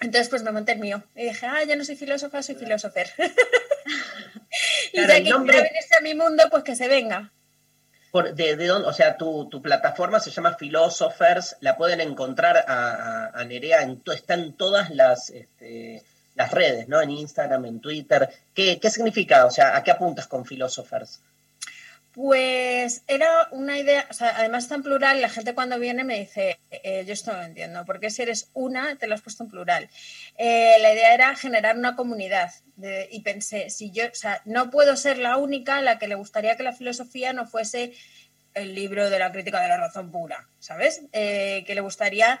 Entonces, 0.00 0.28
pues 0.28 0.42
me 0.42 0.52
monté 0.52 0.72
el 0.72 0.80
mío 0.80 1.02
y 1.14 1.24
dije, 1.24 1.46
ah, 1.46 1.62
ya 1.64 1.76
no 1.76 1.84
soy 1.84 1.96
filósofa, 1.96 2.42
soy 2.42 2.56
filósofer. 2.56 3.10
y 4.92 5.00
ya 5.06 5.22
que 5.22 5.30
nombre- 5.30 5.52
quiera 5.54 5.68
venirse 5.70 5.96
a 5.96 6.00
mi 6.00 6.14
mundo, 6.14 6.44
pues 6.50 6.64
que 6.64 6.76
se 6.76 6.88
venga. 6.88 7.32
De, 8.22 8.54
de 8.56 8.66
dónde- 8.66 8.86
o 8.88 8.92
sea, 8.92 9.16
tu, 9.16 9.48
tu 9.48 9.60
plataforma 9.60 10.20
se 10.20 10.30
llama 10.30 10.56
Philosophers, 10.56 11.56
la 11.60 11.76
pueden 11.76 12.00
encontrar 12.00 12.56
a, 12.68 12.90
a- 13.26 13.30
a 13.34 13.44
Nerea, 13.44 13.80
está 14.14 14.34
en 14.34 14.52
todas 14.52 14.90
las, 14.90 15.30
este, 15.30 16.02
las 16.36 16.50
redes, 16.52 16.86
¿no? 16.88 17.00
En 17.02 17.10
Instagram, 17.10 17.64
en 17.64 17.80
Twitter. 17.80 18.28
¿Qué, 18.54 18.78
¿Qué 18.78 18.90
significa? 18.90 19.46
O 19.46 19.50
sea, 19.50 19.76
¿a 19.76 19.82
qué 19.82 19.90
apuntas 19.90 20.26
con 20.28 20.44
Philosophers? 20.44 21.20
Pues 22.14 23.02
era 23.08 23.48
una 23.50 23.76
idea, 23.76 24.06
además 24.36 24.64
está 24.64 24.76
en 24.76 24.84
plural, 24.84 25.20
la 25.20 25.28
gente 25.28 25.52
cuando 25.52 25.80
viene 25.80 26.04
me 26.04 26.20
dice, 26.20 26.60
eh, 26.70 27.04
yo 27.04 27.12
esto 27.12 27.32
no 27.32 27.38
lo 27.38 27.44
entiendo, 27.44 27.84
porque 27.84 28.08
si 28.08 28.22
eres 28.22 28.50
una, 28.54 28.96
te 28.96 29.08
lo 29.08 29.16
has 29.16 29.20
puesto 29.20 29.42
en 29.42 29.50
plural. 29.50 29.90
Eh, 30.38 30.76
la 30.80 30.92
idea 30.92 31.12
era 31.12 31.34
generar 31.34 31.76
una 31.76 31.96
comunidad 31.96 32.52
y 33.10 33.20
pensé, 33.22 33.68
si 33.70 33.90
yo, 33.90 34.04
o 34.06 34.14
sea, 34.14 34.42
no 34.44 34.70
puedo 34.70 34.96
ser 34.96 35.18
la 35.18 35.36
única 35.38 35.78
a 35.78 35.82
la 35.82 35.98
que 35.98 36.06
le 36.06 36.14
gustaría 36.14 36.56
que 36.56 36.62
la 36.62 36.72
filosofía 36.72 37.32
no 37.32 37.46
fuese 37.46 37.92
el 38.54 38.74
libro 38.74 39.10
de 39.10 39.18
la 39.18 39.32
crítica 39.32 39.60
de 39.60 39.68
la 39.68 39.76
razón 39.76 40.10
pura, 40.10 40.48
¿sabes? 40.60 41.02
Eh, 41.12 41.64
que 41.66 41.74
le 41.74 41.80
gustaría 41.80 42.40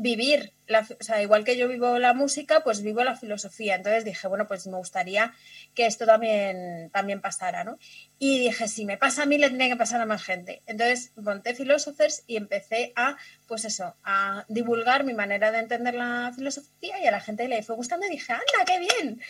vivir, 0.00 0.52
la, 0.66 0.86
o 0.98 1.04
sea, 1.04 1.20
igual 1.20 1.44
que 1.44 1.56
yo 1.56 1.68
vivo 1.68 1.98
la 1.98 2.14
música, 2.14 2.62
pues 2.64 2.82
vivo 2.82 3.04
la 3.04 3.16
filosofía. 3.16 3.74
Entonces 3.74 4.04
dije, 4.04 4.28
bueno, 4.28 4.46
pues 4.46 4.66
me 4.66 4.76
gustaría 4.76 5.34
que 5.74 5.86
esto 5.86 6.06
también, 6.06 6.90
también 6.90 7.20
pasara, 7.20 7.64
¿no? 7.64 7.78
Y 8.18 8.38
dije, 8.38 8.66
si 8.68 8.86
me 8.86 8.96
pasa 8.96 9.24
a 9.24 9.26
mí, 9.26 9.36
le 9.36 9.48
tiene 9.48 9.68
que 9.68 9.76
pasar 9.76 10.00
a 10.00 10.06
más 10.06 10.22
gente. 10.22 10.62
Entonces 10.66 11.12
monté 11.16 11.54
Philosophers 11.54 12.22
y 12.26 12.36
empecé 12.36 12.92
a, 12.96 13.16
pues 13.46 13.64
eso, 13.64 13.94
a 14.04 14.44
divulgar 14.48 15.04
mi 15.04 15.12
manera 15.12 15.52
de 15.52 15.58
entender 15.58 15.94
la 15.94 16.32
filosofía 16.34 17.02
y 17.02 17.06
a 17.06 17.10
la 17.10 17.20
gente 17.20 17.46
le 17.48 17.62
fue 17.62 17.76
gustando 17.76 18.06
y 18.06 18.10
dije, 18.10 18.32
anda, 18.32 18.64
qué 18.64 18.78
bien. 18.78 19.20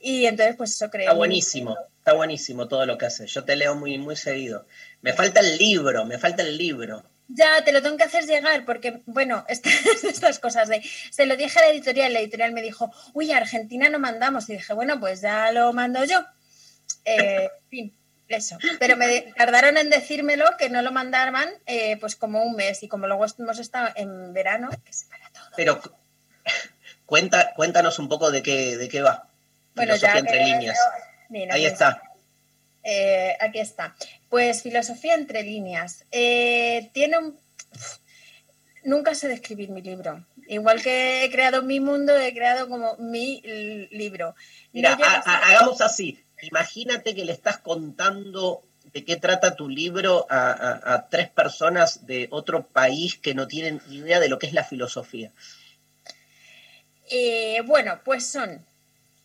Y 0.00 0.26
entonces, 0.26 0.54
pues 0.56 0.72
eso 0.72 0.90
creé. 0.90 1.06
Está 1.06 1.16
buenísimo, 1.16 1.76
está 1.98 2.12
buenísimo 2.12 2.68
todo 2.68 2.86
lo 2.86 2.98
que 2.98 3.06
haces. 3.06 3.32
Yo 3.32 3.44
te 3.44 3.56
leo 3.56 3.74
muy, 3.74 3.98
muy 3.98 4.16
seguido. 4.16 4.66
Me 5.02 5.12
falta 5.12 5.40
el 5.40 5.56
libro, 5.56 6.04
me 6.04 6.18
falta 6.18 6.42
el 6.42 6.56
libro. 6.56 7.04
Ya, 7.32 7.62
te 7.64 7.70
lo 7.72 7.80
tengo 7.80 7.96
que 7.96 8.04
hacer 8.04 8.24
llegar 8.26 8.64
porque, 8.64 9.02
bueno, 9.06 9.44
estas, 9.48 9.72
estas 10.04 10.38
cosas 10.38 10.68
de... 10.68 10.82
Se 11.10 11.26
lo 11.26 11.36
dije 11.36 11.58
a 11.58 11.62
la 11.62 11.68
editorial, 11.68 12.12
la 12.12 12.20
editorial 12.20 12.52
me 12.52 12.62
dijo, 12.62 12.92
uy, 13.12 13.30
a 13.32 13.36
Argentina 13.36 13.88
no 13.88 13.98
mandamos. 13.98 14.48
Y 14.48 14.54
dije, 14.54 14.72
bueno, 14.74 14.98
pues 14.98 15.20
ya 15.20 15.52
lo 15.52 15.72
mando 15.72 16.04
yo. 16.04 16.24
Eh, 17.04 17.44
en 17.44 17.68
fin, 17.68 17.96
eso. 18.28 18.58
Pero 18.78 18.96
me 18.96 19.32
tardaron 19.36 19.76
en 19.76 19.90
decírmelo 19.90 20.44
que 20.58 20.70
no 20.70 20.82
lo 20.82 20.90
mandaban 20.92 21.48
eh, 21.66 21.96
pues 21.98 22.16
como 22.16 22.42
un 22.42 22.56
mes. 22.56 22.82
Y 22.82 22.88
como 22.88 23.06
luego 23.06 23.24
hemos 23.38 23.58
estado 23.58 23.90
en 23.94 24.32
verano, 24.32 24.70
que 24.84 24.92
se 24.92 25.06
para 25.06 25.30
todo. 25.30 25.44
Pero 25.56 25.80
cu- 25.80 25.90
cuenta, 27.06 27.52
cuéntanos 27.54 27.98
un 27.98 28.08
poco 28.08 28.30
de 28.30 28.42
qué, 28.42 28.76
de 28.76 28.88
qué 28.88 29.02
va. 29.02 29.28
Bueno, 29.74 29.94
Filosofía 29.94 30.14
ya 30.14 30.18
entre 30.20 30.44
líneas. 30.44 30.78
Mira, 31.28 31.54
Ahí 31.54 31.64
está. 31.64 32.02
Eh, 32.82 33.36
aquí 33.40 33.58
está. 33.60 33.94
Pues 34.28 34.62
filosofía 34.62 35.14
entre 35.14 35.42
líneas. 35.42 36.04
Eh, 36.10 36.90
tiene 36.92 37.18
un... 37.18 37.38
Nunca 38.84 39.14
sé 39.14 39.28
describir 39.28 39.68
mi 39.70 39.82
libro. 39.82 40.26
Igual 40.48 40.82
que 40.82 41.24
he 41.24 41.30
creado 41.30 41.62
mi 41.62 41.80
mundo, 41.80 42.16
he 42.18 42.32
creado 42.32 42.68
como 42.68 42.96
mi 42.96 43.40
libro. 43.90 44.34
Mira, 44.72 44.96
No 44.96 45.04
a 45.04 45.16
hagamos 45.18 45.80
así. 45.80 46.18
Imagínate 46.42 47.14
que 47.14 47.24
le 47.26 47.32
estás 47.32 47.58
contando 47.58 48.62
de 48.92 49.04
qué 49.04 49.16
trata 49.16 49.54
tu 49.54 49.68
libro 49.68 50.26
a, 50.30 50.50
a- 50.50 50.94
a 50.94 51.08
tres 51.08 51.28
personas 51.28 52.06
de 52.06 52.26
otro 52.30 52.66
país 52.66 53.16
que 53.18 53.34
no 53.34 53.46
tienen 53.46 53.80
idea 53.90 54.18
de 54.18 54.28
lo 54.30 54.38
que 54.38 54.46
es 54.46 54.54
la 54.54 54.64
filosofía. 54.64 55.30
Eh, 57.10 57.60
bueno, 57.66 58.00
pues 58.04 58.26
son 58.26 58.64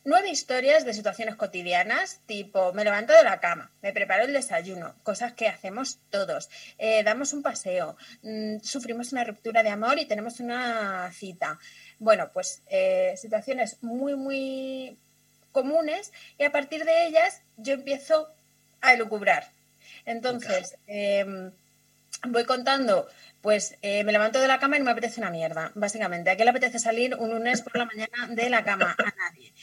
nueve 0.06 0.30
historias 0.30 0.86
de 0.86 0.94
situaciones 0.94 1.36
cotidianas, 1.36 2.22
tipo 2.28 2.72
me 2.74 2.84
levanto 2.84 3.12
de 3.12 3.24
la 3.24 3.40
cama, 3.40 3.72
me 3.82 3.92
preparo 3.92 4.24
el 4.24 4.34
desayuno, 4.34 4.96
cosas 5.04 5.34
que 5.34 5.48
hacemos 5.48 6.00
todos, 6.10 6.50
eh, 6.78 7.04
damos 7.04 7.34
un 7.34 7.42
paseo, 7.42 7.98
mm, 8.22 8.60
sufrimos 8.62 9.12
una 9.12 9.24
ruptura 9.24 9.64
de 9.64 9.70
amor 9.70 10.00
y 10.00 10.06
tenemos 10.06 10.40
una 10.40 11.12
cita. 11.12 11.60
Bueno, 12.00 12.30
pues 12.32 12.62
eh, 12.68 13.16
situaciones 13.18 13.82
muy, 13.82 14.16
muy 14.16 14.98
comunes 15.52 16.14
y 16.38 16.44
a 16.44 16.52
partir 16.52 16.86
de 16.86 17.08
ellas 17.08 17.42
yo 17.58 17.74
empiezo 17.74 18.30
a 18.82 18.94
elucubrar. 18.94 19.50
Entonces, 20.06 20.78
em, 20.86 21.52
voy 22.28 22.46
contando, 22.46 23.08
pues 23.42 23.78
eh, 23.82 24.04
me 24.04 24.12
levanto 24.12 24.40
de 24.40 24.48
la 24.48 24.60
cama 24.60 24.76
y 24.76 24.80
no 24.80 24.86
me 24.86 24.92
apetece 24.92 25.20
una 25.20 25.32
mierda, 25.32 25.72
básicamente. 25.76 26.30
¿A 26.30 26.36
quién 26.36 26.46
le 26.46 26.52
apetece 26.52 26.80
salir 26.80 27.16
un 27.16 27.30
lunes 27.32 27.62
por 27.62 27.76
la 27.78 27.86
mañana 27.86 28.28
de 28.30 28.50
la 28.50 28.64
cama? 28.64 28.96
A 28.98 29.14
nadie. 29.18 29.54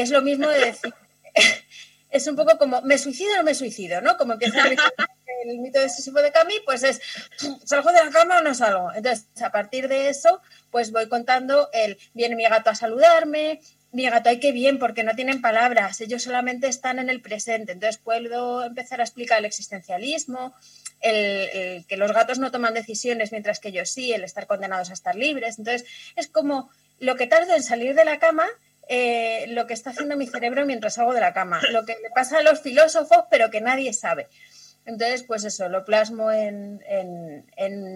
Es 0.00 0.10
lo 0.10 0.22
mismo 0.22 0.48
de 0.48 0.66
decir, 0.66 0.94
es 2.10 2.26
un 2.26 2.36
poco 2.36 2.58
como, 2.58 2.82
¿me 2.82 2.98
suicido 2.98 3.34
o 3.34 3.36
no 3.38 3.44
me 3.44 3.54
suicido? 3.54 4.00
¿no? 4.00 4.16
Como 4.16 4.34
empieza 4.34 4.66
el 4.66 4.76
el 5.50 5.58
mito 5.58 5.80
de 5.80 5.88
Sísifo 5.88 6.20
de 6.20 6.32
Cami, 6.32 6.54
pues 6.64 6.82
es, 6.82 7.00
¿salgo 7.64 7.90
de 7.92 8.04
la 8.04 8.10
cama 8.10 8.38
o 8.38 8.42
no 8.42 8.54
salgo? 8.54 8.92
Entonces, 8.94 9.26
a 9.42 9.50
partir 9.50 9.88
de 9.88 10.08
eso, 10.08 10.40
pues 10.70 10.90
voy 10.90 11.08
contando 11.08 11.68
el, 11.72 11.98
viene 12.14 12.36
mi 12.36 12.44
gato 12.44 12.70
a 12.70 12.74
saludarme, 12.74 13.60
mi 13.92 14.08
gato, 14.08 14.28
ay, 14.28 14.40
qué 14.40 14.50
bien, 14.50 14.78
porque 14.78 15.04
no 15.04 15.14
tienen 15.14 15.40
palabras, 15.40 16.00
ellos 16.00 16.22
solamente 16.22 16.66
están 16.66 16.98
en 16.98 17.10
el 17.10 17.20
presente. 17.20 17.72
Entonces 17.72 18.00
puedo 18.02 18.64
empezar 18.64 19.00
a 19.00 19.04
explicar 19.04 19.38
el 19.38 19.44
existencialismo, 19.44 20.54
el, 21.00 21.14
el 21.14 21.86
que 21.86 21.96
los 21.96 22.12
gatos 22.12 22.38
no 22.38 22.50
toman 22.50 22.74
decisiones 22.74 23.30
mientras 23.30 23.60
que 23.60 23.68
ellos 23.68 23.90
sí, 23.90 24.12
el 24.12 24.24
estar 24.24 24.46
condenados 24.46 24.90
a 24.90 24.94
estar 24.94 25.14
libres. 25.14 25.58
Entonces, 25.58 25.86
es 26.16 26.26
como 26.26 26.70
lo 26.98 27.14
que 27.14 27.26
tardo 27.26 27.54
en 27.54 27.62
salir 27.62 27.94
de 27.94 28.04
la 28.04 28.18
cama, 28.18 28.46
eh, 28.88 29.46
lo 29.48 29.66
que 29.66 29.74
está 29.74 29.90
haciendo 29.90 30.16
mi 30.16 30.26
cerebro 30.26 30.66
mientras 30.66 30.94
salgo 30.94 31.14
de 31.14 31.20
la 31.20 31.32
cama, 31.32 31.60
lo 31.70 31.84
que 31.84 31.92
le 32.02 32.10
pasa 32.14 32.38
a 32.38 32.42
los 32.42 32.60
filósofos, 32.60 33.24
pero 33.30 33.50
que 33.50 33.60
nadie 33.60 33.92
sabe. 33.92 34.28
Entonces, 34.86 35.22
pues 35.22 35.44
eso, 35.44 35.68
lo 35.70 35.84
plasmo 35.86 36.30
en, 36.30 36.82
en- 36.86 37.46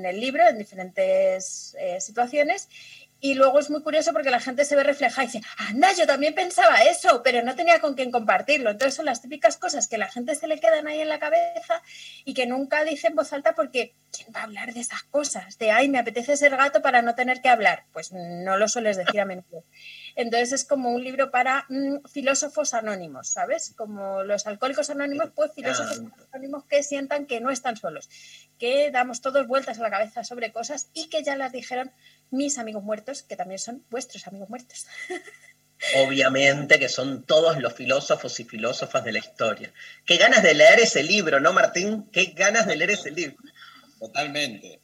el 0.06 0.20
libro, 0.20 0.48
en 0.48 0.56
diferentes 0.58 1.76
eh, 1.78 2.00
situaciones. 2.00 2.68
Y 3.20 3.34
luego 3.34 3.58
es 3.58 3.68
muy 3.68 3.82
curioso 3.82 4.12
porque 4.12 4.30
la 4.30 4.38
gente 4.38 4.64
se 4.64 4.76
ve 4.76 4.84
reflejada 4.84 5.24
y 5.24 5.26
dice, 5.26 5.40
anda, 5.56 5.92
yo 5.92 6.06
también 6.06 6.36
pensaba 6.36 6.78
eso, 6.82 7.20
pero 7.24 7.42
no 7.42 7.56
tenía 7.56 7.80
con 7.80 7.94
quién 7.94 8.12
compartirlo. 8.12 8.70
Entonces 8.70 8.94
son 8.94 9.06
las 9.06 9.20
típicas 9.20 9.56
cosas 9.56 9.88
que 9.88 9.98
la 9.98 10.06
gente 10.08 10.36
se 10.36 10.46
le 10.46 10.60
quedan 10.60 10.86
ahí 10.86 11.00
en 11.00 11.08
la 11.08 11.18
cabeza 11.18 11.82
y 12.24 12.32
que 12.32 12.46
nunca 12.46 12.84
dice 12.84 13.08
en 13.08 13.16
voz 13.16 13.32
alta 13.32 13.56
porque 13.56 13.96
¿quién 14.12 14.28
va 14.34 14.42
a 14.42 14.44
hablar 14.44 14.72
de 14.72 14.78
esas 14.80 15.02
cosas? 15.02 15.58
De, 15.58 15.72
ay, 15.72 15.88
me 15.88 15.98
apetece 15.98 16.36
ser 16.36 16.56
gato 16.56 16.80
para 16.80 17.02
no 17.02 17.16
tener 17.16 17.40
que 17.42 17.48
hablar. 17.48 17.86
Pues 17.92 18.12
no 18.12 18.56
lo 18.56 18.68
sueles 18.68 18.96
decir 18.96 19.20
a 19.20 19.24
menudo. 19.24 19.64
Entonces 20.18 20.50
es 20.52 20.64
como 20.64 20.90
un 20.90 21.04
libro 21.04 21.30
para 21.30 21.64
mm, 21.68 21.98
filósofos 22.12 22.74
anónimos, 22.74 23.28
¿sabes? 23.28 23.72
Como 23.76 24.24
los 24.24 24.48
alcohólicos 24.48 24.90
anónimos, 24.90 25.30
pues 25.32 25.52
filósofos 25.54 26.02
anónimos 26.32 26.64
que 26.64 26.82
sientan 26.82 27.24
que 27.26 27.40
no 27.40 27.50
están 27.50 27.76
solos, 27.76 28.10
que 28.58 28.90
damos 28.90 29.20
todos 29.20 29.46
vueltas 29.46 29.78
a 29.78 29.82
la 29.82 29.90
cabeza 29.90 30.24
sobre 30.24 30.50
cosas 30.50 30.88
y 30.92 31.08
que 31.08 31.22
ya 31.22 31.36
las 31.36 31.52
dijeron 31.52 31.92
mis 32.32 32.58
amigos 32.58 32.82
muertos, 32.82 33.22
que 33.22 33.36
también 33.36 33.60
son 33.60 33.84
vuestros 33.90 34.26
amigos 34.26 34.48
muertos. 34.48 34.88
Obviamente 36.04 36.80
que 36.80 36.88
son 36.88 37.22
todos 37.22 37.58
los 37.58 37.72
filósofos 37.74 38.40
y 38.40 38.44
filósofas 38.44 39.04
de 39.04 39.12
la 39.12 39.20
historia. 39.20 39.72
Qué 40.04 40.16
ganas 40.16 40.42
de 40.42 40.54
leer 40.54 40.80
ese 40.80 41.04
libro, 41.04 41.38
¿no, 41.38 41.52
Martín? 41.52 42.10
Qué 42.10 42.32
ganas 42.34 42.66
de 42.66 42.74
leer 42.74 42.90
ese 42.90 43.12
libro. 43.12 43.36
Totalmente. 44.00 44.80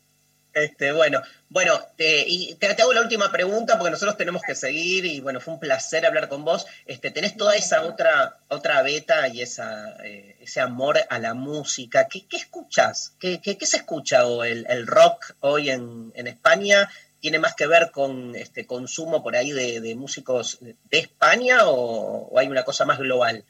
Este, 0.55 0.93
bueno, 0.93 1.21
bueno, 1.49 1.81
te- 1.97 2.25
y 2.29 2.55
te 2.55 2.67
hago 2.81 2.93
la 2.93 3.01
última 3.01 3.33
pregunta 3.33 3.77
porque 3.77 3.91
nosotros 3.91 4.17
tenemos 4.17 4.41
que 4.43 4.55
seguir 4.55 5.05
y 5.05 5.19
bueno, 5.21 5.41
fue 5.41 5.55
un 5.55 5.61
placer 5.61 6.07
hablar 6.07 6.29
con 6.29 6.45
vos. 6.45 6.65
Este, 6.87 7.11
tenés 7.11 7.37
toda 7.37 7.57
esa 7.57 7.83
otra, 7.83 8.39
otra 8.49 8.83
beta 8.83 9.27
y 9.29 9.43
esa, 9.43 9.97
eh, 10.05 10.37
ese 10.41 10.61
amor 10.61 10.99
a 11.11 11.19
la 11.19 11.35
música. 11.35 12.07
¿Qué, 12.09 12.27
qué 12.29 12.37
escuchas? 12.37 13.15
¿Qué, 13.19 13.41
qué, 13.41 13.59
qué 13.59 13.67
se 13.67 13.79
escucha? 13.79 14.27
¿O 14.27 14.45
el, 14.45 14.65
el 14.69 14.87
rock 14.87 15.35
hoy 15.41 15.71
en, 15.71 16.13
en 16.15 16.29
España 16.29 16.89
tiene 17.21 17.39
más 17.41 17.55
que 17.57 17.67
ver 17.67 17.91
con 17.91 18.37
este 18.37 18.65
consumo 18.67 19.23
por 19.23 19.35
ahí 19.35 19.51
de, 19.51 19.81
de 19.81 19.95
músicos 19.97 20.59
de 20.61 20.77
España 20.99 21.65
o, 21.69 22.29
o 22.31 22.39
hay 22.39 22.47
una 22.47 22.65
cosa 22.65 22.85
más 22.85 22.99
global? 22.99 23.45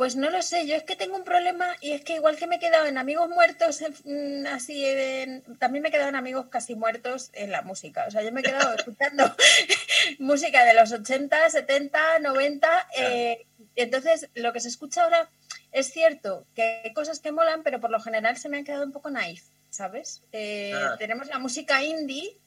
Pues 0.00 0.16
no 0.16 0.30
lo 0.30 0.40
sé, 0.40 0.66
yo 0.66 0.76
es 0.76 0.82
que 0.84 0.96
tengo 0.96 1.14
un 1.14 1.24
problema 1.24 1.76
y 1.82 1.92
es 1.92 2.02
que 2.02 2.14
igual 2.14 2.38
que 2.38 2.46
me 2.46 2.56
he 2.56 2.58
quedado 2.58 2.86
en 2.86 2.96
amigos 2.96 3.28
muertos, 3.28 3.82
en- 3.82 4.42
mm, 4.42 4.46
así, 4.46 4.82
en- 4.86 5.42
también 5.58 5.82
me 5.82 5.90
he 5.90 5.92
quedado 5.92 6.08
en 6.08 6.16
amigos 6.16 6.46
casi 6.50 6.74
muertos 6.74 7.28
en 7.34 7.50
la 7.50 7.60
música. 7.60 8.06
O 8.08 8.10
sea, 8.10 8.22
yo 8.22 8.32
me 8.32 8.40
he 8.40 8.44
quedado 8.44 8.72
escuchando 8.96 9.36
música 10.18 10.64
de 10.64 10.72
los 10.72 10.90
80, 10.90 11.50
70, 11.50 12.18
90. 12.20 12.88
eh, 12.96 13.44
entonces, 13.76 14.30
lo 14.32 14.54
que 14.54 14.60
se 14.60 14.68
escucha 14.68 15.02
ahora 15.04 15.28
es 15.70 15.92
cierto 15.92 16.46
que 16.54 16.80
hay 16.82 16.94
cosas 16.94 17.20
que 17.20 17.30
molan, 17.30 17.62
pero 17.62 17.78
por 17.78 17.90
lo 17.90 18.00
general 18.00 18.38
se 18.38 18.48
me 18.48 18.56
han 18.56 18.64
quedado 18.64 18.86
un 18.86 18.92
poco 18.92 19.10
naif, 19.10 19.44
¿sabes? 19.68 20.22
Eh, 20.32 20.72
Ah. 20.74 20.96
Tenemos 20.98 21.26
la 21.28 21.38
música 21.38 21.82
indie 21.84 22.38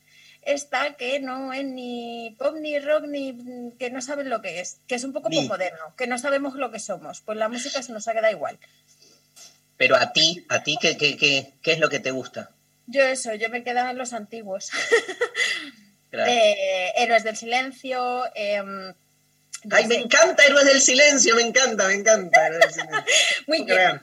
esta 0.45 0.93
que 0.95 1.19
no 1.19 1.53
es 1.53 1.65
ni 1.65 2.35
pop 2.37 2.55
ni 2.59 2.77
rock 2.79 3.05
ni 3.07 3.71
que 3.79 3.89
no 3.89 4.01
saben 4.01 4.29
lo 4.29 4.41
que 4.41 4.59
es, 4.59 4.77
que 4.87 4.95
es 4.95 5.03
un 5.03 5.13
poco 5.13 5.29
Ni. 5.29 5.47
moderno, 5.47 5.93
que 5.97 6.07
no 6.07 6.17
sabemos 6.17 6.55
lo 6.55 6.71
que 6.71 6.79
somos. 6.79 7.21
Pues 7.21 7.37
la 7.37 7.49
música 7.49 7.81
se 7.81 7.91
nos 7.91 8.07
ha 8.07 8.13
quedado 8.13 8.31
igual. 8.31 8.57
Pero 9.77 9.95
a 9.95 10.13
ti, 10.13 10.45
a 10.49 10.63
ti, 10.63 10.77
¿qué, 10.79 10.97
qué, 10.97 11.17
qué, 11.17 11.53
qué 11.61 11.71
es 11.73 11.79
lo 11.79 11.89
que 11.89 11.99
te 11.99 12.11
gusta? 12.11 12.51
Yo 12.87 13.01
eso, 13.03 13.33
yo 13.35 13.49
me 13.49 13.59
he 13.59 13.63
quedado 13.63 13.89
en 13.89 13.97
los 13.97 14.13
antiguos. 14.13 14.69
Claro. 16.11 16.31
Eh, 16.31 16.91
Héroes 16.97 17.23
del 17.23 17.35
Silencio. 17.35 18.23
em, 18.35 18.93
Ay, 19.71 19.87
me 19.87 19.95
encanta 19.95 20.45
Héroes 20.45 20.65
del 20.65 20.79
Silencio, 20.79 21.35
me 21.35 21.41
encanta, 21.41 21.87
me 21.87 21.95
encanta. 21.95 22.39
Muy 23.47 23.63
bien. 23.63 23.99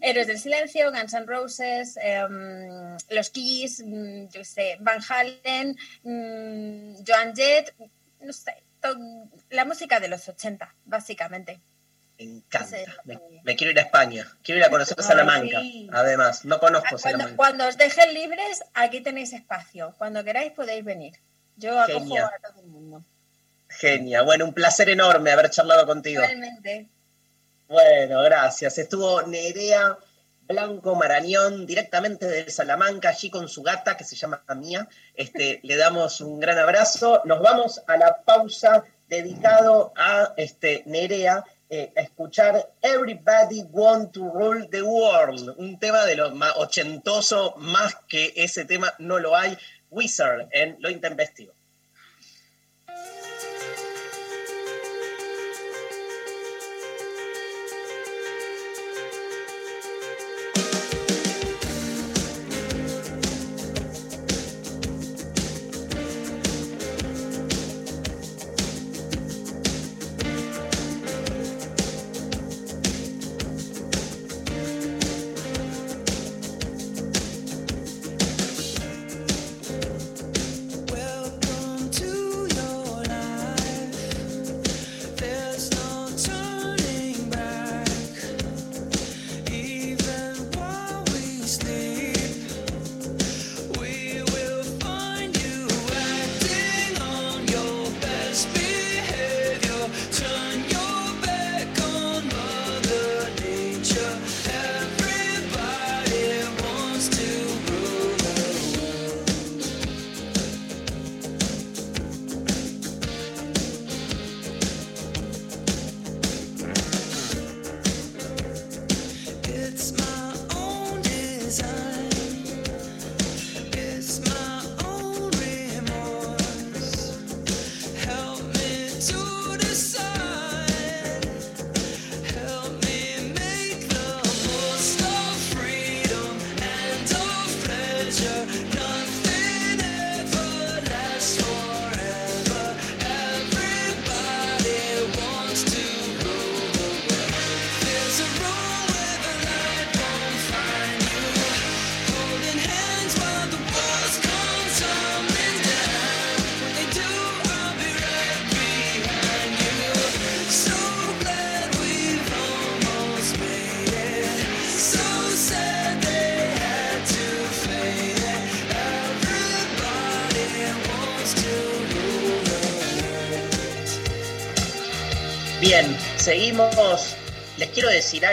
Héroes 0.00 0.26
del 0.26 0.38
Silencio, 0.38 0.90
Guns 0.92 1.12
N' 1.14 1.26
Roses, 1.26 1.96
em, 2.02 2.96
Los 3.10 3.30
Keys, 3.30 3.82
mm, 3.84 4.28
yo 4.28 4.44
sé, 4.44 4.76
Van 4.80 5.00
Halen, 5.08 5.76
mm, 6.02 7.04
Joan 7.06 7.34
Jett, 7.34 7.74
no 8.20 8.32
sé, 8.32 8.54
la 9.50 9.64
música 9.64 10.00
de 10.00 10.08
los 10.08 10.28
80, 10.28 10.74
básicamente. 10.84 11.60
Me 12.18 12.24
encanta. 12.24 12.76
Sí. 12.76 12.84
Me, 13.04 13.18
me 13.44 13.56
quiero 13.56 13.70
ir 13.72 13.78
a 13.78 13.82
España. 13.82 14.26
Quiero 14.42 14.58
ir 14.60 14.64
a 14.66 14.70
conocer 14.70 14.96
Salamanca. 15.02 15.60
sí. 15.60 15.88
Además, 15.92 16.44
no 16.44 16.58
conozco 16.60 16.86
Ah, 16.86 16.90
Cuando, 16.90 17.02
Salamanca. 17.10 17.36
cuando 17.36 17.66
os 17.68 17.76
dejen 17.78 18.12
libres, 18.14 18.62
aquí 18.74 19.00
tenéis 19.00 19.32
espacio. 19.32 19.94
Cuando 19.98 20.22
queráis 20.24 20.52
podéis 20.52 20.84
venir. 20.84 21.14
Yo 21.56 21.78
acojo 21.80 22.18
a 22.18 22.30
todo 22.42 22.60
el 22.62 22.66
mundo. 22.68 23.04
Genia. 23.68 24.22
Bueno, 24.22 24.44
un 24.46 24.52
placer 24.52 24.88
enorme 24.90 25.30
haber 25.30 25.48
charlado 25.50 25.86
contigo. 25.86 26.22
Igualmente. 26.22 26.88
Bueno, 27.70 28.22
gracias. 28.22 28.78
Estuvo 28.78 29.22
Nerea 29.22 29.96
Blanco 30.40 30.96
Marañón, 30.96 31.66
directamente 31.66 32.26
de 32.26 32.50
Salamanca, 32.50 33.10
allí 33.10 33.30
con 33.30 33.48
su 33.48 33.62
gata 33.62 33.96
que 33.96 34.02
se 34.02 34.16
llama 34.16 34.42
Mía. 34.56 34.88
Este, 35.14 35.60
le 35.62 35.76
damos 35.76 36.20
un 36.20 36.40
gran 36.40 36.58
abrazo. 36.58 37.22
Nos 37.26 37.40
vamos 37.40 37.80
a 37.86 37.96
la 37.96 38.22
pausa 38.24 38.82
dedicado 39.06 39.92
a 39.96 40.34
este, 40.36 40.82
Nerea. 40.86 41.44
eh, 41.68 41.92
a 41.96 42.00
escuchar 42.00 42.72
Everybody 42.82 43.62
Want 43.70 44.10
to 44.14 44.28
Rule 44.28 44.66
the 44.68 44.82
World, 44.82 45.54
un 45.56 45.78
tema 45.78 46.04
de 46.06 46.16
lo 46.16 46.34
más 46.34 46.54
ochentoso, 46.56 47.54
más 47.58 47.94
que 48.08 48.32
ese 48.34 48.64
tema 48.64 48.92
no 48.98 49.20
lo 49.20 49.36
hay, 49.36 49.56
Wizard 49.90 50.48
en 50.50 50.76
Lo 50.80 50.90
Intempestivo. 50.90 51.52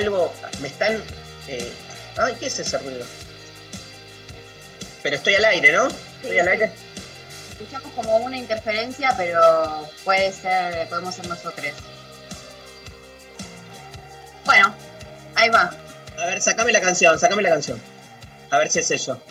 Algo. 0.08 0.34
Me 0.62 0.68
están. 0.70 1.02
eh, 1.48 1.72
Ay, 2.18 2.36
¿qué 2.40 2.48
es 2.48 2.60
ese 2.60 2.78
ruido? 2.80 3.06
Pero 5.04 5.16
estoy 5.16 5.36
al 5.36 5.46
aire, 5.46 5.72
¿no? 5.72 5.88
Estoy 5.88 6.40
al 6.40 6.48
aire. 6.48 6.72
Escuchamos 7.52 7.92
como 7.94 8.18
una 8.18 8.38
interferencia, 8.38 9.14
pero 9.16 9.88
puede 10.04 10.32
ser, 10.32 10.88
podemos 10.90 11.14
ser 11.16 11.28
nosotros. 11.28 11.66
Bueno, 14.46 14.74
ahí 15.36 15.50
va. 15.50 15.72
A 16.18 16.26
ver, 16.26 16.42
sacame 16.42 16.72
la 16.72 16.82
canción, 16.82 17.20
sacame 17.20 17.44
la 17.44 17.50
canción. 17.50 17.80
A 18.50 18.58
ver 18.58 18.70
si 18.72 18.80
es 18.80 18.90
eso. 18.92 19.22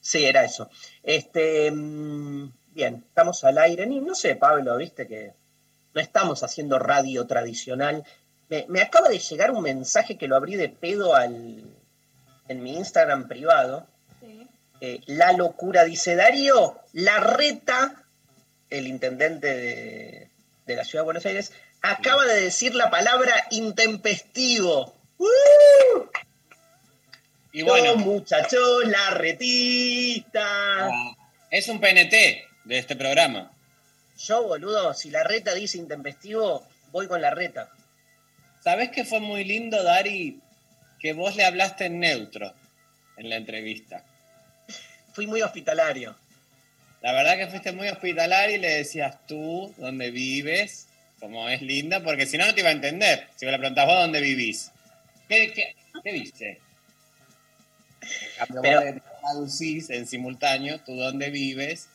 Sí, 0.00 0.24
era 0.24 0.44
eso. 0.44 0.70
Este, 1.02 1.70
mm, 1.70 2.52
bien, 2.68 3.04
estamos 3.08 3.44
al 3.44 3.58
aire. 3.58 3.86
Ni, 3.86 4.00
no 4.00 4.14
sé, 4.14 4.36
Pablo, 4.36 4.76
viste 4.76 5.06
que 5.06 5.32
no 5.94 6.00
estamos 6.00 6.42
haciendo 6.42 6.78
radio 6.78 7.26
tradicional. 7.26 8.04
Me, 8.52 8.66
me 8.68 8.82
acaba 8.82 9.08
de 9.08 9.18
llegar 9.18 9.50
un 9.50 9.62
mensaje 9.62 10.18
que 10.18 10.28
lo 10.28 10.36
abrí 10.36 10.56
de 10.56 10.68
pedo 10.68 11.14
al, 11.14 11.64
en 12.48 12.62
mi 12.62 12.76
Instagram 12.76 13.26
privado. 13.26 13.86
Eh, 14.82 15.00
la 15.06 15.32
locura 15.32 15.84
dice 15.84 16.16
Darío, 16.16 16.78
la 16.92 17.18
reta, 17.18 18.04
el 18.68 18.88
intendente 18.88 19.46
de, 19.46 20.28
de 20.66 20.76
la 20.76 20.84
ciudad 20.84 21.00
de 21.00 21.04
Buenos 21.06 21.24
Aires, 21.24 21.52
acaba 21.80 22.26
de 22.26 22.42
decir 22.42 22.74
la 22.74 22.90
palabra 22.90 23.32
intempestivo. 23.52 24.94
¡Uh! 25.16 25.26
Y 27.52 27.62
bueno. 27.62 27.96
Muchachos, 27.96 28.84
la 28.84 29.10
retita. 29.12 30.88
Ah, 30.88 31.16
Es 31.50 31.68
un 31.68 31.80
PNT 31.80 32.12
de 32.64 32.78
este 32.78 32.96
programa. 32.96 33.50
Yo, 34.18 34.42
boludo, 34.42 34.92
si 34.92 35.08
la 35.08 35.22
reta 35.22 35.54
dice 35.54 35.78
intempestivo, 35.78 36.66
voy 36.90 37.06
con 37.06 37.22
la 37.22 37.30
reta. 37.30 37.70
¿Sabés 38.62 38.90
que 38.90 39.04
fue 39.04 39.20
muy 39.20 39.44
lindo, 39.44 39.82
Dari, 39.82 40.40
que 41.00 41.12
vos 41.12 41.34
le 41.36 41.44
hablaste 41.44 41.86
en 41.86 41.98
neutro 42.00 42.52
en 43.16 43.28
la 43.28 43.36
entrevista? 43.36 44.04
Fui 45.12 45.26
muy 45.26 45.42
hospitalario. 45.42 46.14
La 47.02 47.12
verdad 47.12 47.36
que 47.36 47.48
fuiste 47.48 47.72
muy 47.72 47.88
hospitalario 47.88 48.56
y 48.56 48.60
le 48.60 48.68
decías 48.70 49.16
tú 49.26 49.74
dónde 49.76 50.10
vives, 50.12 50.86
como 51.18 51.48
es 51.48 51.60
linda, 51.60 52.02
porque 52.02 52.26
si 52.26 52.38
no, 52.38 52.46
no 52.46 52.54
te 52.54 52.60
iba 52.60 52.68
a 52.68 52.72
entender. 52.72 53.26
Si 53.36 53.44
me 53.44 53.50
le 53.52 53.58
preguntás 53.58 53.86
vos 53.86 53.96
dónde 53.96 54.20
vivís. 54.20 54.70
¿Qué, 55.28 55.52
qué, 55.52 55.74
qué 56.02 56.12
viste? 56.12 56.60
En 58.00 58.46
cambio, 58.46 58.62
Pero- 58.62 58.80
vos 58.80 58.84
le 58.94 59.02
traducís 59.20 59.90
en 59.90 60.06
simultáneo 60.06 60.78
tú 60.80 60.94
dónde 60.94 61.30
vives, 61.30 61.88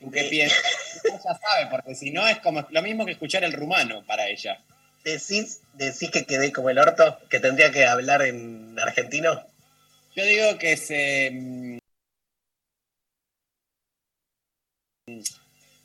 tú 0.00 0.10
qué 0.12 0.24
piensas. 0.24 0.62
Ella 1.04 1.16
ya 1.24 1.34
sabe, 1.34 1.66
porque 1.70 1.94
si 1.96 2.10
no 2.12 2.26
es 2.26 2.38
como 2.38 2.64
lo 2.70 2.82
mismo 2.82 3.04
que 3.04 3.12
escuchar 3.12 3.42
el 3.42 3.52
rumano 3.52 4.04
para 4.04 4.28
ella. 4.28 4.58
¿Decís, 5.06 5.60
decís 5.74 6.10
que 6.10 6.26
quedé 6.26 6.52
como 6.52 6.68
el 6.68 6.80
orto, 6.80 7.20
que 7.30 7.38
tendría 7.38 7.70
que 7.70 7.86
hablar 7.86 8.22
en 8.22 8.76
argentino. 8.76 9.40
Yo 10.16 10.24
digo 10.24 10.58
que 10.58 10.76
se. 10.76 11.30
mm, 11.30 11.78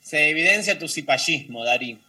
Se 0.01 0.29
evidencia 0.29 0.79
tu 0.79 0.87
cipallismo, 0.87 1.63
Darí. 1.63 1.99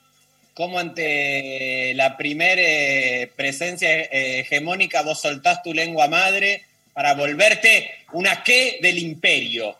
Cómo 0.55 0.79
ante 0.79 1.93
la 1.97 2.17
primer 2.17 3.31
presencia 3.37 3.91
eh, 3.91 4.41
hegemónica 4.41 5.03
vos 5.03 5.21
soltás 5.21 5.63
tu 5.63 5.75
lengua 5.75 6.09
madre 6.09 6.65
para 6.95 7.13
volverte 7.13 7.91
una 8.13 8.43
qué 8.43 8.79
del 8.81 8.97
imperio. 8.97 9.77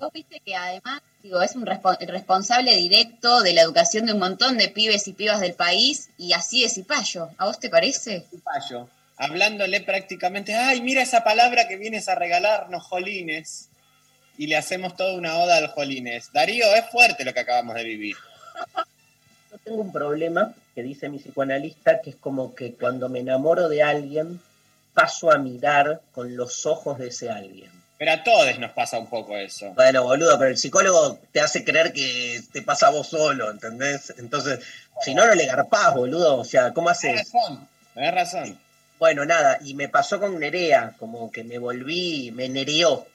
Vos 0.00 0.12
viste 0.12 0.40
que 0.40 0.56
además, 0.56 1.02
digo, 1.22 1.42
es 1.42 1.54
un 1.56 1.66
respo- 1.66 1.96
el 2.00 2.08
responsable 2.08 2.74
directo 2.76 3.42
de 3.42 3.52
la 3.52 3.62
educación 3.62 4.06
de 4.06 4.12
un 4.12 4.18
montón 4.18 4.56
de 4.56 4.68
pibes 4.68 5.08
y 5.08 5.12
pibas 5.12 5.40
del 5.40 5.54
país 5.54 6.10
y 6.16 6.32
así 6.32 6.62
de 6.62 6.68
cipayo. 6.68 7.30
¿A 7.38 7.46
vos 7.46 7.58
te 7.58 7.68
parece? 7.68 8.24
Cipayo. 8.30 8.88
Hablándole 9.16 9.80
prácticamente, 9.80 10.54
ay, 10.54 10.80
mira 10.80 11.02
esa 11.02 11.24
palabra 11.24 11.66
que 11.66 11.76
vienes 11.76 12.08
a 12.08 12.14
regalarnos, 12.14 12.84
Jolines. 12.84 13.68
Y 14.36 14.46
le 14.46 14.56
hacemos 14.56 14.96
toda 14.96 15.14
una 15.14 15.36
oda 15.38 15.56
al 15.56 15.66
Jolines. 15.66 16.30
Darío, 16.32 16.72
es 16.76 16.88
fuerte 16.90 17.24
lo 17.24 17.34
que 17.34 17.40
acabamos 17.40 17.74
de 17.74 17.82
vivir. 17.82 18.16
Yo 19.50 19.58
tengo 19.64 19.80
un 19.80 19.92
problema 19.92 20.54
que 20.74 20.84
dice 20.84 21.08
mi 21.08 21.18
psicoanalista, 21.18 22.00
que 22.00 22.10
es 22.10 22.16
como 22.16 22.54
que 22.54 22.74
cuando 22.74 23.08
me 23.08 23.18
enamoro 23.18 23.68
de 23.68 23.82
alguien, 23.82 24.40
paso 24.94 25.32
a 25.32 25.38
mirar 25.38 26.00
con 26.12 26.36
los 26.36 26.66
ojos 26.66 26.98
de 26.98 27.08
ese 27.08 27.28
alguien. 27.30 27.72
Pero 27.98 28.12
a 28.12 28.22
todos 28.22 28.58
nos 28.60 28.70
pasa 28.72 28.98
un 28.98 29.08
poco 29.08 29.36
eso. 29.36 29.70
Bueno, 29.74 30.04
boludo, 30.04 30.38
pero 30.38 30.50
el 30.50 30.56
psicólogo 30.56 31.18
te 31.32 31.40
hace 31.40 31.64
creer 31.64 31.92
que 31.92 32.40
te 32.52 32.62
pasa 32.62 32.86
a 32.86 32.90
vos 32.90 33.08
solo, 33.08 33.50
¿entendés? 33.50 34.14
Entonces, 34.18 34.60
si 35.02 35.14
no, 35.14 35.26
no 35.26 35.34
le 35.34 35.46
garpás, 35.46 35.94
boludo. 35.94 36.36
O 36.36 36.44
sea, 36.44 36.72
¿cómo 36.72 36.92
Tenés 36.92 37.22
haces? 37.22 37.32
razón, 37.32 37.68
tenés 37.94 38.14
razón. 38.14 38.58
Bueno, 39.00 39.24
nada, 39.24 39.58
y 39.64 39.74
me 39.74 39.88
pasó 39.88 40.20
con 40.20 40.38
Nerea, 40.38 40.94
como 40.98 41.30
que 41.30 41.42
me 41.44 41.58
volví, 41.58 42.30
me 42.32 42.48
nereó, 42.48 43.06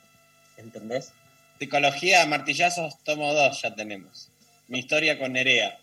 ¿entendés? 0.57 1.11
Psicología, 1.59 2.25
martillazos, 2.25 2.97
tomo 3.03 3.33
dos, 3.33 3.61
ya 3.61 3.73
tenemos. 3.75 4.29
Mi 4.67 4.79
historia 4.79 5.17
con 5.17 5.33
Nerea. 5.33 5.77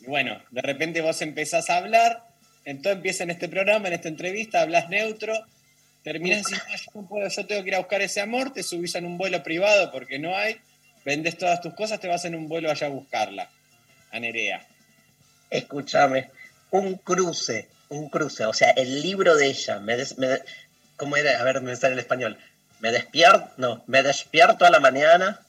Y 0.00 0.06
bueno, 0.06 0.40
de 0.50 0.62
repente 0.62 1.00
vos 1.00 1.20
empezás 1.22 1.70
a 1.70 1.78
hablar, 1.78 2.22
entonces 2.64 2.96
empieza 2.96 3.24
en 3.24 3.30
este 3.30 3.48
programa, 3.48 3.88
en 3.88 3.94
esta 3.94 4.08
entrevista, 4.08 4.60
hablas 4.62 4.88
neutro, 4.88 5.34
terminás 6.06 6.38
diciendo, 6.38 6.64
"No, 6.70 6.76
yo 6.76 6.90
no 6.94 7.08
puedo, 7.08 7.28
yo 7.28 7.46
tengo 7.46 7.62
que 7.64 7.68
ir 7.68 7.74
a 7.74 7.78
buscar 7.78 8.00
ese 8.00 8.20
amor, 8.20 8.52
te 8.52 8.62
subís 8.62 8.94
en 8.94 9.06
un 9.06 9.18
vuelo 9.18 9.42
privado 9.42 9.90
porque 9.90 10.20
no 10.20 10.36
hay, 10.36 10.60
vendes 11.04 11.36
todas 11.36 11.60
tus 11.60 11.74
cosas, 11.74 11.98
te 11.98 12.06
vas 12.06 12.24
en 12.24 12.36
un 12.36 12.48
vuelo 12.48 12.70
allá 12.70 12.86
a 12.86 12.90
buscarla, 12.90 13.50
a 14.12 14.20
Nerea. 14.20 14.64
Escúchame, 15.50 16.30
un 16.70 16.94
cruce, 16.94 17.68
un 17.88 18.08
cruce, 18.08 18.46
o 18.46 18.52
sea, 18.52 18.70
el 18.70 19.02
libro 19.02 19.34
de 19.34 19.46
ella, 19.46 19.80
me 19.80 19.96
des- 19.96 20.16
me 20.16 20.28
¿cómo 20.96 21.16
era? 21.16 21.40
A 21.40 21.42
ver, 21.42 21.60
me 21.60 21.74
sale 21.74 21.94
el 21.94 21.98
español. 21.98 22.38
Me 22.78 22.92
despierto, 22.92 23.50
no, 23.56 23.82
me 23.88 24.04
despierto 24.04 24.64
a 24.64 24.70
la 24.70 24.78
mañana, 24.78 25.40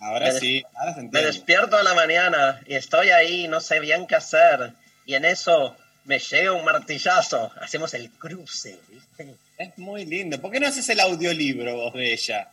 Ahora 0.00 0.30
sí, 0.32 0.64
ahora 0.74 0.94
se 0.94 1.02
me 1.02 1.22
despierto 1.22 1.76
a 1.76 1.82
la 1.82 1.94
mañana 1.94 2.60
y 2.66 2.74
estoy 2.74 3.10
ahí, 3.10 3.48
no 3.48 3.60
sé 3.60 3.80
bien 3.80 4.06
qué 4.06 4.14
hacer, 4.16 4.72
y 5.04 5.14
en 5.14 5.26
eso 5.26 5.76
me 6.06 6.18
llega 6.20 6.52
un 6.52 6.64
martillazo, 6.64 7.52
hacemos 7.60 7.92
el 7.94 8.10
cruce, 8.12 8.78
¿viste? 8.88 9.34
Es 9.58 9.76
muy 9.76 10.04
lindo. 10.04 10.40
¿Por 10.40 10.52
qué 10.52 10.60
no 10.60 10.68
haces 10.68 10.88
el 10.88 11.00
audiolibro 11.00 11.74
vos 11.76 11.94
de 11.94 12.12
ella? 12.12 12.48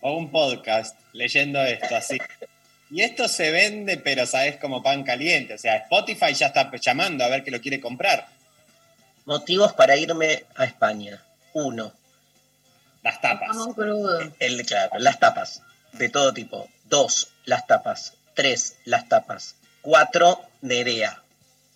O 0.00 0.16
un 0.16 0.30
podcast 0.30 0.96
leyendo 1.12 1.62
esto 1.62 1.96
así. 1.96 2.18
Y 2.90 3.00
esto 3.00 3.26
se 3.26 3.50
vende, 3.50 3.96
pero 3.96 4.26
sabes 4.26 4.58
como 4.58 4.82
pan 4.82 5.02
caliente. 5.02 5.54
O 5.54 5.58
sea, 5.58 5.76
Spotify 5.76 6.34
ya 6.34 6.48
está 6.48 6.70
llamando 6.80 7.24
a 7.24 7.28
ver 7.28 7.42
que 7.42 7.50
lo 7.50 7.60
quiere 7.60 7.80
comprar. 7.80 8.28
Motivos 9.24 9.72
para 9.72 9.96
irme 9.96 10.44
a 10.54 10.64
España. 10.66 11.22
Uno, 11.54 11.92
Las 13.02 13.20
tapas. 13.20 13.56
Crudo. 13.74 14.30
el, 14.38 14.66
claro, 14.66 14.98
las 14.98 15.18
tapas, 15.18 15.62
de 15.92 16.10
todo 16.10 16.34
tipo. 16.34 16.68
Dos, 16.84 17.30
las 17.46 17.66
tapas. 17.66 18.12
Tres, 18.34 18.76
las 18.84 19.08
tapas. 19.08 19.56
Cuatro, 19.80 20.42
Nerea. 20.60 21.22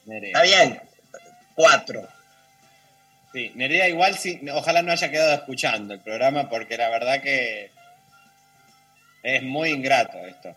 Nerea. 0.06 0.28
Está 0.30 0.42
bien. 0.42 0.80
Cuatro. 1.54 2.08
Sí, 3.32 3.52
Nerea 3.54 3.88
igual 3.88 4.16
sí, 4.18 4.40
ojalá 4.52 4.82
no 4.82 4.90
haya 4.92 5.10
quedado 5.10 5.34
escuchando 5.34 5.94
el 5.94 6.00
programa 6.00 6.48
porque 6.48 6.76
la 6.76 6.88
verdad 6.88 7.22
que 7.22 7.70
es 9.22 9.42
muy 9.42 9.70
ingrato 9.70 10.18
esto 10.26 10.54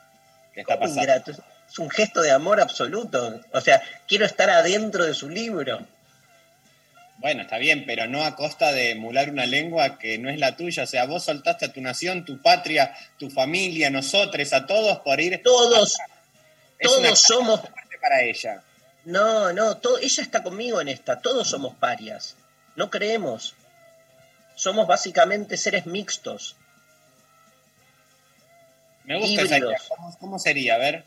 que 0.53 0.61
está 0.61 0.75
¿Cómo 0.75 0.87
pasando. 0.87 1.01
ingrato? 1.01 1.31
Es- 1.31 1.79
un 1.79 1.89
gesto 1.89 2.21
de 2.21 2.29
amor 2.29 2.61
absoluto. 2.61 3.41
O 3.51 3.59
sea, 3.59 3.81
quiero 4.07 4.25
estar 4.27 4.47
adentro 4.47 5.05
de 5.05 5.15
su 5.15 5.27
libro. 5.27 5.87
Bueno, 7.17 7.41
está 7.41 7.57
bien, 7.57 7.83
pero 7.87 8.05
no 8.05 8.23
a 8.23 8.35
costa 8.35 8.71
de 8.71 8.91
emular 8.91 9.29
una 9.31 9.47
lengua 9.47 9.97
que 9.97 10.19
no 10.19 10.29
es 10.29 10.37
la 10.37 10.55
tuya. 10.55 10.83
O 10.83 10.85
sea, 10.87 11.05
vos 11.05 11.23
soltaste 11.23 11.65
a 11.65 11.73
tu 11.73 11.81
nación, 11.81 12.25
tu 12.25 12.39
patria, 12.43 12.95
tu 13.17 13.31
familia, 13.31 13.89
nosotros, 13.89 14.53
a 14.53 14.67
todos 14.67 14.99
por 14.99 15.19
ir. 15.19 15.41
Todos, 15.43 15.97
todos 16.79 17.19
somos. 17.19 17.59
para 17.99 18.21
ella. 18.21 18.61
No, 19.05 19.51
no, 19.53 19.79
ella 20.01 20.23
está 20.23 20.43
conmigo 20.43 20.79
en 20.81 20.87
esta. 20.87 21.19
Todos 21.19 21.49
somos 21.49 21.75
parias. 21.75 22.35
No 22.75 22.89
creemos. 22.89 23.53
Somos 24.55 24.87
básicamente 24.87 25.57
seres 25.57 25.85
mixtos. 25.85 26.55
Me 29.03 29.19
gusta 29.19 29.41
esa 29.41 29.57
idea. 29.57 29.69
Híbridos. 29.69 29.87
¿Cómo, 29.89 30.17
cómo 30.19 30.39
sería? 30.39 30.75
A 30.75 30.77
ver. 30.77 31.03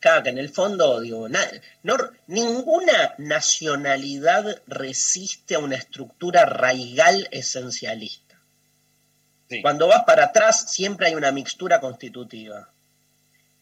Claro, 0.00 0.22
que 0.22 0.28
en 0.28 0.38
el 0.38 0.50
fondo, 0.50 1.00
digo, 1.00 1.28
na- 1.28 1.50
no, 1.82 1.96
ninguna 2.26 3.14
nacionalidad 3.18 4.60
resiste 4.66 5.54
a 5.54 5.58
una 5.58 5.76
estructura 5.76 6.44
raigal 6.44 7.28
esencialista. 7.30 8.36
Sí. 9.48 9.62
Cuando 9.62 9.86
vas 9.86 10.04
para 10.04 10.24
atrás, 10.26 10.70
siempre 10.70 11.06
hay 11.06 11.14
una 11.14 11.32
mixtura 11.32 11.80
constitutiva. 11.80 12.68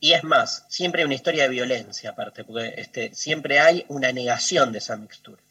Y 0.01 0.13
es 0.13 0.23
más, 0.25 0.67
siempre 0.69 1.01
hay 1.01 1.07
una 1.07 1.15
historia 1.15 1.45
de 1.45 1.49
violencia 1.51 2.11
aparte, 2.11 2.45
porque 2.45 2.75
este, 2.77 3.15
siempre 3.15 3.61
hay 3.61 3.85
una 3.89 4.13
negación 4.13 4.71
de 4.73 4.79
esa 4.79 4.97
mixtura. 4.97 5.43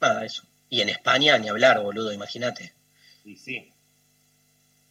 Nada, 0.00 0.24
eso. 0.24 0.44
Y 0.70 0.80
en 0.80 0.88
España, 0.88 1.36
ni 1.38 1.48
hablar, 1.48 1.80
boludo, 1.82 2.12
imagínate. 2.12 2.72
Sí, 3.22 3.36
sí. 3.36 3.72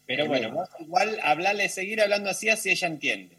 Pero 0.05 0.27
bueno, 0.27 0.51
vos 0.51 0.69
igual 0.79 1.19
hablarle, 1.23 1.69
seguir 1.69 2.01
hablando 2.01 2.29
así, 2.29 2.49
así 2.49 2.69
ella 2.69 2.87
entiende. 2.87 3.37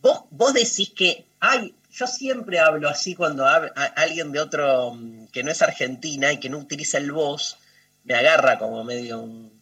Vos, 0.00 0.24
vos 0.30 0.54
decís 0.54 0.90
que, 0.96 1.26
ay, 1.38 1.74
yo 1.90 2.06
siempre 2.06 2.58
hablo 2.58 2.88
así 2.88 3.14
cuando 3.14 3.46
a- 3.46 3.66
alguien 3.96 4.32
de 4.32 4.40
otro 4.40 4.94
mm, 4.94 5.26
que 5.28 5.42
no 5.42 5.50
es 5.50 5.60
Argentina 5.62 6.32
y 6.32 6.40
que 6.40 6.48
no 6.48 6.58
utiliza 6.58 6.98
el 6.98 7.12
vos, 7.12 7.58
me 8.04 8.14
agarra 8.14 8.58
como 8.58 8.82
medio 8.84 9.20
un... 9.20 9.60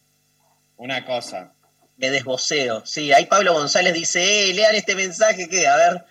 Una 0.77 1.05
cosa. 1.05 1.53
Me 1.99 2.09
desboceo. 2.09 2.85
Sí, 2.85 3.11
ahí 3.11 3.25
Pablo 3.25 3.53
González 3.53 3.93
dice, 3.93 4.49
eh, 4.49 4.53
lean 4.53 4.73
este 4.73 4.95
mensaje 4.95 5.49
que, 5.49 5.67
a 5.67 5.75
ver, 5.75 6.05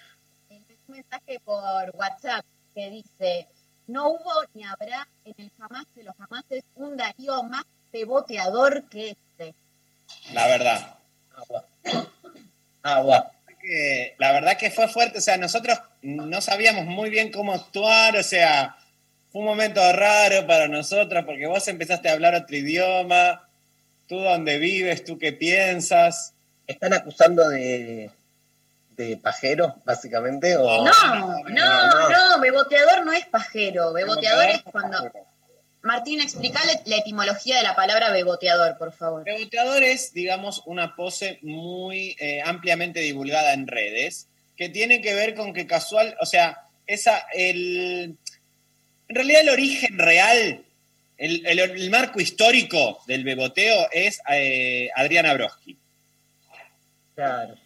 un 0.86 0.94
mensaje 0.94 1.40
por 1.42 1.90
WhatsApp 1.94 2.44
que 2.74 2.90
dice, 2.90 3.48
no 3.86 4.10
hubo 4.10 4.32
ni 4.52 4.64
habrá 4.64 5.08
en 5.24 5.34
el 5.38 5.50
jamás 5.58 5.86
de 5.94 6.04
los 6.04 6.14
jamases 6.16 6.62
un 6.74 6.94
Darío 6.94 7.42
más 7.44 7.64
peboteador 7.90 8.86
que 8.90 9.10
este. 9.10 9.54
La 10.34 10.46
verdad. 10.46 10.98
agua. 12.82 13.32
Que, 13.60 14.14
la 14.18 14.32
verdad 14.32 14.58
que 14.58 14.70
fue 14.70 14.88
fuerte, 14.88 15.18
o 15.18 15.20
sea, 15.22 15.36
nosotros 15.38 15.78
no 16.02 16.40
sabíamos 16.40 16.84
muy 16.84 17.10
bien 17.10 17.32
cómo 17.32 17.54
actuar, 17.54 18.16
o 18.16 18.22
sea, 18.22 18.76
fue 19.32 19.40
un 19.40 19.46
momento 19.46 19.80
raro 19.92 20.46
para 20.46 20.68
nosotros 20.68 21.24
porque 21.24 21.46
vos 21.46 21.66
empezaste 21.66 22.08
a 22.08 22.12
hablar 22.12 22.34
otro 22.34 22.56
idioma, 22.56 23.47
tú 24.08 24.18
dónde 24.18 24.58
vives, 24.58 25.04
tú 25.04 25.18
qué 25.18 25.32
piensas. 25.32 26.34
¿Están 26.66 26.92
acusando 26.92 27.48
de, 27.48 28.10
de 28.96 29.16
pajero, 29.16 29.76
básicamente? 29.84 30.56
O... 30.56 30.84
No, 30.84 31.14
no, 31.14 31.38
no. 31.48 32.08
no, 32.08 32.40
beboteador 32.40 33.06
no 33.06 33.12
es 33.12 33.26
pajero, 33.26 33.92
beboteador 33.92 34.44
es 34.46 34.64
Beboteador 34.64 34.72
cuando... 34.72 35.12
Martín, 35.80 36.20
explícale 36.20 36.82
la 36.86 36.96
etimología 36.96 37.56
de 37.56 37.62
la 37.62 37.76
palabra 37.76 38.10
beboteador, 38.10 38.76
por 38.76 38.92
favor. 38.92 39.24
Reboteador 39.24 39.84
es, 39.84 40.12
digamos, 40.12 40.62
una 40.66 40.96
pose 40.96 41.38
muy 41.42 42.16
eh, 42.18 42.42
ampliamente 42.44 43.00
divulgada 43.00 43.52
en 43.52 43.68
redes, 43.68 44.26
que 44.56 44.68
tiene 44.68 45.00
que 45.00 45.14
ver 45.14 45.34
con 45.34 45.54
que 45.54 45.68
casual, 45.68 46.16
o 46.20 46.26
sea, 46.26 46.66
esa, 46.86 47.24
el, 47.32 48.18
en 49.08 49.14
realidad 49.14 49.42
el 49.42 49.50
origen 49.50 49.98
real, 49.98 50.64
el, 51.18 51.44
el- 51.46 51.58
el 51.58 51.90
marco 51.90 52.20
histórico 52.20 53.02
del 53.06 53.24
beboteo 53.24 53.88
es 53.92 54.20
eh, 54.30 54.88
Adriana 54.94 55.34
Broski. 55.34 55.76
Claro. 57.14 57.56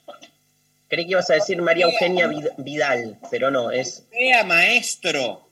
Creí 0.88 1.04
que 1.06 1.10
ibas 1.12 1.30
a 1.30 1.34
decir 1.34 1.60
María 1.62 1.86
Eugenia 1.86 2.26
Vid- 2.26 2.52
Vidal, 2.58 3.18
pero 3.30 3.50
no, 3.50 3.70
es... 3.70 4.04
Sea 4.10 4.44
maestro. 4.44 5.48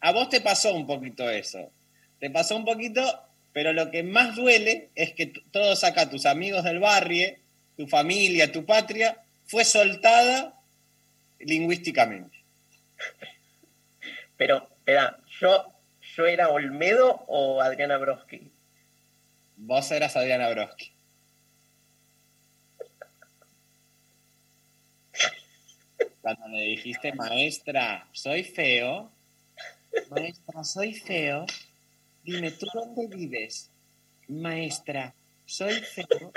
A 0.00 0.12
vos 0.12 0.28
te 0.28 0.40
pasó 0.40 0.74
un 0.74 0.86
poquito 0.86 1.28
eso. 1.30 1.70
Te 2.18 2.30
pasó 2.30 2.56
un 2.56 2.64
poquito, 2.64 3.02
pero 3.52 3.72
lo 3.72 3.90
que 3.90 4.02
más 4.02 4.34
duele 4.36 4.90
es 4.94 5.12
que 5.14 5.26
todos 5.26 5.84
acá, 5.84 6.10
tus 6.10 6.26
amigos 6.26 6.64
del 6.64 6.78
barrio, 6.80 7.34
tu 7.76 7.86
familia, 7.86 8.50
tu 8.52 8.64
patria, 8.64 9.16
fue 9.46 9.64
soltada 9.64 10.54
lingüísticamente. 11.40 12.36
Pero, 14.36 14.68
espera, 14.78 15.18
¿yo, 15.40 15.66
¿yo 16.16 16.26
era 16.26 16.48
Olmedo 16.48 17.24
o 17.28 17.60
Adriana 17.60 17.98
Broski? 17.98 18.50
Vos 19.56 19.90
eras 19.90 20.16
Adriana 20.16 20.48
Broski. 20.50 20.92
Cuando 26.20 26.48
le 26.48 26.62
dijiste, 26.62 27.12
maestra, 27.14 28.06
soy 28.12 28.44
feo, 28.44 29.10
maestra, 30.08 30.62
soy 30.62 30.94
feo, 30.94 31.46
dime, 32.22 32.52
¿tú 32.52 32.66
dónde 32.72 33.08
vives? 33.08 33.70
Maestra, 34.28 35.14
soy 35.44 35.80
feo. 35.80 36.32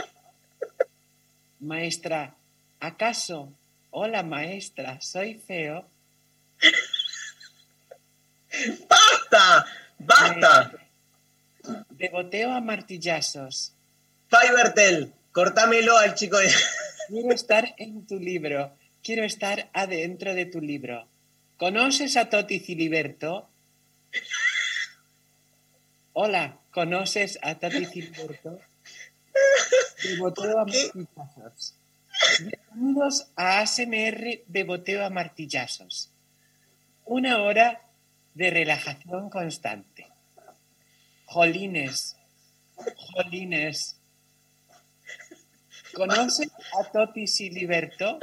Maestra, 1.59 2.35
¿acaso? 2.80 3.53
Hola, 3.91 4.23
maestra, 4.23 4.99
soy 5.01 5.35
feo. 5.35 5.88
¡Basta! 8.88 9.65
¡Basta! 9.99 10.72
Beboteo 11.91 12.52
a 12.52 12.61
martillazos. 12.61 13.73
Fivertel, 14.30 15.14
cortámelo 15.32 15.98
al 15.98 16.15
chico 16.15 16.38
de... 16.38 16.52
Quiero 17.07 17.32
estar 17.32 17.76
en 17.77 18.06
tu 18.07 18.19
libro. 18.19 18.76
Quiero 19.03 19.23
estar 19.23 19.69
adentro 19.73 20.34
de 20.34 20.45
tu 20.45 20.61
libro. 20.61 21.07
¿Conoces 21.57 22.18
a 22.18 22.30
Toti 22.30 22.60
Filiberto? 22.60 23.48
Hola, 26.14 26.60
¿conoces 26.72 27.38
a 27.41 27.56
Toti 27.56 27.86
Filiberto? 27.86 28.60
Beboteo 30.03 30.60
a 30.60 30.65
martillazos. 30.65 31.76
Bienvenidos 32.40 33.27
a 33.36 33.60
ASMR 33.60 34.41
Beboteo 34.48 35.06
a 35.06 35.10
martillazos. 35.10 36.10
Una 37.06 37.41
hora 37.41 37.82
de 38.36 38.52
relajación 38.52 39.30
constante. 39.30 40.07
Jolines, 41.26 42.16
jolines. 42.76 43.98
¿Conoces 45.94 46.52
a 46.78 46.84
Toti 46.91 47.26
Siliberto? 47.26 48.20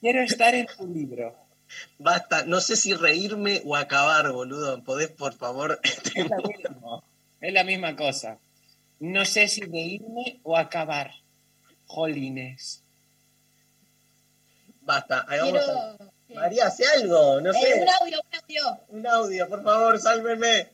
Quiero 0.00 0.22
estar 0.22 0.54
en 0.54 0.66
tu 0.66 0.86
libro. 0.86 1.34
Basta, 1.98 2.44
no 2.44 2.60
sé 2.60 2.76
si 2.76 2.92
reírme 2.92 3.62
o 3.64 3.74
acabar, 3.74 4.30
boludo. 4.30 4.84
¿Podés, 4.84 5.10
por 5.10 5.34
favor? 5.34 5.80
Es 7.40 7.52
la 7.52 7.62
misma 7.62 7.94
cosa. 7.94 8.38
No 9.00 9.26
sé 9.26 9.48
si 9.48 9.60
reírme 9.60 10.40
o 10.44 10.56
acabar. 10.56 11.12
Jolines. 11.86 12.82
Basta, 14.80 15.20
hagamos 15.20 15.52
Quiero-. 15.52 16.13
María, 16.34 16.66
hace 16.66 16.84
algo, 16.86 17.40
no 17.40 17.50
Eh, 17.50 17.54
sé. 17.54 17.80
un 17.82 17.88
audio, 17.88 18.20
un 18.20 18.34
audio. 18.40 18.80
Un 18.88 19.06
audio, 19.06 19.48
por 19.48 19.62
favor, 19.62 19.98
sálvenme. 20.00 20.68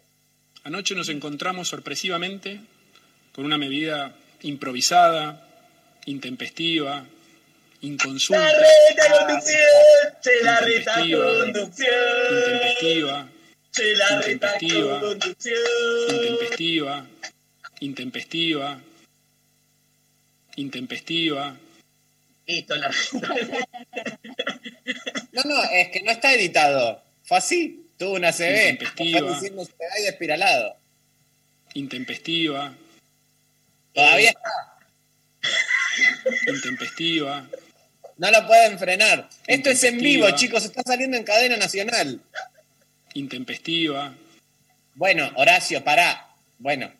Anoche 0.64 0.94
nos 0.94 1.08
encontramos 1.08 1.68
sorpresivamente 1.68 2.60
con 3.32 3.44
una 3.44 3.58
medida 3.58 4.12
improvisada, 4.42 5.46
intempestiva, 6.06 7.04
inconsulta, 7.82 8.42
La 8.42 8.52
reta 8.52 9.26
conducción, 9.26 9.58
che, 10.22 10.30
la 10.42 10.60
reta 10.60 11.00
Intempestiva. 11.00 11.38
conducción, 11.38 11.94
intempestiva, 12.30 13.28
che, 13.72 13.94
la 13.94 14.08
reta 14.08 14.32
intempestiva. 14.32 15.00
conducción. 15.00 15.58
intempestiva, 16.10 17.06
intempestiva, 17.80 18.80
intempestiva. 20.56 21.56
Listo, 22.46 22.74
la 22.76 22.90
No, 25.44 25.54
no, 25.54 25.64
es 25.70 25.88
que 25.90 26.02
no 26.02 26.10
está 26.10 26.32
editado. 26.34 27.02
Fue 27.24 27.38
así. 27.38 27.86
Tuvo 27.98 28.14
una 28.14 28.32
CB. 28.32 28.70
Intempestiva. 28.70 29.32
Diciendo 29.34 29.68
y 30.02 30.06
espiralado. 30.06 30.76
intempestiva, 31.74 32.74
Todavía 33.92 34.30
está. 34.30 34.50
intempestiva, 36.52 37.48
No 38.16 38.30
lo 38.30 38.46
pueden 38.46 38.78
frenar. 38.78 39.28
Esto 39.46 39.70
es 39.70 39.82
en 39.84 39.98
vivo, 39.98 40.30
chicos. 40.32 40.64
Está 40.64 40.82
saliendo 40.82 41.16
en 41.16 41.24
cadena 41.24 41.56
nacional. 41.56 42.20
intempestiva, 43.14 44.14
Bueno, 44.94 45.30
Horacio, 45.36 45.82
pará. 45.84 46.28
Bueno, 46.58 46.92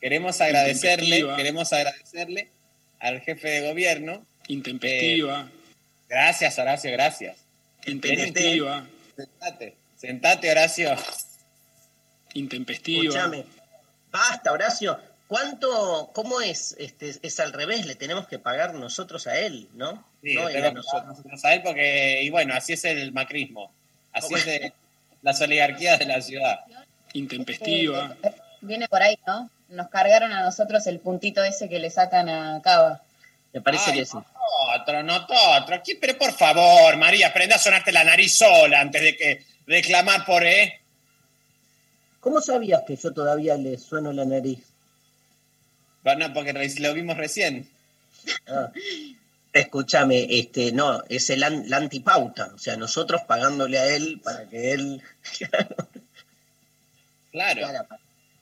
queremos 0.00 0.40
agradecerle, 0.40 1.24
queremos 1.36 1.72
agradecerle 1.72 2.48
al 3.00 3.20
jefe 3.20 3.48
de 3.48 3.68
gobierno. 3.68 4.24
intempestiva, 4.48 5.48
Gracias, 6.08 6.58
Horacio, 6.58 6.90
gracias. 6.92 7.36
Intempestiva, 7.90 8.86
Sentate, 9.16 9.76
sentate, 9.96 10.50
Horacio. 10.50 10.96
intempestiva, 12.34 13.02
Escúchame. 13.02 13.44
Basta, 14.10 14.52
Horacio. 14.52 14.98
¿Cuánto, 15.26 16.10
cómo 16.14 16.40
es? 16.40 16.74
Este, 16.78 17.14
es 17.20 17.40
al 17.40 17.52
revés, 17.52 17.84
le 17.84 17.94
tenemos 17.94 18.26
que 18.26 18.38
pagar 18.38 18.74
nosotros 18.74 19.26
a 19.26 19.38
él, 19.38 19.68
¿no? 19.74 20.04
Sí, 20.22 20.34
no, 20.34 20.48
él 20.48 20.64
a 20.64 20.72
nosotros. 20.72 21.06
nosotros 21.06 21.44
a 21.44 21.54
él 21.54 21.62
porque, 21.62 22.22
y 22.22 22.30
bueno, 22.30 22.54
así 22.54 22.72
es 22.72 22.84
el 22.86 23.12
macrismo. 23.12 23.70
Así 24.12 24.34
es 24.34 24.46
de 24.46 24.72
las 25.22 25.40
oligarquías 25.42 25.98
de 25.98 26.06
la 26.06 26.20
ciudad. 26.22 26.60
intempestiva, 27.12 28.16
Viene 28.60 28.88
por 28.88 29.02
ahí, 29.02 29.18
¿no? 29.26 29.50
Nos 29.68 29.88
cargaron 29.88 30.32
a 30.32 30.42
nosotros 30.42 30.86
el 30.86 30.98
puntito 30.98 31.44
ese 31.44 31.68
que 31.68 31.78
le 31.78 31.90
sacan 31.90 32.28
a 32.28 32.60
Cava. 32.62 33.02
Me 33.52 33.60
parece 33.60 33.90
Ay, 33.90 33.98
que 33.98 34.06
sí. 34.06 34.16
No 34.16 34.24
otro. 34.76 35.74
Aquí, 35.74 35.94
pero 35.94 36.16
por 36.18 36.32
favor, 36.32 36.96
María, 36.96 37.28
aprenda 37.28 37.56
a 37.56 37.58
sonarte 37.58 37.92
la 37.92 38.04
nariz 38.04 38.36
sola 38.36 38.80
antes 38.80 39.02
de 39.02 39.16
que 39.16 39.44
reclamar 39.66 40.24
por, 40.24 40.44
¿eh? 40.44 40.80
¿Cómo 42.20 42.40
sabías 42.40 42.82
que 42.86 42.96
yo 42.96 43.12
todavía 43.12 43.56
le 43.56 43.78
sueno 43.78 44.12
la 44.12 44.24
nariz? 44.24 44.58
Bueno, 46.02 46.32
porque 46.32 46.52
lo 46.52 46.94
vimos 46.94 47.16
recién. 47.16 47.68
Ah. 48.48 48.70
Escúchame, 49.52 50.26
este, 50.38 50.72
no, 50.72 51.02
es 51.08 51.30
el 51.30 51.42
an- 51.42 51.68
la 51.70 51.78
antipauta, 51.78 52.50
o 52.54 52.58
sea, 52.58 52.76
nosotros 52.76 53.22
pagándole 53.26 53.78
a 53.78 53.86
él 53.86 54.20
para 54.22 54.48
que 54.48 54.72
él... 54.72 55.02
Claro. 57.30 57.68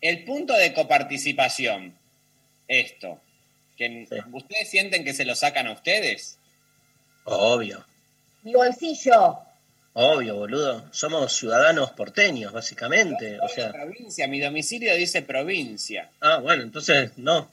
El 0.00 0.24
punto 0.24 0.52
de 0.54 0.72
coparticipación, 0.72 1.92
esto, 2.68 3.20
que 3.76 4.06
¿ustedes 4.32 4.70
sienten 4.70 5.04
que 5.04 5.12
se 5.14 5.24
lo 5.24 5.34
sacan 5.34 5.66
a 5.66 5.72
ustedes? 5.72 6.38
Obvio, 7.24 7.84
Mi 8.42 8.52
bolsillo. 8.54 9.38
obvio, 9.94 10.36
boludo. 10.36 10.86
Somos 10.92 11.32
ciudadanos 11.36 11.90
porteños, 11.92 12.52
básicamente. 12.52 13.38
O 13.40 13.48
sea, 13.48 13.72
Provincia, 13.72 14.26
mi 14.28 14.40
domicilio 14.40 14.94
dice 14.96 15.22
provincia. 15.22 16.08
ah, 16.20 16.38
bueno, 16.38 16.62
entonces 16.62 17.12
no. 17.16 17.50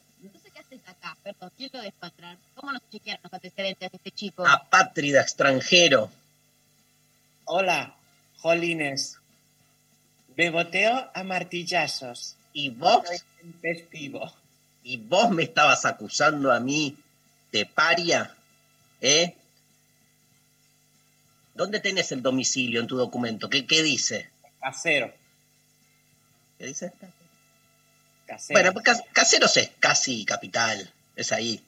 ¿Qué 0.53 0.59
haces 0.59 0.81
acá? 0.87 1.17
Perdón, 1.23 1.51
¿quién 1.57 1.69
lo 1.73 1.81
dejó 1.81 2.05
entrar? 2.05 2.37
¿Cómo 2.55 2.71
nos 2.71 2.81
chequearon 2.91 3.21
los 3.23 3.33
antecedentes 3.33 3.91
de 3.91 3.97
este 3.97 4.11
chico? 4.11 4.45
Apátrida 4.47 5.21
extranjero. 5.21 6.09
Hola, 7.45 7.95
Jolines. 8.37 9.17
Beboteo 10.35 11.09
a 11.13 11.23
martillazos. 11.23 12.35
¿Y 12.53 12.69
vos? 12.69 13.03
Festivo. 13.61 14.31
¿Y 14.83 14.97
vos 14.97 15.29
me 15.31 15.43
estabas 15.43 15.85
acusando 15.85 16.51
a 16.51 16.59
mí 16.59 16.97
de 17.51 17.65
paria? 17.65 18.35
¿Eh? 19.01 19.33
¿Dónde 21.53 21.79
tenés 21.79 22.11
el 22.11 22.21
domicilio 22.21 22.79
en 22.81 22.87
tu 22.87 22.97
documento? 22.97 23.49
¿Qué, 23.49 23.65
qué 23.65 23.83
dice? 23.83 24.29
Casero. 24.59 25.13
¿Qué 26.57 26.65
dice? 26.67 26.91
Casero. 28.25 28.55
Bueno, 28.59 28.73
pues 28.73 28.85
Cas- 28.85 29.03
Caseros 29.13 29.55
es 29.57 29.69
casi 29.79 30.25
capital. 30.25 30.91
Es 31.15 31.31
ahí. 31.31 31.61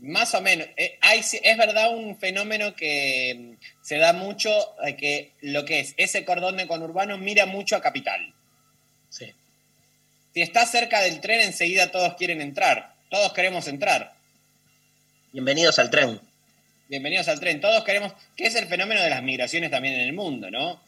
Más 0.00 0.34
o 0.34 0.40
menos. 0.40 0.66
Eh, 0.78 0.98
hay, 1.02 1.20
es 1.20 1.58
verdad 1.58 1.94
un 1.94 2.16
fenómeno 2.16 2.74
que 2.74 3.56
mm, 3.60 3.84
se 3.84 3.96
da 3.98 4.14
mucho, 4.14 4.50
eh, 4.82 4.96
que 4.96 5.32
lo 5.42 5.64
que 5.66 5.80
es 5.80 5.94
ese 5.98 6.24
cordón 6.24 6.56
de 6.56 6.66
conurbano 6.66 7.18
mira 7.18 7.44
mucho 7.44 7.76
a 7.76 7.82
capital. 7.82 8.32
Sí. 9.10 9.32
Si 10.34 10.42
está 10.42 10.66
cerca 10.66 11.00
del 11.00 11.20
tren, 11.20 11.42
enseguida 11.42 11.92
todos 11.92 12.14
quieren 12.14 12.40
entrar. 12.40 12.92
Todos 13.08 13.32
queremos 13.32 13.68
entrar. 13.68 14.14
Bienvenidos 15.30 15.78
al 15.78 15.90
tren. 15.90 16.20
Bienvenidos 16.88 17.28
al 17.28 17.38
tren. 17.38 17.60
Todos 17.60 17.84
queremos, 17.84 18.12
que 18.34 18.48
es 18.48 18.56
el 18.56 18.66
fenómeno 18.66 19.00
de 19.00 19.10
las 19.10 19.22
migraciones 19.22 19.70
también 19.70 19.94
en 19.94 20.00
el 20.00 20.12
mundo, 20.12 20.50
¿no? 20.50 20.80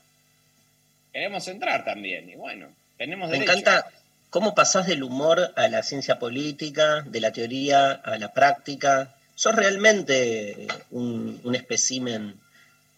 Queremos 1.13 1.47
entrar 1.47 1.85
también. 1.85 2.29
Y 2.29 2.35
bueno, 2.35 2.67
tenemos 2.99 3.31
Me 3.31 3.39
derecho. 3.39 3.53
encanta 3.53 3.89
cómo 4.31 4.53
pasás 4.57 4.89
del 4.89 5.05
humor 5.05 5.53
a 5.55 5.69
la 5.69 5.85
ciencia 5.85 6.19
política, 6.19 7.03
de 7.03 7.21
la 7.21 7.31
teoría 7.31 7.93
a 7.93 8.19
la 8.19 8.33
práctica. 8.33 9.15
Sos 9.37 9.55
realmente 9.55 10.67
un, 10.91 11.41
un 11.45 11.55
espécimen 11.55 12.35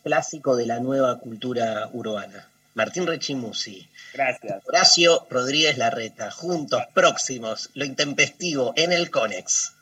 clásico 0.02 0.56
de 0.56 0.64
la 0.64 0.80
nueva 0.80 1.18
cultura 1.18 1.90
urbana. 1.92 2.48
Martín 2.78 3.08
Rechimusi, 3.08 3.88
Gracias. 4.14 4.62
Horacio 4.64 5.26
Rodríguez 5.28 5.76
Larreta, 5.78 6.30
juntos, 6.30 6.84
próximos, 6.94 7.70
lo 7.74 7.84
intempestivo 7.84 8.72
en 8.76 8.92
el 8.92 9.10
Conex. 9.10 9.72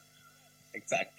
Exacto. 0.73 1.13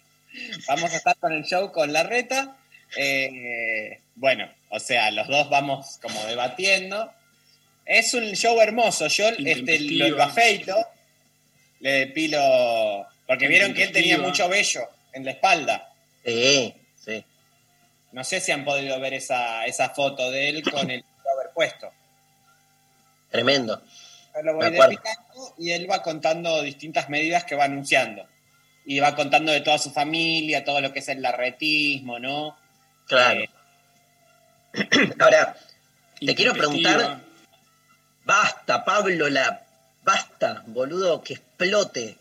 Vamos 0.68 0.92
a 0.92 0.98
estar 0.98 1.16
con 1.18 1.34
el 1.34 1.44
show 1.44 1.72
con 1.72 1.94
la 1.94 2.02
reta. 2.02 2.58
Eh, 2.98 4.00
bueno, 4.16 4.50
o 4.70 4.80
sea, 4.80 5.12
los 5.12 5.28
dos 5.28 5.52
vamos 5.52 6.00
como 6.02 6.20
debatiendo. 6.26 7.14
Es 7.86 8.12
un 8.16 8.32
show 8.32 8.60
hermoso. 8.60 9.06
Yo 9.06 9.28
este, 9.30 9.80
lo, 9.80 10.10
lo 10.10 10.24
afeito, 10.24 10.76
le 11.80 11.92
depilo. 11.92 13.06
Porque 13.28 13.48
vieron 13.48 13.76
que 13.76 13.84
él 13.84 13.92
tenía 13.92 14.18
mucho 14.18 14.50
vello 14.50 14.82
en 15.14 15.26
la 15.26 15.32
espalda. 15.32 15.94
Sí, 16.26 16.74
sí. 17.06 17.24
No 18.14 18.24
sé 18.24 18.42
si 18.42 18.52
han 18.52 18.66
podido 18.66 19.00
ver 19.00 19.14
esa, 19.14 19.68
esa 19.68 19.92
foto 19.92 20.32
de 20.32 20.50
él 20.50 20.64
con 20.64 20.90
el 20.90 21.04
puesto. 21.58 21.92
Tremendo. 23.32 23.82
Yo 24.36 24.44
lo 24.44 24.54
voy 24.54 25.00
y 25.58 25.72
él 25.72 25.90
va 25.90 26.04
contando 26.04 26.62
distintas 26.62 27.10
medidas 27.10 27.46
que 27.46 27.56
va 27.56 27.64
anunciando. 27.64 28.28
Y 28.86 29.00
va 29.00 29.16
contando 29.16 29.52
de 29.52 29.62
toda 29.62 29.80
su 29.80 29.90
familia, 29.90 30.64
todo 30.64 30.82
lo 30.82 30.94
que 30.94 31.00
es 31.00 31.10
el 31.10 31.24
larretismo, 31.24 32.20
¿no? 32.20 32.56
Claro. 33.08 33.42
Eh, 33.42 33.50
Ahora, 35.20 35.58
te 36.20 36.36
quiero 36.36 36.54
preguntar, 36.54 37.22
basta, 38.24 38.86
Pablo, 38.86 39.28
la 39.28 39.66
basta, 40.04 40.64
boludo, 40.68 41.24
que 41.24 41.34
explote. 41.34 42.18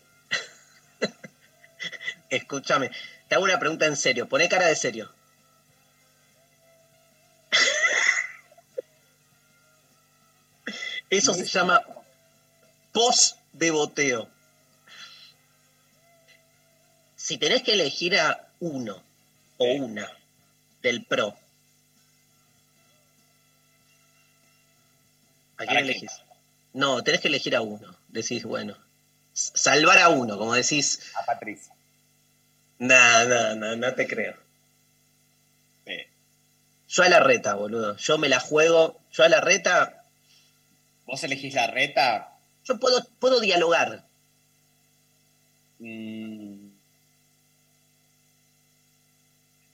Escúchame, 2.31 2.89
te 3.27 3.35
hago 3.35 3.43
una 3.43 3.59
pregunta 3.59 3.85
en 3.85 3.95
serio, 3.95 4.27
poné 4.27 4.49
cara 4.49 4.65
de 4.65 4.75
serio. 4.75 5.13
Eso 11.09 11.33
se 11.33 11.45
llama 11.45 11.81
post 12.91 13.37
de 13.53 13.71
boteo. 13.71 14.27
Si 17.15 17.37
tenés 17.37 17.63
que 17.63 17.73
elegir 17.73 18.17
a 18.19 18.47
uno 18.59 19.01
o 19.57 19.65
una 19.73 20.11
del 20.81 21.03
pro, 21.03 21.35
¿a 25.57 25.65
quién 25.65 25.79
elegís? 25.79 26.11
No, 26.73 27.03
tenés 27.03 27.21
que 27.21 27.27
elegir 27.27 27.55
a 27.55 27.61
uno. 27.61 27.97
Decís, 28.09 28.43
bueno, 28.43 28.77
salvar 29.33 29.99
a 29.99 30.09
uno, 30.09 30.37
como 30.37 30.53
decís, 30.53 30.99
a 31.15 31.25
Patricia. 31.25 31.73
no, 32.79 33.25
no, 33.25 33.55
no, 33.55 33.75
no 33.75 33.93
te 33.95 34.07
creo. 34.07 34.35
Sí. 35.85 35.97
Yo 36.89 37.03
a 37.03 37.09
la 37.09 37.19
reta, 37.19 37.55
boludo. 37.55 37.97
Yo 37.97 38.17
me 38.17 38.29
la 38.29 38.39
juego. 38.39 38.99
Yo 39.11 39.23
a 39.23 39.29
la 39.29 39.41
reta, 39.41 39.96
Vos 41.07 41.23
elegís 41.23 41.53
la 41.55 41.65
reta. 41.67 42.37
yo 42.65 42.79
puedo, 42.79 43.03
puedo 43.19 43.39
dialogar. 43.39 44.03
mm, 45.79 46.67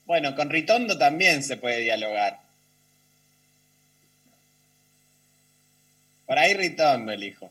Bueno, 0.06 0.34
con 0.36 0.50
Ritondo 0.50 0.98
también 0.98 1.42
se 1.42 1.56
puede 1.56 1.80
dialogar. 1.80 2.38
Por 6.26 6.38
ahí 6.38 6.54
Ritondo 6.54 7.12
elijo. 7.12 7.50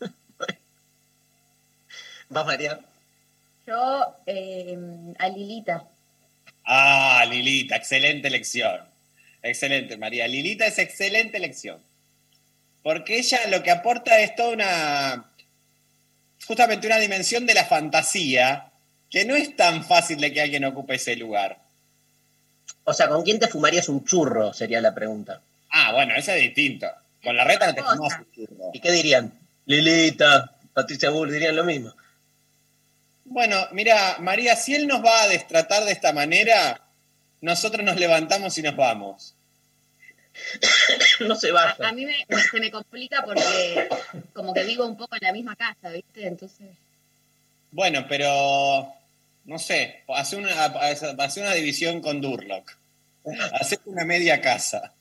¿Vas, 2.28 2.46
María? 2.46 2.80
Yo, 3.66 4.16
eh, 4.26 4.78
a 5.18 5.28
Lilita. 5.28 5.84
Ah, 6.64 7.24
Lilita, 7.28 7.76
excelente 7.76 8.28
elección. 8.28 8.80
Excelente, 9.42 9.96
María. 9.96 10.28
Lilita 10.28 10.66
es 10.66 10.78
excelente 10.78 11.36
elección. 11.36 11.82
Porque 12.82 13.18
ella 13.18 13.46
lo 13.48 13.62
que 13.62 13.70
aporta 13.70 14.20
es 14.20 14.34
toda 14.34 14.50
una. 14.50 15.32
justamente 16.46 16.86
una 16.86 16.98
dimensión 16.98 17.46
de 17.46 17.54
la 17.54 17.64
fantasía 17.64 18.70
que 19.10 19.24
no 19.24 19.34
es 19.34 19.56
tan 19.56 19.84
fácil 19.84 20.20
de 20.20 20.32
que 20.32 20.40
alguien 20.40 20.64
ocupe 20.64 20.94
ese 20.94 21.16
lugar. 21.16 21.58
O 22.84 22.92
sea, 22.92 23.08
¿con 23.08 23.22
quién 23.22 23.38
te 23.38 23.48
fumarías 23.48 23.88
un 23.88 24.04
churro? 24.04 24.52
Sería 24.52 24.80
la 24.80 24.94
pregunta. 24.94 25.40
Ah, 25.70 25.92
bueno, 25.92 26.14
eso 26.14 26.32
es 26.32 26.40
distinto. 26.40 26.86
Con 27.22 27.36
la 27.36 27.44
reta 27.44 27.66
no 27.66 27.74
te 27.74 27.82
fumas 27.82 28.18
un 28.18 28.32
churro. 28.32 28.70
¿Y 28.72 28.80
qué 28.80 28.92
dirían? 28.92 29.32
Lilita, 29.66 30.56
Patricia 30.72 31.10
Bull, 31.10 31.30
dirían 31.30 31.56
lo 31.56 31.64
mismo. 31.64 31.92
Bueno, 33.24 33.68
mira, 33.72 34.16
María, 34.20 34.56
si 34.56 34.74
él 34.74 34.86
nos 34.86 35.04
va 35.04 35.22
a 35.22 35.28
destratar 35.28 35.84
de 35.84 35.92
esta 35.92 36.12
manera, 36.12 36.80
nosotros 37.40 37.84
nos 37.84 37.96
levantamos 37.96 38.56
y 38.58 38.62
nos 38.62 38.74
vamos. 38.74 39.34
no 41.20 41.34
se 41.36 41.50
A, 41.50 41.52
baja. 41.52 41.88
a 41.88 41.92
mí 41.92 42.06
me, 42.06 42.26
se 42.50 42.60
me 42.60 42.70
complica 42.70 43.22
porque 43.24 43.88
como 44.32 44.52
que 44.54 44.64
vivo 44.64 44.86
un 44.86 44.96
poco 44.96 45.16
en 45.16 45.22
la 45.22 45.32
misma 45.32 45.56
casa, 45.56 45.90
¿viste? 45.90 46.26
Entonces, 46.26 46.68
Bueno, 47.72 48.06
pero 48.08 48.92
no 49.44 49.58
sé, 49.58 50.02
hace 50.08 50.36
una, 50.36 50.64
hace 50.64 51.40
una 51.40 51.54
división 51.54 52.00
con 52.00 52.20
Durlock. 52.20 52.76
Hacete 53.60 53.88
una 53.90 54.04
media 54.04 54.40
casa. 54.40 54.92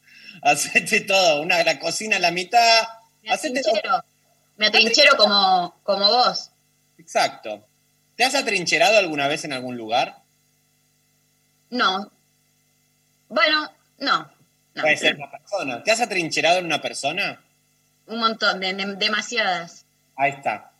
Hacete 0.41 1.02
todo, 1.02 1.41
una, 1.41 1.64
la 1.64 1.80
cocina 1.80 2.18
a 2.18 2.20
la 2.20 2.32
mitad. 2.32 2.88
me 3.24 3.32
atrinchero, 3.34 4.03
me 4.57 4.68
atrinchero 4.68 5.18
como, 5.18 5.76
como 5.84 6.07
vos. 6.10 6.52
Exacto. 6.98 7.66
¿Te 8.16 8.24
has 8.26 8.36
atrincherado 8.36 8.98
alguna 8.98 9.28
vez 9.28 9.45
en 9.45 9.53
algún 9.53 9.78
lugar? 9.78 10.18
No. 11.70 12.11
Bueno, 13.30 13.72
no. 13.99 14.30
No. 14.76 14.82
Puede 14.82 14.98
ser 14.98 15.16
una 15.16 15.32
persona. 15.32 15.84
¿Te 15.84 15.91
has 15.91 16.02
atrincherado 16.02 16.60
en 16.60 16.66
una 16.66 16.82
persona? 16.82 17.41
Un 18.08 18.20
montón, 18.20 18.60
de, 18.60 18.74
de- 18.74 18.96
demasiadas. 18.96 19.86
Ahí 20.16 20.32
está. 20.32 20.72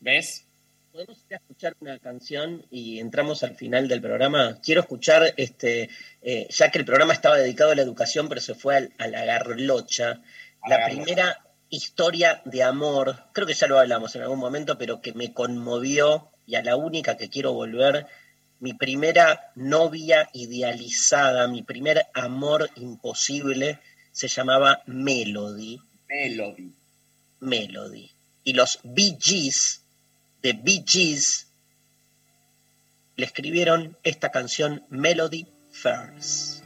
¿Ves? 0.00 0.44
¿Podemos 0.92 1.16
ir 1.28 1.34
a 1.34 1.36
escuchar 1.38 1.74
una 1.80 1.98
canción 1.98 2.66
y 2.70 2.98
entramos 3.00 3.42
al 3.42 3.56
final 3.56 3.88
del 3.88 4.00
programa? 4.02 4.58
Quiero 4.62 4.82
escuchar, 4.82 5.32
este, 5.36 5.88
eh, 6.20 6.46
ya 6.50 6.70
que 6.70 6.78
el 6.78 6.84
programa 6.84 7.14
estaba 7.14 7.38
dedicado 7.38 7.70
a 7.70 7.74
la 7.74 7.82
educación, 7.82 8.28
pero 8.28 8.40
se 8.40 8.54
fue 8.54 8.76
al- 8.76 8.92
a, 8.98 9.06
la 9.08 9.24
garlocha, 9.24 10.20
A 10.60 10.68
la 10.68 10.76
la 10.76 10.78
garlocha. 10.80 11.02
primera 11.04 11.40
historia 11.70 12.42
de 12.44 12.62
amor, 12.62 13.16
creo 13.32 13.46
que 13.46 13.54
ya 13.54 13.66
lo 13.66 13.78
hablamos 13.78 14.14
en 14.14 14.22
algún 14.22 14.38
momento, 14.38 14.76
pero 14.76 15.00
que 15.00 15.14
me 15.14 15.32
conmovió 15.32 16.28
y 16.46 16.56
a 16.56 16.62
la 16.62 16.76
única 16.76 17.16
que 17.16 17.30
quiero 17.30 17.54
volver, 17.54 18.06
mi 18.62 18.72
primera 18.74 19.26
novia 19.56 20.30
idealizada, 20.32 21.48
mi 21.48 21.62
primer 21.62 22.06
amor 22.14 22.70
imposible, 22.76 23.80
se 24.12 24.28
llamaba 24.28 24.82
Melody. 24.86 25.78
Melody. 26.08 26.72
Melody. 27.40 28.10
y 28.44 28.52
los 28.54 28.80
Bee 28.82 29.16
Gees, 29.20 29.82
de 30.42 30.52
Bee 30.52 30.84
Gees, 30.86 31.46
le 33.16 33.26
escribieron 33.26 33.96
esta 34.02 34.30
canción 34.30 34.84
Melody 34.90 35.46
First. 35.70 36.61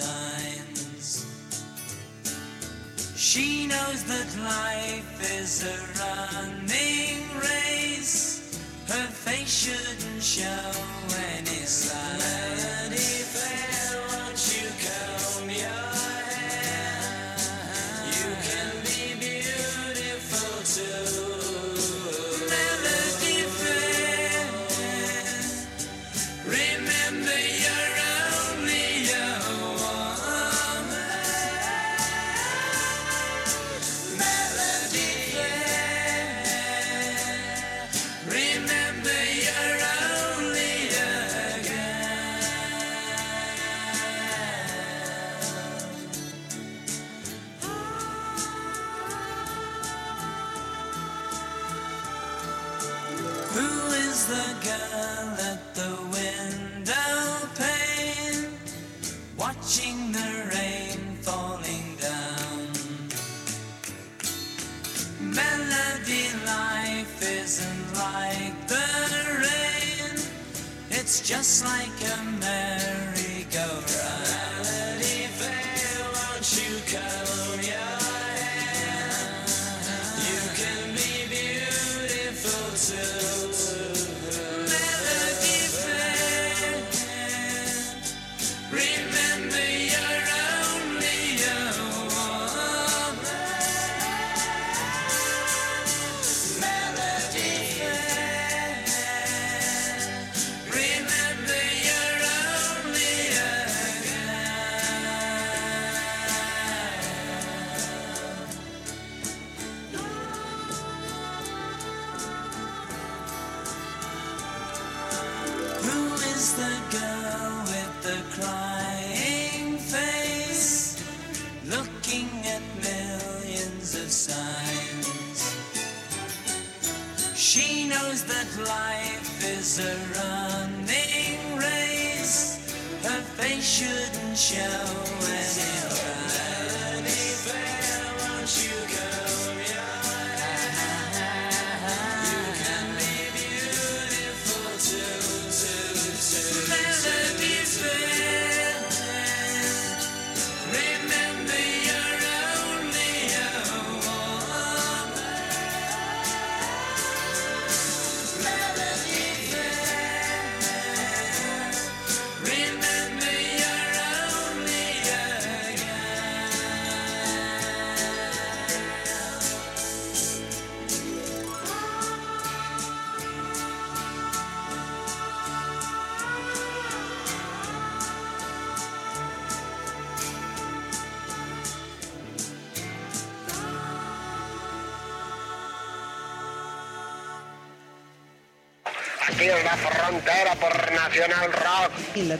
Signs. 0.00 1.26
She 3.14 3.66
knows 3.66 4.04
that 4.04 4.28
life 4.38 5.20
is 5.38 5.64
a 5.64 5.76
running 6.00 6.91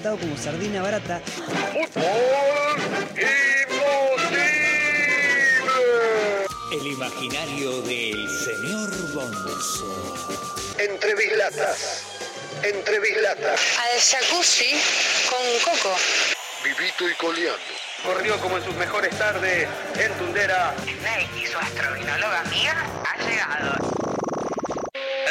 Como 0.03 0.37
sardina 0.37 0.83
barata. 0.83 1.23
El 6.73 6.87
imaginario 6.87 7.83
del 7.83 8.29
señor 8.29 8.91
Bonzo. 9.15 10.75
Entre 10.79 11.15
bislatas. 11.15 12.03
Entre 12.65 12.99
bislatas. 12.99 13.61
Al 13.79 14.01
jacuzzi 14.01 14.75
con 15.31 15.73
coco. 15.73 15.97
Vivito 16.65 17.09
y 17.09 17.15
coleando. 17.15 17.61
Corrió 18.05 18.39
como 18.41 18.59
en 18.59 18.65
sus 18.65 18.75
mejores 18.75 19.17
tardes 19.17 19.69
en 19.97 20.13
Tundera. 20.19 20.75
Snake 20.83 21.29
y 21.41 21.47
su 21.47 21.59
astrovinóloga 21.59 22.41
amiga 22.41 22.85
ha 23.07 23.17
llegado. 23.29 23.77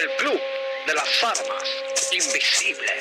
El 0.01 0.15
club 0.15 0.39
de 0.87 0.93
las 0.93 1.23
armas 1.23 1.63
invisibles. 2.11 3.00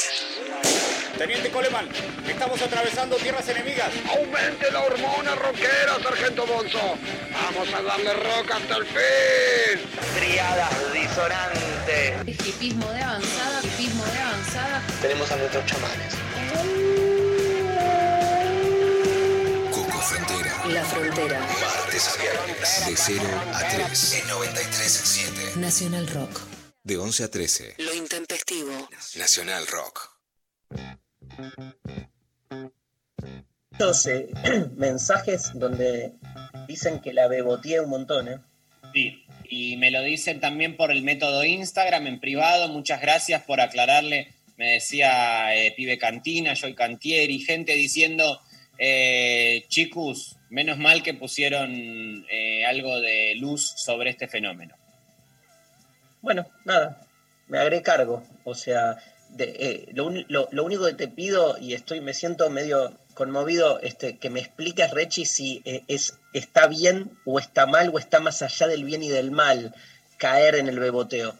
Teniente 1.21 1.51
Coleman, 1.51 1.87
estamos 2.27 2.63
atravesando 2.63 3.15
tierras 3.17 3.47
enemigas. 3.47 3.93
Aumente 4.09 4.71
la 4.73 4.81
hormona 4.81 5.35
rockera, 5.35 6.03
sargento 6.03 6.47
Bonzo. 6.47 6.97
Vamos 7.31 7.75
a 7.75 7.83
darle 7.83 8.15
rock 8.15 8.51
hasta 8.51 8.77
el 8.79 8.87
fin. 8.87 9.87
Triadas 10.19 10.93
disonantes. 10.95 12.47
Hipismo 12.47 12.91
de 12.93 13.03
avanzada, 13.03 13.61
hipismo 13.63 14.03
de 14.07 14.19
avanzada. 14.19 14.83
Tenemos 15.03 15.31
a 15.31 15.37
nuestros 15.37 15.67
chamanes. 15.67 16.15
Coco 19.75 19.99
Frontera. 20.01 20.67
La 20.69 20.85
Frontera. 20.87 21.39
Martes 21.39 22.09
a 22.09 22.23
viernes. 22.23 22.87
De 22.87 22.97
0 22.97 23.23
a 23.53 23.69
3. 23.69 24.15
En 24.15 24.27
93.7. 24.27 25.57
Nacional 25.57 26.07
Rock. 26.07 26.41
De 26.83 26.97
11 26.97 27.25
a 27.25 27.31
13. 27.31 27.75
Lo 27.77 27.93
intempestivo. 27.93 28.89
Nacional 29.17 29.67
Rock. 29.67 30.09
Muchos 33.73 34.07
eh, 34.07 34.29
mensajes 34.77 35.53
donde 35.55 36.13
dicen 36.69 37.01
que 37.01 37.13
la 37.13 37.29
beboteé 37.29 37.81
un 37.81 37.91
montón, 37.91 38.29
¿eh? 38.29 38.39
Sí, 38.93 39.25
y 39.49 39.77
me 39.77 39.91
lo 39.91 40.03
dicen 40.03 40.41
también 40.41 40.77
por 40.77 40.91
el 40.91 41.03
método 41.03 41.45
Instagram 41.45 42.07
en 42.07 42.21
privado. 42.21 42.69
Muchas 42.69 43.01
gracias 43.01 43.43
por 43.43 43.61
aclararle. 43.61 44.29
Me 44.57 44.73
decía 44.73 45.55
eh, 45.57 45.73
Pibe 45.77 45.99
Cantina, 45.99 46.55
Joy 46.55 46.75
Cantieri, 46.75 47.41
gente 47.41 47.73
diciendo, 47.73 48.41
eh, 48.79 49.65
chicos, 49.69 50.37
menos 50.51 50.79
mal 50.79 51.03
que 51.03 51.15
pusieron 51.15 52.27
eh, 52.31 52.65
algo 52.67 53.01
de 53.01 53.35
luz 53.37 53.73
sobre 53.77 54.11
este 54.11 54.29
fenómeno. 54.29 54.77
Bueno, 56.21 56.47
nada, 56.65 57.01
me 57.49 57.59
haré 57.59 57.81
cargo. 57.83 58.23
O 58.45 58.55
sea, 58.55 58.99
eh, 59.39 59.87
lo, 59.93 60.07
único 60.65 60.87
que 60.87 60.95
te 60.95 61.09
pido, 61.09 61.57
y 61.59 61.75
estoy, 61.75 62.01
me 62.01 62.15
siento 62.15 62.51
medio 62.51 62.93
conmovido, 63.15 63.81
este, 63.81 64.19
que 64.19 64.31
me 64.31 64.41
expliques, 64.41 64.91
Rechi, 64.91 65.25
si 65.25 65.63
eh, 65.65 65.83
es, 65.89 66.19
está 66.33 66.67
bien 66.67 67.11
o 67.25 67.39
está 67.39 67.67
mal 67.67 67.91
o 67.93 67.99
está 67.99 68.21
más 68.21 68.43
allá 68.43 68.67
del 68.67 68.85
bien 68.85 69.03
y 69.03 69.09
del 69.09 69.31
mal 69.31 69.75
caer 70.19 70.57
en 70.57 70.69
el 70.69 70.79
beboteo. 70.79 71.35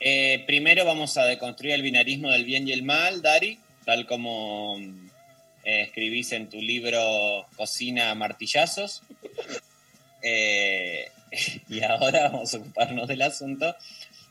Eh, 0.00 0.44
primero 0.46 0.84
vamos 0.84 1.16
a 1.16 1.24
deconstruir 1.24 1.74
el 1.74 1.82
binarismo 1.82 2.30
del 2.30 2.44
bien 2.44 2.68
y 2.68 2.72
el 2.72 2.82
mal, 2.82 3.22
Dari, 3.22 3.58
tal 3.84 4.06
como 4.06 4.76
escribís 5.64 6.32
en 6.32 6.50
tu 6.50 6.60
libro 6.60 7.46
Cocina 7.56 8.14
martillazos. 8.14 9.02
Y 11.68 11.82
ahora 11.82 12.28
vamos 12.28 12.54
a 12.54 12.58
ocuparnos 12.58 13.08
del 13.08 13.22
asunto, 13.22 13.74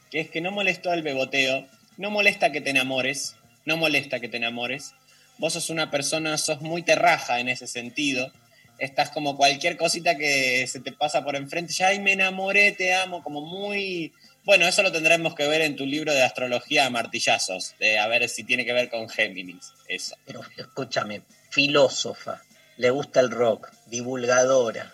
que 0.10 0.22
es 0.22 0.30
que 0.30 0.42
no 0.42 0.52
molestó 0.52 0.94
el 0.94 1.04
beboteo, 1.04 1.68
no 1.98 2.10
molesta 2.10 2.52
que 2.52 2.62
te 2.62 2.70
enamores, 2.70 3.36
no 3.66 3.78
molesta 3.78 4.20
que 4.20 4.30
te 4.30 4.38
enamores. 4.38 4.94
Vos 5.38 5.54
sos 5.54 5.70
una 5.70 5.92
persona, 5.92 6.38
sos 6.38 6.62
muy 6.62 6.84
terraja 6.84 7.40
en 7.40 7.50
ese 7.50 7.68
sentido. 7.68 8.32
Estás 8.80 9.10
como 9.10 9.38
cualquier 9.38 9.78
cosita 9.78 10.18
que 10.18 10.66
se 10.68 10.80
te 10.80 10.92
pasa 10.92 11.24
por 11.24 11.36
enfrente, 11.36 11.74
ya, 11.74 11.88
ay, 11.88 12.00
me 12.00 12.14
enamoré, 12.14 12.72
te 12.72 12.94
amo, 12.94 13.24
como 13.24 13.42
muy... 13.42 14.12
Bueno, 14.46 14.68
eso 14.68 14.84
lo 14.84 14.92
tendremos 14.92 15.36
que 15.36 15.48
ver 15.48 15.62
en 15.62 15.76
tu 15.76 15.86
libro 15.86 16.14
de 16.14 16.24
astrología 16.24 16.86
a 16.86 16.90
martillazos, 16.90 17.76
de 17.80 17.98
a 17.98 18.08
ver 18.08 18.28
si 18.28 18.44
tiene 18.44 18.66
que 18.66 18.74
ver 18.74 18.90
con 18.90 19.08
Géminis, 19.08 19.72
eso. 19.88 20.18
Pero 20.26 20.42
escúchame, 20.58 21.22
filósofa, 21.50 22.42
le 22.76 22.90
gusta 22.90 23.22
el 23.22 23.32
rock, 23.32 23.72
divulgadora, 23.86 24.92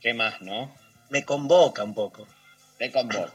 ¿Qué 0.00 0.14
más, 0.14 0.40
no? 0.40 0.72
me 1.10 1.24
convoca 1.24 1.84
un 1.84 1.94
poco. 1.94 2.26
Te 2.78 2.90
convoco. 2.90 3.32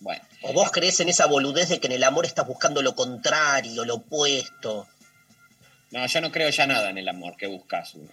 Bueno. 0.00 0.22
¿O 0.42 0.52
vos 0.52 0.70
crees 0.70 1.00
en 1.00 1.08
esa 1.08 1.26
boludez 1.26 1.68
de 1.68 1.80
que 1.80 1.88
en 1.88 1.94
el 1.94 2.04
amor 2.04 2.26
estás 2.26 2.46
buscando 2.46 2.82
lo 2.82 2.94
contrario, 2.94 3.84
lo 3.84 3.96
opuesto? 3.96 4.86
No, 5.90 6.06
yo 6.06 6.20
no 6.20 6.30
creo 6.30 6.50
ya 6.50 6.66
nada 6.66 6.90
en 6.90 6.98
el 6.98 7.08
amor 7.08 7.36
que 7.36 7.46
buscas 7.46 7.94
uno. 7.94 8.10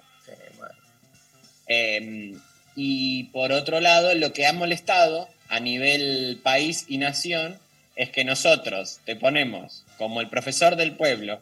Eh, 1.67 2.35
y 2.75 3.23
por 3.25 3.51
otro 3.51 3.79
lado, 3.79 4.13
lo 4.15 4.33
que 4.33 4.45
ha 4.45 4.53
molestado 4.53 5.29
a 5.49 5.59
nivel 5.59 6.39
país 6.43 6.85
y 6.87 6.97
nación 6.97 7.59
es 7.95 8.09
que 8.09 8.25
nosotros 8.25 8.99
te 9.05 9.15
ponemos 9.15 9.85
como 9.97 10.21
el 10.21 10.29
profesor 10.29 10.75
del 10.75 10.95
pueblo, 10.95 11.41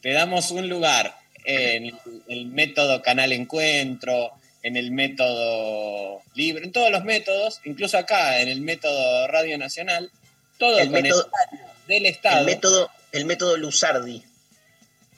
te 0.00 0.12
damos 0.12 0.50
un 0.50 0.68
lugar 0.68 1.16
en 1.44 1.96
el 2.28 2.46
método 2.46 3.02
Canal 3.02 3.32
Encuentro, 3.32 4.32
en 4.62 4.76
el 4.76 4.90
método 4.92 6.22
libre, 6.34 6.64
en 6.64 6.72
todos 6.72 6.90
los 6.90 7.04
métodos, 7.04 7.60
incluso 7.64 7.98
acá 7.98 8.40
en 8.40 8.48
el 8.48 8.60
método 8.60 9.26
Radio 9.28 9.58
Nacional, 9.58 10.10
todo 10.58 10.78
El 10.78 10.90
con 10.90 11.02
método- 11.02 11.28
el 11.52 11.86
del 11.88 12.06
Estado. 12.06 12.40
El 12.40 12.46
método, 12.46 12.90
el 13.12 13.24
método 13.24 13.56
Luzardi. 13.56 14.22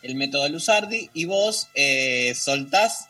el 0.02 0.14
método 0.16 0.48
Luzardi, 0.48 1.10
y 1.14 1.24
vos 1.26 1.68
eh, 1.74 2.34
soltás 2.34 3.06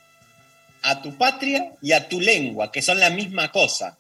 a 0.82 1.02
tu 1.02 1.16
patria 1.16 1.72
y 1.82 1.92
a 1.92 2.08
tu 2.08 2.20
lengua, 2.20 2.70
que 2.70 2.82
son 2.82 3.00
la 3.00 3.10
misma 3.10 3.50
cosa. 3.50 3.96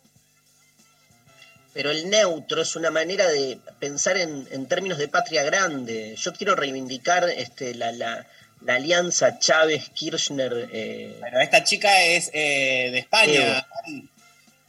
Pero 1.72 1.90
el 1.90 2.08
neutro 2.08 2.62
es 2.62 2.76
una 2.76 2.90
manera 2.92 3.26
de 3.26 3.58
pensar 3.80 4.16
en, 4.16 4.46
en 4.52 4.66
términos 4.66 4.98
de 4.98 5.08
patria 5.08 5.42
grande. 5.42 6.14
Yo 6.16 6.32
quiero 6.32 6.54
reivindicar 6.54 7.28
este, 7.30 7.74
la, 7.74 7.90
la- 7.90 8.26
la 8.64 8.74
alianza 8.76 9.38
Chávez-Kirchner. 9.38 10.68
eh, 10.72 11.18
Pero 11.20 11.40
esta 11.40 11.64
chica 11.64 12.02
es 12.04 12.30
eh, 12.32 12.88
de 12.92 12.98
España. 12.98 13.66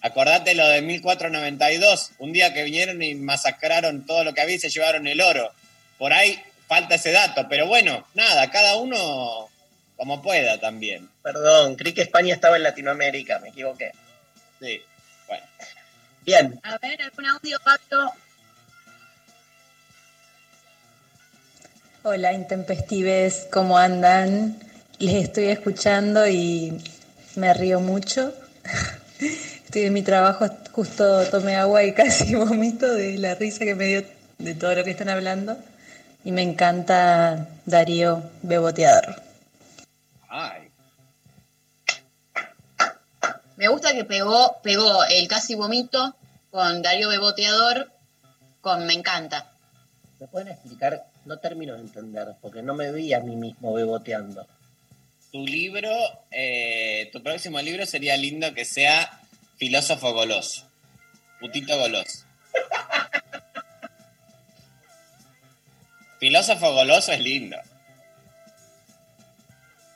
Acordate 0.02 0.54
lo 0.54 0.68
de 0.68 0.82
1492, 0.82 2.12
un 2.20 2.32
día 2.32 2.54
que 2.54 2.64
vinieron 2.64 3.02
y 3.02 3.16
masacraron 3.16 4.06
todo 4.06 4.24
lo 4.24 4.34
que 4.34 4.42
había 4.42 4.56
y 4.56 4.60
se 4.60 4.70
llevaron 4.70 5.08
el 5.08 5.20
oro. 5.20 5.52
Por 5.98 6.14
ahí 6.14 6.40
falta 6.68 6.96
ese 6.96 7.12
dato, 7.12 7.48
pero 7.50 7.66
bueno, 7.68 8.06
nada, 8.14 8.52
cada 8.52 8.76
uno 8.76 9.50
como 9.96 10.22
pueda 10.22 10.60
también. 10.60 11.10
Perdón, 11.24 11.76
creí 11.76 11.94
que 11.94 12.02
España 12.04 12.34
estaba 12.36 12.58
en 12.58 12.64
Latinoamérica, 12.64 13.40
me 13.40 13.50
equivoqué. 13.50 13.92
Sí, 14.60 14.82
bueno. 15.28 15.46
Bien, 16.22 16.60
A 16.64 16.78
ver, 16.78 17.02
algún 17.02 17.26
audio, 17.26 17.58
Pablo. 17.64 18.12
Hola, 22.08 22.34
intempestives, 22.34 23.48
¿cómo 23.52 23.80
andan? 23.80 24.60
Les 25.00 25.24
estoy 25.24 25.46
escuchando 25.46 26.28
y 26.28 26.80
me 27.36 27.52
río 27.52 27.80
mucho. 27.80 28.32
Estoy 29.66 29.86
en 29.86 29.94
mi 29.94 30.04
trabajo, 30.04 30.46
justo 30.72 31.26
tomé 31.32 31.56
agua 31.56 31.84
y 31.84 31.94
casi 31.96 32.36
vomito 32.36 32.94
de 32.94 33.18
la 33.18 33.34
risa 33.34 33.66
que 33.66 33.74
me 33.74 33.86
dio 33.86 34.04
de 34.38 34.54
todo 34.54 34.76
lo 34.76 34.84
que 34.84 34.92
están 34.92 35.10
hablando. 35.10 35.58
Y 36.24 36.32
me 36.32 36.44
encanta 36.44 37.48
Darío 37.66 38.22
Beboteador. 38.44 39.24
Ay, 40.30 40.70
Me 43.56 43.68
gusta 43.68 43.94
que 43.94 44.06
pegó, 44.06 44.58
pegó 44.62 45.04
el 45.06 45.28
casi 45.28 45.56
vomito 45.56 46.16
con 46.52 46.84
Darío 46.84 47.10
Beboteador 47.10 47.90
con 48.62 48.86
Me 48.86 48.94
encanta. 48.94 49.48
¿me 50.20 50.28
pueden 50.28 50.50
explicar? 50.50 51.15
No 51.26 51.38
termino 51.40 51.74
de 51.74 51.82
entender, 51.82 52.28
porque 52.42 52.62
no 52.62 52.76
me 52.76 52.92
vi 52.92 53.14
a 53.14 53.20
mí 53.20 53.36
mismo 53.36 53.74
beboteando. 53.74 54.48
tu 55.32 55.46
libro, 55.46 55.92
eh, 56.32 57.10
tu 57.12 57.22
próximo 57.22 57.60
libro 57.62 57.86
sería 57.86 58.16
lindo 58.16 58.54
que 58.54 58.64
sea 58.64 59.20
Filósofo 59.58 60.14
Goloso. 60.14 60.66
Putito 61.42 61.78
Goloso. 61.78 62.24
Filósofo 66.20 66.74
Goloso 66.74 67.12
es 67.12 67.20
lindo. 67.20 67.58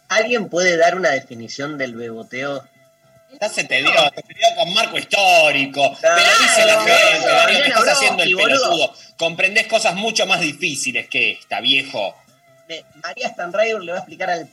¿Alguien 0.09 0.49
puede 0.49 0.75
dar 0.75 0.95
una 0.95 1.11
definición 1.11 1.77
del 1.77 1.95
beboteo? 1.95 2.67
Ya 3.39 3.49
se 3.49 3.63
te 3.63 3.81
dio, 3.81 3.91
se 4.15 4.21
te 4.23 4.33
dio 4.33 4.47
con 4.55 4.73
marco 4.73 4.97
histórico. 4.97 5.97
Te 6.01 6.07
lo 6.07 6.15
dice 6.15 6.65
la 6.65 6.81
gente, 6.81 7.27
Darío, 7.27 7.59
te 7.61 7.67
estás 7.67 7.87
haciendo 7.89 8.23
el 8.23 8.35
pelotudo. 8.35 8.93
Comprendés 9.17 9.67
cosas 9.67 9.95
mucho 9.95 10.25
más 10.25 10.41
difíciles 10.41 11.07
que 11.07 11.31
esta, 11.31 11.61
viejo. 11.61 12.15
María 13.03 13.29
Stanriver 13.29 13.81
le 13.81 13.91
va 13.91 13.97
a 13.97 14.01
explicar 14.01 14.29
al 14.29 14.49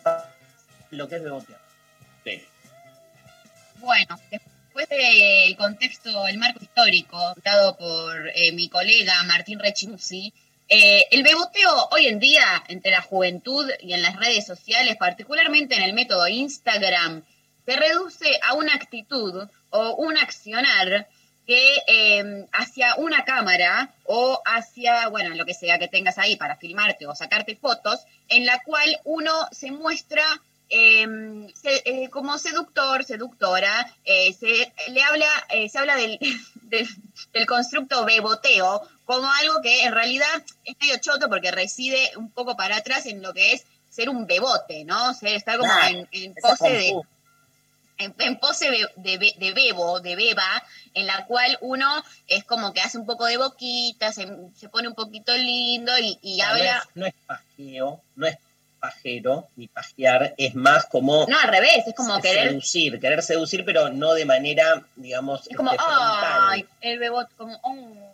lo 0.90 1.08
que 1.08 1.16
es 1.16 1.22
bebotear. 1.22 1.58
Sí. 2.24 2.44
Bueno, 3.76 4.18
después 4.30 4.88
del 4.88 5.56
contexto, 5.56 6.26
el 6.26 6.38
marco 6.38 6.62
histórico 6.62 7.34
dado 7.42 7.76
por 7.76 8.30
eh, 8.34 8.52
mi 8.52 8.68
colega 8.68 9.22
Martín 9.24 9.58
Rechimuzzi, 9.58 10.32
eh, 10.68 11.06
el 11.12 11.22
beboteo 11.22 11.88
hoy 11.92 12.06
en 12.06 12.18
día 12.18 12.64
entre 12.68 12.90
la 12.90 13.02
juventud 13.02 13.70
y 13.80 13.92
en 13.92 14.02
las 14.02 14.16
redes 14.16 14.46
sociales, 14.46 14.96
particularmente 14.96 15.76
en 15.76 15.82
el 15.82 15.92
método 15.92 16.26
Instagram, 16.26 17.22
se 17.66 17.76
reduce 17.76 18.38
a 18.42 18.54
una 18.54 18.74
actitud 18.74 19.48
o 19.70 19.94
un 19.96 20.16
accionar 20.16 21.08
que 21.46 21.76
eh, 21.86 22.46
hacia 22.52 22.96
una 22.96 23.24
cámara 23.24 23.90
o 24.04 24.40
hacia, 24.46 25.08
bueno, 25.08 25.34
lo 25.36 25.44
que 25.46 25.54
sea 25.54 25.78
que 25.78 25.86
tengas 25.88 26.18
ahí 26.18 26.36
para 26.36 26.56
filmarte 26.56 27.06
o 27.06 27.14
sacarte 27.14 27.54
fotos, 27.56 28.00
en 28.28 28.46
la 28.46 28.60
cual 28.64 28.98
uno 29.04 29.32
se 29.52 29.70
muestra 29.70 30.24
eh, 30.68 31.06
se- 31.54 31.82
eh, 31.84 32.10
como 32.10 32.36
seductor, 32.38 33.04
seductora, 33.04 33.88
eh, 34.04 34.32
se 34.32 34.72
le 34.90 35.02
habla, 35.04 35.28
eh, 35.50 35.68
se 35.68 35.78
habla 35.78 35.94
del, 35.94 36.18
del, 36.62 36.88
del 37.32 37.46
constructo 37.46 38.04
beboteo 38.04 38.82
como 39.04 39.30
algo 39.30 39.60
que 39.62 39.84
en 39.84 39.92
realidad 39.92 40.26
es 40.64 40.74
medio 40.80 40.96
choto 40.98 41.28
porque 41.28 41.52
reside 41.52 42.10
un 42.16 42.30
poco 42.32 42.56
para 42.56 42.78
atrás 42.78 43.06
en 43.06 43.22
lo 43.22 43.32
que 43.32 43.52
es 43.52 43.64
ser 43.88 44.08
un 44.08 44.26
bebote, 44.26 44.84
¿no? 44.84 45.14
Ser, 45.14 45.36
estar 45.36 45.56
como 45.58 45.72
en, 45.88 46.08
en 46.10 46.34
pose 46.34 46.68
de, 46.70 46.92
en, 47.98 48.14
en 48.18 48.38
pose 48.38 48.70
de, 48.96 49.18
be- 49.18 49.34
de 49.38 49.52
bebo, 49.52 50.00
de 50.00 50.16
beba, 50.16 50.62
en 50.94 51.06
la 51.06 51.24
cual 51.26 51.56
uno 51.60 52.02
es 52.28 52.44
como 52.44 52.72
que 52.72 52.80
hace 52.80 52.98
un 52.98 53.06
poco 53.06 53.24
de 53.26 53.36
boquita, 53.38 54.12
se, 54.12 54.28
se 54.56 54.68
pone 54.68 54.88
un 54.88 54.94
poquito 54.94 55.34
lindo 55.36 55.96
y, 55.98 56.18
y 56.22 56.38
No, 56.38 56.44
habla. 56.44 56.88
No 56.94 57.06
es, 57.06 57.14
no 57.14 57.20
es 57.22 57.26
pajeo, 57.26 58.00
no 58.16 58.26
es 58.26 58.36
pajero 58.80 59.48
ni 59.56 59.66
pajear, 59.68 60.34
es 60.36 60.54
más 60.54 60.84
como 60.86 61.26
No, 61.26 61.38
al 61.40 61.48
revés, 61.48 61.86
es 61.86 61.94
como 61.94 62.20
querer. 62.20 62.48
seducir, 62.50 63.00
querer 63.00 63.22
seducir, 63.22 63.64
pero 63.64 63.88
no 63.88 64.12
de 64.14 64.24
manera, 64.26 64.82
digamos, 64.96 65.46
Es 65.48 65.56
como, 65.56 65.72
este, 65.72 65.82
ay, 65.88 66.66
el 66.82 66.98
bebote, 66.98 67.34
como, 67.36 67.58
oh. 67.62 68.12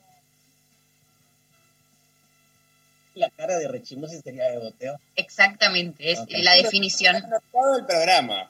La 3.15 3.29
cara 3.31 3.59
de 3.59 3.69
Rechimosi 3.69 4.23
sería 4.23 4.45
de 4.45 4.59
boteo. 4.59 4.99
Exactamente, 5.17 6.13
es 6.13 6.21
la 6.31 6.55
definición. 6.55 7.23
todo 7.53 7.77
el 7.79 7.85
programa. 7.85 8.49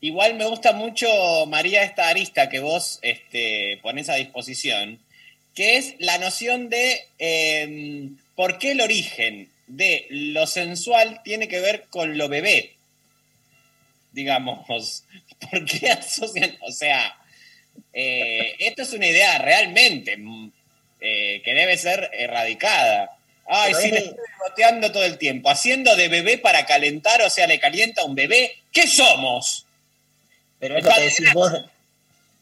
Igual 0.00 0.34
me 0.34 0.44
gusta 0.44 0.72
mucho, 0.72 1.08
María, 1.46 1.82
esta 1.82 2.08
arista 2.08 2.48
que 2.48 2.60
vos 2.60 3.00
este, 3.02 3.78
pones 3.82 4.08
a 4.08 4.14
disposición, 4.14 5.00
que 5.54 5.76
es 5.76 5.94
la 5.98 6.18
noción 6.18 6.68
de 6.68 7.04
eh, 7.18 8.10
por 8.36 8.58
qué 8.58 8.72
el 8.72 8.80
origen 8.80 9.50
de 9.66 10.06
lo 10.10 10.46
sensual 10.46 11.20
tiene 11.24 11.48
que 11.48 11.60
ver 11.60 11.86
con 11.90 12.16
lo 12.16 12.28
bebé. 12.28 12.74
Digamos, 14.12 14.66
¿por 15.50 15.64
qué 15.64 15.90
asocian? 15.90 16.56
O 16.60 16.70
sea, 16.70 17.16
eh, 17.92 18.54
esto 18.60 18.82
es 18.82 18.92
una 18.92 19.08
idea 19.08 19.38
realmente 19.38 20.16
mm, 20.16 20.52
eh, 21.00 21.42
que 21.44 21.54
debe 21.54 21.76
ser 21.76 22.08
erradicada. 22.12 23.16
Ay, 23.46 23.72
Pero 23.72 23.82
sí, 23.82 23.90
le 23.90 23.98
estoy 23.98 24.24
boteando 24.48 24.92
todo 24.92 25.04
el 25.04 25.18
tiempo, 25.18 25.50
haciendo 25.50 25.96
de 25.96 26.08
bebé 26.08 26.38
para 26.38 26.66
calentar, 26.66 27.20
o 27.22 27.30
sea, 27.30 27.48
le 27.48 27.58
calienta 27.58 28.02
a 28.02 28.04
un 28.04 28.14
bebé. 28.14 28.58
¿Qué 28.72 28.86
somos? 28.86 29.64
Pero 30.60 30.76
es 30.78 30.84
lo 30.84 30.90
que 30.90 31.00
decís 31.02 31.32
vos 31.32 31.52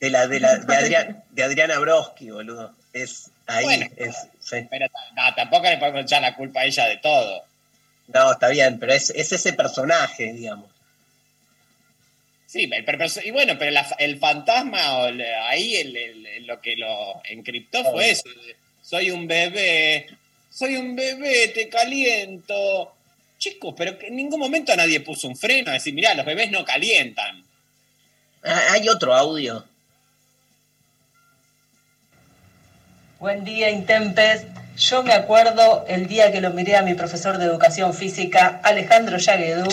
de, 0.01 0.10
la, 0.10 0.26
de, 0.26 0.40
la, 0.40 0.56
de, 0.56 0.74
Adrián, 0.76 1.24
de 1.30 1.43
Adriana 1.43 1.78
Broski, 1.78 2.30
boludo. 2.30 2.74
Es 2.93 3.30
ahí. 3.47 3.64
Bueno. 3.64 3.86
es, 3.97 4.16
sí. 4.40 4.66
Pero 4.70 4.86
no, 5.14 5.34
tampoco 5.34 5.68
le 5.68 5.78
podemos 5.78 6.02
echar 6.02 6.22
la 6.22 6.34
culpa 6.34 6.60
a 6.60 6.64
ella 6.64 6.86
de 6.86 6.97
todo. 6.98 7.44
No, 8.09 8.32
está 8.32 8.48
bien, 8.48 8.78
pero 8.78 8.93
es, 8.93 9.10
es 9.10 9.32
ese 9.32 9.52
personaje, 9.52 10.32
digamos. 10.32 10.70
Sí, 12.47 12.66
pero, 12.68 12.84
pero- 12.98 13.26
y 13.26 13.30
bueno, 13.32 13.56
pero 13.59 13.70
la- 13.72 13.94
el 13.98 14.18
fantasma, 14.18 14.98
o 14.98 15.06
el- 15.09 15.20
ahí 15.20 15.76
el- 15.76 15.97
el- 15.97 16.26
el- 16.26 16.47
lo 16.47 16.60
que 16.60 16.76
lo 16.76 17.20
encriptó 17.24 17.84
fue 17.90 18.10
eso. 18.10 18.22
Soy 18.82 19.10
un 19.10 19.26
bebé, 19.26 20.06
soy 20.51 20.76
un 20.76 20.94
bebé, 20.94 21.48
te 21.48 21.68
caliento. 21.68 22.94
Chicos, 23.38 23.74
pero 23.76 23.98
que 23.98 24.06
en 24.06 24.16
ningún 24.16 24.38
momento 24.40 24.74
nadie 24.76 25.01
puso 25.01 25.26
un 25.28 25.36
freno 25.36 25.70
a 25.70 25.74
decir, 25.74 25.93
mirá, 25.93 26.14
los 26.14 26.24
bebés 26.24 26.51
no 26.51 26.64
calientan. 26.64 27.43
Ah, 28.47 28.62
Hay 28.70 28.89
otro 28.89 29.12
audio. 29.12 29.64
Buen 33.18 33.44
día, 33.44 33.70
Intempes. 33.70 34.44
Yo 34.77 35.02
me 35.02 35.14
acuerdo 35.14 35.85
el 35.89 36.06
día 36.06 36.31
que 36.31 36.40
lo 36.40 36.51
miré 36.51 36.77
a 36.77 36.82
mi 36.82 36.94
profesor 36.94 37.39
de 37.39 37.47
educación 37.47 37.93
física, 37.93 38.60
Alejandro 38.62 39.16
Yaguedú, 39.16 39.66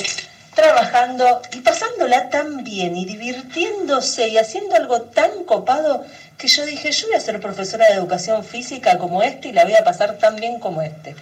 trabajando 0.56 1.42
y 1.52 1.60
pasándola 1.60 2.30
tan 2.30 2.64
bien 2.64 2.96
y 2.96 3.06
divirtiéndose 3.06 4.30
y 4.30 4.38
haciendo 4.40 4.76
algo 4.76 5.02
tan 5.02 5.44
copado 5.44 6.04
que 6.38 6.48
yo 6.48 6.66
dije, 6.66 6.92
yo 6.92 7.08
voy 7.08 7.16
a 7.18 7.20
ser 7.20 7.40
profesora 7.42 7.86
de 7.88 7.94
educación 7.94 8.44
física 8.44 8.98
como 8.98 9.22
este 9.22 9.50
y 9.50 9.52
la 9.52 9.66
voy 9.66 9.76
a 9.76 9.84
pasar 9.84 10.18
tan 10.18 10.38
bien 10.38 10.60
como 10.60 10.82
este. 10.82 11.16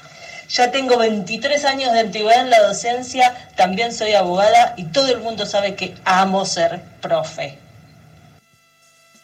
Ya 0.51 0.69
tengo 0.71 0.97
23 0.97 1.63
años 1.65 1.93
de 1.93 2.01
antigüedad 2.01 2.41
en 2.41 2.49
la 2.49 2.61
docencia, 2.61 3.49
también 3.55 3.93
soy 3.93 4.13
abogada 4.13 4.73
y 4.75 4.85
todo 4.85 5.07
el 5.07 5.19
mundo 5.19 5.45
sabe 5.45 5.75
que 5.75 5.95
amo 6.03 6.45
ser 6.45 6.81
profe. 7.01 7.57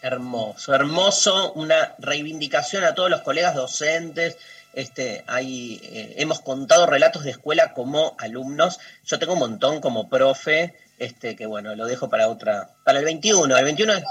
Hermoso, 0.01 0.73
hermoso, 0.73 1.51
una 1.53 1.95
reivindicación 1.97 2.85
a 2.85 2.95
todos 2.95 3.09
los 3.09 3.21
colegas 3.21 3.55
docentes. 3.55 4.37
Este, 4.73 5.23
hay, 5.27 5.81
eh, 5.83 6.13
hemos 6.19 6.39
contado 6.39 6.85
relatos 6.85 7.23
de 7.23 7.31
escuela 7.31 7.73
como 7.73 8.15
alumnos. 8.19 8.79
Yo 9.05 9.19
tengo 9.19 9.33
un 9.33 9.39
montón 9.39 9.81
como 9.81 10.07
profe, 10.07 10.75
este, 10.97 11.35
que 11.35 11.45
bueno, 11.45 11.75
lo 11.75 11.85
dejo 11.87 12.09
para 12.09 12.29
otra, 12.29 12.69
para 12.85 12.99
el 12.99 13.05
21. 13.05 13.57
El 13.57 13.65
21 13.65 13.93
es- 13.95 14.03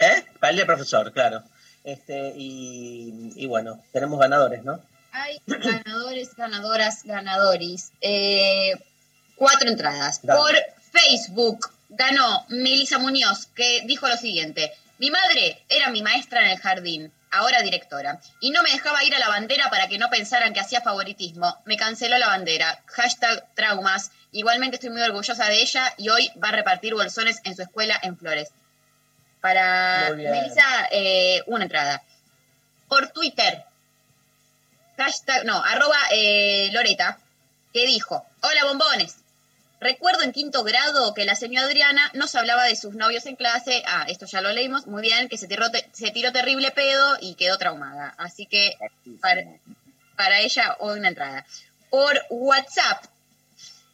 ¿Eh? 0.00 0.24
Para 0.40 0.50
el 0.50 0.56
de 0.58 0.66
profesor, 0.66 1.10
claro. 1.12 1.42
Este, 1.84 2.34
y, 2.36 3.32
y 3.36 3.46
bueno, 3.46 3.80
tenemos 3.92 4.18
ganadores, 4.20 4.62
¿no? 4.64 4.80
Hay 5.20 5.40
ganadores, 5.46 6.34
ganadoras, 6.36 7.02
ganadores. 7.04 7.92
Eh, 8.00 8.72
cuatro 9.34 9.68
entradas. 9.68 10.20
Dale. 10.22 10.38
Por 10.38 10.54
Facebook 10.92 11.70
ganó 11.88 12.44
Melissa 12.48 12.98
Muñoz, 12.98 13.46
que 13.46 13.82
dijo 13.86 14.06
lo 14.08 14.16
siguiente. 14.16 14.72
Mi 14.98 15.10
madre 15.10 15.62
era 15.68 15.90
mi 15.90 16.02
maestra 16.02 16.44
en 16.44 16.50
el 16.50 16.58
jardín, 16.58 17.12
ahora 17.30 17.62
directora, 17.62 18.20
y 18.40 18.50
no 18.50 18.62
me 18.62 18.70
dejaba 18.70 19.04
ir 19.04 19.14
a 19.14 19.18
la 19.18 19.28
bandera 19.28 19.70
para 19.70 19.88
que 19.88 19.98
no 19.98 20.10
pensaran 20.10 20.52
que 20.52 20.60
hacía 20.60 20.82
favoritismo. 20.82 21.56
Me 21.64 21.76
canceló 21.76 22.18
la 22.18 22.28
bandera. 22.28 22.82
Hashtag 22.86 23.46
traumas. 23.54 24.12
Igualmente 24.32 24.76
estoy 24.76 24.90
muy 24.90 25.02
orgullosa 25.02 25.46
de 25.46 25.62
ella 25.62 25.94
y 25.96 26.10
hoy 26.10 26.30
va 26.42 26.48
a 26.48 26.52
repartir 26.52 26.94
bolsones 26.94 27.40
en 27.44 27.56
su 27.56 27.62
escuela 27.62 27.98
en 28.02 28.16
Flores. 28.16 28.50
Para. 29.40 30.12
Melissa, 30.14 30.88
eh, 30.90 31.42
una 31.46 31.64
entrada. 31.64 32.02
Por 32.88 33.08
Twitter, 33.08 33.64
hashtag, 34.98 35.44
no, 35.46 35.62
arroba 35.64 35.96
eh, 36.12 36.68
Loreta, 36.72 37.18
que 37.72 37.86
dijo, 37.86 38.26
hola 38.42 38.64
bombones. 38.66 39.16
Recuerdo 39.80 40.22
en 40.22 40.32
quinto 40.32 40.64
grado 40.64 41.14
que 41.14 41.24
la 41.24 41.36
señora 41.36 41.66
Adriana 41.66 42.10
nos 42.14 42.34
hablaba 42.34 42.64
de 42.64 42.74
sus 42.74 42.94
novios 42.94 43.24
en 43.26 43.36
clase. 43.36 43.84
Ah, 43.86 44.06
esto 44.08 44.26
ya 44.26 44.40
lo 44.40 44.50
leímos, 44.50 44.88
muy 44.88 45.02
bien, 45.02 45.28
que 45.28 45.38
se 45.38 45.46
tiró, 45.46 45.70
te- 45.70 45.88
se 45.92 46.10
tiró 46.10 46.32
terrible 46.32 46.72
pedo 46.72 47.16
y 47.20 47.36
quedó 47.36 47.56
traumada. 47.58 48.12
Así 48.18 48.46
que 48.46 48.76
para, 49.20 49.42
para 50.16 50.40
ella 50.40 50.76
hoy 50.80 50.98
una 50.98 51.08
entrada. 51.08 51.46
Por 51.90 52.20
WhatsApp, 52.28 53.04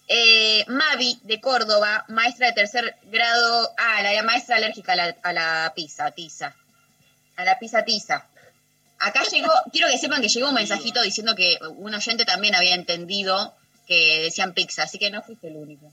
eh, 0.09 0.65
Mavi 0.69 1.21
de 1.23 1.41
Córdoba, 1.41 2.07
maestra 2.09 2.47
de 2.49 2.53
tercer 2.55 2.97
grado, 3.05 3.71
ah, 3.77 4.01
la 4.03 4.23
maestra 4.23 4.57
alérgica 4.57 4.93
a 4.93 4.97
la, 4.97 5.17
a 5.23 5.33
la 5.35 5.73
pizza, 5.77 6.11
tiza. 6.13 6.55
A 7.37 7.45
la 7.45 7.59
pizza 7.59 7.85
tiza. 7.85 8.27
Acá 9.05 9.23
llegó, 9.31 9.53
quiero 9.71 9.89
que 9.89 9.99
sepan 9.99 10.23
que 10.23 10.29
llegó 10.29 10.49
un 10.49 10.55
mensajito 10.55 11.03
diciendo 11.03 11.35
que 11.35 11.59
un 11.77 11.95
oyente 11.95 12.25
también 12.25 12.55
había 12.55 12.75
entendido 12.75 13.55
que 13.87 14.23
decían 14.23 14.55
pizza, 14.55 14.85
así 14.85 14.99
que 14.99 15.11
no 15.11 15.23
fuiste 15.23 15.49
el 15.49 15.57
único. 15.57 15.93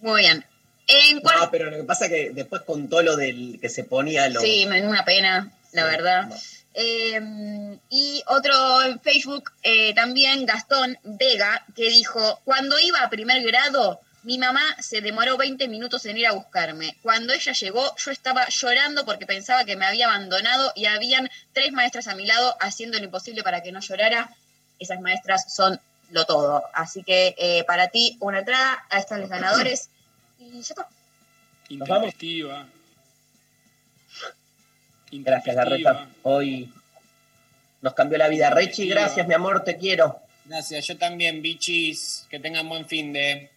Muy 0.00 0.20
bien. 0.22 0.44
En 0.86 1.16
No, 1.16 1.50
pero 1.50 1.70
lo 1.70 1.78
que 1.78 1.84
pasa 1.84 2.06
es 2.06 2.10
que 2.12 2.30
después 2.30 2.62
contó 2.62 3.02
lo 3.02 3.16
del 3.16 3.58
que 3.60 3.68
se 3.68 3.84
ponía 3.84 4.28
lo. 4.28 4.40
Sí, 4.40 4.66
me 4.66 4.86
una 4.86 5.04
pena, 5.04 5.50
la 5.72 5.84
verdad. 5.84 6.30
Eh, 6.74 7.78
y 7.88 8.22
otro 8.26 8.82
en 8.82 9.00
Facebook, 9.00 9.52
eh, 9.62 9.94
también 9.94 10.44
Gastón 10.46 10.98
Vega, 11.02 11.64
que 11.74 11.88
dijo, 11.88 12.40
cuando 12.44 12.78
iba 12.78 13.00
a 13.00 13.10
primer 13.10 13.42
grado, 13.42 14.00
mi 14.24 14.38
mamá 14.38 14.62
se 14.80 15.00
demoró 15.00 15.36
20 15.36 15.68
minutos 15.68 16.04
en 16.06 16.16
ir 16.16 16.26
a 16.26 16.32
buscarme. 16.32 16.96
Cuando 17.02 17.32
ella 17.32 17.52
llegó, 17.52 17.94
yo 17.96 18.10
estaba 18.10 18.48
llorando 18.48 19.04
porque 19.04 19.26
pensaba 19.26 19.64
que 19.64 19.76
me 19.76 19.86
había 19.86 20.06
abandonado 20.06 20.72
y 20.74 20.86
habían 20.86 21.30
tres 21.52 21.72
maestras 21.72 22.08
a 22.08 22.14
mi 22.14 22.26
lado 22.26 22.56
haciendo 22.60 22.98
lo 22.98 23.04
imposible 23.04 23.42
para 23.42 23.62
que 23.62 23.70
no 23.70 23.80
llorara. 23.80 24.30
Esas 24.78 25.00
maestras 25.00 25.54
son 25.54 25.78
lo 26.10 26.24
todo. 26.24 26.64
Así 26.72 27.02
que 27.02 27.34
eh, 27.38 27.64
para 27.64 27.88
ti, 27.88 28.16
una 28.20 28.40
entrada, 28.40 28.84
ahí 28.90 29.00
están 29.00 29.20
los 29.20 29.30
ganadores. 29.30 29.90
Y 30.38 30.52
ya 30.52 30.60
está. 30.60 30.88
Intempestiva. 31.68 32.66
Gracias, 35.10 35.54
Garreta. 35.54 36.08
Hoy 36.22 36.72
nos 37.82 37.94
cambió 37.94 38.18
la 38.18 38.28
vida. 38.28 38.50
Rechi, 38.50 38.88
gracias, 38.88 39.26
mi 39.28 39.34
amor, 39.34 39.62
te 39.62 39.76
quiero. 39.76 40.18
Gracias, 40.46 40.86
yo 40.86 40.96
también, 40.96 41.40
bichis. 41.40 42.26
Que 42.28 42.40
tengan 42.40 42.68
buen 42.68 42.86
fin 42.86 43.12
de. 43.12 43.50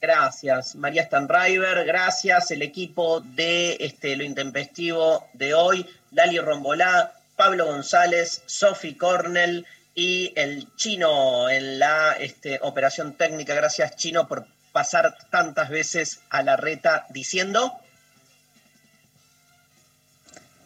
Gracias, 0.00 0.76
María 0.76 1.04
Stanriver, 1.04 1.84
gracias, 1.84 2.52
el 2.52 2.62
equipo 2.62 3.20
de 3.20 3.76
este, 3.80 4.14
Lo 4.14 4.22
Intempestivo 4.22 5.26
de 5.32 5.54
hoy, 5.54 5.84
Lali 6.12 6.38
Rombolá, 6.38 7.14
Pablo 7.34 7.66
González, 7.66 8.42
Sophie 8.46 8.96
Cornell 8.96 9.66
y 9.96 10.32
el 10.36 10.68
chino 10.76 11.50
en 11.50 11.80
la 11.80 12.12
este, 12.12 12.60
operación 12.62 13.14
técnica. 13.14 13.54
Gracias, 13.54 13.96
chino, 13.96 14.28
por 14.28 14.46
pasar 14.70 15.16
tantas 15.30 15.68
veces 15.68 16.20
a 16.30 16.44
la 16.44 16.56
reta 16.56 17.06
diciendo. 17.10 17.72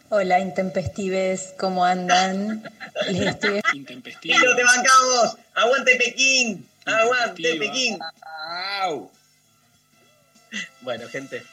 Hola, 0.09 0.39
intempestives, 0.39 1.55
¿cómo 1.57 1.83
andan? 1.83 2.71
Estoy 3.07 3.61
¡Chino, 4.21 4.55
te 4.55 4.63
bancamos! 4.63 5.37
¡Aguante 5.55 5.95
Pekín! 5.95 6.69
¡Aguante 6.85 7.55
Pekín! 7.55 7.97
Bueno, 10.81 11.07
gente. 11.07 11.43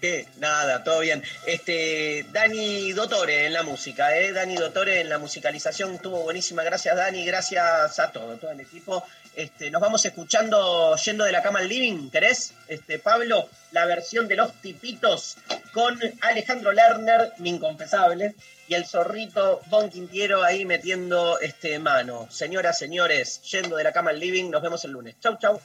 ¿Qué? 0.00 0.26
Nada, 0.36 0.84
todo 0.84 1.00
bien. 1.00 1.22
Este, 1.46 2.26
Dani 2.30 2.92
Dotore 2.92 3.46
en 3.46 3.54
la 3.54 3.62
música, 3.62 4.14
¿eh? 4.16 4.32
Dani 4.32 4.54
Dotore 4.56 5.00
en 5.00 5.08
la 5.08 5.18
musicalización 5.18 5.94
estuvo 5.94 6.20
buenísima. 6.20 6.62
Gracias, 6.62 6.94
Dani. 6.94 7.24
Gracias 7.24 7.98
a 7.98 8.12
todo, 8.12 8.36
todo 8.36 8.50
el 8.50 8.60
equipo. 8.60 9.02
Este, 9.34 9.70
nos 9.70 9.80
vamos 9.80 10.04
escuchando 10.04 10.94
yendo 10.96 11.24
de 11.24 11.32
la 11.32 11.42
cama 11.42 11.60
al 11.60 11.68
living, 11.68 12.10
¿querés? 12.10 12.52
Este, 12.68 12.98
Pablo, 12.98 13.48
la 13.72 13.86
versión 13.86 14.28
de 14.28 14.36
los 14.36 14.52
tipitos 14.60 15.38
con 15.72 15.98
Alejandro 16.20 16.70
Lerner, 16.72 17.32
mi 17.38 17.50
inconfesable, 17.50 18.34
y 18.68 18.74
el 18.74 18.86
zorrito 18.86 19.62
Don 19.70 19.90
Quintiero 19.90 20.44
ahí 20.44 20.64
metiendo 20.64 21.40
este 21.40 21.78
mano. 21.78 22.28
Señoras, 22.30 22.78
señores, 22.78 23.42
yendo 23.42 23.76
de 23.76 23.84
la 23.84 23.92
cama 23.92 24.10
al 24.10 24.20
living, 24.20 24.50
nos 24.50 24.62
vemos 24.62 24.84
el 24.84 24.92
lunes. 24.92 25.16
Chau, 25.20 25.36
chau. 25.38 25.60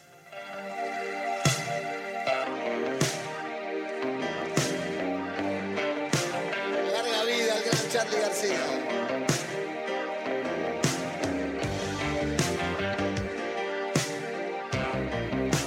Charlie 7.99 8.21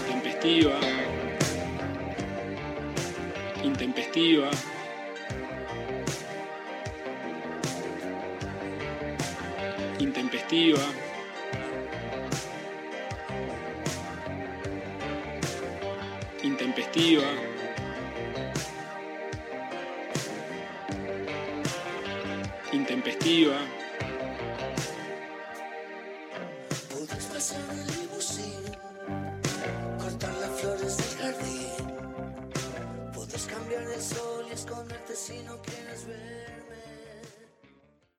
Intempestiva. 0.09 0.79
Intempestiva. 3.63 4.51
Intempestiva. 10.01 10.81
Intempestiva. 16.43 17.52
Podés 23.23 23.55
pasar 27.33 27.61
el 27.71 27.87
limusín, 27.87 28.65
cortar 30.01 30.35
las 30.41 30.51
flores 30.61 30.97
del 30.97 31.17
jardín. 31.19 31.87
Podés 33.15 33.47
cambiar 33.47 33.85
el 33.85 34.03
sol 34.03 34.45
y 34.51 34.53
esconderte 34.53 35.15
si 35.15 35.41
no 35.45 35.57
quieres 35.63 36.05
ver. 36.09 36.42